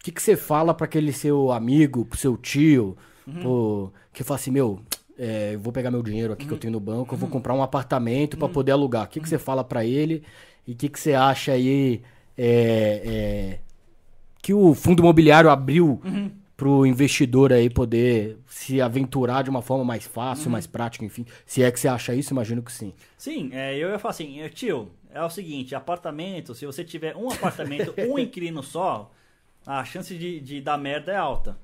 o 0.00 0.04
que, 0.04 0.12
que 0.12 0.22
você 0.22 0.36
fala 0.36 0.72
para 0.72 0.84
aquele 0.84 1.12
seu 1.12 1.50
amigo, 1.50 2.04
pro 2.04 2.18
seu 2.18 2.36
tio, 2.36 2.96
uhum. 3.26 3.40
pro, 3.40 3.92
que 4.12 4.22
fala 4.22 4.38
assim, 4.38 4.50
meu, 4.52 4.80
é, 5.18 5.54
eu 5.54 5.60
vou 5.60 5.72
pegar 5.72 5.90
meu 5.90 6.02
dinheiro 6.02 6.32
aqui 6.32 6.42
uhum. 6.42 6.48
que 6.48 6.52
eu 6.52 6.56
uhum. 6.56 6.60
tenho 6.60 6.72
no 6.72 6.80
banco, 6.80 7.14
eu 7.14 7.18
vou 7.18 7.26
uhum. 7.26 7.32
comprar 7.32 7.54
um 7.54 7.62
apartamento 7.62 8.36
para 8.36 8.46
uhum. 8.46 8.52
poder 8.52 8.72
alugar. 8.72 9.06
O 9.06 9.08
que, 9.08 9.20
que 9.20 9.28
você 9.28 9.38
fala 9.38 9.64
para 9.64 9.84
ele 9.84 10.22
e 10.66 10.72
o 10.72 10.76
que, 10.76 10.88
que 10.88 11.00
você 11.00 11.14
acha 11.14 11.52
aí 11.52 12.02
é, 12.36 13.02
é, 13.04 13.60
que 14.46 14.54
o 14.54 14.74
fundo 14.74 15.02
imobiliário 15.02 15.50
abriu 15.50 16.00
uhum. 16.04 16.30
pro 16.56 16.86
investidor 16.86 17.52
aí 17.52 17.68
poder 17.68 18.38
se 18.46 18.80
aventurar 18.80 19.42
de 19.42 19.50
uma 19.50 19.60
forma 19.60 19.84
mais 19.84 20.06
fácil, 20.06 20.44
uhum. 20.44 20.52
mais 20.52 20.68
prática, 20.68 21.04
enfim. 21.04 21.26
Se 21.44 21.64
é 21.64 21.72
que 21.72 21.80
você 21.80 21.88
acha 21.88 22.14
isso, 22.14 22.32
imagino 22.32 22.62
que 22.62 22.70
sim. 22.70 22.94
Sim, 23.18 23.50
é, 23.52 23.76
eu 23.76 23.90
ia 23.90 23.98
falar 23.98 24.12
assim, 24.12 24.38
tio, 24.54 24.88
é 25.12 25.20
o 25.20 25.28
seguinte, 25.28 25.74
apartamento, 25.74 26.54
se 26.54 26.64
você 26.64 26.84
tiver 26.84 27.16
um 27.16 27.28
apartamento, 27.28 27.92
um 28.08 28.20
inquilino 28.20 28.62
só, 28.62 29.10
a 29.66 29.84
chance 29.84 30.16
de, 30.16 30.38
de 30.38 30.60
dar 30.60 30.78
merda 30.78 31.10
é 31.10 31.16
alta. 31.16 31.58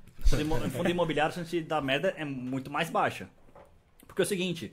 Fundo 0.73 0.91
imobiliário, 0.91 1.31
a 1.31 1.37
chance 1.37 1.51
de 1.57 1.63
dar 1.63 1.81
merda 1.81 2.13
é 2.17 2.25
muito 2.25 2.69
mais 2.69 2.91
baixa. 2.91 3.29
Porque 4.09 4.23
é 4.23 4.25
o 4.25 4.27
seguinte, 4.27 4.73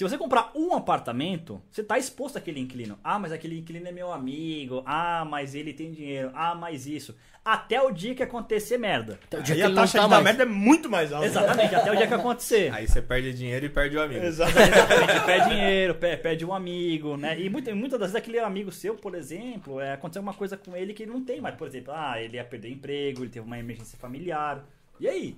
se 0.00 0.04
você 0.04 0.16
comprar 0.16 0.50
um 0.54 0.74
apartamento, 0.74 1.60
você 1.70 1.82
está 1.82 1.98
exposto 1.98 2.38
àquele 2.38 2.58
inquilino. 2.58 2.98
Ah, 3.04 3.18
mas 3.18 3.32
aquele 3.32 3.58
inquilino 3.58 3.86
é 3.86 3.92
meu 3.92 4.10
amigo. 4.10 4.82
Ah, 4.86 5.26
mas 5.28 5.54
ele 5.54 5.74
tem 5.74 5.92
dinheiro. 5.92 6.30
Ah, 6.32 6.54
mas 6.54 6.86
isso. 6.86 7.14
Até 7.44 7.82
o 7.82 7.90
dia 7.90 8.14
que 8.14 8.22
acontecer 8.22 8.78
merda. 8.78 9.20
Até 9.26 9.38
o 9.38 9.42
dia 9.42 9.54
Aí 9.56 9.60
que 9.60 9.66
a 9.66 9.74
taxa 9.74 9.98
tá 9.98 10.16
de 10.16 10.24
merda 10.24 10.42
é 10.44 10.46
muito 10.46 10.88
mais 10.88 11.12
alta. 11.12 11.26
Exatamente, 11.26 11.74
até 11.74 11.92
o 11.92 11.96
dia 11.96 12.06
que 12.06 12.14
acontecer. 12.14 12.72
Aí 12.72 12.88
você 12.88 13.02
perde 13.02 13.34
dinheiro 13.34 13.66
e 13.66 13.68
perde 13.68 13.98
o 13.98 14.00
amigo. 14.00 14.24
Exatamente, 14.24 15.20
perde 15.26 15.50
dinheiro, 15.50 15.94
perde 15.94 16.46
um 16.46 16.54
amigo, 16.54 17.18
né? 17.18 17.38
E 17.38 17.50
muitas, 17.50 17.74
muitas 17.74 18.00
das 18.00 18.10
vezes 18.10 18.26
aquele 18.26 18.38
amigo 18.38 18.72
seu, 18.72 18.94
por 18.94 19.14
exemplo, 19.14 19.82
é, 19.82 19.92
aconteceu 19.92 20.22
uma 20.22 20.32
coisa 20.32 20.56
com 20.56 20.74
ele 20.74 20.94
que 20.94 21.02
ele 21.02 21.12
não 21.12 21.22
tem 21.22 21.42
mais. 21.42 21.56
Por 21.56 21.66
exemplo, 21.66 21.92
ah, 21.94 22.18
ele 22.18 22.38
ia 22.38 22.44
perder 22.46 22.70
emprego, 22.70 23.22
ele 23.22 23.30
teve 23.30 23.44
uma 23.44 23.58
emergência 23.58 23.98
familiar. 23.98 24.64
E 24.98 25.06
aí? 25.06 25.36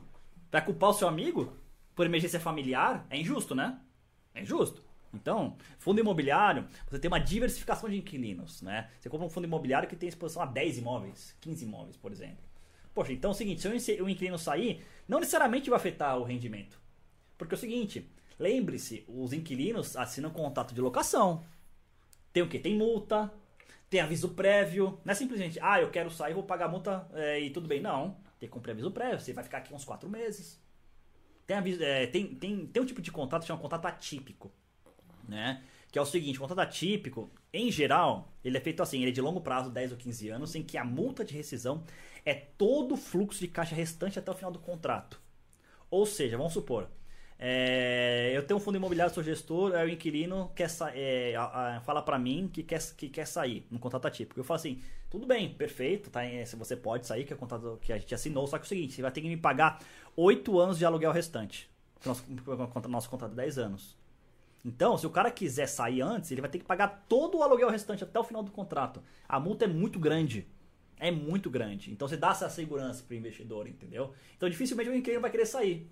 Vai 0.53 0.65
culpar 0.65 0.91
o 0.91 0.95
seu 0.95 1.09
amigo 1.09 1.53
por 1.97 2.07
emergência 2.07 2.39
familiar? 2.39 3.05
É 3.11 3.17
injusto, 3.17 3.57
né? 3.57 3.77
É 4.35 4.43
injusto. 4.43 4.83
Então, 5.15 5.57
fundo 5.79 6.01
imobiliário, 6.01 6.67
você 6.89 6.99
tem 6.99 7.09
uma 7.09 7.21
diversificação 7.21 7.89
de 7.89 7.99
inquilinos, 7.99 8.63
né? 8.63 8.91
Você 8.99 9.11
compra 9.11 9.27
um 9.27 9.31
fundo 9.31 9.47
imobiliário 9.47 9.89
que 9.89 9.95
tem 9.95 10.09
exposição 10.09 10.43
a 10.43 10.47
10 10.47 10.79
imóveis, 10.79 11.37
15 11.41 11.65
imóveis, 11.65 11.97
por 11.97 12.11
exemplo. 12.11 12.43
Poxa, 12.95 13.13
então 13.13 13.31
é 13.31 13.35
o 13.35 13.37
seguinte, 13.37 13.61
se 13.81 14.03
o 14.03 14.09
inquilino 14.09 14.39
sair, 14.39 14.85
não 15.07 15.21
necessariamente 15.21 15.69
vai 15.69 15.79
afetar 15.79 16.19
o 16.19 16.25
rendimento. 16.25 16.81
Porque 17.37 17.55
é 17.55 17.57
o 17.57 17.61
seguinte, 17.61 18.11
lembre-se, 18.39 19.05
os 19.09 19.33
inquilinos 19.33 19.97
assinam 19.97 20.31
contrato 20.31 20.75
de 20.75 20.81
locação. 20.81 21.45
Tem 22.33 22.43
o 22.43 22.49
quê? 22.49 22.59
Tem 22.59 22.75
multa, 22.77 23.33
tem 23.91 24.01
aviso 24.01 24.31
prévio. 24.31 24.99
Não 25.05 25.13
é 25.13 25.15
simplesmente, 25.15 25.59
ah, 25.61 25.81
eu 25.81 25.91
quero 25.91 26.11
sair, 26.11 26.35
vou 26.35 26.45
pagar 26.45 26.69
multa 26.69 27.07
é, 27.13 27.41
e 27.41 27.51
tudo 27.51 27.69
bem. 27.69 27.81
Não, 27.81 28.17
tem 28.39 28.49
que 28.49 28.53
cumprir 28.53 28.73
aviso 28.73 28.91
prévio. 28.91 29.21
Você 29.21 29.33
vai 29.33 29.45
ficar 29.45 29.59
aqui 29.59 29.75
uns 29.75 29.85
4 29.85 30.09
meses. 30.09 30.62
Tem, 31.47 31.57
é, 31.57 32.07
tem, 32.07 32.35
tem, 32.35 32.67
tem 32.67 32.83
um 32.83 32.87
tipo 32.87 33.03
de 33.03 33.11
contrato 33.11 33.43
que 33.43 33.49
chama 33.49 33.61
contrato 33.61 33.87
atípico, 33.87 34.51
né? 35.29 35.63
Que 35.91 35.99
é 35.99 36.03
o 36.03 36.07
seguinte, 36.07 36.39
o 36.39 36.41
contrato 36.41 36.61
atípico, 36.61 37.31
em 37.53 37.71
geral, 37.71 38.33
ele 38.43 38.57
é 38.57 38.61
feito 38.61 38.83
assim, 38.83 39.01
ele 39.01 39.11
é 39.11 39.13
de 39.13 39.21
longo 39.21 39.41
prazo, 39.41 39.71
10 39.71 39.93
ou 39.93 39.99
15 39.99 40.29
anos, 40.31 40.55
em 40.55 40.63
que 40.63 40.79
a 40.79 40.85
multa 40.85 41.25
de 41.25 41.35
rescisão 41.35 41.85
é 42.25 42.35
todo 42.35 42.95
o 42.95 42.97
fluxo 42.97 43.41
de 43.41 43.49
caixa 43.49 43.75
restante 43.75 44.19
até 44.19 44.31
o 44.31 44.35
final 44.35 44.51
do 44.51 44.59
contrato. 44.59 45.21
Ou 45.91 46.07
seja, 46.07 46.39
vamos 46.39 46.55
supor, 46.55 46.89
é, 47.45 48.31
eu 48.37 48.47
tenho 48.47 48.59
um 48.59 48.61
fundo 48.63 48.77
imobiliário, 48.77 49.13
sou 49.13 49.21
gestor, 49.21 49.75
aí 49.75 49.89
o 49.89 49.93
inquilino 49.93 50.53
quer 50.55 50.69
é, 50.95 51.35
fala 51.85 52.01
para 52.01 52.17
mim 52.17 52.49
que 52.53 52.63
quer, 52.63 52.81
que 52.97 53.09
quer 53.09 53.27
sair 53.27 53.67
no 53.69 53.81
contrato 53.81 54.07
atípico. 54.07 54.39
Eu 54.39 54.45
falo 54.45 54.61
assim, 54.61 54.81
tudo 55.13 55.27
bem, 55.27 55.53
perfeito, 55.53 56.09
tá? 56.09 56.23
Se 56.47 56.57
você 56.57 56.75
pode 56.75 57.07
sair, 57.07 57.25
que 57.25 57.35
é 57.35 57.37
o 57.37 57.39
contrato 57.39 57.79
que 57.83 57.93
a 57.93 57.99
gente 57.99 58.15
assinou, 58.15 58.47
só 58.47 58.57
que 58.57 58.65
é 58.65 58.65
o 58.65 58.69
seguinte, 58.69 58.95
você 58.95 59.03
vai 59.03 59.13
ter 59.13 59.21
que 59.21 59.29
me 59.29 59.37
pagar 59.37 59.79
8 60.17 60.59
anos 60.59 60.79
de 60.79 60.87
aluguel 60.87 61.13
restante. 61.13 61.71
Nosso, 62.03 62.25
nosso 62.89 63.11
contrato 63.11 63.33
é 63.33 63.37
10 63.37 63.59
anos. 63.59 63.95
Então, 64.65 64.97
se 64.97 65.07
o 65.07 65.11
cara 65.11 65.31
quiser 65.31 65.67
sair 65.67 66.01
antes, 66.01 66.31
ele 66.31 66.41
vai 66.41 66.49
ter 66.49 66.61
que 66.61 66.65
pagar 66.65 67.05
todo 67.11 67.37
o 67.37 67.43
aluguel 67.43 67.69
restante 67.69 68.03
até 68.03 68.19
o 68.19 68.25
final 68.25 68.43
do 68.43 68.51
contrato. 68.51 69.03
A 69.29 69.39
multa 69.39 69.67
é 69.67 69.69
muito 69.69 69.99
grande. 69.99 70.49
É 70.99 71.11
muito 71.11 71.51
grande. 71.51 71.93
Então 71.93 72.09
você 72.09 72.17
dá 72.17 72.31
essa 72.31 72.49
segurança 72.49 73.05
pro 73.07 73.15
investidor, 73.15 73.69
entendeu? 73.69 74.15
Então 74.35 74.49
dificilmente 74.49 74.89
o 74.89 74.95
inquilino 74.95 75.21
vai 75.21 75.31
querer 75.31 75.45
sair. 75.45 75.91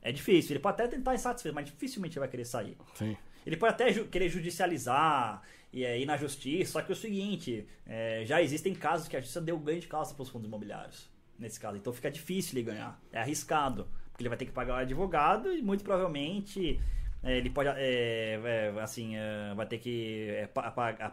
É 0.00 0.10
difícil. 0.10 0.52
Ele 0.52 0.60
pode 0.60 0.80
até 0.80 0.88
tentar 0.96 1.14
insatisfeito, 1.14 1.54
mas 1.54 1.66
dificilmente 1.66 2.14
ele 2.16 2.20
vai 2.20 2.30
querer 2.30 2.46
sair. 2.46 2.78
Sim. 2.94 3.14
Ele 3.46 3.56
pode 3.56 3.74
até 3.74 3.92
ju 3.92 4.06
querer 4.06 4.28
judicializar 4.28 5.42
e 5.72 5.84
é, 5.84 5.98
ir 5.98 6.06
na 6.06 6.16
justiça, 6.16 6.72
só 6.72 6.82
que 6.82 6.92
é 6.92 6.94
o 6.94 6.96
seguinte, 6.96 7.66
é, 7.86 8.22
já 8.24 8.40
existem 8.40 8.74
casos 8.74 9.08
que 9.08 9.16
a 9.16 9.20
justiça 9.20 9.40
deu 9.40 9.58
ganho 9.58 9.80
de 9.80 9.88
causa 9.88 10.14
para 10.14 10.22
os 10.22 10.28
fundos 10.28 10.46
imobiliários. 10.46 11.10
Nesse 11.36 11.58
caso. 11.58 11.76
Então 11.76 11.92
fica 11.92 12.10
difícil 12.10 12.56
ele 12.56 12.70
ganhar. 12.70 13.00
É 13.12 13.20
arriscado. 13.20 13.88
Porque 14.10 14.22
ele 14.22 14.28
vai 14.28 14.38
ter 14.38 14.46
que 14.46 14.52
pagar 14.52 14.74
o 14.74 14.76
advogado 14.76 15.52
e 15.52 15.60
muito 15.60 15.82
provavelmente 15.82 16.80
é, 17.24 17.38
ele 17.38 17.48
pode, 17.48 17.70
é, 17.70 18.38
é, 18.44 18.80
assim, 18.80 19.14
vai 19.56 19.66
ter 19.66 19.78
que 19.78 20.46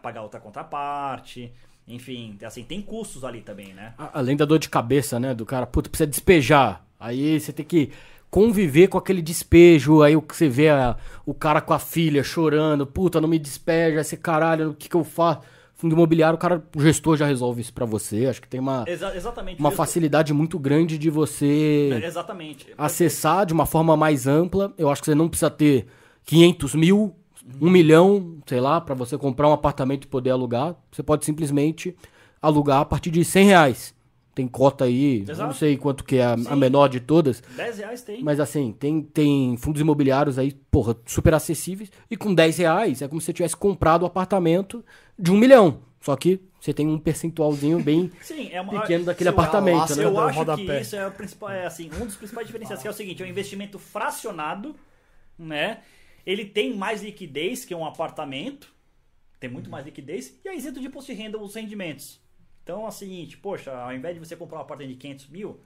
pagar 0.02 0.22
outra 0.22 0.38
contraparte. 0.38 1.50
Enfim, 1.88 2.38
assim, 2.44 2.62
tem 2.62 2.80
custos 2.80 3.24
ali 3.24 3.40
também, 3.40 3.72
né? 3.72 3.94
Além 3.98 4.36
da 4.36 4.44
dor 4.44 4.58
de 4.58 4.68
cabeça, 4.68 5.18
né? 5.18 5.34
Do 5.34 5.46
cara, 5.46 5.66
puta, 5.66 5.88
precisa 5.88 6.06
despejar. 6.06 6.86
Aí 7.00 7.40
você 7.40 7.52
tem 7.52 7.64
que 7.64 7.90
conviver 8.32 8.88
com 8.88 8.96
aquele 8.96 9.20
despejo, 9.20 10.00
aí 10.00 10.16
você 10.16 10.48
vê 10.48 10.70
a, 10.70 10.96
o 11.26 11.34
cara 11.34 11.60
com 11.60 11.74
a 11.74 11.78
filha 11.78 12.24
chorando, 12.24 12.86
puta, 12.86 13.20
não 13.20 13.28
me 13.28 13.38
despeja, 13.38 14.00
esse 14.00 14.16
caralho, 14.16 14.70
o 14.70 14.74
que 14.74 14.88
que 14.88 14.96
eu 14.96 15.04
faço? 15.04 15.40
Fundo 15.74 15.94
imobiliário, 15.94 16.36
o 16.36 16.38
cara, 16.38 16.64
o 16.74 16.80
gestor 16.80 17.18
já 17.18 17.26
resolve 17.26 17.60
isso 17.60 17.74
para 17.74 17.84
você. 17.84 18.24
Acho 18.24 18.40
que 18.40 18.48
tem 18.48 18.58
uma, 18.58 18.84
Exa 18.86 19.14
exatamente, 19.14 19.60
uma 19.60 19.70
facilidade 19.70 20.32
muito 20.32 20.58
grande 20.58 20.96
de 20.96 21.10
você 21.10 21.90
é, 21.92 22.06
exatamente. 22.06 22.68
acessar 22.78 23.44
de 23.44 23.52
uma 23.52 23.66
forma 23.66 23.98
mais 23.98 24.26
ampla. 24.26 24.72
Eu 24.78 24.88
acho 24.88 25.02
que 25.02 25.06
você 25.06 25.14
não 25.14 25.28
precisa 25.28 25.50
ter 25.50 25.86
500 26.24 26.74
mil, 26.74 27.14
um 27.60 27.68
milhão, 27.68 28.38
sei 28.46 28.60
lá, 28.60 28.80
para 28.80 28.94
você 28.94 29.18
comprar 29.18 29.46
um 29.46 29.52
apartamento 29.52 30.04
e 30.04 30.06
poder 30.06 30.30
alugar. 30.30 30.74
Você 30.90 31.02
pode 31.02 31.26
simplesmente 31.26 31.94
alugar 32.40 32.80
a 32.80 32.84
partir 32.86 33.10
de 33.10 33.24
100 33.26 33.46
reais. 33.46 33.94
Tem 34.34 34.48
cota 34.48 34.84
aí, 34.84 35.24
Exato. 35.28 35.42
não 35.42 35.52
sei 35.52 35.76
quanto 35.76 36.04
que 36.04 36.16
é 36.16 36.24
a, 36.24 36.32
a, 36.32 36.56
menor 36.56 36.88
de 36.88 37.00
todas. 37.00 37.42
10 37.54 37.78
reais 37.78 38.02
tem. 38.02 38.22
Mas 38.22 38.40
assim, 38.40 38.72
tem, 38.72 39.02
tem 39.02 39.56
fundos 39.58 39.80
imobiliários 39.80 40.38
aí, 40.38 40.52
porra, 40.70 40.96
super 41.04 41.34
acessíveis. 41.34 41.90
E 42.10 42.16
com 42.16 42.34
10 42.34 42.56
reais 42.58 43.02
é 43.02 43.08
como 43.08 43.20
se 43.20 43.26
você 43.26 43.32
tivesse 43.34 43.56
comprado 43.56 44.02
o 44.02 44.04
um 44.04 44.06
apartamento 44.06 44.82
de 45.18 45.30
um 45.30 45.36
milhão. 45.36 45.80
Só 46.00 46.16
que 46.16 46.40
você 46.58 46.72
tem 46.72 46.86
um 46.86 46.98
percentualzinho 46.98 47.82
bem 47.82 48.10
Sim, 48.22 48.48
é 48.50 48.60
uma, 48.60 48.80
pequeno 48.80 49.04
daquele 49.04 49.28
apartamento. 49.28 49.92
Eu, 49.92 49.96
né? 49.96 50.04
eu 50.04 50.20
acho 50.20 50.56
que 50.56 50.80
isso 50.80 50.96
é, 50.96 51.06
o 51.06 51.12
principal, 51.12 51.50
é 51.50 51.66
assim, 51.66 51.90
um 52.00 52.06
dos 52.06 52.16
principais 52.16 52.46
diferenciais, 52.46 52.80
que 52.80 52.88
é 52.88 52.90
o 52.90 52.94
seguinte, 52.94 53.22
é 53.22 53.26
um 53.26 53.28
investimento 53.28 53.78
fracionado, 53.78 54.74
né? 55.38 55.80
Ele 56.24 56.44
tem 56.44 56.74
mais 56.74 57.02
liquidez 57.02 57.64
que 57.64 57.74
um 57.74 57.84
apartamento, 57.84 58.72
tem 59.38 59.50
muito 59.50 59.68
mais 59.68 59.84
liquidez, 59.84 60.38
e 60.44 60.48
é 60.48 60.56
isento 60.56 60.80
de 60.80 60.86
imposto 60.86 61.12
de 61.12 61.18
renda 61.20 61.36
os 61.36 61.54
rendimentos. 61.54 62.21
Então 62.62 62.84
é 62.84 62.88
o 62.88 62.90
seguinte, 62.90 63.36
poxa, 63.36 63.72
ao 63.72 63.92
invés 63.92 64.14
de 64.14 64.20
você 64.20 64.36
comprar 64.36 64.58
um 64.58 64.62
apartamento 64.62 64.94
de 64.94 65.00
500 65.00 65.28
mil, 65.28 65.60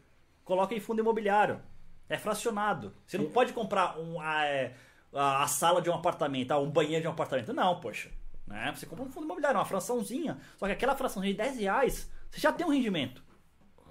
coloca 0.44 0.74
em 0.74 0.80
fundo 0.80 1.00
imobiliário. 1.00 1.60
É 2.08 2.16
fracionado. 2.16 2.94
Você 3.06 3.18
não 3.18 3.30
pode 3.30 3.52
comprar 3.52 3.98
um, 3.98 4.20
a, 4.20 4.44
é, 4.46 4.74
a, 5.12 5.42
a, 5.42 5.46
sala 5.48 5.82
de 5.82 5.90
um 5.90 5.94
apartamento, 5.94 6.52
ah, 6.52 6.58
um 6.58 6.70
banheiro 6.70 7.02
de 7.02 7.08
um 7.08 7.10
apartamento. 7.10 7.52
Não, 7.52 7.80
poxa. 7.80 8.10
Né? 8.46 8.72
Você 8.74 8.86
compra 8.86 9.04
um 9.04 9.10
fundo 9.10 9.24
imobiliário, 9.24 9.58
uma 9.58 9.64
fraçãozinha. 9.64 10.38
Só 10.56 10.66
que 10.66 10.72
aquela 10.72 10.94
fraçãozinha 10.94 11.34
de 11.34 11.38
10 11.38 11.58
reais, 11.58 12.10
você 12.30 12.40
já 12.40 12.52
tem 12.52 12.64
um 12.64 12.70
rendimento. 12.70 13.22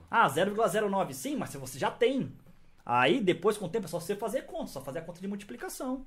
Ah, 0.10 0.28
0,09 0.28 1.14
sim, 1.14 1.36
mas 1.36 1.54
você 1.54 1.78
já 1.78 1.92
tem. 1.92 2.32
Aí 2.86 3.20
depois 3.20 3.58
com 3.58 3.66
o 3.66 3.70
tempo 3.70 3.86
é 3.86 3.90
só 3.90 4.00
você 4.00 4.16
fazer 4.16 4.44
conta, 4.44 4.68
só 4.68 4.82
fazer 4.82 5.00
a 5.00 5.02
conta 5.02 5.20
de 5.20 5.28
multiplicação. 5.28 6.06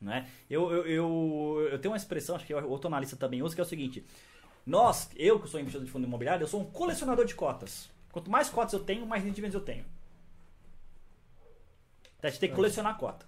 Né? 0.00 0.28
Eu, 0.50 0.70
eu, 0.72 0.86
eu, 0.86 1.68
eu 1.70 1.78
tenho 1.78 1.92
uma 1.92 1.96
expressão, 1.96 2.36
acho 2.36 2.46
que 2.46 2.54
outro 2.54 2.88
analista 2.88 3.16
também 3.16 3.42
usa, 3.42 3.54
que 3.54 3.60
é 3.60 3.64
o 3.64 3.66
seguinte: 3.66 4.04
nós, 4.66 5.10
eu 5.16 5.38
que 5.40 5.48
sou 5.48 5.60
investidor 5.60 5.84
de 5.84 5.90
fundo 5.90 6.06
imobiliário, 6.06 6.44
eu 6.44 6.48
sou 6.48 6.60
um 6.60 6.64
colecionador 6.64 7.24
de 7.24 7.34
cotas. 7.34 7.90
Quanto 8.10 8.30
mais 8.30 8.48
cotas 8.48 8.72
eu 8.72 8.80
tenho, 8.80 9.06
mais 9.06 9.22
rendimentos 9.22 9.54
eu 9.54 9.60
tenho. 9.60 9.84
Então 12.18 12.28
a 12.28 12.30
gente 12.30 12.40
tem 12.40 12.48
que 12.48 12.54
colecionar 12.54 12.94
a 12.94 12.98
cota. 12.98 13.26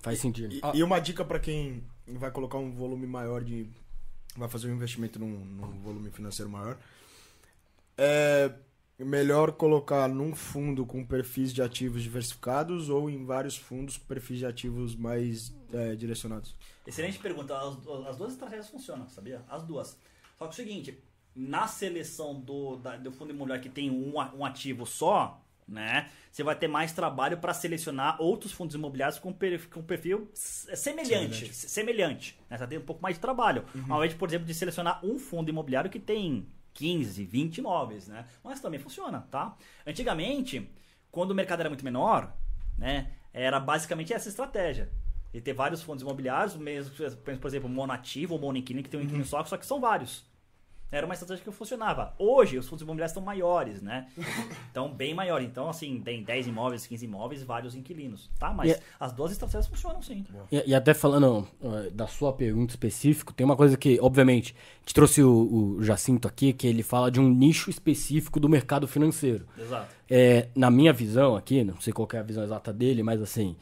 Faz 0.00 0.20
sentido. 0.20 0.54
E, 0.54 0.60
Ah, 0.62 0.72
e 0.74 0.82
uma 0.82 1.00
dica 1.00 1.24
pra 1.24 1.40
quem 1.40 1.82
vai 2.06 2.30
colocar 2.30 2.58
um 2.58 2.70
volume 2.70 3.06
maior 3.06 3.42
de. 3.42 3.66
vai 4.36 4.48
fazer 4.48 4.68
um 4.68 4.74
investimento 4.74 5.18
num, 5.18 5.44
num 5.44 5.80
volume 5.80 6.10
financeiro 6.10 6.50
maior. 6.50 6.76
É 7.96 8.52
melhor 8.98 9.52
colocar 9.52 10.08
num 10.08 10.34
fundo 10.34 10.86
com 10.86 11.04
perfis 11.04 11.52
de 11.52 11.60
ativos 11.60 12.02
diversificados 12.02 12.88
ou 12.88 13.10
em 13.10 13.24
vários 13.24 13.56
fundos 13.56 13.96
com 13.96 14.06
perfis 14.06 14.38
de 14.38 14.46
ativos 14.46 14.94
mais 14.94 15.52
é, 15.72 15.96
direcionados? 15.96 16.54
Excelente 16.86 17.18
pergunta. 17.18 17.56
As, 17.58 17.76
as 18.06 18.16
duas 18.16 18.32
estratégias 18.32 18.68
funcionam, 18.68 19.08
sabia? 19.08 19.42
As 19.48 19.64
duas. 19.64 19.98
Só 20.44 20.48
que 20.48 20.60
é 20.60 20.64
o 20.64 20.66
seguinte, 20.68 20.98
na 21.34 21.66
seleção 21.66 22.38
do, 22.40 22.76
da- 22.76 22.96
do 22.96 23.10
fundo 23.12 23.30
imobiliário 23.32 23.62
que 23.62 23.68
tem 23.68 23.90
um, 23.90 24.14
um 24.36 24.44
ativo 24.44 24.86
só, 24.86 25.40
né? 25.66 26.10
Você 26.30 26.42
vai 26.42 26.54
ter 26.54 26.68
mais 26.68 26.92
trabalho 26.92 27.38
para 27.38 27.54
selecionar 27.54 28.20
outros 28.20 28.52
fundos 28.52 28.74
imobiliários 28.74 29.18
com, 29.18 29.32
per- 29.32 29.68
com 29.70 29.82
perfil 29.82 30.28
semelhante. 30.34 31.06
Semelhante. 31.08 31.54
semelhante 31.54 32.38
né? 32.50 32.56
Você 32.56 32.60
vai 32.60 32.68
ter 32.68 32.78
um 32.78 32.84
pouco 32.84 33.02
mais 33.02 33.16
de 33.16 33.20
trabalho. 33.20 33.64
Ao 33.88 33.96
invés, 33.98 34.12
de, 34.12 34.18
por 34.18 34.28
exemplo, 34.28 34.46
de 34.46 34.52
selecionar 34.54 35.04
um 35.04 35.18
fundo 35.18 35.48
imobiliário 35.48 35.90
que 35.90 35.98
tem 35.98 36.46
15, 36.74 37.24
20 37.24 37.58
imóveis, 37.58 38.08
né? 38.08 38.26
Mas 38.42 38.60
também 38.60 38.78
funciona, 38.78 39.26
tá? 39.30 39.56
Antigamente, 39.86 40.68
quando 41.10 41.30
o 41.30 41.34
mercado 41.34 41.60
era 41.60 41.68
muito 41.70 41.84
menor, 41.84 42.32
né? 42.76 43.10
Era 43.32 43.58
basicamente 43.58 44.12
essa 44.12 44.28
estratégia. 44.28 44.90
E 45.32 45.40
ter 45.40 45.52
vários 45.52 45.82
fundos 45.82 46.02
imobiliários, 46.02 46.54
mesmo, 46.56 46.94
por 47.40 47.46
exemplo, 47.48 47.68
monativo 47.68 48.34
ou 48.34 48.40
monoinquilino, 48.40 48.84
que 48.84 48.88
tem 48.90 49.00
um 49.00 49.02
inquilino 49.02 49.24
só, 49.24 49.42
só 49.44 49.56
que 49.56 49.66
são 49.66 49.80
vários. 49.80 50.24
Era 50.94 51.04
uma 51.06 51.12
estratégia 51.14 51.42
que 51.42 51.50
funcionava. 51.50 52.14
Hoje, 52.16 52.56
os 52.56 52.68
fundos 52.68 52.82
imobiliários 52.82 53.10
estão 53.10 53.22
maiores, 53.22 53.82
né? 53.82 54.06
Então, 54.70 54.92
bem 54.92 55.12
maiores. 55.12 55.46
Então, 55.46 55.68
assim, 55.68 56.00
tem 56.00 56.22
10 56.22 56.46
imóveis, 56.46 56.86
15 56.86 57.04
imóveis, 57.04 57.42
vários 57.42 57.74
inquilinos, 57.74 58.30
tá? 58.38 58.52
Mas 58.52 58.72
E- 58.72 58.80
as 58.98 59.12
duas 59.12 59.32
estratégias 59.32 59.66
funcionam 59.66 60.00
sim. 60.02 60.24
E, 60.52 60.70
e 60.70 60.74
até 60.74 60.94
falando 60.94 61.48
uh, 61.60 61.90
da 61.92 62.06
sua 62.06 62.32
pergunta 62.32 62.72
específica, 62.72 63.32
tem 63.32 63.44
uma 63.44 63.56
coisa 63.56 63.76
que, 63.76 63.98
obviamente, 64.00 64.54
te 64.84 64.94
trouxe 64.94 65.20
o, 65.22 65.76
o 65.78 65.82
Jacinto 65.82 66.28
aqui, 66.28 66.52
que 66.52 66.66
ele 66.66 66.82
fala 66.84 67.10
de 67.10 67.18
um 67.20 67.28
nicho 67.28 67.70
específico 67.70 68.38
do 68.38 68.48
mercado 68.48 68.86
financeiro. 68.86 69.46
Exato. 69.58 69.88
É, 70.08 70.48
na 70.54 70.70
minha 70.70 70.92
visão 70.92 71.34
aqui, 71.34 71.64
não 71.64 71.80
sei 71.80 71.92
qual 71.92 72.08
é 72.12 72.18
a 72.18 72.22
visão 72.22 72.44
exata 72.44 72.72
dele, 72.72 73.02
mas 73.02 73.20
assim, 73.20 73.56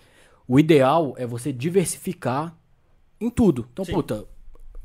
o 0.46 0.58
ideal 0.58 1.14
é 1.16 1.26
você 1.26 1.50
diversificar 1.50 2.54
em 3.18 3.30
tudo. 3.30 3.68
Então, 3.72 3.84
Sim. 3.84 3.92
puta, 3.92 4.26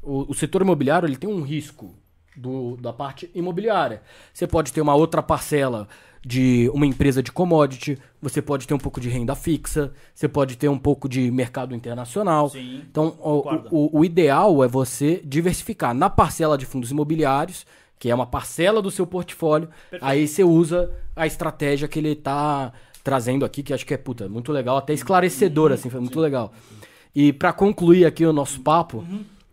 o, 0.01 0.31
o 0.31 0.33
setor 0.33 0.61
imobiliário 0.61 1.07
ele 1.07 1.17
tem 1.17 1.29
um 1.29 1.41
risco 1.41 1.93
do, 2.37 2.77
da 2.77 2.93
parte 2.93 3.29
imobiliária. 3.33 4.01
Você 4.33 4.45
pode 4.47 4.71
ter 4.71 4.81
uma 4.81 4.95
outra 4.95 5.21
parcela 5.21 5.87
de 6.25 6.69
uma 6.73 6.85
empresa 6.85 7.23
de 7.23 7.31
commodity, 7.31 7.97
você 8.21 8.41
pode 8.41 8.67
ter 8.67 8.73
um 8.73 8.77
pouco 8.77 8.99
de 8.99 9.07
renda 9.07 9.33
fixa, 9.33 9.93
você 10.13 10.27
pode 10.27 10.57
ter 10.57 10.67
um 10.67 10.77
pouco 10.77 11.07
de 11.07 11.31
mercado 11.31 11.73
internacional. 11.73 12.49
Sim, 12.49 12.83
Então, 12.89 13.17
o, 13.21 13.43
o, 13.71 13.99
o 13.99 14.05
ideal 14.05 14.63
é 14.63 14.67
você 14.67 15.21
diversificar 15.23 15.93
na 15.93 16.09
parcela 16.09 16.57
de 16.57 16.65
fundos 16.65 16.91
imobiliários, 16.91 17.65
que 17.97 18.09
é 18.09 18.15
uma 18.15 18.25
parcela 18.27 18.81
do 18.81 18.91
seu 18.91 19.07
portfólio, 19.07 19.69
Perfeito. 19.89 20.05
aí 20.05 20.27
você 20.27 20.43
usa 20.43 20.91
a 21.15 21.25
estratégia 21.25 21.87
que 21.87 21.97
ele 21.97 22.15
tá 22.15 22.73
trazendo 23.03 23.45
aqui, 23.45 23.63
que 23.63 23.73
acho 23.73 23.85
que 23.85 23.93
é 23.93 23.97
puta, 23.97 24.27
muito 24.27 24.51
legal, 24.51 24.75
até 24.77 24.93
esclarecedor, 24.93 25.71
assim, 25.71 25.89
foi 25.89 26.01
muito 26.01 26.19
legal. 26.19 26.51
E 27.15 27.31
pra 27.31 27.53
concluir 27.53 28.05
aqui 28.05 28.25
o 28.25 28.33
nosso 28.33 28.59
papo, 28.59 29.03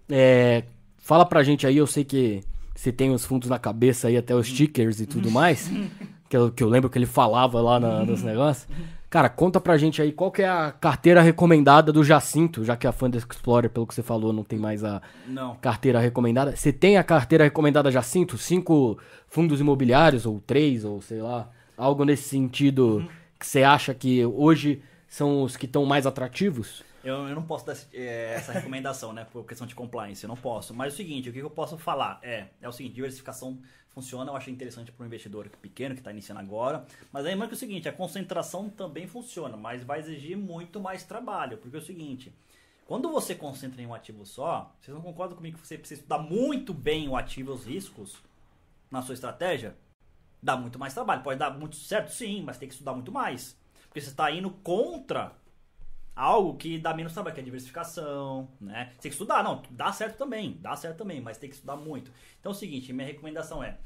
é, 0.08 0.64
fala 0.98 1.24
pra 1.24 1.42
gente 1.44 1.66
aí, 1.66 1.76
eu 1.76 1.86
sei 1.86 2.04
que 2.04 2.42
você 2.74 2.90
tem 2.92 3.10
os 3.10 3.24
fundos 3.24 3.48
na 3.48 3.58
cabeça 3.58 4.08
aí, 4.08 4.16
até 4.16 4.34
os 4.34 4.46
stickers 4.48 5.00
e 5.00 5.06
tudo 5.06 5.30
mais, 5.30 5.70
que 6.28 6.36
eu, 6.36 6.50
que 6.50 6.62
eu 6.62 6.68
lembro 6.68 6.90
que 6.90 6.98
ele 6.98 7.06
falava 7.06 7.60
lá 7.60 7.78
na, 7.78 8.04
nos 8.04 8.22
negócios. 8.22 8.66
Cara, 9.08 9.28
conta 9.28 9.60
pra 9.60 9.76
gente 9.76 10.02
aí 10.02 10.10
qual 10.10 10.32
que 10.32 10.42
é 10.42 10.48
a 10.48 10.72
carteira 10.72 11.22
recomendada 11.22 11.92
do 11.92 12.02
Jacinto, 12.02 12.64
já 12.64 12.76
que 12.76 12.84
a 12.84 12.90
Fund 12.90 13.14
Explorer, 13.14 13.70
pelo 13.70 13.86
que 13.86 13.94
você 13.94 14.02
falou, 14.02 14.32
não 14.32 14.42
tem 14.42 14.58
mais 14.58 14.82
a 14.82 15.00
Não. 15.28 15.54
carteira 15.56 16.00
recomendada. 16.00 16.56
Você 16.56 16.72
tem 16.72 16.96
a 16.96 17.04
carteira 17.04 17.44
recomendada 17.44 17.92
Jacinto? 17.92 18.36
Cinco 18.36 18.98
fundos 19.28 19.60
imobiliários, 19.60 20.26
ou 20.26 20.40
três, 20.44 20.84
ou 20.84 21.00
sei 21.00 21.22
lá, 21.22 21.48
algo 21.78 22.04
nesse 22.04 22.28
sentido 22.28 23.08
que 23.38 23.46
você 23.46 23.62
acha 23.62 23.94
que 23.94 24.24
hoje 24.26 24.82
são 25.06 25.44
os 25.44 25.56
que 25.56 25.66
estão 25.66 25.84
mais 25.84 26.06
atrativos? 26.08 26.82
Eu, 27.04 27.28
eu 27.28 27.34
não 27.34 27.42
posso 27.44 27.66
dar 27.66 27.72
esse- 27.72 27.86
eh, 27.92 28.34
essa 28.36 28.52
recomendação, 28.52 29.12
né? 29.12 29.24
Por 29.30 29.44
questão 29.46 29.66
de 29.66 29.74
compliance, 29.74 30.24
eu 30.24 30.28
não 30.28 30.36
posso. 30.36 30.72
Mas 30.74 30.92
é 30.92 30.94
o 30.94 30.96
seguinte, 30.96 31.28
o 31.28 31.32
que 31.32 31.38
eu 31.38 31.50
posso 31.50 31.76
falar 31.78 32.18
é, 32.22 32.48
é 32.62 32.68
o 32.68 32.72
seguinte, 32.72 32.94
diversificação 32.94 33.58
funciona, 33.90 34.30
eu 34.32 34.36
acho 34.36 34.50
interessante 34.50 34.90
para 34.90 35.04
um 35.04 35.06
investidor 35.06 35.48
pequeno 35.62 35.94
que 35.94 36.00
está 36.00 36.10
iniciando 36.10 36.40
agora. 36.40 36.84
Mas 37.12 37.24
lembrando 37.24 37.50
que 37.50 37.54
é 37.54 37.56
o 37.56 37.60
seguinte, 37.60 37.88
a 37.88 37.92
concentração 37.92 38.68
também 38.68 39.06
funciona, 39.06 39.56
mas 39.56 39.84
vai 39.84 40.00
exigir 40.00 40.36
muito 40.36 40.80
mais 40.80 41.04
trabalho. 41.04 41.58
Porque 41.58 41.76
é 41.76 41.78
o 41.78 41.82
seguinte, 41.82 42.32
quando 42.86 43.10
você 43.10 43.34
concentra 43.34 43.80
em 43.80 43.86
um 43.86 43.94
ativo 43.94 44.24
só, 44.26 44.74
vocês 44.80 44.94
não 44.94 45.02
concordam 45.02 45.36
comigo 45.36 45.58
que 45.58 45.66
você 45.66 45.78
precisa 45.78 46.00
estudar 46.00 46.18
muito 46.18 46.72
bem 46.74 47.08
o 47.08 47.16
ativo 47.16 47.52
e 47.52 47.54
os 47.54 47.64
riscos 47.64 48.16
na 48.90 49.02
sua 49.02 49.14
estratégia? 49.14 49.76
Dá 50.42 50.56
muito 50.56 50.78
mais 50.78 50.92
trabalho. 50.94 51.22
Pode 51.22 51.38
dar 51.38 51.50
muito 51.50 51.76
certo, 51.76 52.10
sim, 52.12 52.42
mas 52.42 52.58
tem 52.58 52.68
que 52.68 52.74
estudar 52.74 52.94
muito 52.94 53.12
mais. 53.12 53.56
Porque 53.88 54.00
você 54.00 54.08
está 54.10 54.30
indo 54.30 54.50
contra 54.50 55.32
algo 56.14 56.56
que 56.56 56.78
dá 56.78 56.94
menos 56.94 57.12
trabalho, 57.12 57.34
que 57.34 57.40
é 57.40 57.44
diversificação, 57.44 58.48
né? 58.60 58.90
Você 58.92 59.02
tem 59.02 59.10
que 59.10 59.14
estudar, 59.14 59.42
não, 59.42 59.62
dá 59.70 59.92
certo 59.92 60.16
também, 60.16 60.58
dá 60.60 60.76
certo 60.76 60.98
também, 60.98 61.20
mas 61.20 61.38
tem 61.38 61.48
que 61.48 61.56
estudar 61.56 61.76
muito. 61.76 62.12
Então 62.38 62.52
é 62.52 62.54
o 62.54 62.58
seguinte, 62.58 62.92
minha 62.92 63.06
recomendação 63.06 63.62
é, 63.62 63.78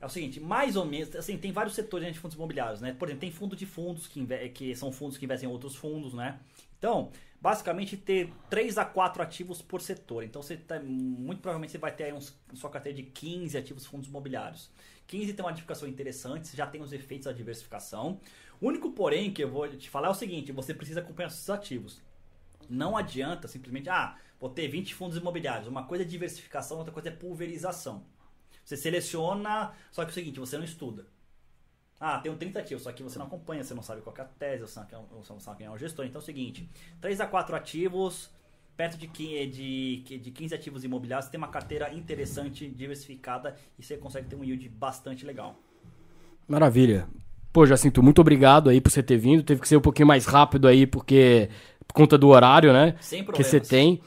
é 0.00 0.06
o 0.06 0.08
seguinte, 0.08 0.40
mais 0.40 0.76
ou 0.76 0.84
menos, 0.84 1.14
assim, 1.16 1.38
tem 1.38 1.52
vários 1.52 1.74
setores 1.74 2.12
de 2.12 2.18
fundos 2.18 2.36
imobiliários, 2.36 2.80
né? 2.80 2.92
Por 2.92 3.08
exemplo, 3.08 3.20
tem 3.20 3.32
fundo 3.32 3.56
de 3.56 3.64
fundos 3.64 4.06
que, 4.06 4.26
que 4.50 4.74
são 4.76 4.92
fundos 4.92 5.16
que 5.16 5.24
investem 5.24 5.48
em 5.48 5.52
outros 5.52 5.74
fundos, 5.74 6.12
né? 6.12 6.38
Então, 6.78 7.10
basicamente 7.40 7.96
ter 7.96 8.30
3 8.50 8.76
a 8.76 8.84
4 8.84 9.22
ativos 9.22 9.62
por 9.62 9.80
setor. 9.80 10.22
Então, 10.22 10.42
você 10.42 10.56
tá, 10.56 10.78
muito 10.80 11.40
provavelmente 11.40 11.72
você 11.72 11.78
vai 11.78 11.94
ter 11.94 12.04
aí 12.04 12.12
uns, 12.12 12.38
sua 12.52 12.68
carteira 12.68 12.96
de 12.96 13.04
15 13.04 13.56
ativos 13.56 13.86
fundos 13.86 14.08
imobiliários. 14.08 14.70
15 15.06 15.32
tem 15.32 15.44
uma 15.44 15.50
diversificação 15.50 15.88
interessante, 15.88 16.48
você 16.48 16.56
já 16.56 16.66
tem 16.66 16.82
os 16.82 16.92
efeitos 16.92 17.26
da 17.26 17.32
diversificação. 17.32 18.20
O 18.60 18.68
único 18.68 18.90
porém 18.92 19.32
que 19.32 19.42
eu 19.42 19.50
vou 19.50 19.68
te 19.68 19.90
falar 19.90 20.08
é 20.08 20.10
o 20.10 20.14
seguinte, 20.14 20.52
você 20.52 20.72
precisa 20.74 21.00
acompanhar 21.00 21.30
seus 21.30 21.50
ativos. 21.50 22.02
Não 22.68 22.96
adianta 22.96 23.48
simplesmente, 23.48 23.90
ah, 23.90 24.16
vou 24.40 24.50
ter 24.50 24.68
20 24.68 24.94
fundos 24.94 25.16
imobiliários. 25.18 25.68
Uma 25.68 25.84
coisa 25.86 26.04
é 26.04 26.06
diversificação, 26.06 26.78
outra 26.78 26.92
coisa 26.92 27.08
é 27.08 27.12
pulverização. 27.12 28.04
Você 28.64 28.76
seleciona, 28.76 29.74
só 29.92 30.02
que 30.04 30.10
é 30.10 30.12
o 30.12 30.14
seguinte, 30.14 30.40
você 30.40 30.56
não 30.58 30.64
estuda. 30.64 31.06
Ah, 32.00 32.18
tem 32.18 32.30
um 32.30 32.36
30 32.36 32.58
ativos, 32.60 32.82
só 32.82 32.92
que 32.92 33.02
você 33.02 33.18
não 33.18 33.26
acompanha, 33.26 33.64
você 33.64 33.74
não 33.74 33.82
sabe 33.82 34.02
qual 34.02 34.14
é 34.18 34.20
a 34.20 34.24
tese, 34.24 34.66
sabe, 34.68 34.92
você 35.12 35.32
não 35.32 35.40
sabe 35.40 35.58
quem 35.58 35.66
é 35.66 35.70
o 35.70 35.78
gestor. 35.78 36.04
Então 36.04 36.20
é 36.20 36.22
o 36.22 36.26
seguinte, 36.26 36.68
3 37.00 37.20
a 37.20 37.26
4 37.26 37.56
ativos, 37.56 38.30
perto 38.76 38.98
de, 38.98 39.08
qui- 39.08 39.46
de, 39.46 40.18
de 40.18 40.30
15 40.30 40.54
ativos 40.54 40.84
imobiliários, 40.84 41.26
você 41.26 41.30
tem 41.32 41.38
uma 41.38 41.48
carteira 41.48 41.92
interessante, 41.94 42.68
diversificada 42.68 43.56
e 43.78 43.82
você 43.82 43.96
consegue 43.96 44.28
ter 44.28 44.36
um 44.36 44.44
yield 44.44 44.68
bastante 44.68 45.24
legal. 45.24 45.58
Maravilha. 46.48 47.08
Pô, 47.54 47.64
Jacinto, 47.64 48.02
muito 48.02 48.20
obrigado 48.20 48.68
aí 48.68 48.80
por 48.80 48.90
você 48.90 49.00
ter 49.00 49.16
vindo. 49.16 49.44
Teve 49.44 49.60
que 49.60 49.68
ser 49.68 49.76
um 49.76 49.80
pouquinho 49.80 50.08
mais 50.08 50.26
rápido 50.26 50.66
aí, 50.66 50.88
porque 50.88 51.48
por 51.86 51.94
conta 51.94 52.18
do 52.18 52.26
horário, 52.30 52.72
né? 52.72 52.96
Sem 53.00 53.24
que 53.24 53.44
você 53.44 53.60
tem. 53.60 54.00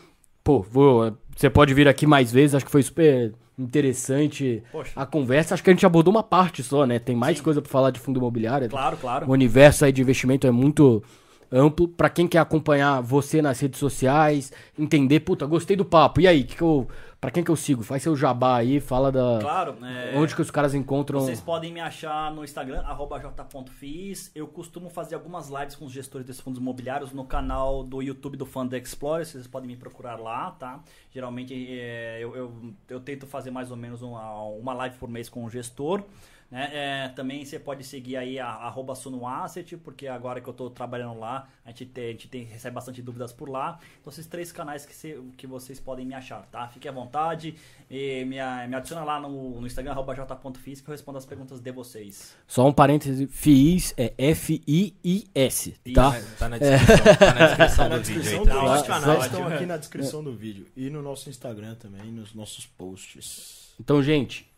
Pô, 0.43 0.61
vou, 0.69 1.17
você 1.33 1.49
pode 1.49 1.73
vir 1.73 1.87
aqui 1.87 2.05
mais 2.05 2.29
vezes, 2.29 2.55
acho 2.55 2.65
que 2.65 2.71
foi 2.71 2.83
super 2.83 3.33
interessante 3.57 4.61
Poxa. 4.69 4.91
a 4.93 5.05
conversa. 5.05 5.53
Acho 5.53 5.63
que 5.63 5.69
a 5.69 5.73
gente 5.73 5.85
abordou 5.85 6.13
uma 6.13 6.23
parte 6.23 6.61
só, 6.61 6.85
né? 6.85 6.99
Tem 6.99 7.15
mais 7.15 7.37
Sim. 7.37 7.43
coisa 7.45 7.61
pra 7.61 7.71
falar 7.71 7.91
de 7.91 8.01
fundo 8.01 8.19
imobiliário. 8.19 8.67
Claro, 8.67 8.97
claro. 8.97 9.25
O 9.25 9.31
universo 9.31 9.85
aí 9.85 9.93
de 9.93 10.01
investimento 10.01 10.45
é 10.45 10.51
muito 10.51 11.01
amplo. 11.51 11.87
Pra 11.87 12.09
quem 12.09 12.27
quer 12.27 12.39
acompanhar 12.39 13.01
você 13.01 13.41
nas 13.41 13.59
redes 13.59 13.79
sociais, 13.79 14.51
entender, 14.77 15.21
puta, 15.21 15.45
gostei 15.45 15.75
do 15.75 15.85
papo. 15.85 16.21
E 16.21 16.27
aí, 16.27 16.43
que 16.43 16.55
que 16.55 16.61
eu, 16.61 16.87
pra 17.19 17.31
quem 17.31 17.43
que 17.43 17.51
eu 17.51 17.55
sigo? 17.55 17.83
Faz 17.83 18.03
seu 18.03 18.15
jabá 18.15 18.57
aí, 18.57 18.79
fala 18.79 19.11
da 19.11 19.39
Claro, 19.39 19.77
é, 19.83 20.17
onde 20.17 20.35
que 20.35 20.41
os 20.41 20.51
caras 20.51 20.73
encontram. 20.73 21.19
Vocês 21.19 21.41
podem 21.41 21.71
me 21.71 21.79
achar 21.79 22.33
no 22.33 22.43
Instagram, 22.43 22.81
arroba 22.81 23.19
j.fiz. 23.19 24.31
Eu 24.35 24.47
costumo 24.47 24.89
fazer 24.89 25.15
algumas 25.15 25.49
lives 25.49 25.75
com 25.75 25.85
os 25.85 25.91
gestores 25.91 26.25
desses 26.25 26.41
fundos 26.41 26.59
imobiliários 26.59 27.11
no 27.11 27.25
canal 27.25 27.83
do 27.83 28.01
YouTube 28.01 28.37
do 28.37 28.45
Fund 28.45 28.73
Explorer. 28.73 29.25
Vocês 29.25 29.47
podem 29.47 29.67
me 29.67 29.75
procurar 29.75 30.19
lá, 30.19 30.51
tá? 30.51 30.79
Geralmente 31.11 31.53
é, 31.53 32.19
eu, 32.21 32.35
eu, 32.35 32.73
eu 32.89 32.99
tento 32.99 33.25
fazer 33.25 33.51
mais 33.51 33.71
ou 33.71 33.77
menos 33.77 34.01
uma, 34.01 34.43
uma 34.43 34.73
live 34.73 34.97
por 34.97 35.09
mês 35.09 35.29
com 35.29 35.43
o 35.43 35.49
gestor. 35.49 36.03
Né? 36.49 36.69
É, 36.71 37.07
também 37.09 37.43
você 37.43 37.59
pode 37.59 37.83
seguir 37.83 38.15
aí 38.15 38.39
a, 38.39 38.47
arroba 38.47 38.95
Sunoasset, 38.95 39.75
porque 39.77 40.07
agora 40.07 40.39
que 40.39 40.47
eu 40.47 40.51
estou 40.51 40.69
trabalhando 40.69 41.19
lá, 41.19 41.47
a 41.65 41.69
gente, 41.69 41.85
tem, 41.87 42.05
a 42.05 42.11
gente 42.11 42.27
tem, 42.29 42.43
recebe 42.43 42.73
bastante 42.73 43.01
dúvidas 43.01 43.33
por 43.33 43.49
lá. 43.49 43.79
Então, 43.99 44.11
esses 44.11 44.25
três 44.27 44.51
canais 44.51 44.85
que, 44.85 44.95
cê- 44.95 45.19
que 45.35 45.45
vocês 45.45 45.79
podem 45.79 46.05
me 46.05 46.13
achar, 46.13 46.45
tá? 46.51 46.67
Fique 46.69 46.87
à 46.87 46.91
vontade. 46.91 47.55
E 47.91 48.23
me, 48.25 48.37
me 48.67 48.75
adiciona 48.75 49.03
lá 49.03 49.19
no, 49.19 49.59
no 49.59 49.67
Instagram, 49.67 49.91
arroba 49.91 50.15
j.fiz, 50.15 50.79
que 50.81 50.89
eu 50.89 50.91
respondo 50.93 51.17
as 51.17 51.25
perguntas 51.25 51.59
de 51.59 51.71
vocês. 51.71 52.35
Só 52.47 52.65
um 52.65 52.73
parêntese, 52.73 53.27
FIIS 53.27 53.93
é 53.97 54.13
F-I-I-S, 54.17 55.75
tá? 55.93 56.21
Tá 56.39 56.49
na 56.49 56.57
descrição, 56.57 57.17
tá 57.17 57.89
na 57.89 57.97
descrição 57.97 58.45
Tá 58.47 58.53
na 58.53 58.57
do 58.57 58.61
vídeo 58.61 58.77
descrição 58.77 59.19
estão 59.21 59.47
aqui 59.47 59.65
na 59.65 59.77
descrição 59.77 60.23
do 60.23 60.33
vídeo. 60.33 60.65
E 60.75 60.89
no 60.89 61.01
nosso 61.01 61.29
Instagram 61.29 61.75
também, 61.75 62.11
nos 62.11 62.33
nossos 62.33 62.65
posts. 62.65 63.73
Então, 63.79 64.01
gente, 64.01 64.49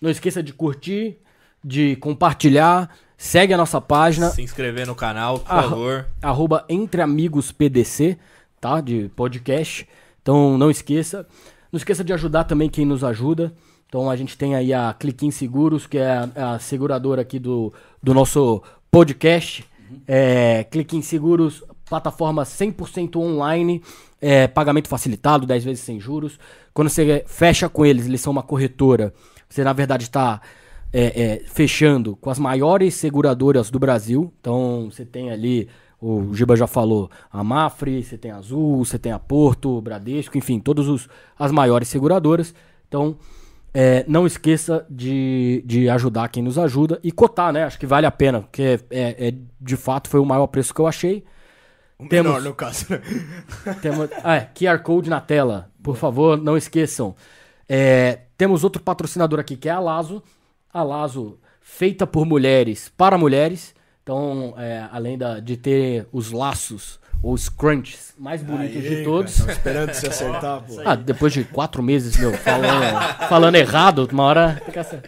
não 0.00 0.10
esqueça 0.10 0.42
de 0.42 0.52
curtir, 0.52 1.18
de 1.64 1.96
compartilhar, 1.96 2.90
segue 3.16 3.52
a 3.54 3.56
nossa 3.56 3.80
página, 3.80 4.30
Se 4.30 4.42
inscrever 4.42 4.86
no 4.86 4.94
canal, 4.94 5.38
por 5.38 5.52
Ah, 5.52 5.62
favor. 5.62 6.06
arroba 6.20 6.64
Entre 6.68 7.00
Amigos 7.00 7.52
PDC, 7.52 8.18
tá? 8.60 8.80
De 8.80 9.10
podcast. 9.14 9.88
Então 10.22 10.56
não 10.58 10.70
esqueça. 10.70 11.26
Não 11.70 11.76
esqueça 11.78 12.04
de 12.04 12.12
ajudar 12.12 12.44
também 12.44 12.68
quem 12.68 12.84
nos 12.84 13.02
ajuda. 13.04 13.52
Então 13.88 14.08
a 14.10 14.16
gente 14.16 14.36
tem 14.36 14.54
aí 14.54 14.72
a 14.72 14.94
Cliquim 14.98 15.30
Seguros, 15.30 15.86
que 15.86 15.98
é 15.98 16.10
a, 16.36 16.54
a 16.54 16.58
seguradora 16.58 17.22
aqui 17.22 17.38
do, 17.38 17.72
do 18.02 18.12
nosso 18.14 18.62
podcast. 18.90 19.64
É, 20.08 20.64
Cliquim 20.70 21.02
Seguros, 21.02 21.62
plataforma 21.88 22.42
100% 22.44 23.16
online, 23.16 23.82
é, 24.20 24.46
pagamento 24.48 24.88
facilitado, 24.88 25.46
10 25.46 25.64
vezes 25.64 25.84
sem 25.84 26.00
juros. 26.00 26.38
Quando 26.72 26.88
você 26.88 27.22
fecha 27.26 27.68
com 27.68 27.84
eles, 27.84 28.06
eles 28.06 28.20
são 28.20 28.30
uma 28.32 28.42
corretora. 28.42 29.12
Você 29.48 29.62
na 29.62 29.72
verdade 29.74 30.04
está 30.04 30.40
é, 30.92 31.22
é, 31.22 31.42
fechando 31.46 32.16
com 32.16 32.28
as 32.30 32.38
maiores 32.38 32.94
seguradoras 32.94 33.70
do 33.70 33.78
Brasil. 33.78 34.32
Então 34.40 34.88
você 34.90 35.04
tem 35.04 35.30
ali, 35.30 35.68
o 36.00 36.34
Giba 36.34 36.54
já 36.56 36.66
falou, 36.66 37.10
a 37.30 37.42
Mafre, 37.42 38.02
você 38.02 38.18
tem 38.18 38.30
a 38.30 38.36
Azul, 38.36 38.84
você 38.84 38.98
tem 38.98 39.12
a 39.12 39.18
Porto, 39.18 39.80
Bradesco, 39.80 40.36
enfim, 40.36 40.58
todas 40.60 40.88
os- 40.88 41.08
as 41.38 41.50
maiores 41.52 41.88
seguradoras. 41.88 42.54
Então 42.88 43.16
é, 43.74 44.04
não 44.06 44.26
esqueça 44.26 44.84
de, 44.90 45.62
de 45.64 45.88
ajudar 45.88 46.28
quem 46.28 46.42
nos 46.42 46.58
ajuda 46.58 47.00
e 47.02 47.10
cotar, 47.10 47.52
né? 47.54 47.64
Acho 47.64 47.78
que 47.78 47.86
vale 47.86 48.04
a 48.04 48.10
pena, 48.10 48.40
porque 48.42 48.78
é, 48.90 49.28
é- 49.28 49.34
de 49.60 49.76
fato 49.76 50.10
foi 50.10 50.20
o 50.20 50.26
maior 50.26 50.46
preço 50.48 50.74
que 50.74 50.80
eu 50.80 50.86
achei. 50.86 51.24
O 51.98 52.06
Temos- 52.06 52.32
menor, 52.32 52.42
no 52.42 52.54
caso. 52.54 52.84
Temos, 53.80 54.10
ah, 54.22 54.34
é, 54.36 54.50
QR 54.54 54.78
Code 54.82 55.08
na 55.08 55.20
tela, 55.20 55.70
por 55.82 55.96
favor, 55.96 56.36
não 56.36 56.56
esqueçam. 56.56 57.14
É, 57.68 58.22
temos 58.36 58.64
outro 58.64 58.82
patrocinador 58.82 59.38
aqui 59.40 59.56
que 59.56 59.68
é 59.68 59.72
a 59.72 59.78
Lazo. 59.80 60.22
A 60.72 60.82
Lazo, 60.82 61.38
feita 61.60 62.06
por 62.06 62.24
mulheres 62.26 62.90
para 62.96 63.16
mulheres. 63.18 63.74
Então, 64.02 64.54
é, 64.58 64.86
além 64.90 65.16
da- 65.16 65.38
de 65.38 65.56
ter 65.56 66.06
os 66.12 66.32
laços, 66.32 66.98
ou 67.22 67.32
os 67.34 67.48
crunches 67.48 68.12
mais 68.18 68.42
bonitos 68.42 68.76
Aí, 68.78 68.82
de 68.82 68.88
cara, 68.96 69.04
todos. 69.04 69.36
tava 69.38 69.52
esperando 69.52 69.92
você 69.94 70.08
acertar, 70.08 70.62
pô. 70.66 70.80
Ah, 70.84 70.96
depois 70.96 71.32
de 71.32 71.44
quatro 71.44 71.80
meses, 71.82 72.16
meu, 72.18 72.32
falando, 72.32 73.28
falando 73.28 73.54
errado, 73.54 74.08
uma 74.10 74.24
hora 74.24 74.60
fica 74.66 74.80
assim. 74.80 74.98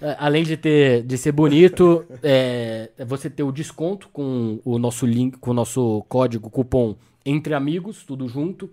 É, 0.00 0.16
Além 0.18 0.42
de 0.42 0.56
ter 0.56 1.04
de 1.04 1.16
ser 1.16 1.30
bonito, 1.30 2.04
é, 2.24 2.90
você 3.06 3.30
ter 3.30 3.44
o 3.44 3.52
desconto 3.52 4.08
com 4.12 4.58
o 4.64 4.76
nosso 4.80 5.06
link, 5.06 5.38
com 5.38 5.52
o 5.52 5.54
nosso 5.54 6.04
código 6.08 6.50
cupom 6.50 6.96
Entre 7.24 7.54
Amigos, 7.54 8.02
tudo 8.04 8.26
junto, 8.28 8.68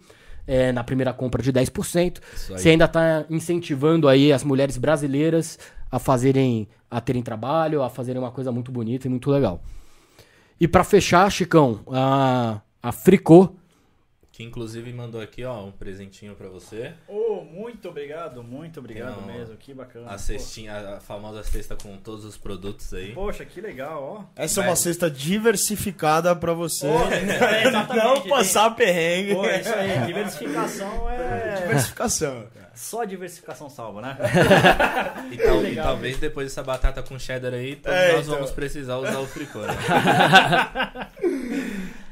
é, 0.47 0.71
na 0.71 0.83
primeira 0.83 1.13
compra 1.13 1.43
de 1.43 1.53
10%. 1.53 2.19
Isso 2.33 2.53
aí. 2.53 2.59
Você 2.59 2.69
ainda 2.69 2.85
está 2.85 3.25
incentivando 3.29 4.07
aí 4.07 4.33
as 4.33 4.43
mulheres 4.43 4.75
brasileiras 4.75 5.59
a 5.91 5.99
fazerem, 5.99 6.67
a 6.89 6.99
terem 7.01 7.21
trabalho, 7.23 7.81
a 7.83 7.89
fazerem 7.89 8.21
uma 8.21 8.31
coisa 8.31 8.51
muito 8.51 8.71
bonita 8.71 9.07
e 9.07 9.09
muito 9.09 9.29
legal. 9.29 9.61
E 10.59 10.67
para 10.67 10.83
fechar, 10.83 11.31
Chicão, 11.31 11.81
a, 11.91 12.59
a 12.83 12.91
Fricô, 12.91 13.55
Que 14.31 14.43
inclusive 14.43 14.91
mandou 14.93 15.19
aqui, 15.21 15.43
ó, 15.43 15.65
um 15.65 15.71
presentinho 15.71 16.33
pra 16.35 16.47
você. 16.49 16.93
Oh, 17.07 17.41
muito 17.43 17.87
obrigado, 17.89 18.41
muito 18.43 18.79
obrigado 18.79 19.25
Tem 19.25 19.37
mesmo. 19.37 19.57
Que 19.57 19.73
bacana. 19.73 20.09
A 20.11 20.17
cestinha, 20.17 20.95
a 20.95 20.99
famosa 20.99 21.43
cesta 21.43 21.75
com 21.75 21.97
todos 21.97 22.23
os 22.25 22.37
produtos 22.37 22.93
aí. 22.93 23.13
Poxa, 23.13 23.43
que 23.45 23.59
legal, 23.61 24.01
ó. 24.01 24.41
Essa 24.41 24.61
é 24.61 24.63
uma 24.65 24.75
cesta 24.75 25.09
diversificada 25.09 26.33
pra 26.35 26.53
você 26.53 26.87
É, 26.87 27.67
exatamente, 27.67 28.05
não 28.05 28.21
passar 28.29 28.69
perrengue. 28.75 29.35
Pô, 29.35 29.45
é 29.45 29.61
isso 29.61 29.73
aí, 29.73 30.05
diversificação 30.07 31.09
é. 31.09 31.61
Diversificação. 31.67 32.47
Só 32.79 33.03
diversificação 33.03 33.69
salva, 33.69 34.01
né? 34.01 34.17
E, 35.31 35.37
tal- 35.37 35.57
e 35.59 35.61
legal, 35.63 35.85
talvez 35.87 36.17
depois 36.17 36.47
dessa 36.47 36.63
batata 36.63 37.03
com 37.03 37.19
cheddar 37.19 37.53
aí, 37.53 37.75
todos 37.75 37.97
É, 37.97 38.13
nós 38.13 38.21
então. 38.25 38.35
vamos 38.35 38.51
precisar 38.51 38.97
usar 38.97 39.19
o 39.19 39.27
fricô, 39.27 39.59
né? 39.59 39.73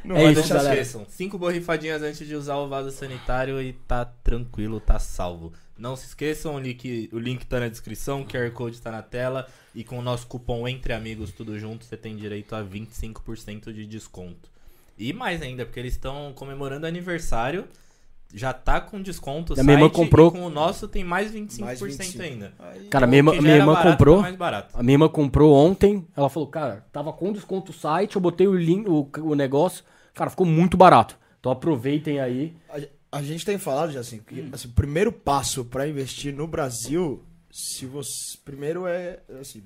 Não 0.04 0.16
É 0.16 0.24
vai 0.24 0.32
isso, 0.32 0.40
Não 0.42 0.44
se 0.44 0.50
deixar 0.50 0.54
galera. 0.56 0.74
esqueçam, 0.82 1.06
cinco 1.10 1.38
borrifadinhas 1.38 2.02
antes 2.02 2.26
de 2.28 2.36
usar 2.36 2.56
o 2.58 2.68
vaso 2.68 2.92
sanitário 2.92 3.62
e 3.62 3.74
tá 3.74 4.06
tranquilo, 4.06 4.80
tá 4.80 5.00
salvo. 5.00 5.52
Não 5.78 5.96
se 5.96 6.08
esqueçam, 6.08 6.56
o 6.56 6.60
link, 6.60 7.10
o 7.12 7.20
link 7.20 7.46
tá 7.46 7.60
na 7.60 7.68
descrição, 7.68 8.22
o 8.22 8.26
QR 8.26 8.50
Code 8.52 8.82
tá 8.82 8.92
na 8.92 9.02
tela 9.02 9.48
e 9.76 9.84
com 9.84 10.00
o 10.00 10.02
nosso 10.02 10.26
cupom 10.28 10.68
Entre 10.68 10.94
Amigos 10.94 11.32
tudo 11.32 11.58
junto, 11.60 11.86
você 11.86 11.96
tem 11.98 12.16
direito 12.16 12.56
a 12.56 12.64
25% 12.64 13.72
de 13.74 13.86
desconto. 13.86 14.50
E 14.98 15.14
mais 15.14 15.42
ainda, 15.42 15.66
porque 15.66 15.80
eles 15.80 15.94
estão 15.94 16.34
comemorando 16.34 16.88
aniversário, 16.88 17.68
já 18.34 18.52
tá 18.54 18.82
com 18.82 19.02
desconto 19.02 19.54
minha 19.64 19.78
irmã 19.78 19.90
comprou- 19.90 20.28
e 20.28 20.32
com 20.32 20.46
o 20.46 20.50
nosso 20.50 20.88
tem 20.88 21.04
mais 21.04 21.32
25%, 21.32 21.62
Mais 21.66 21.80
25. 21.80 22.24
ainda. 22.24 22.54
Aí- 22.60 22.88
cara, 22.88 23.08
minha 23.08 23.20
irmã, 23.20 23.32
O 23.32 23.34
que 23.34 23.38
já 23.38 23.42
minha 23.44 23.54
era 23.56 23.64
irmã 23.64 23.74
barato, 23.74 23.92
comprou. 23.92 24.16
tá 24.18 24.22
mais 24.24 24.36
barato. 24.36 24.78
A 24.78 24.84
minha 24.84 24.94
irmã 24.96 25.08
comprou 25.10 25.54
ontem. 25.56 26.06
Ela 26.16 26.30
falou, 26.30 26.48
cara, 26.50 26.86
tava 26.92 27.14
com 27.14 27.32
desconto 27.32 27.72
o 27.72 27.76
site, 27.76 28.16
eu 28.16 28.22
botei 28.22 28.48
o 28.48 28.56
link, 28.56 28.88
o, 28.90 29.10
o 29.22 29.34
negócio. 29.36 29.84
Cara, 30.14 30.30
ficou 30.30 30.46
muito 30.46 30.76
barato. 30.76 31.18
Então 31.40 31.52
aproveitem 31.52 32.20
aí. 32.20 32.56
A, 32.70 33.20
a 33.20 33.24
gente 33.24 33.46
tem 33.46 33.58
falado 33.58 33.92
já 33.92 34.02
assim, 34.02 34.20
que 34.20 34.50
assim, 34.52 34.68
o 34.68 34.72
primeiro 34.72 35.12
passo 35.12 35.64
pra 35.64 35.88
investir 35.88 36.34
no 36.34 36.48
Brasil, 36.48 37.24
se 37.50 37.86
você 37.86 38.38
primeiro 38.44 38.86
é 38.86 39.20
assim, 39.40 39.64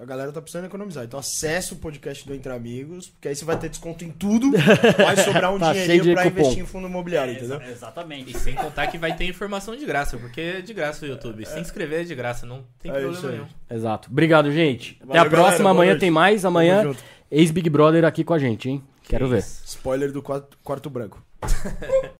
a 0.00 0.04
galera 0.04 0.32
tá 0.32 0.40
precisando 0.40 0.64
economizar. 0.66 1.04
Então 1.04 1.20
acessa 1.20 1.74
o 1.74 1.76
podcast 1.76 2.26
do 2.26 2.34
Entre 2.34 2.50
Amigos, 2.52 3.08
porque 3.08 3.28
aí 3.28 3.36
você 3.36 3.44
vai 3.44 3.58
ter 3.58 3.68
desconto 3.68 4.04
em 4.04 4.10
tudo, 4.10 4.50
vai 4.96 5.16
sobrar 5.18 5.52
um 5.54 5.58
Tá 5.58 5.72
dinheirinho 5.72 6.14
pra 6.14 6.24
cupom. 6.24 6.40
investir 6.40 6.62
em 6.62 6.66
fundo 6.66 6.88
imobiliário, 6.88 7.32
É, 7.32 7.36
entendeu? 7.36 7.60
exa- 7.60 7.70
exatamente. 7.70 8.34
E 8.34 8.38
sem 8.38 8.54
contar 8.54 8.86
que 8.86 8.96
vai 8.98 9.14
ter 9.14 9.24
informação 9.26 9.76
de 9.76 9.84
graça, 9.84 10.16
porque 10.16 10.40
é 10.40 10.60
de 10.60 10.72
graça 10.72 11.04
o 11.04 11.08
YouTube. 11.08 11.44
Se 11.46 11.58
inscrever 11.60 12.00
é 12.00 12.04
de 12.04 12.14
graça, 12.14 12.46
não 12.46 12.64
tem 12.80 12.90
É 12.90 12.94
problema 13.00 13.30
nenhum. 13.30 13.46
Exato. 13.70 14.08
Obrigado, 14.10 14.50
gente. 14.50 14.96
Até 15.02 15.06
Valeu, 15.06 15.22
a 15.22 15.26
próxima. 15.26 15.48
galera. 15.56 15.70
Amanhã 15.70 15.98
tem 15.98 16.10
mais. 16.10 16.44
Amanhã, 16.44 16.94
ex-Big 17.30 17.68
Brother 17.68 18.04
aqui 18.04 18.24
com 18.24 18.32
a 18.34 18.38
gente, 18.38 18.68
hein? 18.70 18.82
Quero 19.04 19.28
ver. 19.28 19.44
Spoiler 19.64 20.10
do 20.10 20.22
quarto, 20.22 20.56
quarto 20.62 20.88
branco. 20.88 21.22